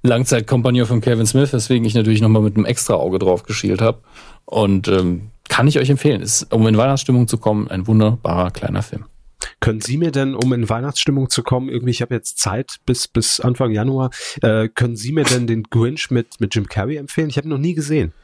Langzeitkompagnon 0.02 0.86
von 0.86 1.02
Kevin 1.02 1.26
Smith, 1.26 1.52
weswegen 1.52 1.84
ich 1.84 1.92
natürlich 1.92 2.22
nochmal 2.22 2.40
mit 2.40 2.56
einem 2.56 2.64
extra 2.64 2.94
Auge 2.94 3.18
drauf 3.18 3.42
geschielt 3.42 3.82
habe. 3.82 3.98
Und 4.46 4.88
ähm, 4.88 5.28
kann 5.50 5.68
ich 5.68 5.78
euch 5.78 5.90
empfehlen. 5.90 6.22
Ist, 6.22 6.50
um 6.54 6.66
in 6.66 6.78
Weihnachtsstimmung 6.78 7.28
zu 7.28 7.36
kommen, 7.36 7.68
ein 7.68 7.86
wunderbarer 7.86 8.52
kleiner 8.52 8.82
Film. 8.82 9.04
Können 9.60 9.82
Sie 9.82 9.98
mir 9.98 10.10
denn, 10.10 10.34
um 10.34 10.54
in 10.54 10.70
Weihnachtsstimmung 10.70 11.28
zu 11.28 11.42
kommen, 11.42 11.68
irgendwie, 11.68 11.90
ich 11.90 12.00
habe 12.00 12.14
jetzt 12.14 12.38
Zeit 12.38 12.76
bis, 12.86 13.08
bis 13.08 13.40
Anfang 13.40 13.72
Januar, 13.72 14.08
äh, 14.40 14.68
können 14.68 14.96
Sie 14.96 15.12
mir 15.12 15.24
denn 15.24 15.46
den 15.46 15.64
Grinch 15.64 16.10
mit, 16.10 16.40
mit 16.40 16.54
Jim 16.54 16.66
Carrey 16.66 16.96
empfehlen? 16.96 17.28
Ich 17.28 17.36
habe 17.36 17.50
noch 17.50 17.58
nie 17.58 17.74
gesehen. 17.74 18.14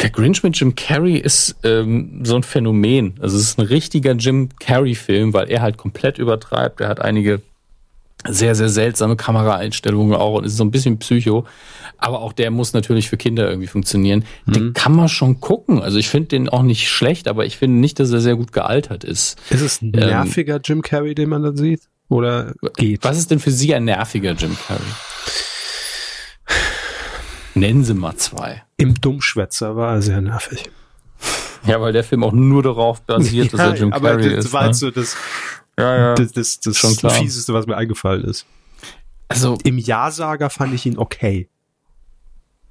Der 0.00 0.10
Grinch 0.10 0.42
mit 0.42 0.58
Jim 0.58 0.74
Carrey 0.74 1.16
ist 1.16 1.56
ähm, 1.62 2.20
so 2.24 2.36
ein 2.36 2.42
Phänomen. 2.42 3.14
Also 3.20 3.36
es 3.36 3.42
ist 3.44 3.58
ein 3.58 3.66
richtiger 3.66 4.12
Jim 4.12 4.48
Carrey-Film, 4.58 5.32
weil 5.32 5.50
er 5.50 5.62
halt 5.62 5.76
komplett 5.76 6.18
übertreibt. 6.18 6.80
Er 6.80 6.88
hat 6.88 7.00
einige 7.00 7.40
sehr, 8.26 8.54
sehr 8.54 8.68
seltsame 8.68 9.16
Kameraeinstellungen 9.16 10.14
auch 10.14 10.34
und 10.38 10.44
ist 10.44 10.56
so 10.56 10.64
ein 10.64 10.70
bisschen 10.70 10.98
Psycho. 10.98 11.46
Aber 11.98 12.20
auch 12.20 12.32
der 12.32 12.50
muss 12.50 12.72
natürlich 12.72 13.08
für 13.08 13.16
Kinder 13.16 13.48
irgendwie 13.48 13.68
funktionieren. 13.68 14.24
Mhm. 14.46 14.52
Den 14.52 14.72
kann 14.72 14.94
man 14.94 15.08
schon 15.08 15.40
gucken. 15.40 15.80
Also 15.80 15.98
ich 15.98 16.08
finde 16.08 16.28
den 16.28 16.48
auch 16.48 16.62
nicht 16.62 16.88
schlecht, 16.88 17.28
aber 17.28 17.44
ich 17.44 17.56
finde 17.56 17.78
nicht, 17.80 18.00
dass 18.00 18.10
er 18.10 18.20
sehr 18.20 18.36
gut 18.36 18.52
gealtert 18.52 19.04
ist. 19.04 19.38
Ist 19.50 19.60
es 19.60 19.82
ein 19.82 19.92
ähm, 19.94 20.00
nerviger 20.00 20.60
Jim 20.62 20.82
Carrey, 20.82 21.14
den 21.14 21.28
man 21.28 21.42
da 21.42 21.54
sieht? 21.54 21.82
Oder 22.08 22.54
geht? 22.76 23.04
Was 23.04 23.18
ist 23.18 23.30
denn 23.30 23.38
für 23.38 23.50
Sie 23.50 23.74
ein 23.74 23.84
nerviger 23.84 24.32
Jim 24.32 24.56
Carrey? 24.66 24.82
Nennen 27.54 27.84
Sie 27.84 27.94
mal 27.94 28.16
zwei. 28.16 28.62
Im 28.76 29.00
Dummschwätzer 29.00 29.76
war 29.76 29.94
er 29.94 30.02
sehr 30.02 30.20
nervig. 30.20 30.70
Ja, 31.66 31.80
weil 31.80 31.94
der 31.94 32.04
Film 32.04 32.22
auch 32.24 32.32
nur 32.32 32.62
darauf 32.62 33.00
basiert, 33.00 33.52
ja, 33.52 33.56
dass 33.56 33.60
er 33.60 33.74
Jim 33.74 33.90
Carrey 33.90 34.36
das 34.36 34.44
ist. 34.44 34.52
War 34.52 34.66
ne? 34.66 34.74
so 34.74 34.90
das, 34.90 35.16
ja, 35.78 35.96
ja. 35.96 36.14
Das, 36.14 36.32
das, 36.32 36.60
das 36.60 36.76
Schon 36.76 36.94
klar. 36.94 37.12
Fieseste, 37.12 37.54
was 37.54 37.66
mir 37.66 37.74
eingefallen 37.74 38.22
ist. 38.24 38.44
Also 39.28 39.56
im 39.64 39.78
Ja-Sager 39.78 40.50
fand 40.50 40.74
ich 40.74 40.84
ihn 40.84 40.98
okay. 40.98 41.48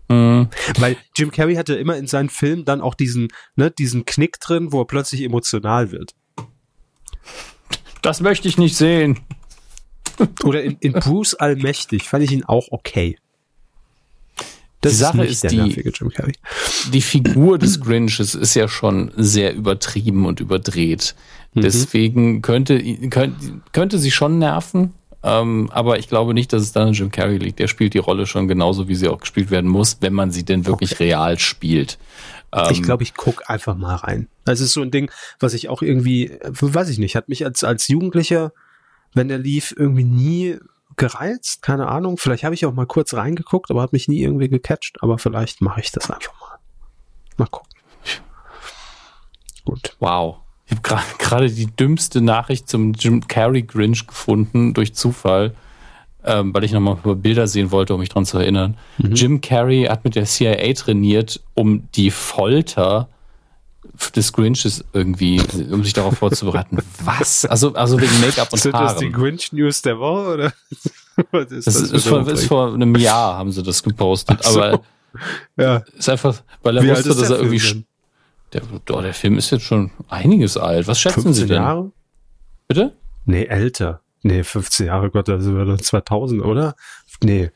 Mhm. 0.09 0.49
Weil 0.77 0.97
Jim 1.17 1.31
Carrey 1.31 1.55
hatte 1.55 1.73
immer 1.73 1.97
in 1.97 2.05
seinen 2.05 2.29
Filmen 2.29 2.65
dann 2.65 2.81
auch 2.81 2.93
diesen, 2.93 3.29
ne, 3.55 3.71
diesen 3.71 4.05
Knick 4.05 4.39
drin, 4.39 4.71
wo 4.71 4.81
er 4.81 4.85
plötzlich 4.85 5.23
emotional 5.23 5.91
wird. 5.91 6.13
Das 8.03 8.21
möchte 8.21 8.47
ich 8.47 8.57
nicht 8.57 8.75
sehen. 8.75 9.21
Oder 10.43 10.61
in, 10.63 10.77
in 10.81 10.93
Bruce 10.93 11.33
Allmächtig 11.33 12.07
fand 12.07 12.23
ich 12.23 12.31
ihn 12.31 12.43
auch 12.43 12.67
okay. 12.69 13.17
Das 14.83 14.91
die 14.91 14.97
Sache 14.97 15.23
ist, 15.23 15.45
ist 15.45 15.51
die, 15.53 15.91
die 16.91 17.01
Figur 17.01 17.57
des 17.57 17.79
Grinches 17.79 18.35
ist 18.35 18.53
ja 18.53 18.67
schon 18.67 19.11
sehr 19.15 19.55
übertrieben 19.55 20.25
und 20.25 20.41
überdreht. 20.41 21.15
Mhm. 21.53 21.61
Deswegen 21.61 22.41
könnte, 22.41 22.83
könnte, 23.09 23.61
könnte 23.71 23.97
sie 23.97 24.11
schon 24.11 24.39
nerven. 24.39 24.93
Ähm, 25.23 25.69
aber 25.71 25.99
ich 25.99 26.09
glaube 26.09 26.33
nicht, 26.33 26.51
dass 26.51 26.61
es 26.63 26.73
dann 26.73 26.89
an 26.89 26.93
Jim 26.93 27.09
Carrey 27.09 27.37
liegt. 27.37 27.59
Der 27.59 27.69
spielt 27.69 27.93
die 27.93 27.99
Rolle 27.99 28.25
schon 28.25 28.49
genauso, 28.49 28.89
wie 28.89 28.95
sie 28.95 29.07
auch 29.07 29.19
gespielt 29.19 29.51
werden 29.51 29.69
muss, 29.69 29.97
wenn 30.01 30.11
man 30.11 30.31
sie 30.31 30.43
denn 30.43 30.65
wirklich 30.65 30.91
okay. 30.91 31.05
real 31.05 31.39
spielt. 31.39 31.97
Ähm, 32.51 32.67
ich 32.71 32.83
glaube, 32.83 33.03
ich 33.03 33.13
guck 33.13 33.49
einfach 33.49 33.77
mal 33.77 33.95
rein. 33.95 34.27
Das 34.43 34.59
ist 34.59 34.73
so 34.73 34.81
ein 34.81 34.91
Ding, 34.91 35.09
was 35.39 35.53
ich 35.53 35.69
auch 35.69 35.81
irgendwie, 35.81 36.31
weiß 36.41 36.89
ich 36.89 36.99
nicht, 36.99 37.15
hat 37.15 37.29
mich 37.29 37.45
als, 37.45 37.63
als 37.63 37.87
Jugendlicher, 37.87 38.51
wenn 39.13 39.29
der 39.29 39.37
lief, 39.37 39.73
irgendwie 39.77 40.03
nie 40.03 40.57
gereizt, 40.97 41.61
keine 41.61 41.87
Ahnung. 41.87 42.17
Vielleicht 42.17 42.43
habe 42.43 42.55
ich 42.55 42.65
auch 42.65 42.73
mal 42.73 42.85
kurz 42.85 43.13
reingeguckt, 43.13 43.71
aber 43.71 43.81
hat 43.81 43.93
mich 43.93 44.07
nie 44.07 44.21
irgendwie 44.21 44.49
gecatcht. 44.49 44.97
Aber 45.01 45.17
vielleicht 45.17 45.61
mache 45.61 45.81
ich 45.81 45.91
das 45.91 46.09
einfach 46.09 46.33
mal. 46.39 46.57
Mal 47.37 47.47
gucken. 47.47 47.69
Gut. 49.65 49.95
Wow. 49.99 50.37
Ich 50.65 50.77
habe 50.89 51.01
gerade 51.19 51.49
die 51.49 51.67
dümmste 51.67 52.21
Nachricht 52.21 52.69
zum 52.69 52.93
Jim 52.93 53.27
Carrey 53.27 53.63
Grinch 53.63 54.07
gefunden 54.07 54.73
durch 54.73 54.93
Zufall, 54.93 55.55
ähm, 56.23 56.53
weil 56.53 56.63
ich 56.63 56.71
nochmal 56.71 56.97
Bilder 57.15 57.47
sehen 57.47 57.71
wollte, 57.71 57.93
um 57.93 57.99
mich 57.99 58.09
dran 58.09 58.25
zu 58.25 58.37
erinnern. 58.37 58.77
Mhm. 58.97 59.13
Jim 59.13 59.41
Carrey 59.41 59.83
hat 59.85 60.03
mit 60.03 60.15
der 60.15 60.25
CIA 60.25 60.73
trainiert, 60.73 61.41
um 61.53 61.89
die 61.95 62.11
Folter 62.11 63.09
des 64.15 64.33
Grinches 64.33 64.83
irgendwie, 64.93 65.41
um 65.71 65.83
sich 65.83 65.93
darauf 65.93 66.17
vorzubereiten. 66.17 66.77
Was? 67.03 67.45
Also, 67.45 67.73
also 67.73 67.99
wegen 67.99 68.19
Make-up 68.21 68.51
und 68.51 68.59
Sind 68.59 68.73
Haaren. 68.73 68.87
Sind 68.87 68.95
das 68.95 68.99
die 68.99 69.11
Grinch-News 69.11 69.81
der 69.81 69.99
Woche, 69.99 70.33
oder? 70.33 70.53
Was 71.31 71.51
ist 71.51 71.67
das, 71.67 71.73
das 71.75 71.91
ist, 71.91 72.07
vor, 72.07 72.27
ist 72.27 72.47
vor 72.47 72.73
einem 72.73 72.95
Jahr 72.95 73.37
haben 73.37 73.51
sie 73.51 73.61
das 73.61 73.83
gepostet, 73.83 74.43
so. 74.43 74.59
aber 74.59 74.81
ja. 75.57 75.83
ist 75.95 76.09
einfach, 76.09 76.41
weil 76.63 76.77
er 76.77 76.83
Wie 76.83 76.89
wusste, 76.89 77.09
dass 77.09 77.29
er 77.29 77.37
irgendwie, 77.37 77.59
Film 77.59 77.85
der, 78.53 78.61
oh, 78.91 79.01
der 79.01 79.13
Film 79.13 79.37
ist 79.37 79.51
jetzt 79.51 79.65
schon 79.65 79.91
einiges 80.09 80.57
alt. 80.57 80.87
Was 80.87 80.99
schätzen 80.99 81.33
Sie 81.33 81.47
denn? 81.47 81.61
Jahre? 81.61 81.91
Bitte? 82.67 82.95
Nee, 83.25 83.45
älter. 83.45 84.01
Nee, 84.21 84.43
15 84.43 84.87
Jahre, 84.87 85.09
Gott, 85.09 85.27
also 85.29 85.75
2000, 85.75 86.43
oder? 86.43 86.75
Nee, 87.21 87.51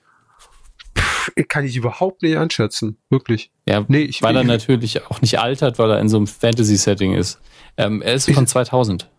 kann 1.47 1.65
ich 1.65 1.75
überhaupt 1.75 2.21
nicht 2.21 2.37
einschätzen. 2.37 2.97
Wirklich. 3.09 3.51
Ja, 3.67 3.85
nee, 3.87 4.01
ich, 4.01 4.21
weil 4.21 4.35
er 4.35 4.43
natürlich 4.43 5.05
auch 5.05 5.21
nicht 5.21 5.39
altert, 5.39 5.79
weil 5.79 5.91
er 5.91 5.99
in 5.99 6.09
so 6.09 6.17
einem 6.17 6.27
Fantasy-Setting 6.27 7.13
ist. 7.13 7.39
Ähm, 7.77 8.01
er 8.01 8.13
ist 8.13 8.29
von 8.31 8.43
ich, 8.43 8.49
2000. 8.49 9.09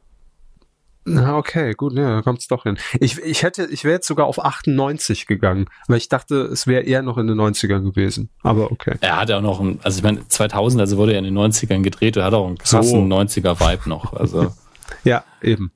Na, 1.10 1.36
okay, 1.36 1.72
gut, 1.72 1.94
ja, 1.94 2.16
da 2.16 2.22
kommt 2.22 2.40
es 2.40 2.48
doch 2.48 2.64
hin. 2.64 2.78
Ich, 3.01 3.18
ich 3.18 3.43
hätte, 3.43 3.66
ich 3.70 3.85
wäre 3.85 3.94
jetzt 3.94 4.06
sogar 4.06 4.26
auf 4.26 4.44
98 4.44 5.26
gegangen, 5.26 5.66
weil 5.86 5.97
ich 5.97 6.09
dachte, 6.09 6.36
es 6.43 6.66
wäre 6.66 6.82
eher 6.82 7.02
noch 7.02 7.16
in 7.16 7.26
den 7.26 7.40
90ern 7.40 7.80
gewesen. 7.82 8.28
Aber 8.43 8.70
okay. 8.70 8.97
Er 9.01 9.16
hat 9.16 9.30
ja 9.30 9.39
auch 9.39 9.43
noch, 9.43 9.60
ein, 9.60 9.80
also 9.82 9.98
ich 9.98 10.02
meine, 10.02 10.26
2000, 10.28 10.80
also 10.80 10.98
wurde 10.98 11.12
er 11.12 11.18
in 11.18 11.24
den 11.24 11.39
90ern 11.39 11.82
gedreht, 11.82 12.16
er 12.16 12.24
hat 12.24 12.35
auch 12.35 12.47
einen 12.47 12.59
krassen 12.59 13.10
so. 13.10 13.16
90er-Vibe 13.16 13.89
noch. 13.89 14.12
Also. 14.12 14.52
ja, 15.05 15.24
eben. 15.40 15.72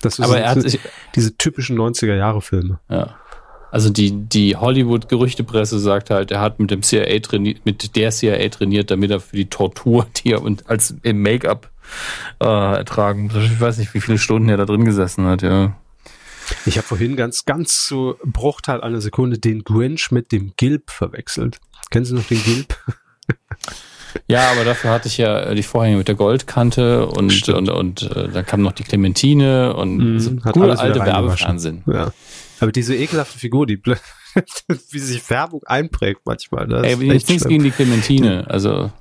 Das 0.00 0.18
ist 0.18 0.24
Aber 0.24 0.38
er 0.38 0.50
hat, 0.50 0.78
diese 1.14 1.36
typischen 1.36 1.78
90er-Jahre-Filme. 1.78 2.80
Ja. 2.88 3.16
Also 3.70 3.90
die, 3.90 4.12
die 4.12 4.56
Hollywood-Gerüchtepresse 4.56 5.78
sagt 5.78 6.10
halt, 6.10 6.30
er 6.30 6.40
hat 6.40 6.58
mit 6.58 6.70
dem 6.70 6.82
CIA 6.82 7.20
trainiert, 7.20 7.64
mit 7.64 7.96
der 7.96 8.10
CIA 8.10 8.48
trainiert, 8.48 8.90
damit 8.90 9.10
er 9.10 9.20
für 9.20 9.36
die 9.36 9.48
Tortur, 9.48 10.06
die 10.16 10.32
er 10.32 10.42
und 10.42 10.68
als 10.68 10.94
im 11.02 11.22
Make-up 11.22 11.70
äh, 12.40 12.46
ertragen 12.46 13.24
muss. 13.26 13.44
Ich 13.44 13.60
weiß 13.60 13.78
nicht, 13.78 13.94
wie 13.94 14.00
viele 14.00 14.18
Stunden 14.18 14.48
er 14.48 14.56
da 14.56 14.64
drin 14.64 14.84
gesessen 14.84 15.26
hat, 15.26 15.42
ja. 15.42 15.76
Ich 16.66 16.76
habe 16.76 16.86
vorhin 16.86 17.14
ganz, 17.14 17.44
ganz 17.44 17.86
so 17.86 18.16
Bruchteil 18.24 18.80
einer 18.80 19.00
Sekunde 19.00 19.38
den 19.38 19.62
Grinch 19.62 20.10
mit 20.10 20.32
dem 20.32 20.52
Gilb 20.56 20.90
verwechselt. 20.90 21.58
Kennen 21.90 22.04
Sie 22.04 22.14
noch 22.14 22.26
den 22.26 22.42
Gilb? 22.42 22.76
Ja, 24.26 24.50
aber 24.50 24.64
dafür 24.64 24.90
hatte 24.90 25.08
ich 25.08 25.18
ja 25.18 25.54
die 25.54 25.62
Vorhänge 25.62 25.96
mit 25.96 26.08
der 26.08 26.14
Goldkante 26.14 27.06
und 27.06 27.30
Stimmt. 27.32 27.68
und, 27.68 27.70
und 27.70 28.16
äh, 28.16 28.28
dann 28.28 28.44
kam 28.44 28.62
noch 28.62 28.72
die 28.72 28.82
Clementine 28.82 29.74
und 29.74 30.16
mm, 30.16 30.18
so 30.18 30.36
coole 30.52 30.78
alte 30.78 31.00
Werbefernsehen. 31.00 31.82
Ja. 31.86 32.12
Aber 32.60 32.72
diese 32.72 32.94
ekelhafte 32.94 33.38
Figur, 33.38 33.66
die 33.66 33.80
wie 34.90 34.98
sich 34.98 35.22
Färbung 35.22 35.62
einprägt 35.64 36.20
manchmal. 36.24 36.68
Das 36.68 36.86
Ey, 36.86 36.96
nichts 36.96 37.28
schlimm. 37.28 37.48
gegen 37.48 37.64
die 37.64 37.70
Clementine, 37.70 38.46
also. 38.48 38.92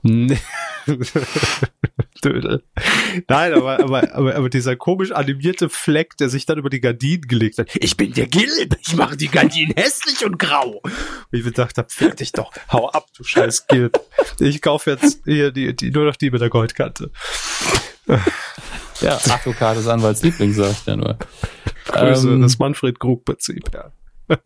Dödel. 2.23 2.63
Nein, 3.27 3.53
aber, 3.53 3.79
aber, 3.79 4.13
aber, 4.13 4.35
aber 4.35 4.49
dieser 4.49 4.75
komisch 4.75 5.11
animierte 5.11 5.69
Fleck, 5.69 6.17
der 6.17 6.29
sich 6.29 6.45
dann 6.45 6.57
über 6.57 6.69
die 6.69 6.81
Gardinen 6.81 7.21
gelegt 7.23 7.59
hat. 7.59 7.69
Ich 7.75 7.97
bin 7.97 8.13
der 8.13 8.27
Gilb, 8.27 8.77
ich 8.81 8.95
mache 8.95 9.17
die 9.17 9.27
Gardinen 9.27 9.73
hässlich 9.75 10.25
und 10.25 10.39
grau. 10.39 10.81
Und 10.83 10.93
ich 11.31 11.43
gedacht 11.43 11.77
habe, 11.77 11.89
fick 11.89 12.17
dich 12.17 12.31
doch, 12.31 12.51
hau 12.71 12.89
ab, 12.89 13.07
du 13.15 13.23
scheiß 13.23 13.67
Gilb. 13.67 13.99
Ich 14.39 14.61
kaufe 14.61 14.91
jetzt 14.91 15.21
hier 15.25 15.51
die, 15.51 15.75
die, 15.75 15.91
nur 15.91 16.05
noch 16.05 16.15
die 16.15 16.31
mit 16.31 16.41
der 16.41 16.49
Goldkante. 16.49 17.11
Ja, 19.01 19.15
ist 19.15 19.87
Anwalts 19.87 20.23
Liebling, 20.23 20.53
sag 20.53 20.71
ich 20.71 20.85
ja 20.85 20.95
nur. 20.95 21.17
Grüße, 21.91 22.29
ähm, 22.29 22.41
das 22.41 22.59
Manfred 22.59 22.99
Krug-Prinzip, 22.99 23.63
ja. 23.73 23.91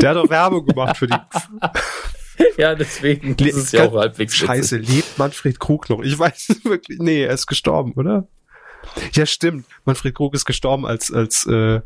Der 0.00 0.10
hat 0.10 0.16
auch 0.16 0.28
Werbung 0.28 0.66
gemacht 0.66 0.96
für 0.96 1.06
die. 1.06 1.16
ja, 2.56 2.74
deswegen 2.74 3.34
ist 3.34 3.56
es 3.56 3.72
ja 3.72 3.86
auch 3.86 3.94
halbwegs 3.94 4.36
Scheiße, 4.36 4.78
lebt 4.78 5.18
Manfred 5.18 5.60
Krug 5.60 5.88
noch? 5.88 6.00
Ich 6.02 6.18
weiß 6.18 6.60
wirklich, 6.64 6.98
nee, 6.98 7.24
er 7.24 7.34
ist 7.34 7.46
gestorben, 7.46 7.92
oder? 7.92 8.26
Ja, 9.12 9.26
stimmt. 9.26 9.66
Manfred 9.84 10.14
Krug 10.14 10.34
ist 10.34 10.46
gestorben, 10.46 10.86
als, 10.86 11.12
als 11.12 11.46
äh, 11.46 11.80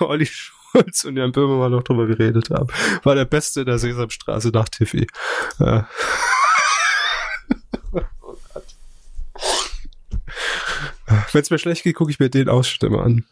Olli 0.00 0.26
Schulz 0.26 1.04
und 1.04 1.16
Jan 1.16 1.32
Böhmermann 1.32 1.72
noch 1.72 1.82
drüber 1.82 2.06
geredet 2.06 2.50
haben. 2.50 2.68
War 3.02 3.14
der 3.14 3.24
Beste 3.24 3.60
in 3.60 3.66
der 3.66 3.78
Sesamstraße 3.78 4.50
nach 4.50 4.68
Tiffy. 4.68 5.06
Ja. 5.58 5.88
oh 7.92 8.36
Gott. 8.52 8.64
Wenn 11.32 11.42
es 11.42 11.50
mir 11.50 11.58
schlecht 11.58 11.82
geht, 11.82 11.96
gucke 11.96 12.10
ich 12.10 12.18
mir 12.18 12.28
den 12.28 12.48
Ausschnitt 12.50 12.92
an. 12.92 13.24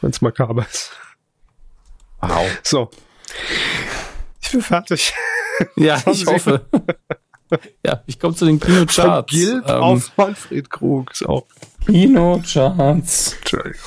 Wenn 0.00 0.10
es 0.10 0.20
makaber 0.20 0.66
ist. 0.70 0.92
Wow. 2.20 2.46
So. 2.62 2.90
Ich 4.40 4.50
bin 4.50 4.62
fertig. 4.62 5.12
Ja, 5.76 6.02
ich 6.10 6.26
hoffe. 6.26 6.66
ja, 7.86 8.02
ich 8.06 8.18
komme 8.18 8.34
zu 8.34 8.46
den 8.46 8.60
Kinocharts. 8.60 9.32
Gilb 9.32 9.68
ähm, 9.68 9.82
auf 9.82 10.12
Manfred 10.16 10.70
Krug 10.70 11.10
auch. 11.26 11.46
Kinocharts. 11.86 13.36
Entschuldigung. 13.38 13.80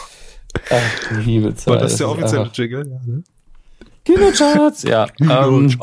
Ach, 0.70 1.12
liebe 1.12 1.56
Zeit. 1.56 1.68
War 1.68 1.78
das 1.78 1.98
der 1.98 2.10
offizielle 2.10 2.50
Jingle? 2.54 2.88
Ja, 2.88 3.14
ne? 3.14 3.24
Kinocharts, 4.04 4.84
ja. 4.84 5.08
Kinocharts. 5.18 5.74
Ähm, 5.74 5.80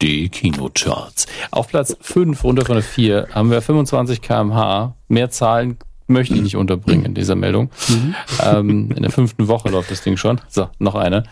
die 0.00 0.28
Kinocharts. 0.28 1.26
Auf 1.50 1.68
Platz 1.68 1.96
5, 2.00 2.44
runter 2.44 2.64
von 2.64 2.76
der 2.76 2.84
4, 2.84 3.28
haben 3.32 3.50
wir 3.50 3.60
25 3.60 4.22
kmh. 4.22 4.94
Mehr 5.08 5.30
Zahlen 5.30 5.78
möchte 6.08 6.34
ich 6.34 6.42
nicht 6.42 6.56
unterbringen 6.56 7.04
in 7.04 7.14
dieser 7.14 7.34
Meldung. 7.34 7.70
Mhm. 7.88 8.14
Ähm, 8.44 8.90
in 8.94 9.02
der 9.02 9.12
fünften 9.12 9.48
Woche 9.48 9.68
läuft 9.68 9.90
das 9.90 10.02
Ding 10.02 10.16
schon. 10.16 10.40
So, 10.48 10.68
noch 10.78 10.94
eine. 10.94 11.24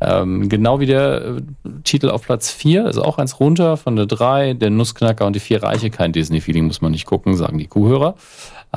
Ähm, 0.00 0.48
genau 0.48 0.80
wie 0.80 0.86
der 0.86 1.22
äh, 1.24 1.40
Titel 1.84 2.10
auf 2.10 2.22
Platz 2.22 2.50
vier, 2.50 2.84
also 2.84 3.02
auch 3.02 3.18
eins 3.18 3.40
runter 3.40 3.76
von 3.76 3.96
der 3.96 4.06
drei, 4.06 4.54
der 4.54 4.70
Nussknacker 4.70 5.26
und 5.26 5.34
die 5.34 5.40
vier 5.40 5.62
Reiche. 5.62 5.90
Kein 5.90 6.12
Disney-Feeling, 6.12 6.66
muss 6.66 6.80
man 6.80 6.92
nicht 6.92 7.06
gucken, 7.06 7.36
sagen 7.36 7.58
die 7.58 7.66
Kuhhörer. 7.66 8.16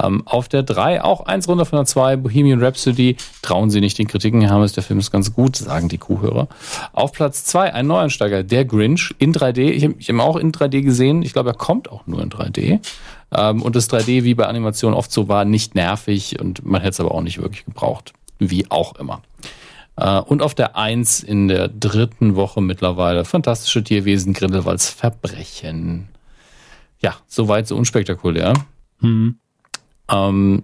Ähm, 0.02 0.24
auf 0.26 0.48
der 0.48 0.64
3 0.64 1.04
auch 1.04 1.26
eins 1.26 1.48
runter 1.48 1.66
von 1.66 1.78
der 1.78 1.86
2, 1.86 2.18
Bohemian 2.18 2.64
Rhapsody. 2.64 3.18
Trauen 3.42 3.70
Sie 3.70 3.80
nicht 3.80 3.98
den 3.98 4.08
Kritiken, 4.08 4.42
Herr 4.42 4.52
Hammes, 4.52 4.74
der 4.74 4.84
Film 4.84 5.00
ist 5.00 5.12
ganz 5.12 5.34
gut, 5.34 5.56
sagen 5.56 5.90
die 5.90 5.98
Kuhhörer. 5.98 6.48
Auf 6.94 7.14
Platz 7.14 7.46
2 7.46 7.74
ein 7.74 7.88
Neuansteiger, 7.88 8.44
der 8.44 8.66
Grinch 8.66 9.16
in 9.18 9.34
3D. 9.34 9.60
Ich 9.72 9.84
habe 9.84 9.96
hab 9.96 10.10
ihn 10.10 10.20
auch 10.20 10.36
in 10.36 10.52
3D 10.52 10.82
gesehen. 10.82 11.24
Ich 11.24 11.34
glaube, 11.34 11.50
er 11.50 11.56
kommt 11.56 11.90
auch 11.92 12.06
nur 12.06 12.22
in 12.22 12.30
3D. 12.30 12.80
Ähm, 13.32 13.62
und 13.62 13.76
das 13.76 13.90
3D, 13.90 14.24
wie 14.24 14.34
bei 14.34 14.45
Animationen 14.45 14.98
oft 14.98 15.12
so 15.12 15.28
war, 15.28 15.45
nicht 15.45 15.76
nervig 15.76 16.40
und 16.40 16.66
man 16.66 16.82
hätte 16.82 16.91
es 16.91 16.99
aber 16.99 17.12
auch 17.14 17.22
nicht 17.22 17.41
wirklich 17.41 17.66
gebraucht. 17.66 18.14
Wie 18.40 18.70
auch 18.70 18.95
immer. 18.95 19.22
Äh, 19.98 20.20
und 20.20 20.41
auf 20.41 20.56
der 20.56 20.76
1 20.78 21.24
in 21.24 21.48
der 21.48 21.68
dritten 21.68 22.36
Woche 22.36 22.62
mittlerweile 22.62 23.26
Fantastische 23.26 23.84
Tierwesen, 23.84 24.34
Grindelwalds 24.34 24.90
Verbrechen. 24.90 26.10
Ja, 27.02 27.16
soweit 27.28 27.68
so 27.68 27.76
unspektakulär. 27.76 28.54
Hm. 28.99 29.38
Ähm, 30.10 30.64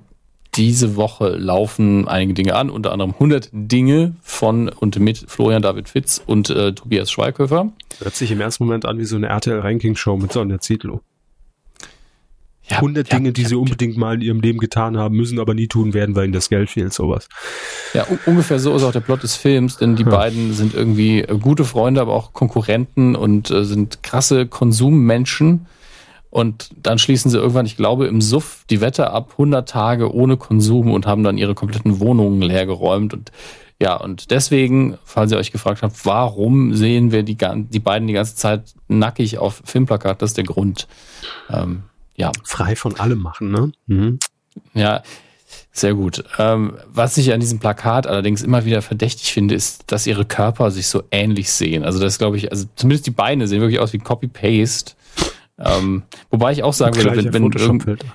diese 0.56 0.96
Woche 0.96 1.30
laufen 1.30 2.08
einige 2.08 2.36
Dinge 2.36 2.56
an, 2.56 2.70
unter 2.70 2.92
anderem 2.92 3.14
100 3.14 3.50
Dinge 3.52 4.16
von 4.22 4.70
und 4.70 5.00
mit 5.00 5.26
Florian 5.28 5.64
David 5.64 5.90
Fitz 5.90 6.22
und 6.26 6.50
äh, 6.52 6.74
Tobias 6.74 7.12
Schweighöfer. 7.12 7.72
Hört 8.00 8.16
sich 8.16 8.32
im 8.32 8.40
ersten 8.40 8.64
Moment 8.66 8.86
an 8.86 9.00
wie 9.00 9.06
so 9.06 9.16
eine 9.16 9.28
RTL-Ranking-Show 9.28 10.18
mit 10.18 10.32
Sonja 10.32 10.60
Zietlow. 10.60 11.02
Ja, 12.70 12.78
100 12.78 13.10
ja, 13.10 13.18
Dinge, 13.18 13.34
die 13.34 13.42
ja, 13.42 13.50
sie 13.50 13.56
unbedingt 13.56 13.98
mal 13.98 14.16
in 14.16 14.22
ihrem 14.22 14.40
Leben 14.40 14.60
getan 14.60 14.98
haben, 14.98 15.16
müssen 15.16 15.40
aber 15.40 15.54
nie 15.54 15.68
tun 15.68 15.94
werden, 15.94 16.16
weil 16.16 16.26
ihnen 16.26 16.34
das 16.34 16.50
Geld 16.50 16.70
fehlt, 16.70 16.94
sowas. 16.94 17.28
Ja, 17.94 18.08
ungefähr 18.26 18.60
so 18.60 18.76
ist 18.76 18.84
auch 18.84 18.94
der 18.94 19.02
Plot 19.02 19.24
des 19.24 19.36
Films, 19.36 19.78
denn 19.78 19.96
die 19.96 20.06
beiden 20.06 20.54
sind 20.54 20.74
irgendwie 20.74 21.22
äh, 21.22 21.38
gute 21.38 21.66
Freunde, 21.66 22.00
aber 22.00 22.14
auch 22.14 22.34
Konkurrenten 22.34 23.16
und 23.16 23.52
äh, 23.52 23.66
sind 23.66 24.02
krasse 24.02 24.48
Konsummenschen 24.48 25.68
und 26.34 26.72
dann 26.82 26.98
schließen 26.98 27.30
sie 27.30 27.38
irgendwann, 27.38 27.68
ich 27.68 27.78
glaube, 27.78 28.08
im 28.08 28.20
Suff 28.20 28.66
die 28.68 28.82
Wette 28.82 29.12
ab, 29.12 29.34
100 29.34 29.70
Tage 29.70 30.12
ohne 30.12 30.36
Konsum 30.36 30.92
und 30.92 31.06
haben 31.06 31.24
dann 31.24 31.38
ihre 31.38 31.54
kompletten 31.54 32.00
Wohnungen 32.00 32.42
leergeräumt. 32.42 33.14
Und 33.14 33.32
ja, 33.80 33.96
und 33.98 34.32
deswegen, 34.32 34.98
falls 35.06 35.32
ihr 35.32 35.38
euch 35.38 35.52
gefragt 35.52 35.84
habt, 35.84 36.04
warum 36.08 36.74
sehen 36.74 37.12
wir 37.12 37.22
die, 37.22 37.38
die 37.38 37.80
beiden 37.80 38.08
die 38.08 38.16
ganze 38.16 38.36
Zeit 38.36 38.74
nackig 38.88 39.38
auf 39.38 39.62
Filmplakat, 39.64 40.24
das 40.24 40.32
ist 40.32 40.38
der 40.38 40.46
Grund. 40.46 40.88
Ähm, 41.52 41.84
ja. 42.16 42.32
Frei 42.44 42.76
von 42.76 43.00
allem 43.00 43.20
machen, 43.20 43.52
ne? 43.52 43.72
Mhm. 43.88 44.20
Ja, 44.74 45.04
sehr 45.72 45.96
gut. 45.96 46.24
Ähm, 46.38 46.78
was 46.88 47.18
ich 47.18 47.34
an 47.34 47.40
diesem 47.40 47.60
Plakat 47.60 48.06
allerdings 48.06 48.44
immer 48.44 48.66
wieder 48.66 48.82
verdächtig 48.82 49.34
finde, 49.34 49.56
ist, 49.56 49.92
dass 49.92 50.06
ihre 50.06 50.26
Körper 50.26 50.70
sich 50.72 50.88
so 50.88 51.04
ähnlich 51.12 51.52
sehen. 51.52 51.84
Also 51.84 52.00
das 52.00 52.18
glaube 52.18 52.38
ich, 52.38 52.52
also 52.52 52.66
zumindest 52.76 53.08
die 53.08 53.12
Beine 53.12 53.48
sehen 53.48 53.62
wirklich 53.62 53.80
aus 53.80 53.94
wie 53.94 53.98
Copy-Paste. 53.98 54.94
Ähm, 55.58 56.04
wobei 56.30 56.52
ich 56.52 56.64
auch 56.64 56.74
sagen 56.74 56.96
würde, 56.96 57.16
wenn, 57.16 57.34
wenn 57.34 57.52
irgend, 57.52 58.06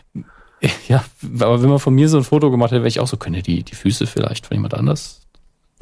ja, 0.89 1.05
aber 1.41 1.63
wenn 1.63 1.71
man 1.71 1.79
von 1.79 1.95
mir 1.95 2.09
so 2.09 2.19
ein 2.19 2.25
Foto 2.25 2.51
gemacht 2.51 2.71
hätte, 2.71 2.83
wäre 2.83 2.89
ich 2.89 3.01
auch 3.01 3.09
so, 3.09 3.17
könnte 3.17 3.43
die, 3.43 3.63
die 3.63 3.75
Füße 3.75 4.07
vielleicht 4.07 4.47
von 4.47 4.57
jemand 4.57 4.75
anders? 4.75 5.23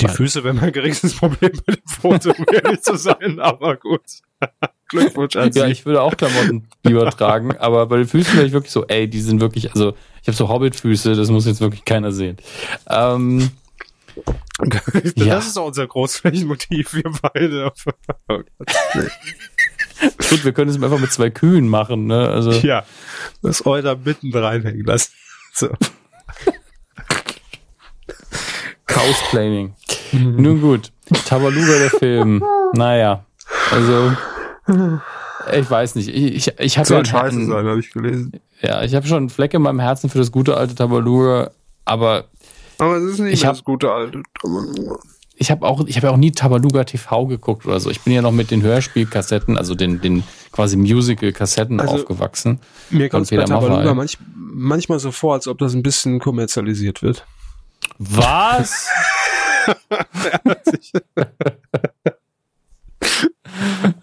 Die 0.01 0.09
Füße 0.09 0.45
wäre 0.45 0.55
mein 0.55 0.73
geringstes 0.73 1.15
Problem 1.19 1.53
mit 1.67 1.79
dem 1.79 1.87
Foto, 1.87 2.31
um 2.31 2.45
ehrlich 2.53 2.83
zu 2.83 2.97
sein, 2.97 3.41
aber 3.41 3.77
gut. 3.77 4.03
Glückwunsch 4.89 5.37
an 5.37 5.53
Sie. 5.53 5.61
Ja, 5.61 5.67
ich 5.67 5.85
würde 5.87 6.03
auch 6.03 6.17
Klamotten 6.17 6.69
lieber 6.85 7.11
tragen, 7.11 7.57
aber 7.57 7.87
bei 7.87 7.99
den 7.99 8.07
Füßen 8.07 8.35
wäre 8.35 8.47
ich 8.47 8.53
wirklich 8.53 8.73
so, 8.73 8.87
ey, 8.87 9.09
die 9.09 9.21
sind 9.21 9.41
wirklich, 9.41 9.73
also 9.73 9.95
ich 10.23 10.29
habe 10.29 10.37
so 10.37 10.49
Hobbit-Füße, 10.49 11.15
das 11.15 11.31
muss 11.31 11.47
jetzt 11.47 11.61
wirklich 11.61 11.85
keiner 11.85 12.13
sehen. 12.13 12.37
Ähm, 12.89 13.51
das 14.59 15.13
ja. 15.17 15.39
ist 15.39 15.59
auch 15.59 15.67
unser 15.67 15.87
Großflächenmotiv, 15.87 16.95
wir 16.95 17.13
beide. 17.21 17.73
Oh 18.29 18.41
Gut, 20.29 20.45
wir 20.45 20.53
können 20.53 20.71
es 20.71 20.83
einfach 20.83 20.99
mit 20.99 21.13
zwei 21.13 21.31
Kühen 21.31 21.69
machen, 21.69 22.07
ne? 22.07 22.29
Also. 22.29 22.51
Ja, 22.51 22.85
das 23.43 23.65
Euler 23.67 23.97
mitten 23.97 24.35
reinhängen 24.35 24.85
lassen. 24.85 25.13
So. 25.53 25.69
Chaosplaining. 28.87 29.75
Mhm. 30.13 30.43
Nun 30.43 30.61
gut. 30.61 30.93
Tabaluga 31.27 31.79
der 31.79 31.91
Film. 31.91 32.45
Naja. 32.73 33.25
Also. 33.71 34.13
Ich 34.67 35.71
weiß 35.71 35.95
nicht. 35.95 36.09
Ich, 36.09 36.49
ich, 36.49 36.59
ich 36.59 36.79
habe 36.79 36.93
ja 36.93 37.05
scheiße 37.05 37.47
sein, 37.47 37.67
habe 37.67 37.81
ich 37.81 37.93
gelesen. 37.93 38.33
Ja, 38.63 38.83
ich 38.83 38.95
habe 38.95 39.07
schon 39.07 39.19
einen 39.19 39.31
Fleck 39.31 39.55
in 39.55 39.63
meinem 39.63 39.81
Herzen 39.81 40.11
für 40.11 40.19
das 40.19 40.33
gute 40.33 40.57
alte 40.57 40.75
Tabaluga, 40.75 41.51
aber. 41.85 42.25
Aber 42.79 42.97
es 42.97 43.13
ist 43.13 43.19
nicht 43.21 43.45
das 43.45 43.63
gute 43.65 43.93
alte 43.93 44.23
Tabaluga 44.41 44.99
ich 45.37 45.51
habe 45.51 45.67
auch, 45.67 45.87
ich 45.87 45.97
habe 45.97 46.07
ja 46.07 46.13
auch 46.13 46.17
nie 46.17 46.33
Tabaluga 46.33 46.85
TV 46.85 47.27
geguckt 47.27 47.67
oder 47.67 47.79
so. 47.79 47.91
Ich 47.91 48.01
bin 48.01 48.13
ja 48.15 48.23
noch 48.23 48.33
mit 48.33 48.51
den 48.51 48.63
Hörspielkassetten, 48.63 49.59
also 49.59 49.75
den, 49.75 50.01
den 50.01 50.25
quasi 50.51 50.77
Musical-Kassetten 50.77 51.79
also, 51.79 51.95
aufgewachsen. 51.95 52.61
Mir 52.91 53.09
kommt 53.09 53.29
bei 53.31 53.45
Tabaluga 53.45 53.95
manch, 53.95 54.19
manchmal 54.35 54.99
so 54.99 55.13
vor, 55.13 55.35
als 55.35 55.47
ob 55.47 55.59
das 55.59 55.75
ein 55.75 55.83
bisschen 55.83 56.19
kommerzialisiert 56.21 57.03
wird. 57.03 57.27
Was? 57.99 58.89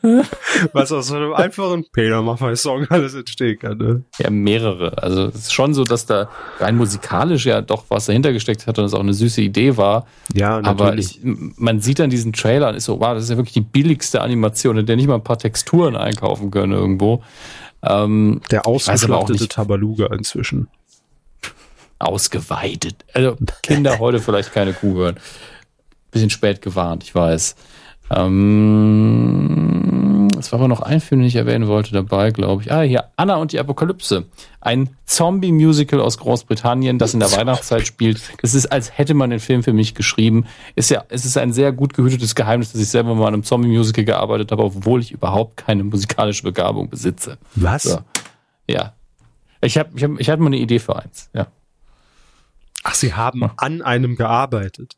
Was 0.74 0.92
aus 0.92 1.08
so 1.08 1.16
einem 1.16 1.34
einfachen 1.34 1.86
Peter 1.94 2.22
Maffay-Song 2.22 2.88
alles 2.90 3.14
entstehen 3.14 3.58
kann. 3.58 3.78
Ne? 3.78 4.04
Ja, 4.20 4.30
mehrere. 4.30 5.02
Also 5.02 5.28
es 5.28 5.36
ist 5.36 5.54
schon 5.54 5.74
so, 5.74 5.86
dass 5.86 6.06
da 6.06 6.30
rein 6.60 6.76
musikalisch 6.76 7.46
ja 7.46 7.62
doch 7.62 7.86
was 7.88 8.08
dahinter 8.08 8.34
gesteckt 8.34 8.68
hat 8.68 8.78
und 8.78 8.86
es 8.86 8.94
auch 8.94 9.00
eine 9.00 9.14
süße 9.14 9.42
Idee 9.42 9.78
war. 9.78 10.06
Ja, 10.34 10.62
natürlich. 10.62 10.68
Aber 10.68 10.98
ich, 10.98 11.20
man 11.24 11.80
sieht 11.80 12.00
dann 12.00 12.10
diesen 12.10 12.34
Trailer 12.34 12.70
und 12.70 12.76
ist 12.76 12.86
so, 12.86 13.00
wow, 13.00 13.14
das 13.14 13.24
ist 13.24 13.30
ja 13.30 13.38
wirklich 13.38 13.54
die 13.54 13.62
billigste 13.62 14.22
Animation, 14.22 14.78
in 14.78 14.86
der 14.86 14.98
nicht 14.98 15.08
mal 15.08 15.16
ein 15.16 15.24
paar 15.24 15.40
Texturen 15.40 15.96
einkaufen 15.96 16.52
können 16.52 16.74
irgendwo. 16.74 17.24
Ähm, 17.82 18.42
der 18.52 18.68
ausgeschlachtete 18.68 19.48
Tabaluga 19.48 20.08
inzwischen. 20.08 20.68
Ausgeweitet. 22.00 23.06
Also 23.14 23.38
Kinder 23.62 24.00
heute 24.00 24.20
vielleicht 24.20 24.52
keine 24.52 24.74
Kuh 24.74 24.96
hören. 24.96 25.16
Bisschen 26.12 26.30
spät 26.30 26.62
gewarnt, 26.62 27.04
ich 27.04 27.16
weiß. 27.16 27.56
Ähm, 28.10 29.94
es 30.38 30.52
war 30.52 30.60
aber 30.60 30.68
noch 30.68 30.82
ein 30.82 31.00
Film, 31.00 31.22
den 31.22 31.28
ich 31.28 31.36
erwähnen 31.36 31.68
wollte 31.68 31.94
dabei, 31.94 32.32
glaube 32.32 32.64
ich. 32.64 32.72
Ah, 32.72 32.82
hier, 32.82 33.06
Anna 33.16 33.38
und 33.38 33.52
die 33.54 33.60
Apokalypse. 33.60 34.26
Ein 34.60 34.90
Zombie-Musical 35.06 36.00
aus 36.02 36.18
Großbritannien, 36.18 36.98
das 37.00 37.14
in 37.14 37.20
der 37.20 37.32
Weihnachtszeit 37.32 37.88
spielt. 37.88 38.22
Es 38.42 38.54
ist, 38.54 38.66
als 38.68 38.98
hätte 38.98 39.14
man 39.14 39.30
den 39.30 39.40
Film 39.40 39.64
für 39.64 39.74
mich 39.74 39.96
geschrieben. 39.96 40.46
Ist 40.76 40.90
ja, 40.90 41.04
es 41.10 41.26
ist 41.26 41.38
ein 41.38 41.54
sehr 41.54 41.72
gut 41.72 41.94
gehütetes 41.94 42.36
Geheimnis, 42.36 42.72
dass 42.72 42.82
ich 42.82 42.90
selber 42.90 43.16
mal 43.16 43.28
an 43.28 43.36
einem 43.36 43.44
Zombie-Musical 43.44 44.04
gearbeitet 44.06 44.52
habe, 44.52 44.64
obwohl 44.64 45.02
ich 45.02 45.12
überhaupt 45.12 45.58
keine 45.58 45.84
musikalische 45.84 46.44
Begabung 46.44 46.90
besitze. 46.90 47.38
Was? 47.56 47.84
So. 47.84 48.00
Ja. 48.68 48.94
Ich, 49.62 49.78
hab, 49.78 49.96
ich, 49.96 50.04
hab, 50.04 50.20
ich 50.20 50.30
hatte 50.30 50.42
mal 50.42 50.48
eine 50.48 50.58
Idee 50.58 50.80
für 50.80 50.96
eins, 50.96 51.30
ja. 51.34 51.48
Ach, 52.84 52.94
Sie 52.96 53.14
haben 53.14 53.50
an 53.56 53.82
einem 53.82 54.18
gearbeitet. 54.18 54.98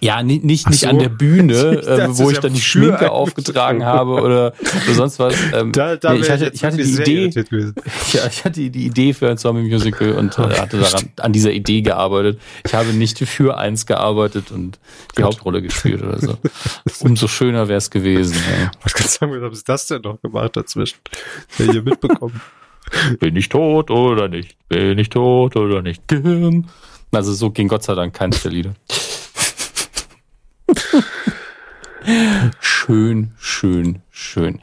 Ja, 0.00 0.22
nicht, 0.22 0.44
nicht, 0.44 0.68
nicht 0.68 0.80
so. 0.80 0.88
an 0.88 0.98
der 0.98 1.08
Bühne, 1.08 1.54
äh, 1.86 2.08
wo 2.18 2.30
ich 2.30 2.38
dann 2.38 2.52
die 2.52 2.60
Schminke 2.60 3.10
aufgetragen 3.10 3.84
habe 3.84 4.12
oder, 4.12 4.52
oder 4.60 4.94
sonst 4.94 5.18
was. 5.18 5.34
Ähm, 5.54 5.72
da, 5.72 5.96
da 5.96 6.14
nee, 6.14 6.20
ich 6.20 6.30
hatte, 6.30 6.50
ich 6.52 6.64
hatte 6.64 6.78
die 6.78 6.94
Idee, 6.94 7.26
ja, 8.12 8.26
ich 8.26 8.44
hatte 8.44 8.70
die 8.70 8.86
Idee 8.86 9.12
für 9.12 9.30
ein 9.30 9.38
Zombie-Musical 9.38 10.12
und 10.12 10.36
äh, 10.38 10.42
hatte 10.42 10.78
daran, 10.78 11.10
an 11.20 11.32
dieser 11.32 11.52
Idee 11.52 11.82
gearbeitet. 11.82 12.40
Ich 12.66 12.74
habe 12.74 12.92
nicht 12.92 13.18
für 13.18 13.56
eins 13.56 13.86
gearbeitet 13.86 14.50
und 14.50 14.78
die 15.16 15.22
Gott. 15.22 15.34
Hauptrolle 15.34 15.62
gespielt 15.62 16.02
oder 16.02 16.18
so. 16.18 16.38
Umso 17.00 17.28
schöner 17.28 17.68
wäre 17.68 17.78
es 17.78 17.90
gewesen. 17.90 18.34
Ja. 18.34 18.70
Was 18.82 18.94
kannst 18.94 19.20
du 19.20 19.26
sagen, 19.26 19.42
was 19.42 19.58
ist 19.58 19.68
das 19.68 19.86
denn 19.86 20.02
noch 20.02 20.20
gemacht 20.20 20.56
dazwischen? 20.56 20.98
Wer 21.58 21.70
hier 21.70 21.82
mitbekommen? 21.82 22.40
Bin 23.20 23.36
ich 23.36 23.48
tot 23.48 23.90
oder 23.90 24.28
nicht? 24.28 24.56
Bin 24.68 24.98
ich 24.98 25.10
tot 25.10 25.56
oder 25.56 25.82
nicht? 25.82 26.02
Also 27.12 27.32
so 27.32 27.50
ging 27.50 27.68
Gott 27.68 27.84
sei 27.84 27.94
Dank 27.94 28.14
keins 28.14 28.42
der 28.42 28.50
Lieder 28.50 28.74
schön, 32.60 33.32
schön, 33.38 34.02
schön. 34.10 34.60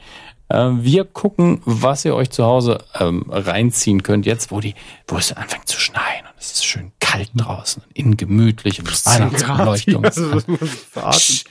Ähm, 0.50 0.84
wir 0.84 1.04
gucken, 1.04 1.62
was 1.64 2.04
ihr 2.04 2.14
euch 2.14 2.30
zu 2.30 2.44
Hause 2.44 2.78
ähm, 2.98 3.24
reinziehen 3.28 4.02
könnt, 4.02 4.26
jetzt, 4.26 4.50
wo 4.50 4.60
die, 4.60 4.74
wo 5.06 5.16
es 5.16 5.32
anfängt 5.32 5.66
zu 5.66 5.80
schneien 5.80 6.26
und 6.26 6.34
es 6.38 6.52
ist 6.52 6.64
schön 6.66 6.92
kalt 7.12 7.30
draußen 7.34 7.82
und 7.82 7.96
innen 7.96 8.16
gemütlich 8.16 8.80
und 8.80 9.06
Weihnachtsbeleuchtung. 9.06 10.04
Also, 10.04 10.42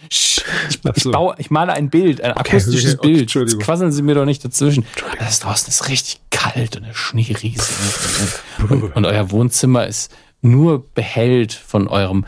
ich, 0.09 0.43
ich, 0.95 1.03
baue, 1.03 1.35
ich 1.37 1.51
male 1.51 1.73
ein 1.73 1.89
Bild, 1.89 2.21
ein 2.21 2.33
akustisches 2.33 2.99
okay, 2.99 3.07
Bild. 3.07 3.33
Jetzt 3.33 3.59
quasseln 3.59 3.91
Sie 3.91 4.01
mir 4.01 4.15
doch 4.15 4.25
nicht 4.25 4.43
dazwischen. 4.43 4.85
Das 5.19 5.39
draußen 5.39 5.67
ist 5.69 5.87
richtig 5.87 6.19
kalt 6.29 6.77
und 6.77 6.85
der 6.85 6.93
Schnee 6.93 7.35
riesig. 7.41 7.75
Und, 8.69 8.95
und 8.95 9.05
euer 9.05 9.31
Wohnzimmer 9.31 9.87
ist 9.87 10.11
nur 10.41 10.87
behält 10.93 11.53
von 11.53 11.87
eurem 11.87 12.25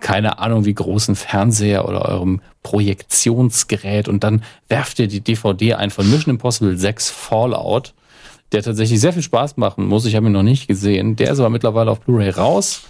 keine 0.00 0.38
Ahnung 0.38 0.64
wie 0.64 0.74
großen 0.74 1.16
Fernseher 1.16 1.88
oder 1.88 2.08
eurem 2.08 2.40
Projektionsgerät 2.62 4.08
und 4.08 4.24
dann 4.24 4.42
werft 4.68 4.98
ihr 4.98 5.08
die 5.08 5.20
DVD 5.20 5.74
ein 5.74 5.90
von 5.90 6.10
Mission 6.10 6.34
Impossible 6.34 6.76
6 6.76 7.10
Fallout, 7.10 7.94
der 8.52 8.62
tatsächlich 8.62 9.00
sehr 9.00 9.12
viel 9.12 9.22
Spaß 9.22 9.56
machen 9.56 9.86
muss. 9.86 10.06
Ich 10.06 10.16
habe 10.16 10.26
ihn 10.26 10.32
noch 10.32 10.42
nicht 10.42 10.68
gesehen. 10.68 11.16
Der 11.16 11.32
ist 11.32 11.40
aber 11.40 11.50
mittlerweile 11.50 11.90
auf 11.90 12.00
Blu-ray 12.00 12.30
raus. 12.30 12.82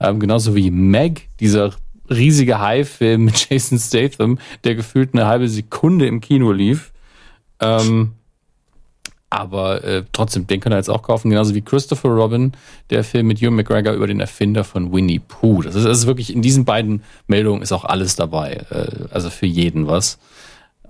Ähm, 0.00 0.18
genauso 0.20 0.54
wie 0.54 0.70
Meg, 0.70 1.28
dieser 1.40 1.72
riesige 2.10 2.60
High-Film 2.60 3.24
mit 3.24 3.46
Jason 3.50 3.78
Statham, 3.78 4.38
der 4.64 4.74
gefühlt 4.74 5.14
eine 5.14 5.26
halbe 5.26 5.48
Sekunde 5.48 6.06
im 6.06 6.20
Kino 6.20 6.52
lief. 6.52 6.92
Ähm, 7.60 8.12
aber 9.32 9.82
äh, 9.82 10.04
trotzdem, 10.12 10.46
den 10.46 10.60
könnt 10.60 10.74
ihr 10.74 10.76
jetzt 10.76 10.90
auch 10.90 11.02
kaufen, 11.02 11.30
genauso 11.30 11.54
wie 11.54 11.62
Christopher 11.62 12.10
Robin, 12.10 12.52
der 12.90 13.02
Film 13.02 13.28
mit 13.28 13.38
Hugh 13.38 13.50
McGregor 13.50 13.94
über 13.94 14.06
den 14.06 14.20
Erfinder 14.20 14.62
von 14.62 14.92
Winnie 14.92 15.20
Pooh. 15.20 15.62
Das 15.62 15.74
ist, 15.74 15.86
das 15.86 16.00
ist 16.00 16.06
wirklich, 16.06 16.34
in 16.34 16.42
diesen 16.42 16.66
beiden 16.66 17.02
Meldungen 17.28 17.62
ist 17.62 17.72
auch 17.72 17.86
alles 17.86 18.14
dabei. 18.14 18.66
Äh, 18.70 19.06
also 19.10 19.30
für 19.30 19.46
jeden 19.46 19.86
was. 19.86 20.18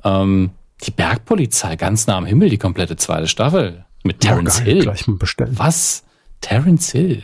Ähm, 0.03 0.51
die 0.83 0.91
Bergpolizei, 0.91 1.77
ganz 1.77 2.09
nah 2.09 2.17
am 2.17 2.27
Himmel, 2.27 2.49
die 2.49 2.59
komplette 2.59 2.97
zweite 2.97 3.29
Staffel. 3.29 3.85
Mit 4.03 4.19
Terence 4.19 4.59
oh, 4.61 4.65
Hill. 4.65 4.83
Gleich 4.83 5.07
mal 5.07 5.19
bestellen. 5.19 5.53
Was? 5.57 6.03
Terence 6.41 6.91
Hill. 6.91 7.23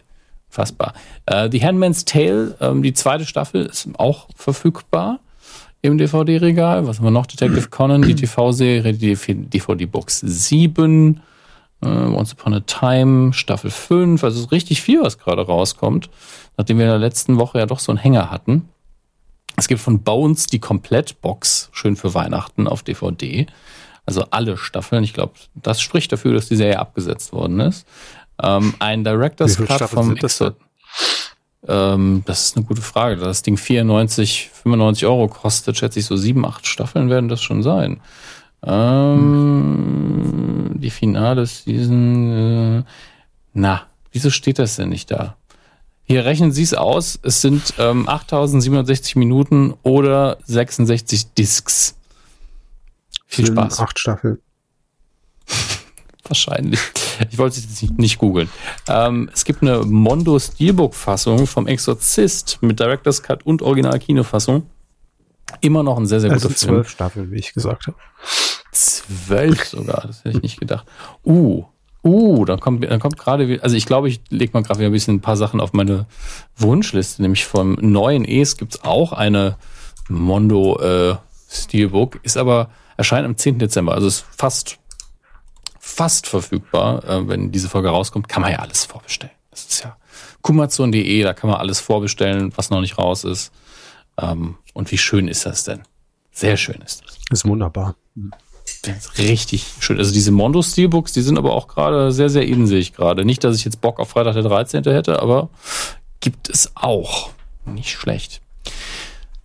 Fassbar. 0.49 0.95
Äh, 1.27 1.51
The 1.51 1.65
Handmaid's 1.65 2.05
Tale, 2.05 2.55
ähm, 2.61 2.85
die 2.85 2.93
zweite 2.93 3.27
Staffel, 3.27 3.66
ist 3.66 3.89
auch 3.99 4.28
verfügbar 4.36 5.19
im 5.89 5.98
DVD-Regal. 5.98 6.86
Was 6.86 6.98
haben 6.98 7.06
wir 7.06 7.10
noch? 7.10 7.27
Detective 7.27 7.69
Conan, 7.70 8.02
die 8.02 8.15
TV-Serie, 8.15 8.93
die 8.93 9.15
DVD-Box 9.15 10.20
7, 10.20 11.20
äh, 11.82 11.86
Once 11.86 12.32
Upon 12.32 12.55
a 12.55 12.60
Time, 12.60 13.32
Staffel 13.32 13.70
5. 13.70 14.23
Also 14.23 14.47
richtig 14.48 14.82
viel, 14.82 15.02
was 15.02 15.19
gerade 15.19 15.43
rauskommt, 15.43 16.10
nachdem 16.56 16.78
wir 16.78 16.86
in 16.86 16.90
der 16.90 16.98
letzten 16.98 17.39
Woche 17.39 17.59
ja 17.59 17.66
doch 17.66 17.81
so 17.81 17.93
einen 17.93 17.98
Hänger 17.98 18.31
hatten. 18.31 18.69
Es 19.56 19.66
gibt 19.66 19.81
von 19.81 20.02
Bones 20.02 20.47
die 20.47 20.60
Komplettbox, 20.60 21.70
schön 21.73 21.97
für 21.97 22.15
Weihnachten 22.15 22.69
auf 22.69 22.85
DVD. 22.85 23.47
Also 24.06 24.24
alle 24.31 24.56
Staffeln. 24.56 25.05
Ich 25.05 25.12
glaube, 25.12 25.32
das 25.55 25.81
spricht 25.81 26.12
dafür, 26.12 26.32
dass 26.32 26.48
die 26.48 26.56
Serie 26.56 26.78
abgesetzt 26.78 27.32
worden 27.32 27.60
ist. 27.60 27.86
Ähm, 28.43 28.74
ein 28.78 29.05
Director's 29.05 29.56
Cut 29.56 29.82
vom 29.90 30.16
Exo 30.16 30.52
ähm, 31.67 32.23
das 32.27 32.47
ist 32.47 32.57
eine 32.57 32.67
gute 32.67 32.83
Frage. 32.83 33.17
Das 33.17 33.43
Ding 33.43 33.57
94, 33.57 34.51
95 34.53 35.07
Euro 35.07 35.29
kostet, 35.29 35.77
schätze 35.77 35.99
ich, 35.99 36.07
so 36.07 36.17
sieben, 36.17 36.47
acht 36.47 36.67
Staffeln 36.67 37.11
werden 37.11 37.29
das 37.29 37.43
schon 37.43 37.63
sein. 37.63 38.01
Ähm, 38.65 40.71
hm. 40.73 40.81
Die 40.81 40.91
Finale 40.91 41.47
Season, 41.47 42.79
äh, 42.79 42.83
na, 43.53 43.83
wieso 44.13 44.31
steht 44.31 44.59
das 44.59 44.77
denn 44.77 44.91
nicht 44.91 45.11
da? 45.11 45.37
Hier 46.05 46.25
rechnen 46.25 46.53
Sie 46.53 46.63
es 46.63 46.73
aus. 46.73 47.19
Es 47.23 47.43
sind 47.43 47.75
ähm, 47.79 48.09
8760 48.09 49.17
Minuten 49.17 49.75
oder 49.83 50.39
66 50.45 51.35
Discs. 51.35 51.97
Viel 53.27 53.47
Spaß. 53.47 53.81
Acht 53.81 53.99
Staffeln. 53.99 54.39
Wahrscheinlich. 56.24 56.81
Ich 57.31 57.39
wollte 57.39 57.59
es 57.59 57.82
nicht, 57.82 57.99
nicht 57.99 58.19
googeln. 58.19 58.49
Ähm, 58.86 59.31
es 59.32 59.45
gibt 59.45 59.62
eine 59.62 59.81
Mondo 59.81 60.39
Steelbook-Fassung 60.39 61.47
vom 61.47 61.66
Exorzist 61.66 62.59
mit 62.61 62.78
Director's 62.78 63.23
Cut 63.23 63.45
und 63.47 63.62
Original-Kinofassung. 63.62 64.65
Immer 65.61 65.82
noch 65.82 65.97
ein 65.97 66.07
sehr, 66.07 66.20
sehr 66.20 66.31
guter 66.31 66.51
Film. 66.51 66.57
zwölf 66.57 66.90
Staffeln, 66.90 67.31
wie 67.31 67.39
ich 67.39 67.55
gesagt 67.55 67.86
habe. 67.86 67.97
Zwölf 68.73 69.65
sogar, 69.65 70.07
das 70.07 70.24
hätte 70.24 70.36
ich 70.36 70.43
nicht 70.43 70.61
gedacht. 70.61 70.86
Uh, 71.24 71.65
uh, 72.05 72.45
dann 72.45 72.61
kommt, 72.61 72.85
dann 72.85 73.01
kommt 73.01 73.16
gerade, 73.16 73.59
also 73.62 73.74
ich 73.74 73.86
glaube, 73.86 74.09
ich 74.09 74.20
lege 74.28 74.53
mal 74.53 74.62
gerade 74.62 74.81
wieder 74.81 74.90
ein 74.90 74.93
bisschen 74.93 75.16
ein 75.16 75.20
paar 75.20 75.36
Sachen 75.36 75.61
auf 75.61 75.73
meine 75.73 76.07
Wunschliste, 76.57 77.23
nämlich 77.23 77.47
vom 77.47 77.73
neuen 77.81 78.24
Es 78.24 78.57
gibt 78.57 78.74
es 78.74 78.85
auch 78.85 79.12
eine 79.12 79.57
Mondo 80.09 80.78
äh, 80.81 81.16
Steelbook, 81.51 82.20
ist 82.23 82.36
aber, 82.36 82.70
erscheint 82.97 83.27
am 83.27 83.36
10. 83.36 83.59
Dezember, 83.59 83.95
also 83.95 84.07
ist 84.07 84.24
fast 84.36 84.78
fast 85.89 86.27
verfügbar. 86.27 87.05
Äh, 87.05 87.28
wenn 87.28 87.51
diese 87.52 87.69
Folge 87.69 87.89
rauskommt, 87.89 88.28
kann 88.28 88.43
man 88.43 88.52
ja 88.52 88.59
alles 88.59 88.85
vorbestellen. 88.85 89.35
Das 89.51 89.65
ist 89.65 89.82
ja 89.82 89.97
kumazon.de, 90.43 91.23
da 91.23 91.35
kann 91.35 91.51
man 91.51 91.59
alles 91.59 91.81
vorbestellen, 91.81 92.52
was 92.56 92.70
noch 92.70 92.81
nicht 92.81 92.98
raus 92.98 93.24
ist. 93.24 93.52
Ähm, 94.20 94.56
und 94.74 94.90
wie 94.90 94.98
schön 94.98 95.28
ist 95.28 95.47
das 95.47 95.65
denn? 95.65 95.82
Sehr 96.31 96.56
schön 96.56 96.81
ist 96.85 97.02
das. 97.05 97.19
Ist 97.31 97.44
wunderbar. 97.44 97.97
Ist 98.86 99.19
richtig 99.19 99.66
schön. 99.81 99.98
Also 99.98 100.12
diese 100.12 100.31
Mondo 100.31 100.62
Steelbooks, 100.62 101.12
die 101.12 101.23
sind 101.23 101.39
aber 101.39 101.52
auch 101.52 101.69
gerade 101.69 102.12
sehr, 102.12 102.28
sehr 102.28 102.47
in 102.47 102.66
sich 102.66 102.93
gerade. 102.93 103.24
Nicht, 103.24 103.43
dass 103.43 103.56
ich 103.56 103.65
jetzt 103.65 103.81
Bock 103.81 103.98
auf 103.98 104.10
Freitag 104.10 104.35
der 104.35 104.43
13. 104.43 104.85
hätte, 104.85 105.20
aber 105.20 105.48
gibt 106.20 106.48
es 106.48 106.73
auch. 106.74 107.31
Nicht 107.65 107.90
schlecht. 107.90 108.40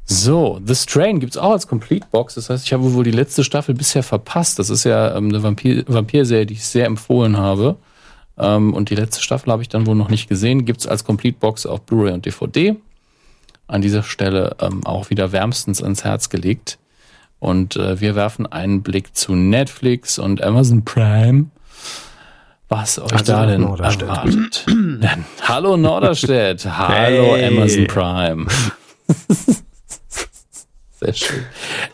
So, 0.05 0.59
The 0.65 0.75
Strain 0.75 1.19
gibt's 1.19 1.38
auch 1.38 1.51
als 1.51 1.67
Complete 1.67 2.05
Box. 2.11 2.35
Das 2.35 2.49
heißt, 2.49 2.65
ich 2.65 2.73
habe 2.73 2.93
wohl 2.93 3.03
die 3.03 3.11
letzte 3.11 3.43
Staffel 3.43 3.73
bisher 3.73 4.03
verpasst. 4.03 4.59
Das 4.59 4.69
ist 4.69 4.84
ja 4.84 5.15
ähm, 5.15 5.30
eine 5.30 5.43
Vampir 5.43 5.84
Vampir-Serie, 5.88 6.45
die 6.45 6.55
ich 6.55 6.65
sehr 6.65 6.85
empfohlen 6.85 7.38
habe. 7.38 7.77
Ähm, 8.38 8.73
und 8.73 8.89
die 8.89 8.95
letzte 8.95 9.21
Staffel 9.21 9.51
habe 9.51 9.61
ich 9.61 9.69
dann 9.69 9.85
wohl 9.85 9.95
noch 9.95 10.09
nicht 10.09 10.27
gesehen. 10.27 10.65
Gibt's 10.65 10.88
als 10.88 11.05
Complete 11.05 11.38
Box 11.39 11.65
auf 11.65 11.81
Blu-ray 11.81 12.13
und 12.13 12.25
DVD. 12.25 12.75
An 13.67 13.81
dieser 13.81 14.03
Stelle 14.03 14.57
ähm, 14.59 14.85
auch 14.85 15.09
wieder 15.09 15.31
wärmstens 15.31 15.81
ans 15.81 16.03
Herz 16.03 16.30
gelegt. 16.30 16.80
Und 17.39 17.77
äh, 17.77 17.99
wir 18.01 18.15
werfen 18.15 18.45
einen 18.45 18.84
Blick 18.84 19.15
zu 19.15 19.35
Netflix 19.35 20.19
und 20.19 20.43
Amazon 20.43 20.84
Prime. 20.84 21.45
Was 22.67 22.99
euch 22.99 23.13
also 23.13 23.31
da 23.31 23.45
denn 23.45 23.63
erwartet. 23.63 24.65
hallo 25.41 25.77
Norderstedt. 25.77 26.65
hallo 26.65 27.35
hey. 27.35 27.47
Amazon 27.47 27.88
Prime. 27.88 28.47
Sehr 31.03 31.13
schön. 31.13 31.43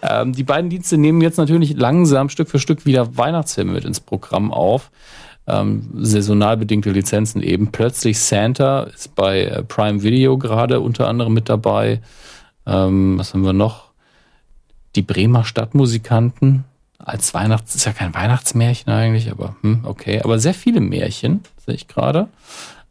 Ähm, 0.03 0.33
die 0.33 0.43
beiden 0.43 0.69
Dienste 0.69 0.97
nehmen 0.97 1.21
jetzt 1.21 1.37
natürlich 1.37 1.75
langsam 1.75 2.29
Stück 2.29 2.49
für 2.49 2.59
Stück 2.59 2.85
wieder 2.85 3.17
Weihnachtsfilme 3.17 3.71
mit 3.71 3.85
ins 3.85 3.99
Programm 3.99 4.51
auf. 4.51 4.91
Ähm, 5.47 5.89
saisonal 5.95 6.57
bedingte 6.57 6.91
Lizenzen 6.91 7.41
eben. 7.41 7.71
Plötzlich 7.71 8.19
Santa 8.19 8.83
ist 8.83 9.15
bei 9.15 9.45
äh, 9.45 9.63
Prime 9.63 10.03
Video 10.03 10.37
gerade 10.37 10.79
unter 10.79 11.07
anderem 11.07 11.33
mit 11.33 11.49
dabei. 11.49 12.01
Ähm, 12.67 13.17
was 13.17 13.33
haben 13.33 13.43
wir 13.43 13.53
noch? 13.53 13.89
Die 14.95 15.01
Bremer 15.01 15.43
Stadtmusikanten 15.43 16.65
als 16.99 17.33
Weihnachts, 17.33 17.73
ist 17.75 17.85
ja 17.85 17.93
kein 17.93 18.13
Weihnachtsmärchen 18.13 18.91
eigentlich, 18.91 19.31
aber 19.31 19.55
hm, 19.61 19.81
okay. 19.85 20.21
Aber 20.21 20.37
sehr 20.37 20.53
viele 20.53 20.81
Märchen, 20.81 21.41
sehe 21.65 21.75
ich 21.75 21.87
gerade. 21.87 22.27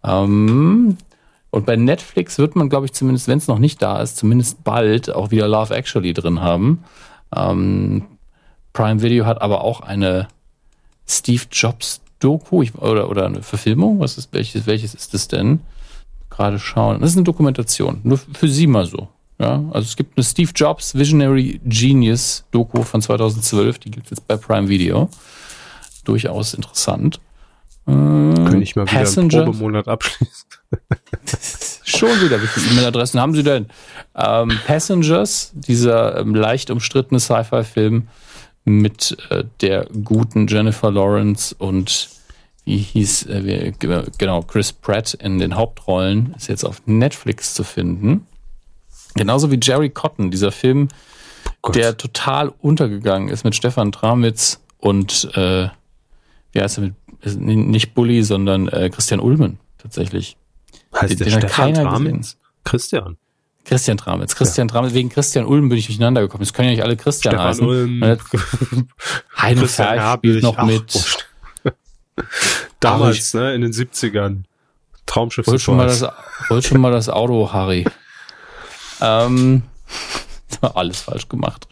Ähm, 0.02 0.96
und 1.58 1.66
bei 1.66 1.74
Netflix 1.74 2.38
wird 2.38 2.54
man, 2.54 2.68
glaube 2.68 2.86
ich, 2.86 2.92
zumindest, 2.92 3.26
wenn 3.26 3.38
es 3.38 3.48
noch 3.48 3.58
nicht 3.58 3.82
da 3.82 4.00
ist, 4.00 4.16
zumindest 4.16 4.62
bald 4.62 5.12
auch 5.12 5.32
wieder 5.32 5.48
Love 5.48 5.74
Actually 5.74 6.14
drin 6.14 6.40
haben. 6.40 6.84
Ähm, 7.34 8.04
Prime 8.72 9.02
Video 9.02 9.26
hat 9.26 9.42
aber 9.42 9.62
auch 9.64 9.80
eine 9.80 10.28
Steve 11.04 11.42
Jobs 11.50 12.00
Doku 12.20 12.62
ich, 12.62 12.76
oder, 12.76 13.10
oder 13.10 13.26
eine 13.26 13.42
Verfilmung. 13.42 13.98
Was 13.98 14.18
ist, 14.18 14.32
welches, 14.32 14.68
welches 14.68 14.94
ist 14.94 15.14
das 15.14 15.26
denn? 15.26 15.58
Gerade 16.30 16.60
schauen. 16.60 17.00
Das 17.00 17.10
ist 17.10 17.16
eine 17.16 17.24
Dokumentation. 17.24 18.02
Nur 18.04 18.18
für 18.18 18.48
Sie 18.48 18.68
mal 18.68 18.86
so. 18.86 19.08
Ja, 19.40 19.64
also 19.72 19.80
es 19.84 19.96
gibt 19.96 20.16
eine 20.16 20.22
Steve 20.22 20.52
Jobs 20.54 20.94
Visionary 20.94 21.60
Genius 21.64 22.44
Doku 22.52 22.84
von 22.84 23.02
2012. 23.02 23.80
Die 23.80 23.90
gibt 23.90 24.06
es 24.06 24.10
jetzt 24.10 24.28
bei 24.28 24.36
Prime 24.36 24.68
Video. 24.68 25.08
Durchaus 26.04 26.54
interessant. 26.54 27.18
Könnte 27.84 28.58
ich 28.62 28.76
mal 28.76 28.84
Passenger. 28.84 29.26
wieder 29.26 29.42
einen 29.42 29.50
Probemonat 29.50 29.88
abschließen. 29.88 30.46
Schon 31.84 32.20
wieder. 32.20 32.42
Wie 32.42 32.46
viele 32.46 32.72
E-Mail-Adressen 32.72 33.20
haben 33.20 33.34
Sie 33.34 33.42
denn? 33.42 33.66
Ähm, 34.14 34.52
Passengers, 34.66 35.52
dieser 35.54 36.18
ähm, 36.18 36.34
leicht 36.34 36.70
umstrittene 36.70 37.20
Sci-Fi-Film 37.20 38.08
mit 38.64 39.16
äh, 39.30 39.44
der 39.60 39.86
guten 40.04 40.46
Jennifer 40.46 40.90
Lawrence 40.90 41.54
und 41.58 42.10
wie 42.64 42.76
hieß, 42.76 43.26
äh, 43.26 43.44
wie, 43.44 43.72
genau, 44.18 44.42
Chris 44.42 44.72
Pratt 44.72 45.14
in 45.14 45.38
den 45.38 45.56
Hauptrollen, 45.56 46.34
ist 46.36 46.48
jetzt 46.48 46.64
auf 46.64 46.82
Netflix 46.86 47.54
zu 47.54 47.64
finden. 47.64 48.26
Genauso 49.14 49.50
wie 49.50 49.58
Jerry 49.60 49.88
Cotton, 49.88 50.30
dieser 50.30 50.52
Film, 50.52 50.88
Gott. 51.62 51.74
der 51.74 51.96
total 51.96 52.52
untergegangen 52.60 53.30
ist 53.30 53.44
mit 53.44 53.54
Stefan 53.54 53.90
Tramitz 53.90 54.60
und 54.76 55.30
äh, 55.34 55.68
wie 56.52 56.60
heißt 56.60 56.78
er 56.78 56.82
mit 56.82 56.94
nicht 57.24 57.94
Bully, 57.94 58.22
sondern 58.22 58.68
äh, 58.68 58.90
Christian 58.90 59.18
Ulmen 59.18 59.58
tatsächlich. 59.78 60.36
Heißt 61.00 61.12
den, 61.12 61.18
der 61.18 61.26
den 61.26 61.48
Stefan 61.48 61.74
Tramitz? 61.74 62.36
Christian. 62.64 63.16
Christian 63.64 63.98
Tramitz. 63.98 64.34
Christian 64.34 64.68
ja. 64.68 64.72
Tramitz. 64.72 64.94
Wegen 64.94 65.10
Christian 65.10 65.44
Ulm 65.44 65.68
bin 65.68 65.78
ich 65.78 65.86
durcheinander 65.86 66.22
gekommen. 66.22 66.42
Es 66.42 66.52
können 66.52 66.68
ja 66.68 66.74
nicht 66.74 66.82
alle 66.82 66.96
Christian 66.96 67.34
Stefan 67.34 67.48
heißen. 67.48 67.66
Ulm. 67.66 68.02
Heino 69.38 69.66
spielt 69.66 70.42
noch 70.42 70.56
Ach, 70.56 70.66
mit. 70.66 71.26
Damals, 72.80 73.34
ne, 73.34 73.54
in 73.54 73.60
den 73.60 73.72
70ern. 73.72 74.44
Traumschiff 75.06 75.46
wollte 75.46 75.60
schon, 75.60 75.76
mal 75.76 75.86
das, 75.86 76.04
wollte 76.48 76.68
schon 76.68 76.80
mal 76.80 76.92
das 76.92 77.08
Auto, 77.08 77.52
Harry. 77.52 77.84
Ähm, 79.00 79.62
alles 80.60 81.02
falsch 81.02 81.28
gemacht. 81.28 81.68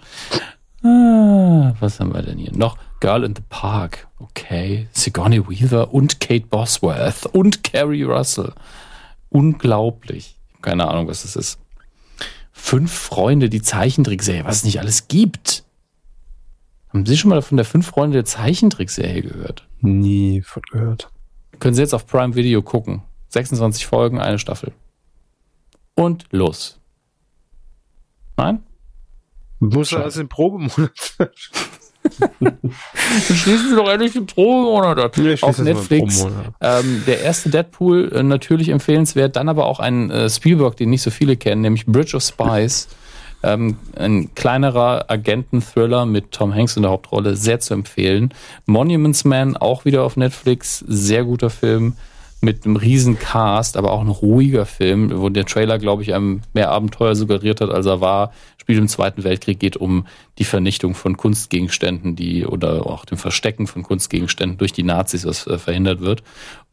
Ah, 0.84 1.74
was 1.80 1.98
haben 1.98 2.14
wir 2.14 2.22
denn 2.22 2.38
hier 2.38 2.52
noch? 2.52 2.78
Girl 3.00 3.24
in 3.24 3.34
the 3.34 3.42
Park. 3.48 4.06
Okay. 4.20 4.86
Sigourney 4.92 5.44
Weaver 5.48 5.92
und 5.92 6.20
Kate 6.20 6.46
Bosworth 6.46 7.26
und 7.26 7.64
Carrie 7.64 8.04
Russell. 8.04 8.52
Unglaublich. 9.36 10.38
Keine 10.62 10.88
Ahnung, 10.88 11.08
was 11.08 11.20
das 11.20 11.36
ist. 11.36 11.58
Fünf 12.52 12.90
Freunde, 12.90 13.50
die 13.50 13.60
Zeichentrickserie, 13.60 14.46
was 14.46 14.56
es 14.56 14.64
nicht 14.64 14.80
alles 14.80 15.08
gibt. 15.08 15.64
Haben 16.88 17.04
Sie 17.04 17.18
schon 17.18 17.28
mal 17.28 17.42
von 17.42 17.58
der 17.58 17.66
Fünf 17.66 17.86
Freunde 17.86 18.16
der 18.16 18.24
Zeichentrickserie 18.24 19.20
gehört? 19.20 19.68
Nie 19.82 20.40
von 20.40 20.62
gehört. 20.70 21.10
Können 21.58 21.74
Sie 21.74 21.82
jetzt 21.82 21.92
auf 21.92 22.06
Prime 22.06 22.34
Video 22.34 22.62
gucken. 22.62 23.02
26 23.28 23.84
Folgen, 23.84 24.18
eine 24.18 24.38
Staffel. 24.38 24.72
Und 25.94 26.24
los. 26.30 26.80
Nein? 28.38 28.62
Muss 29.58 29.92
er 29.92 30.04
das 30.04 30.16
im 30.16 30.30
Probemonat 30.30 31.14
Schließen 33.26 33.70
Sie 33.70 33.76
doch 33.76 33.88
endlich 33.88 34.12
den 34.12 34.26
Probemonat 34.26 34.98
ab. 34.98 35.16
Nee, 35.16 35.36
auf 35.40 35.58
Netflix. 35.58 36.26
Ähm, 36.60 37.02
der 37.06 37.22
erste 37.22 37.50
Deadpool 37.50 38.12
äh, 38.12 38.22
natürlich 38.22 38.68
empfehlenswert, 38.68 39.36
dann 39.36 39.48
aber 39.48 39.66
auch 39.66 39.80
ein 39.80 40.10
äh, 40.10 40.28
Spielberg, 40.30 40.76
den 40.76 40.90
nicht 40.90 41.02
so 41.02 41.10
viele 41.10 41.36
kennen, 41.36 41.62
nämlich 41.62 41.86
Bridge 41.86 42.16
of 42.16 42.22
Spies. 42.22 42.88
Ähm, 43.42 43.76
ein 43.96 44.34
kleinerer 44.34 45.04
Agenten-Thriller 45.08 46.06
mit 46.06 46.32
Tom 46.32 46.54
Hanks 46.54 46.76
in 46.76 46.82
der 46.82 46.90
Hauptrolle, 46.90 47.36
sehr 47.36 47.60
zu 47.60 47.74
empfehlen. 47.74 48.32
Monuments 48.64 49.24
Man 49.24 49.56
auch 49.56 49.84
wieder 49.84 50.02
auf 50.02 50.16
Netflix, 50.16 50.78
sehr 50.86 51.24
guter 51.24 51.50
Film 51.50 51.94
mit 52.40 52.64
einem 52.64 52.76
riesen 52.76 53.18
Cast, 53.18 53.76
aber 53.76 53.92
auch 53.92 54.00
ein 54.00 54.08
ruhiger 54.08 54.66
Film, 54.66 55.10
wo 55.20 55.28
der 55.28 55.46
Trailer, 55.46 55.78
glaube 55.78 56.02
ich, 56.02 56.14
einem 56.14 56.42
mehr 56.52 56.70
Abenteuer 56.70 57.14
suggeriert 57.14 57.60
hat, 57.60 57.70
als 57.70 57.86
er 57.86 58.00
war. 58.00 58.32
Spielt 58.58 58.78
im 58.78 58.88
Zweiten 58.88 59.24
Weltkrieg, 59.24 59.58
geht 59.58 59.76
um 59.76 60.06
die 60.38 60.44
Vernichtung 60.44 60.94
von 60.94 61.16
Kunstgegenständen, 61.16 62.14
die 62.14 62.44
oder 62.44 62.86
auch 62.86 63.04
dem 63.04 63.16
Verstecken 63.16 63.66
von 63.66 63.82
Kunstgegenständen 63.82 64.58
durch 64.58 64.72
die 64.72 64.82
Nazis, 64.82 65.24
was 65.24 65.46
äh, 65.46 65.58
verhindert 65.58 66.00
wird. 66.00 66.22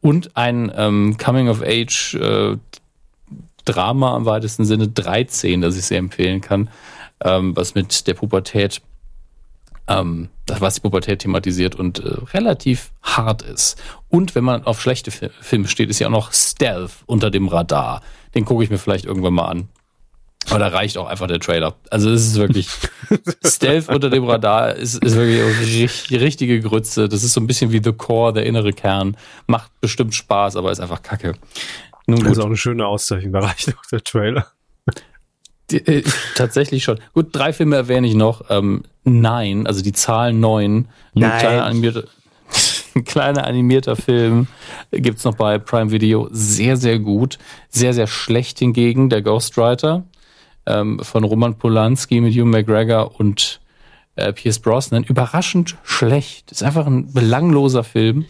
Und 0.00 0.36
ein 0.36 0.70
ähm, 0.76 1.16
Coming 1.16 1.48
of 1.48 1.62
Age 1.62 2.14
äh, 2.14 2.56
Drama 3.64 4.16
im 4.16 4.26
weitesten 4.26 4.64
Sinne 4.64 4.88
13, 4.88 5.62
das 5.62 5.76
ich 5.76 5.86
sehr 5.86 5.98
empfehlen 5.98 6.40
kann, 6.40 6.68
ähm, 7.22 7.56
was 7.56 7.74
mit 7.74 8.06
der 8.06 8.14
Pubertät 8.14 8.82
ähm, 9.88 10.28
was 10.46 10.74
die 10.74 10.80
Pubertät 10.80 11.20
thematisiert 11.20 11.74
und 11.74 11.98
äh, 11.98 12.16
relativ 12.32 12.92
hart 13.02 13.42
ist. 13.42 13.80
Und 14.08 14.34
wenn 14.34 14.44
man 14.44 14.64
auf 14.64 14.80
schlechte 14.80 15.10
Fi 15.10 15.30
Filme 15.40 15.68
steht, 15.68 15.90
ist 15.90 15.98
ja 15.98 16.06
auch 16.06 16.12
noch 16.12 16.32
Stealth 16.32 16.92
unter 17.06 17.30
dem 17.30 17.48
Radar. 17.48 18.02
Den 18.34 18.44
gucke 18.44 18.64
ich 18.64 18.70
mir 18.70 18.78
vielleicht 18.78 19.04
irgendwann 19.04 19.34
mal 19.34 19.46
an. 19.46 19.68
Aber 20.50 20.58
da 20.58 20.68
reicht 20.68 20.98
auch 20.98 21.06
einfach 21.06 21.26
der 21.26 21.40
Trailer. 21.40 21.74
Also 21.90 22.10
es 22.10 22.26
ist 22.26 22.36
wirklich 22.36 22.68
Stealth 23.44 23.88
unter 23.88 24.10
dem 24.10 24.24
Radar 24.24 24.74
ist, 24.74 25.02
ist 25.02 25.16
wirklich 25.16 26.06
die 26.08 26.16
richtige 26.16 26.60
Grütze. 26.60 27.08
Das 27.08 27.24
ist 27.24 27.32
so 27.32 27.40
ein 27.40 27.46
bisschen 27.46 27.72
wie 27.72 27.80
The 27.82 27.92
Core, 27.92 28.34
der 28.34 28.44
innere 28.44 28.72
Kern. 28.72 29.16
Macht 29.46 29.70
bestimmt 29.80 30.14
Spaß, 30.14 30.56
aber 30.56 30.70
ist 30.70 30.80
einfach 30.80 31.02
Kacke. 31.02 31.34
Nun 32.06 32.18
gut. 32.18 32.26
Das 32.26 32.32
ist 32.32 32.38
auch 32.40 32.46
eine 32.46 32.56
schöne 32.56 32.86
Auszeichnung. 32.86 33.32
Da 33.32 33.40
reicht 33.40 33.74
auch 33.76 33.86
der 33.90 34.02
Trailer. 34.04 34.46
Die, 35.70 35.78
äh, 35.78 36.04
tatsächlich 36.36 36.84
schon. 36.84 37.00
Gut, 37.14 37.28
drei 37.32 37.52
Filme 37.52 37.76
erwähne 37.76 38.06
ich 38.06 38.14
noch. 38.14 38.44
Ähm, 38.50 38.82
Nein, 39.04 39.66
also 39.66 39.82
die 39.82 39.92
Zahl 39.92 40.32
neun. 40.32 40.88
Nein. 41.12 41.30
Ein 41.30 41.38
kleiner 41.38 41.64
animierter, 41.66 42.04
ein 42.94 43.04
kleiner 43.04 43.46
animierter 43.46 43.96
Film 43.96 44.46
gibt's 44.90 45.24
noch 45.24 45.36
bei 45.36 45.58
Prime 45.58 45.90
Video. 45.90 46.28
Sehr, 46.32 46.76
sehr 46.76 46.98
gut. 46.98 47.38
Sehr, 47.68 47.92
sehr 47.92 48.06
schlecht 48.06 48.58
hingegen, 48.58 49.10
der 49.10 49.22
Ghostwriter 49.22 50.04
ähm, 50.66 51.00
von 51.00 51.24
Roman 51.24 51.58
Polanski 51.58 52.20
mit 52.20 52.32
Hugh 52.34 52.46
McGregor 52.46 53.20
und 53.20 53.60
äh, 54.16 54.32
Pierce 54.32 54.58
Brosnan. 54.58 55.04
Überraschend 55.04 55.76
schlecht. 55.82 56.50
Ist 56.50 56.62
einfach 56.62 56.86
ein 56.86 57.12
belangloser 57.12 57.84
Film. 57.84 58.24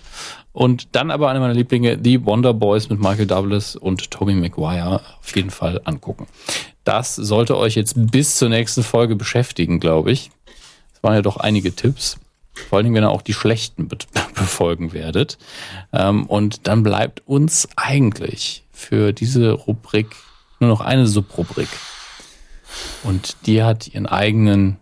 Und 0.52 0.94
dann 0.94 1.11
aber 1.11 1.31
einer 1.31 1.40
meiner 1.40 1.55
Lieblinge, 1.55 1.98
The 2.02 2.24
Wonder 2.24 2.55
Boys 2.55 2.89
mit 2.89 3.01
Michael 3.01 3.27
Douglas 3.27 3.74
und 3.74 4.11
Tobey 4.11 4.35
Maguire 4.35 5.01
auf 5.20 5.35
jeden 5.35 5.51
Fall 5.51 5.81
angucken. 5.85 6.27
Das 6.85 7.16
sollte 7.16 7.56
euch 7.56 7.74
jetzt 7.74 7.94
bis 7.97 8.36
zur 8.36 8.48
nächsten 8.51 8.82
Folge 8.82 9.16
beschäftigen, 9.16 9.81
glaube 9.81 10.12
ich 10.12 10.31
waren 11.05 11.15
ja 11.15 11.23
doch 11.23 11.36
einige 11.36 11.77
Tipps. 11.77 12.19
Vor 12.55 12.78
allen 12.78 12.85
Dingen, 12.86 12.97
wenn 12.97 13.05
ihr 13.05 13.11
auch 13.11 13.23
die 13.23 13.35
schlechten 13.35 13.86
be 13.86 13.98
befolgen 14.35 14.93
werdet. 14.93 15.39
Ähm, 15.93 16.27
und 16.27 16.66
dann 16.66 16.82
bleibt 16.82 17.23
uns 17.27 17.69
eigentlich 17.77 18.65
für 18.73 19.12
diese 19.12 19.52
Rubrik 19.52 20.09
nur 20.59 20.70
noch 20.70 20.81
eine 20.81 21.06
Subrubrik. 21.06 21.69
Und 23.05 23.36
die 23.47 23.62
hat 23.62 23.86
ihren 23.89 24.06
eigenen 24.06 24.78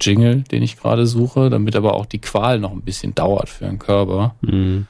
Jingle, 0.00 0.42
den 0.42 0.62
ich 0.62 0.76
gerade 0.76 1.06
suche, 1.06 1.50
damit 1.50 1.76
aber 1.76 1.94
auch 1.94 2.06
die 2.06 2.20
Qual 2.20 2.58
noch 2.58 2.72
ein 2.72 2.82
bisschen 2.82 3.14
dauert 3.14 3.48
für 3.48 3.64
den 3.64 3.78
Körper. 3.78 4.34
Mhm. 4.40 4.86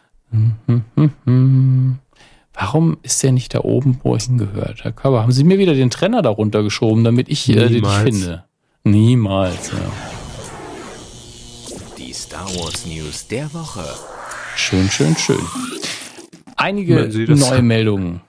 Warum 2.55 2.99
ist 3.03 3.23
der 3.23 3.33
nicht 3.33 3.55
da 3.55 3.61
oben, 3.61 4.01
wo 4.03 4.15
es 4.15 4.27
hingehört? 4.27 4.85
Herr 4.85 4.93
Körper, 4.93 5.23
haben 5.23 5.33
Sie 5.33 5.45
mir 5.45 5.59
wieder 5.59 5.75
den 5.75 5.91
Trenner 5.91 6.23
darunter 6.23 6.63
geschoben, 6.63 7.03
damit 7.05 7.29
ich 7.29 7.49
äh, 7.49 7.69
den 7.69 7.85
finde? 7.85 8.45
Niemals, 8.85 9.73
ja. 9.73 9.79
Star 12.15 12.47
Wars 12.57 12.87
News 12.87 13.27
der 13.29 13.53
Woche. 13.53 13.85
Schön, 14.57 14.89
schön, 14.91 15.17
schön. 15.17 15.39
Einige 16.57 17.09
neue 17.29 17.63
Meldungen. 17.63 18.21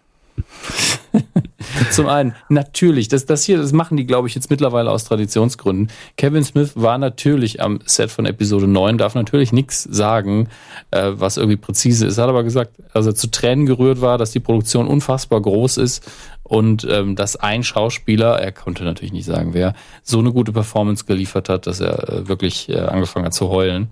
Zum 1.92 2.08
einen, 2.08 2.36
natürlich, 2.50 3.08
das, 3.08 3.26
das 3.26 3.44
hier, 3.44 3.58
das 3.58 3.72
machen 3.72 3.98
die, 3.98 4.06
glaube 4.06 4.28
ich, 4.28 4.36
jetzt 4.36 4.50
mittlerweile 4.50 4.92
aus 4.92 5.06
Traditionsgründen. 5.06 5.90
Kevin 6.18 6.44
Smith 6.44 6.72
war 6.76 6.98
natürlich 6.98 7.62
am 7.62 7.80
Set 7.86 8.12
von 8.12 8.26
Episode 8.26 8.68
9, 8.68 8.98
darf 8.98 9.16
natürlich 9.16 9.52
nichts 9.52 9.84
sagen, 9.84 10.50
äh, 10.92 11.12
was 11.14 11.38
irgendwie 11.38 11.58
präzise 11.58 12.06
ist. 12.06 12.18
Hat 12.18 12.30
aber 12.30 12.44
gesagt, 12.44 12.78
als 12.94 13.06
er 13.06 13.16
zu 13.16 13.28
Tränen 13.28 13.66
gerührt 13.66 14.02
war, 14.02 14.18
dass 14.18 14.32
die 14.32 14.40
Produktion 14.40 14.88
unfassbar 14.88 15.42
groß 15.42 15.78
ist 15.78 16.10
und 16.44 16.88
ähm, 16.90 17.16
dass 17.16 17.36
ein 17.36 17.64
Schauspieler, 17.64 18.40
er 18.40 18.52
konnte 18.52 18.84
natürlich 18.84 19.14
nicht 19.14 19.26
sagen, 19.26 19.54
wer, 19.54 19.74
so 20.04 20.20
eine 20.20 20.32
gute 20.32 20.52
Performance 20.52 21.06
geliefert 21.06 21.50
hat, 21.50 21.68
dass 21.68 21.80
er 21.80 22.10
äh, 22.10 22.28
wirklich 22.28 22.70
äh, 22.70 22.80
angefangen 22.80 23.26
hat 23.26 23.34
zu 23.34 23.50
heulen. 23.50 23.90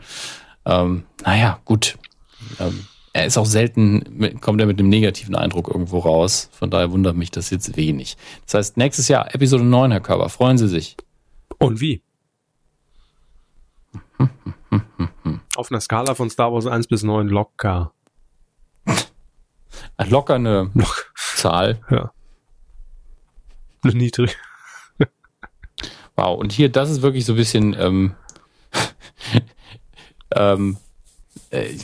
Ähm, 0.65 1.03
naja, 1.25 1.59
gut. 1.65 1.97
Ähm, 2.59 2.85
er 3.13 3.27
ist 3.27 3.37
auch 3.37 3.45
selten, 3.45 4.03
mit, 4.09 4.41
kommt 4.41 4.59
er 4.59 4.65
mit 4.65 4.79
einem 4.79 4.89
negativen 4.89 5.35
Eindruck 5.35 5.67
irgendwo 5.69 5.99
raus. 5.99 6.49
Von 6.51 6.71
daher 6.71 6.91
wundert 6.91 7.15
mich 7.15 7.29
das 7.29 7.51
jetzt 7.51 7.77
wenig. 7.77 8.17
Das 8.45 8.55
heißt, 8.55 8.77
nächstes 8.77 9.07
Jahr 9.07 9.33
Episode 9.33 9.63
9, 9.63 9.91
Herr 9.91 10.01
Körber, 10.01 10.29
freuen 10.29 10.57
Sie 10.57 10.67
sich. 10.67 10.97
Und 11.59 11.79
wie? 11.79 12.01
Auf 15.55 15.71
einer 15.71 15.79
Skala 15.79 16.15
von 16.15 16.31
Star 16.31 16.51
Wars 16.51 16.65
1 16.65 16.87
bis 16.87 17.03
9 17.03 17.27
locker. 17.27 17.93
Locker 20.07 20.35
eine 20.35 20.71
Zahl. 21.15 21.81
Ja. 21.91 22.11
Eine 23.83 23.93
niedrig. 23.93 24.35
wow, 26.15 26.37
und 26.39 26.51
hier, 26.51 26.69
das 26.69 26.89
ist 26.89 27.03
wirklich 27.03 27.25
so 27.25 27.33
ein 27.33 27.37
bisschen 27.37 27.75
ähm, 27.77 28.15
ähm, 30.35 30.77
äh, 31.53 31.77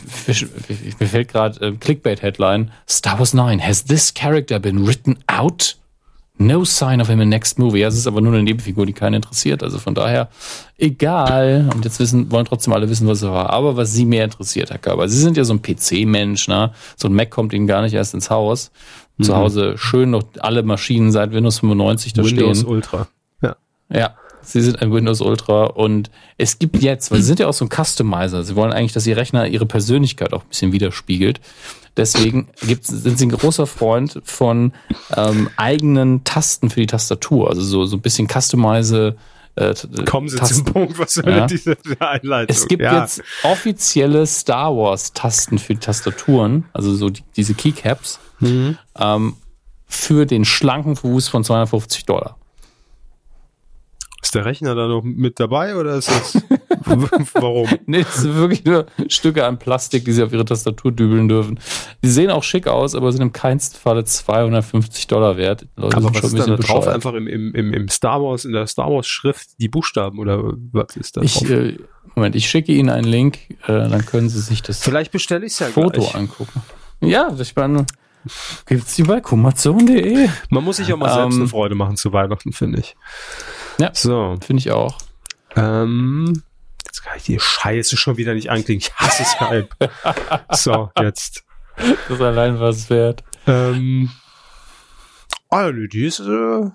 mir 0.99 1.07
fällt 1.07 1.29
gerade 1.29 1.65
äh, 1.65 1.71
Clickbait-Headline. 1.73 2.71
Star 2.87 3.19
Wars 3.19 3.33
9. 3.33 3.65
Has 3.65 3.85
this 3.85 4.13
character 4.13 4.59
been 4.59 4.85
written 4.87 5.17
out? 5.27 5.77
No 6.41 6.63
sign 6.63 7.01
of 7.01 7.09
him 7.09 7.19
in 7.19 7.27
next 7.27 7.59
movie. 7.59 7.79
Ja, 7.79 7.89
es 7.89 7.97
ist 7.97 8.07
aber 8.07 8.21
nur 8.21 8.33
eine 8.33 8.41
Nebenfigur, 8.41 8.85
die 8.85 8.93
keinen 8.93 9.15
interessiert. 9.15 9.61
Also 9.61 9.77
von 9.77 9.93
daher, 9.93 10.29
egal. 10.77 11.69
Und 11.75 11.83
jetzt 11.83 11.99
wissen, 11.99 12.31
wollen 12.31 12.45
trotzdem 12.45 12.71
alle 12.71 12.89
wissen, 12.89 13.07
was 13.07 13.21
er 13.21 13.31
war. 13.31 13.49
Aber 13.49 13.75
was 13.75 13.91
sie 13.91 14.05
mehr 14.05 14.23
interessiert, 14.23 14.69
Herr 14.69 14.77
Körber. 14.77 15.09
Sie 15.09 15.19
sind 15.19 15.35
ja 15.35 15.43
so 15.43 15.53
ein 15.53 15.61
PC-Mensch, 15.61 16.47
ne? 16.47 16.71
So 16.95 17.09
ein 17.09 17.13
Mac 17.13 17.29
kommt 17.29 17.51
ihnen 17.51 17.67
gar 17.67 17.81
nicht 17.81 17.93
erst 17.93 18.13
ins 18.13 18.29
Haus. 18.29 18.71
Mhm. 19.17 19.23
Zu 19.23 19.35
Hause 19.35 19.77
schön 19.77 20.11
noch 20.11 20.23
alle 20.39 20.63
Maschinen 20.63 21.11
seit 21.11 21.33
Windows 21.33 21.59
95 21.59 22.13
da 22.13 22.23
Windows 22.23 22.29
stehen. 22.31 22.47
Windows 22.47 22.63
Ultra. 22.63 23.07
Ja. 23.41 23.55
Ja. 23.89 24.15
Sie 24.41 24.61
sind 24.61 24.81
ein 24.81 24.91
Windows 24.91 25.21
Ultra 25.21 25.65
und 25.65 26.09
es 26.37 26.59
gibt 26.59 26.77
jetzt, 26.81 27.11
weil 27.11 27.19
Sie 27.19 27.27
sind 27.27 27.39
ja 27.39 27.47
auch 27.47 27.53
so 27.53 27.65
ein 27.65 27.69
Customizer, 27.69 28.43
Sie 28.43 28.55
wollen 28.55 28.71
eigentlich, 28.71 28.93
dass 28.93 29.05
Ihr 29.05 29.17
Rechner 29.17 29.47
Ihre 29.47 29.65
Persönlichkeit 29.65 30.33
auch 30.33 30.43
ein 30.43 30.49
bisschen 30.49 30.71
widerspiegelt. 30.71 31.39
Deswegen 31.97 32.47
sind 32.61 33.17
Sie 33.17 33.25
ein 33.25 33.31
großer 33.31 33.67
Freund 33.67 34.21
von 34.23 34.73
ähm, 35.15 35.49
eigenen 35.57 36.23
Tasten 36.23 36.69
für 36.69 36.79
die 36.79 36.87
Tastatur, 36.87 37.49
also 37.49 37.61
so, 37.61 37.85
so 37.85 37.97
ein 37.97 38.01
bisschen 38.01 38.27
Customize 38.27 39.15
äh, 39.55 39.75
Kommen 40.05 40.29
Sie 40.29 40.37
Tasten. 40.37 40.63
zum 40.63 40.73
Punkt, 40.73 40.97
was 40.97 41.15
soll 41.15 41.29
ja. 41.29 41.45
diese 41.45 41.75
Einleitung? 41.99 42.55
Es 42.55 42.67
gibt 42.67 42.81
ja. 42.81 43.01
jetzt 43.01 43.21
offizielle 43.43 44.25
Star 44.25 44.75
Wars 44.75 45.11
Tasten 45.11 45.59
für 45.59 45.73
die 45.73 45.81
Tastaturen, 45.81 46.65
also 46.71 46.95
so 46.95 47.09
die, 47.09 47.23
diese 47.35 47.53
Keycaps, 47.53 48.19
mhm. 48.39 48.77
ähm, 48.97 49.35
für 49.85 50.25
den 50.25 50.45
schlanken 50.45 50.95
Fuß 50.95 51.27
von 51.27 51.43
250 51.43 52.05
Dollar. 52.05 52.38
Ist 54.21 54.35
der 54.35 54.45
Rechner 54.45 54.75
da 54.75 54.87
noch 54.87 55.01
mit 55.01 55.39
dabei 55.39 55.75
oder 55.75 55.95
ist 55.95 56.09
das. 56.09 56.43
warum? 57.33 57.67
nee, 57.85 58.03
das 58.03 58.17
sind 58.17 58.35
wirklich 58.35 58.65
nur 58.65 58.85
Stücke 59.07 59.45
an 59.45 59.57
Plastik, 59.57 60.05
die 60.05 60.11
sie 60.11 60.23
auf 60.23 60.33
ihre 60.33 60.45
Tastatur 60.45 60.91
dübeln 60.91 61.29
dürfen. 61.29 61.59
Die 62.03 62.09
sehen 62.09 62.29
auch 62.29 62.43
schick 62.43 62.67
aus, 62.67 62.95
aber 62.95 63.11
sind 63.11 63.21
im 63.21 63.31
keinsten 63.31 63.79
Falle 63.79 64.03
250 64.03 65.07
Dollar 65.07 65.37
wert. 65.37 65.65
Leute 65.77 65.97
aber 65.97 66.13
was 66.13 66.33
ist 66.33 66.47
da 66.47 66.55
drauf? 66.57 66.87
Einfach 66.87 67.13
im, 67.13 67.27
im, 67.27 67.73
im 67.73 67.87
Star 67.87 68.21
Wars, 68.21 68.45
in 68.45 68.51
der 68.51 68.67
Star 68.67 68.91
Wars 68.91 69.07
Schrift 69.07 69.49
die 69.59 69.69
Buchstaben 69.69 70.19
oder 70.19 70.53
was 70.71 70.97
ist 70.97 71.17
da 71.17 71.21
ich, 71.21 71.49
äh, 71.49 71.77
Moment, 72.15 72.35
ich 72.35 72.49
schicke 72.49 72.71
Ihnen 72.73 72.89
einen 72.89 73.07
Link, 73.07 73.37
äh, 73.63 73.67
dann 73.67 74.05
können 74.05 74.29
Sie 74.29 74.41
sich 74.41 74.61
das 74.61 74.81
Vielleicht 74.81 75.11
bestelle 75.11 75.45
ich 75.45 75.57
ja 75.59 75.67
Foto 75.67 76.01
gleich. 76.01 76.15
angucken. 76.15 76.61
Ja, 77.01 77.33
ich 77.39 77.55
meine, 77.55 77.85
gibt's 78.65 78.95
die 78.95 79.03
bei 79.03 79.21
kumazon.de. 79.21 80.27
Man 80.49 80.63
muss 80.63 80.77
sich 80.77 80.91
auch 80.91 80.97
mal 80.97 81.13
selbst 81.13 81.35
ähm, 81.35 81.41
eine 81.41 81.49
Freude 81.49 81.75
machen 81.75 81.95
zu 81.95 82.11
Weihnachten, 82.11 82.51
finde 82.51 82.79
ich. 82.79 82.95
Ja, 83.79 83.91
so. 83.93 84.37
finde 84.45 84.59
ich 84.59 84.71
auch. 84.71 84.97
Ähm, 85.55 86.43
jetzt 86.85 87.03
kann 87.03 87.17
ich 87.17 87.23
die 87.23 87.39
Scheiße 87.39 87.97
schon 87.97 88.17
wieder 88.17 88.33
nicht 88.33 88.49
anklicken. 88.49 88.81
Ich 88.81 88.93
hasse 88.93 89.23
Skype. 89.23 89.69
so, 90.51 90.91
jetzt. 90.99 91.43
Das 91.77 92.09
ist 92.09 92.21
allein 92.21 92.59
was 92.59 92.89
wert. 92.89 93.23
Ähm, 93.47 94.09
nee, 95.51 95.87
die 95.87 96.05
ist 96.05 96.19
äh, 96.19 96.69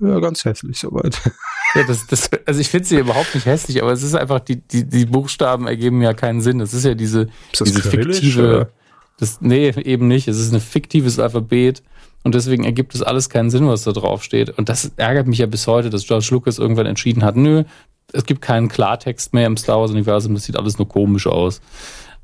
ja, 0.00 0.18
ganz 0.20 0.44
hässlich 0.44 0.78
soweit. 0.78 1.20
Ja, 1.72 1.84
das, 1.84 2.04
das, 2.08 2.28
also 2.46 2.60
ich 2.60 2.68
finde 2.68 2.88
sie 2.88 2.98
überhaupt 2.98 3.32
nicht 3.32 3.46
hässlich, 3.46 3.80
aber 3.80 3.92
es 3.92 4.02
ist 4.02 4.16
einfach, 4.16 4.40
die, 4.40 4.56
die, 4.56 4.88
die 4.88 5.06
Buchstaben 5.06 5.68
ergeben 5.68 6.02
ja 6.02 6.14
keinen 6.14 6.40
Sinn. 6.40 6.58
Das 6.58 6.74
ist 6.74 6.84
ja 6.84 6.94
diese, 6.94 7.28
ist 7.52 7.64
diese 7.64 7.82
fiktive. 7.82 8.72
Das, 9.20 9.40
nee, 9.40 9.68
eben 9.68 10.08
nicht. 10.08 10.26
Es 10.26 10.40
ist 10.40 10.52
ein 10.52 10.60
fiktives 10.60 11.20
Alphabet 11.20 11.84
und 12.22 12.34
deswegen 12.34 12.64
ergibt 12.64 12.94
es 12.94 13.02
alles 13.02 13.30
keinen 13.30 13.50
Sinn, 13.50 13.66
was 13.66 13.84
da 13.84 13.92
drauf 13.92 14.22
steht. 14.22 14.50
Und 14.50 14.68
das 14.68 14.92
ärgert 14.96 15.26
mich 15.26 15.38
ja 15.38 15.46
bis 15.46 15.66
heute, 15.66 15.90
dass 15.90 16.06
George 16.06 16.28
Lucas 16.30 16.58
irgendwann 16.58 16.86
entschieden 16.86 17.24
hat, 17.24 17.36
nö, 17.36 17.64
es 18.12 18.24
gibt 18.24 18.42
keinen 18.42 18.68
Klartext 18.68 19.32
mehr 19.32 19.46
im 19.46 19.56
Star 19.56 19.80
Wars-Universum, 19.80 20.34
das 20.34 20.44
sieht 20.44 20.56
alles 20.56 20.78
nur 20.78 20.88
komisch 20.88 21.26
aus. 21.26 21.60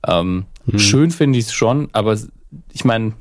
Ähm, 0.07 0.47
hm. 0.69 0.79
Schön 0.79 1.11
finde 1.11 1.39
ich 1.39 1.47
es 1.47 1.53
schon, 1.53 1.89
aber 1.93 2.19
ich 2.73 2.85
meine, 2.85 3.15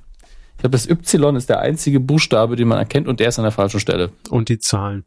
ich 0.55 0.61
glaube, 0.61 0.71
das 0.71 0.89
Y 0.89 1.35
ist 1.35 1.49
der 1.49 1.59
einzige 1.59 1.99
Buchstabe, 1.99 2.55
den 2.55 2.67
man 2.67 2.77
erkennt 2.77 3.07
und 3.07 3.19
der 3.19 3.29
ist 3.29 3.39
an 3.39 3.43
der 3.43 3.51
falschen 3.51 3.79
Stelle. 3.79 4.11
Und 4.29 4.49
die 4.49 4.59
Zahlen. 4.59 5.05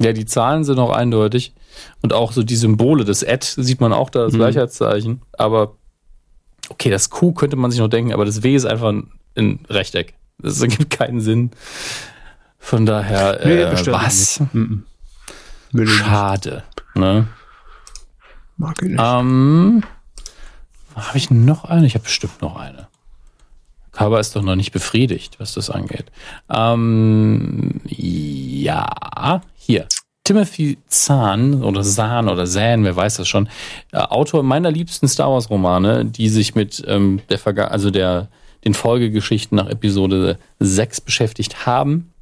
Ja, 0.00 0.12
die 0.12 0.26
Zahlen 0.26 0.64
sind 0.64 0.78
auch 0.78 0.90
eindeutig. 0.90 1.54
Und 2.02 2.12
auch 2.12 2.32
so 2.32 2.42
die 2.42 2.56
Symbole, 2.56 3.04
das 3.04 3.24
Ad 3.24 3.44
sieht 3.44 3.80
man 3.80 3.92
auch 3.92 4.10
da, 4.10 4.24
das 4.24 4.32
mhm. 4.32 4.38
Gleichheitszeichen. 4.38 5.22
Aber 5.32 5.76
okay, 6.68 6.90
das 6.90 7.10
Q 7.10 7.32
könnte 7.32 7.56
man 7.56 7.70
sich 7.70 7.80
noch 7.80 7.88
denken, 7.88 8.12
aber 8.12 8.24
das 8.24 8.42
W 8.42 8.54
ist 8.54 8.64
einfach 8.64 8.88
ein, 8.88 9.10
ein 9.36 9.60
Rechteck. 9.68 10.14
Das 10.40 10.60
ergibt 10.60 10.90
keinen 10.90 11.20
Sinn. 11.20 11.50
Von 12.58 12.86
daher, 12.86 13.40
nee, 13.44 13.62
äh, 13.62 13.86
was? 13.86 14.40
Mhm. 14.52 14.84
Schade. 15.84 16.64
Ne? 16.94 17.28
Mag 18.56 18.82
ich 18.82 18.88
nicht. 18.88 19.00
Ähm, 19.02 19.82
habe 20.94 21.18
ich 21.18 21.30
noch 21.30 21.64
eine? 21.64 21.86
Ich 21.86 21.94
habe 21.94 22.04
bestimmt 22.04 22.42
noch 22.42 22.56
eine. 22.56 22.88
Kaba 23.92 24.20
ist 24.20 24.36
doch 24.36 24.42
noch 24.42 24.54
nicht 24.54 24.72
befriedigt, 24.72 25.40
was 25.40 25.54
das 25.54 25.70
angeht. 25.70 26.06
Ähm, 26.48 27.80
ja, 27.86 29.40
hier. 29.56 29.86
Timothy 30.24 30.78
Zahn 30.86 31.62
oder 31.62 31.82
Zahn 31.82 32.28
oder 32.28 32.44
Zahn, 32.44 32.84
wer 32.84 32.94
weiß 32.94 33.16
das 33.16 33.28
schon, 33.28 33.48
äh, 33.92 33.98
Autor 33.98 34.42
meiner 34.42 34.70
liebsten 34.70 35.08
Star 35.08 35.30
Wars 35.30 35.48
Romane, 35.48 36.04
die 36.04 36.28
sich 36.28 36.54
mit 36.54 36.84
ähm, 36.86 37.22
der 37.30 37.38
Verga 37.38 37.68
also 37.68 37.90
der 37.90 38.28
den 38.64 38.74
Folgegeschichten 38.74 39.56
nach 39.56 39.68
Episode 39.68 40.38
6 40.58 41.00
beschäftigt 41.02 41.66
haben, 41.66 42.12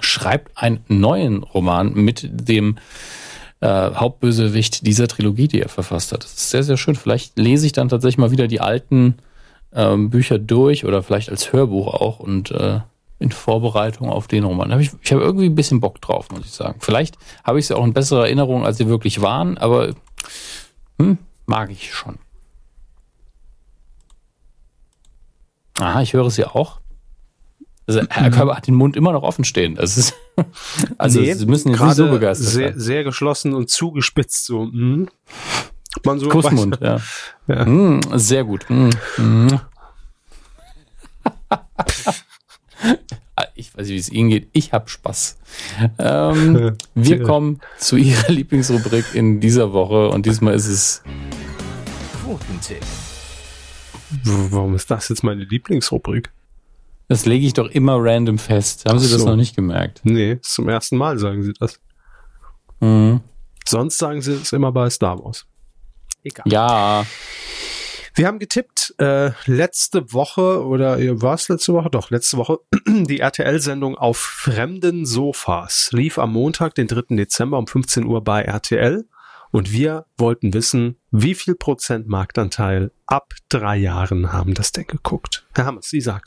schreibt 0.00 0.56
einen 0.56 0.80
neuen 0.88 1.42
Roman 1.42 1.92
mit 1.94 2.28
dem 2.32 2.76
äh, 3.60 3.66
Hauptbösewicht 3.66 4.86
dieser 4.86 5.08
Trilogie, 5.08 5.48
die 5.48 5.60
er 5.60 5.68
verfasst 5.68 6.12
hat. 6.12 6.24
Das 6.24 6.32
ist 6.32 6.50
sehr, 6.50 6.64
sehr 6.64 6.76
schön. 6.76 6.94
Vielleicht 6.94 7.38
lese 7.38 7.66
ich 7.66 7.72
dann 7.72 7.88
tatsächlich 7.88 8.18
mal 8.18 8.30
wieder 8.30 8.48
die 8.48 8.60
alten 8.60 9.16
ähm, 9.74 10.10
Bücher 10.10 10.38
durch 10.38 10.84
oder 10.84 11.02
vielleicht 11.02 11.30
als 11.30 11.52
Hörbuch 11.52 11.94
auch 11.94 12.18
und 12.18 12.50
äh, 12.50 12.80
in 13.18 13.30
Vorbereitung 13.30 14.10
auf 14.10 14.26
den 14.26 14.44
Roman. 14.44 14.72
Hab 14.72 14.80
ich 14.80 14.90
ich 15.00 15.12
habe 15.12 15.22
irgendwie 15.22 15.46
ein 15.46 15.54
bisschen 15.54 15.80
Bock 15.80 16.00
drauf, 16.00 16.28
muss 16.30 16.44
ich 16.44 16.50
sagen. 16.50 16.80
Vielleicht 16.80 17.16
habe 17.44 17.58
ich 17.58 17.68
sie 17.68 17.76
auch 17.76 17.84
in 17.84 17.92
besserer 17.92 18.24
Erinnerung, 18.24 18.66
als 18.66 18.78
sie 18.78 18.88
wirklich 18.88 19.22
waren, 19.22 19.56
aber 19.58 19.94
hm, 20.98 21.18
mag 21.46 21.70
ich 21.70 21.94
schon. 21.94 22.18
Aha, 25.82 26.00
ich 26.02 26.12
höre 26.12 26.30
sie 26.30 26.44
auch. 26.44 26.80
Also 27.86 28.02
Herr 28.08 28.30
mhm. 28.30 28.34
Körber 28.34 28.56
hat 28.56 28.66
den 28.68 28.76
Mund 28.76 28.96
immer 28.96 29.12
noch 29.12 29.22
offen 29.22 29.44
stehen. 29.44 29.74
Das 29.74 29.98
ist, 29.98 30.14
also 30.98 31.20
nee, 31.20 31.34
Sie 31.34 31.46
müssen 31.46 31.70
jetzt 31.70 31.82
nicht 31.82 31.94
so 31.94 32.08
begeistert 32.08 32.48
sehr, 32.48 32.70
sein. 32.70 32.80
Sehr 32.80 33.04
geschlossen 33.04 33.54
und 33.54 33.68
zugespitzt 33.70 34.46
so. 34.46 34.66
Mhm. 34.66 35.08
Man 36.04 36.18
so 36.20 36.28
Kussmund, 36.28 36.78
ja. 36.80 37.00
ja. 37.48 37.64
Mm, 37.66 38.00
sehr 38.14 38.44
gut. 38.44 38.64
Mm, 38.70 38.90
mm. 39.18 39.48
ich 43.54 43.76
weiß 43.76 43.88
nicht, 43.88 43.94
wie 43.94 43.96
es 43.96 44.10
Ihnen 44.10 44.30
geht. 44.30 44.48
Ich 44.52 44.72
habe 44.72 44.88
Spaß. 44.88 45.36
Ähm, 45.98 46.76
wir 46.94 47.22
kommen 47.24 47.60
zu 47.78 47.96
Ihrer 47.96 48.30
Lieblingsrubrik 48.30 49.06
in 49.14 49.40
dieser 49.40 49.74
Woche 49.74 50.08
und 50.08 50.24
diesmal 50.24 50.54
ist 50.54 50.68
es 50.68 51.02
Quotentipp. 52.24 52.82
Warum 54.24 54.74
ist 54.74 54.90
das 54.90 55.08
jetzt 55.08 55.22
meine 55.22 55.44
Lieblingsrubrik? 55.44 56.30
Das 57.08 57.26
lege 57.26 57.46
ich 57.46 57.52
doch 57.52 57.68
immer 57.68 57.96
random 57.98 58.38
fest. 58.38 58.84
Haben 58.86 58.98
Sie 58.98 59.06
so. 59.06 59.16
das 59.16 59.26
noch 59.26 59.36
nicht 59.36 59.54
gemerkt? 59.54 60.00
Nee, 60.04 60.38
zum 60.40 60.68
ersten 60.68 60.96
Mal 60.96 61.18
sagen 61.18 61.42
Sie 61.42 61.52
das. 61.52 61.78
Mhm. 62.80 63.20
Sonst 63.66 63.98
sagen 63.98 64.22
Sie 64.22 64.32
es 64.32 64.52
immer 64.52 64.72
bei 64.72 64.88
Star 64.90 65.22
Wars. 65.22 65.46
Egal. 66.24 66.44
Ja. 66.46 67.06
Wir 68.14 68.26
haben 68.26 68.38
getippt 68.38 68.94
äh, 68.98 69.30
letzte 69.46 70.12
Woche 70.12 70.64
oder 70.66 70.98
war 71.22 71.34
es 71.34 71.48
letzte 71.48 71.72
Woche? 71.72 71.88
Doch, 71.90 72.10
letzte 72.10 72.36
Woche 72.36 72.58
die 72.86 73.20
RTL-Sendung 73.20 73.96
auf 73.96 74.18
fremden 74.18 75.06
Sofas 75.06 75.90
lief 75.92 76.18
am 76.18 76.32
Montag, 76.32 76.74
den 76.74 76.88
3. 76.88 77.16
Dezember 77.16 77.58
um 77.58 77.66
15 77.66 78.04
Uhr 78.04 78.22
bei 78.22 78.42
RTL. 78.42 79.06
Und 79.52 79.70
wir 79.70 80.06
wollten 80.16 80.54
wissen, 80.54 80.96
wie 81.10 81.34
viel 81.34 81.54
Prozent 81.54 82.08
Marktanteil 82.08 82.90
ab 83.06 83.34
drei 83.50 83.76
Jahren 83.76 84.32
haben 84.32 84.54
das 84.54 84.72
denn 84.72 84.86
geguckt? 84.86 85.46
Herr 85.54 85.66
Hammers, 85.66 85.90
Sie 85.90 86.00
sagen. 86.00 86.24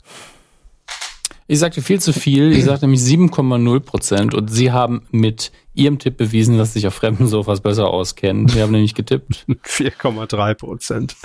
Ich 1.48 1.58
sagte 1.58 1.82
viel 1.82 2.00
zu 2.00 2.12
viel. 2.12 2.52
Ich 2.52 2.64
sagte 2.64 2.86
nämlich 2.86 3.00
7,0 3.00 3.80
Prozent 3.80 4.34
und 4.34 4.48
Sie 4.48 4.70
haben 4.70 5.06
mit 5.10 5.50
Ihrem 5.74 5.98
Tipp 5.98 6.16
bewiesen, 6.16 6.56
dass 6.56 6.72
Sie 6.72 6.78
sich 6.78 6.86
auf 6.86 6.94
fremden 6.94 7.26
Sofas 7.26 7.60
besser 7.60 7.88
auskennen. 7.88 8.46
Sie 8.46 8.62
haben 8.62 8.70
nämlich 8.70 8.94
getippt. 8.94 9.44
4,3 9.48 10.54
Prozent. 10.54 11.16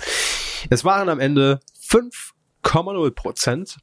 Es 0.72 0.84
waren 0.84 1.08
am 1.08 1.20
Ende 1.20 1.60
5,0 1.88 3.12
Prozent. 3.12 3.78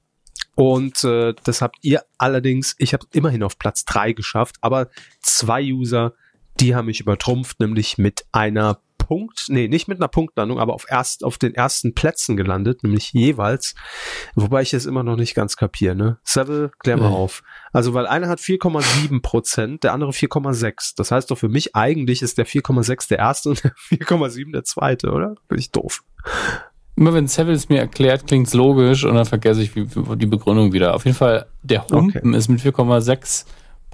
Und 0.56 1.04
äh, 1.04 1.34
das 1.44 1.62
habt 1.62 1.76
ihr 1.82 2.02
allerdings, 2.18 2.74
ich 2.78 2.92
habe 2.92 3.06
immerhin 3.12 3.44
auf 3.44 3.60
Platz 3.60 3.84
drei 3.84 4.12
geschafft, 4.12 4.56
aber 4.60 4.88
zwei 5.20 5.62
User, 5.62 6.14
die 6.60 6.74
haben 6.74 6.86
mich 6.86 7.00
übertrumpft, 7.00 7.60
nämlich 7.60 7.98
mit 7.98 8.24
einer 8.32 8.80
Punkt, 8.98 9.46
nee, 9.48 9.68
nicht 9.68 9.88
mit 9.88 9.98
einer 9.98 10.08
Punktlandung, 10.08 10.58
aber 10.58 10.74
auf 10.74 10.84
erst 10.88 11.24
auf 11.24 11.38
den 11.38 11.54
ersten 11.54 11.94
Plätzen 11.94 12.36
gelandet, 12.36 12.82
nämlich 12.82 13.12
jeweils. 13.14 13.74
Wobei 14.34 14.60
ich 14.60 14.74
es 14.74 14.84
immer 14.84 15.02
noch 15.02 15.16
nicht 15.16 15.34
ganz 15.34 15.56
kapiere, 15.56 15.94
ne? 15.94 16.18
Seville, 16.24 16.70
klär 16.78 16.98
mal 16.98 17.08
mhm. 17.08 17.14
auf. 17.14 17.42
Also, 17.72 17.94
weil 17.94 18.06
einer 18.06 18.28
hat 18.28 18.38
4,7 18.38 19.22
Prozent, 19.22 19.82
der 19.82 19.94
andere 19.94 20.10
4,6. 20.10 20.92
Das 20.96 21.10
heißt 21.10 21.30
doch 21.30 21.38
für 21.38 21.48
mich 21.48 21.74
eigentlich 21.74 22.20
ist 22.20 22.36
der 22.36 22.46
4,6 22.46 23.08
der 23.08 23.18
erste 23.18 23.48
und 23.50 23.64
der 23.64 23.72
4,7 23.90 24.52
der 24.52 24.64
zweite, 24.64 25.10
oder? 25.10 25.36
Bin 25.48 25.58
ich 25.58 25.70
doof. 25.70 26.04
Immer 26.94 27.14
wenn 27.14 27.28
Seville 27.28 27.56
es 27.56 27.70
mir 27.70 27.78
erklärt, 27.78 28.26
klingt's 28.26 28.52
logisch 28.52 29.04
und 29.04 29.14
dann 29.14 29.24
vergesse 29.24 29.62
ich 29.62 29.72
die 29.72 30.26
Begründung 30.26 30.72
wieder. 30.72 30.94
Auf 30.94 31.06
jeden 31.06 31.16
Fall, 31.16 31.46
der 31.62 31.86
Humpen 31.86 32.30
okay. 32.30 32.36
ist 32.36 32.48
mit 32.48 32.60
4,6 32.60 33.46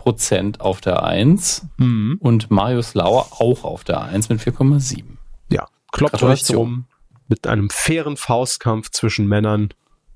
Prozent 0.05 0.61
auf 0.61 0.83
der 0.83 1.03
1 1.03 1.67
mhm. 1.79 2.19
und 2.21 2.51
Marius 2.51 2.93
Lauer 2.93 3.29
auch 3.31 3.65
auf 3.65 3.85
der 3.85 4.03
1 4.03 4.29
mit 4.29 4.39
4,7. 4.39 5.03
Ja, 5.49 5.67
kloppt 5.93 6.23
euch 6.23 6.43
drum. 6.45 6.85
Mit 7.27 7.47
einem 7.47 7.71
fairen 7.71 8.19
Faustkampf 8.19 8.91
zwischen 8.91 9.27
Männern 9.27 9.71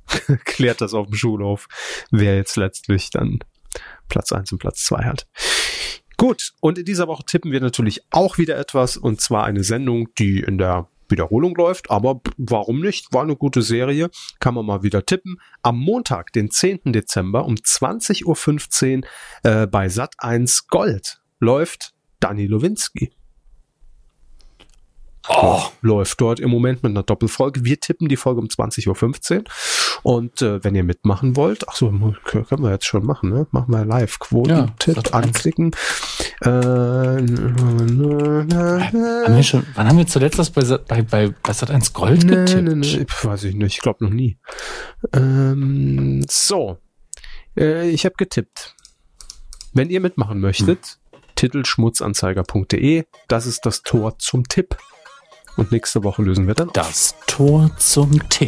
klärt 0.44 0.82
das 0.82 0.92
auf 0.92 1.06
dem 1.06 1.14
Schulhof, 1.14 1.68
wer 2.10 2.36
jetzt 2.36 2.56
letztlich 2.56 3.08
dann 3.08 3.38
Platz 4.10 4.30
1 4.30 4.52
und 4.52 4.58
Platz 4.58 4.84
2 4.84 5.04
hat. 5.04 5.26
Gut, 6.18 6.52
und 6.60 6.76
in 6.76 6.84
dieser 6.84 7.08
Woche 7.08 7.24
tippen 7.24 7.50
wir 7.50 7.62
natürlich 7.62 8.02
auch 8.10 8.36
wieder 8.36 8.58
etwas, 8.58 8.98
und 8.98 9.22
zwar 9.22 9.44
eine 9.44 9.64
Sendung, 9.64 10.12
die 10.18 10.40
in 10.40 10.58
der 10.58 10.86
Wiederholung 11.10 11.54
läuft, 11.56 11.90
aber 11.90 12.20
warum 12.36 12.80
nicht? 12.80 13.12
War 13.12 13.22
eine 13.22 13.36
gute 13.36 13.62
Serie, 13.62 14.10
kann 14.40 14.54
man 14.54 14.66
mal 14.66 14.82
wieder 14.82 15.04
tippen. 15.06 15.40
Am 15.62 15.78
Montag, 15.78 16.32
den 16.32 16.50
10. 16.50 16.92
Dezember 16.92 17.44
um 17.44 17.54
20.15 17.54 19.04
Uhr 19.04 19.08
äh, 19.42 19.66
bei 19.66 19.86
Sat1 19.86 20.64
Gold 20.68 21.20
läuft 21.40 21.94
Dani 22.20 22.46
Lowinski. 22.46 23.12
Oh. 25.28 25.62
Läuft 25.82 26.20
dort 26.20 26.40
im 26.40 26.50
Moment 26.50 26.82
mit 26.82 26.90
einer 26.90 27.02
Doppelfolge. 27.02 27.64
Wir 27.64 27.78
tippen 27.78 28.08
die 28.08 28.16
Folge 28.16 28.40
um 28.40 28.46
20.15 28.46 29.36
Uhr. 29.38 29.44
Und 30.02 30.42
äh, 30.42 30.62
wenn 30.64 30.74
ihr 30.74 30.84
mitmachen 30.84 31.36
wollt, 31.36 31.68
ach 31.68 31.76
so, 31.76 31.90
können 32.24 32.62
wir 32.62 32.70
jetzt 32.70 32.86
schon 32.86 33.04
machen, 33.04 33.30
ne? 33.30 33.46
Machen 33.50 33.72
wir 33.72 33.84
live. 33.84 34.18
Quoten-Tipp 34.18 34.96
ja, 34.96 35.12
anklicken. 35.12 35.72
Äh, 36.40 36.48
haben 36.48 37.26
wir 39.36 39.42
schon, 39.42 39.66
wann 39.74 39.88
haben 39.88 39.98
wir 39.98 40.06
zuletzt 40.06 40.38
das 40.38 40.50
bei, 40.50 40.62
bei, 40.62 41.02
bei, 41.02 41.28
bei 41.28 41.52
Sat1 41.52 41.92
Gold 41.92 42.24
nee, 42.24 42.36
getippt? 42.36 42.62
Nee, 42.62 42.74
nee, 42.74 43.06
weiß 43.22 43.44
ich 43.44 43.54
nicht. 43.54 43.74
Ich 43.74 43.80
glaube 43.80 44.04
noch 44.04 44.12
nie. 44.12 44.38
Ähm, 45.12 46.24
so. 46.28 46.78
Äh, 47.56 47.90
ich 47.90 48.04
habe 48.04 48.14
getippt. 48.16 48.76
Wenn 49.72 49.90
ihr 49.90 50.00
mitmachen 50.00 50.40
möchtet, 50.40 50.98
hm. 51.12 51.20
titelschmutzanzeiger.de, 51.34 53.04
das 53.28 53.46
ist 53.46 53.66
das 53.66 53.82
Tor 53.82 54.18
zum 54.18 54.48
Tipp. 54.48 54.76
Und 55.58 55.72
nächste 55.72 56.04
Woche 56.04 56.22
lösen 56.22 56.46
wir 56.46 56.54
dann 56.54 56.70
das 56.72 57.16
Tor 57.26 57.68
zum 57.78 58.28
Tipp. 58.28 58.46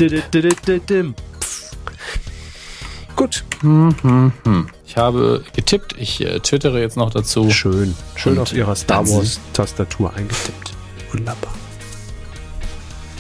Gut. 3.17 3.45
Hm, 3.63 3.97
hm, 4.01 4.33
hm. 4.45 4.69
Ich 4.87 4.97
habe 4.97 5.43
getippt. 5.53 5.97
Ich 5.99 6.25
äh, 6.25 6.39
twittere 6.39 6.81
jetzt 6.81 6.97
noch 6.97 7.11
dazu. 7.11 7.51
Schön. 7.51 7.97
Schön 8.15 8.35
Und 8.35 8.39
auf 8.39 8.53
Ihrer 8.53 8.77
Star 8.77 9.07
Wars 9.09 9.41
Tastatur 9.53 10.15
eingetippt. 10.15 10.73
Wunderbar. 11.13 11.53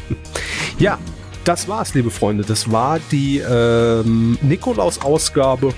Ja, 0.79 0.99
das 1.45 1.69
war's, 1.69 1.93
liebe 1.93 2.11
Freunde. 2.11 2.43
Das 2.43 2.73
war 2.73 2.99
die 3.13 3.37
ähm, 3.39 4.39
Nikolaus-Ausgabe 4.41 5.75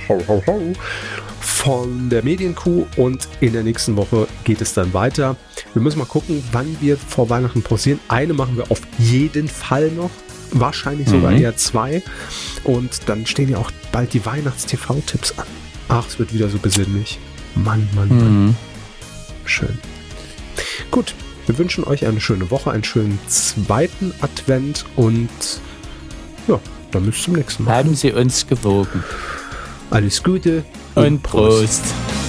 von 1.42 2.08
der 2.08 2.22
Medienkuh 2.22 2.86
und 2.96 3.28
in 3.40 3.52
der 3.52 3.62
nächsten 3.62 3.96
Woche 3.96 4.28
geht 4.44 4.60
es 4.60 4.74
dann 4.74 4.94
weiter. 4.94 5.36
Wir 5.74 5.82
müssen 5.82 5.98
mal 5.98 6.06
gucken, 6.06 6.42
wann 6.52 6.76
wir 6.80 6.96
vor 6.96 7.28
Weihnachten 7.28 7.62
pausieren. 7.62 8.00
Eine 8.08 8.32
machen 8.32 8.56
wir 8.56 8.70
auf 8.70 8.80
jeden 8.98 9.48
Fall 9.48 9.90
noch. 9.90 10.10
Wahrscheinlich 10.52 11.08
sogar 11.08 11.32
mhm. 11.32 11.38
eher 11.38 11.56
zwei. 11.56 12.02
Und 12.64 13.08
dann 13.08 13.26
stehen 13.26 13.48
ja 13.48 13.58
auch 13.58 13.70
bald 13.90 14.12
die 14.12 14.24
Weihnachts-TV-Tipps 14.24 15.38
an. 15.38 15.46
Ach, 15.88 16.06
es 16.06 16.18
wird 16.18 16.32
wieder 16.32 16.48
so 16.48 16.58
besinnlich. 16.58 17.18
Mann, 17.54 17.88
Mann, 17.94 18.08
Mann. 18.08 18.46
Mhm. 18.46 18.56
Schön. 19.44 19.78
Gut, 20.90 21.14
wir 21.46 21.58
wünschen 21.58 21.84
euch 21.84 22.06
eine 22.06 22.20
schöne 22.20 22.50
Woche, 22.50 22.70
einen 22.70 22.84
schönen 22.84 23.18
zweiten 23.26 24.12
Advent 24.20 24.84
und 24.96 25.28
ja, 26.46 26.60
dann 26.90 27.06
bis 27.06 27.22
zum 27.22 27.34
nächsten 27.34 27.64
Mal. 27.64 27.76
Haben 27.76 27.94
Sie 27.94 28.12
uns 28.12 28.46
gewogen. 28.46 29.02
Alles 29.90 30.22
Gute 30.22 30.64
und, 30.94 31.22
Prost. 31.22 31.82
Prost. 31.82 32.21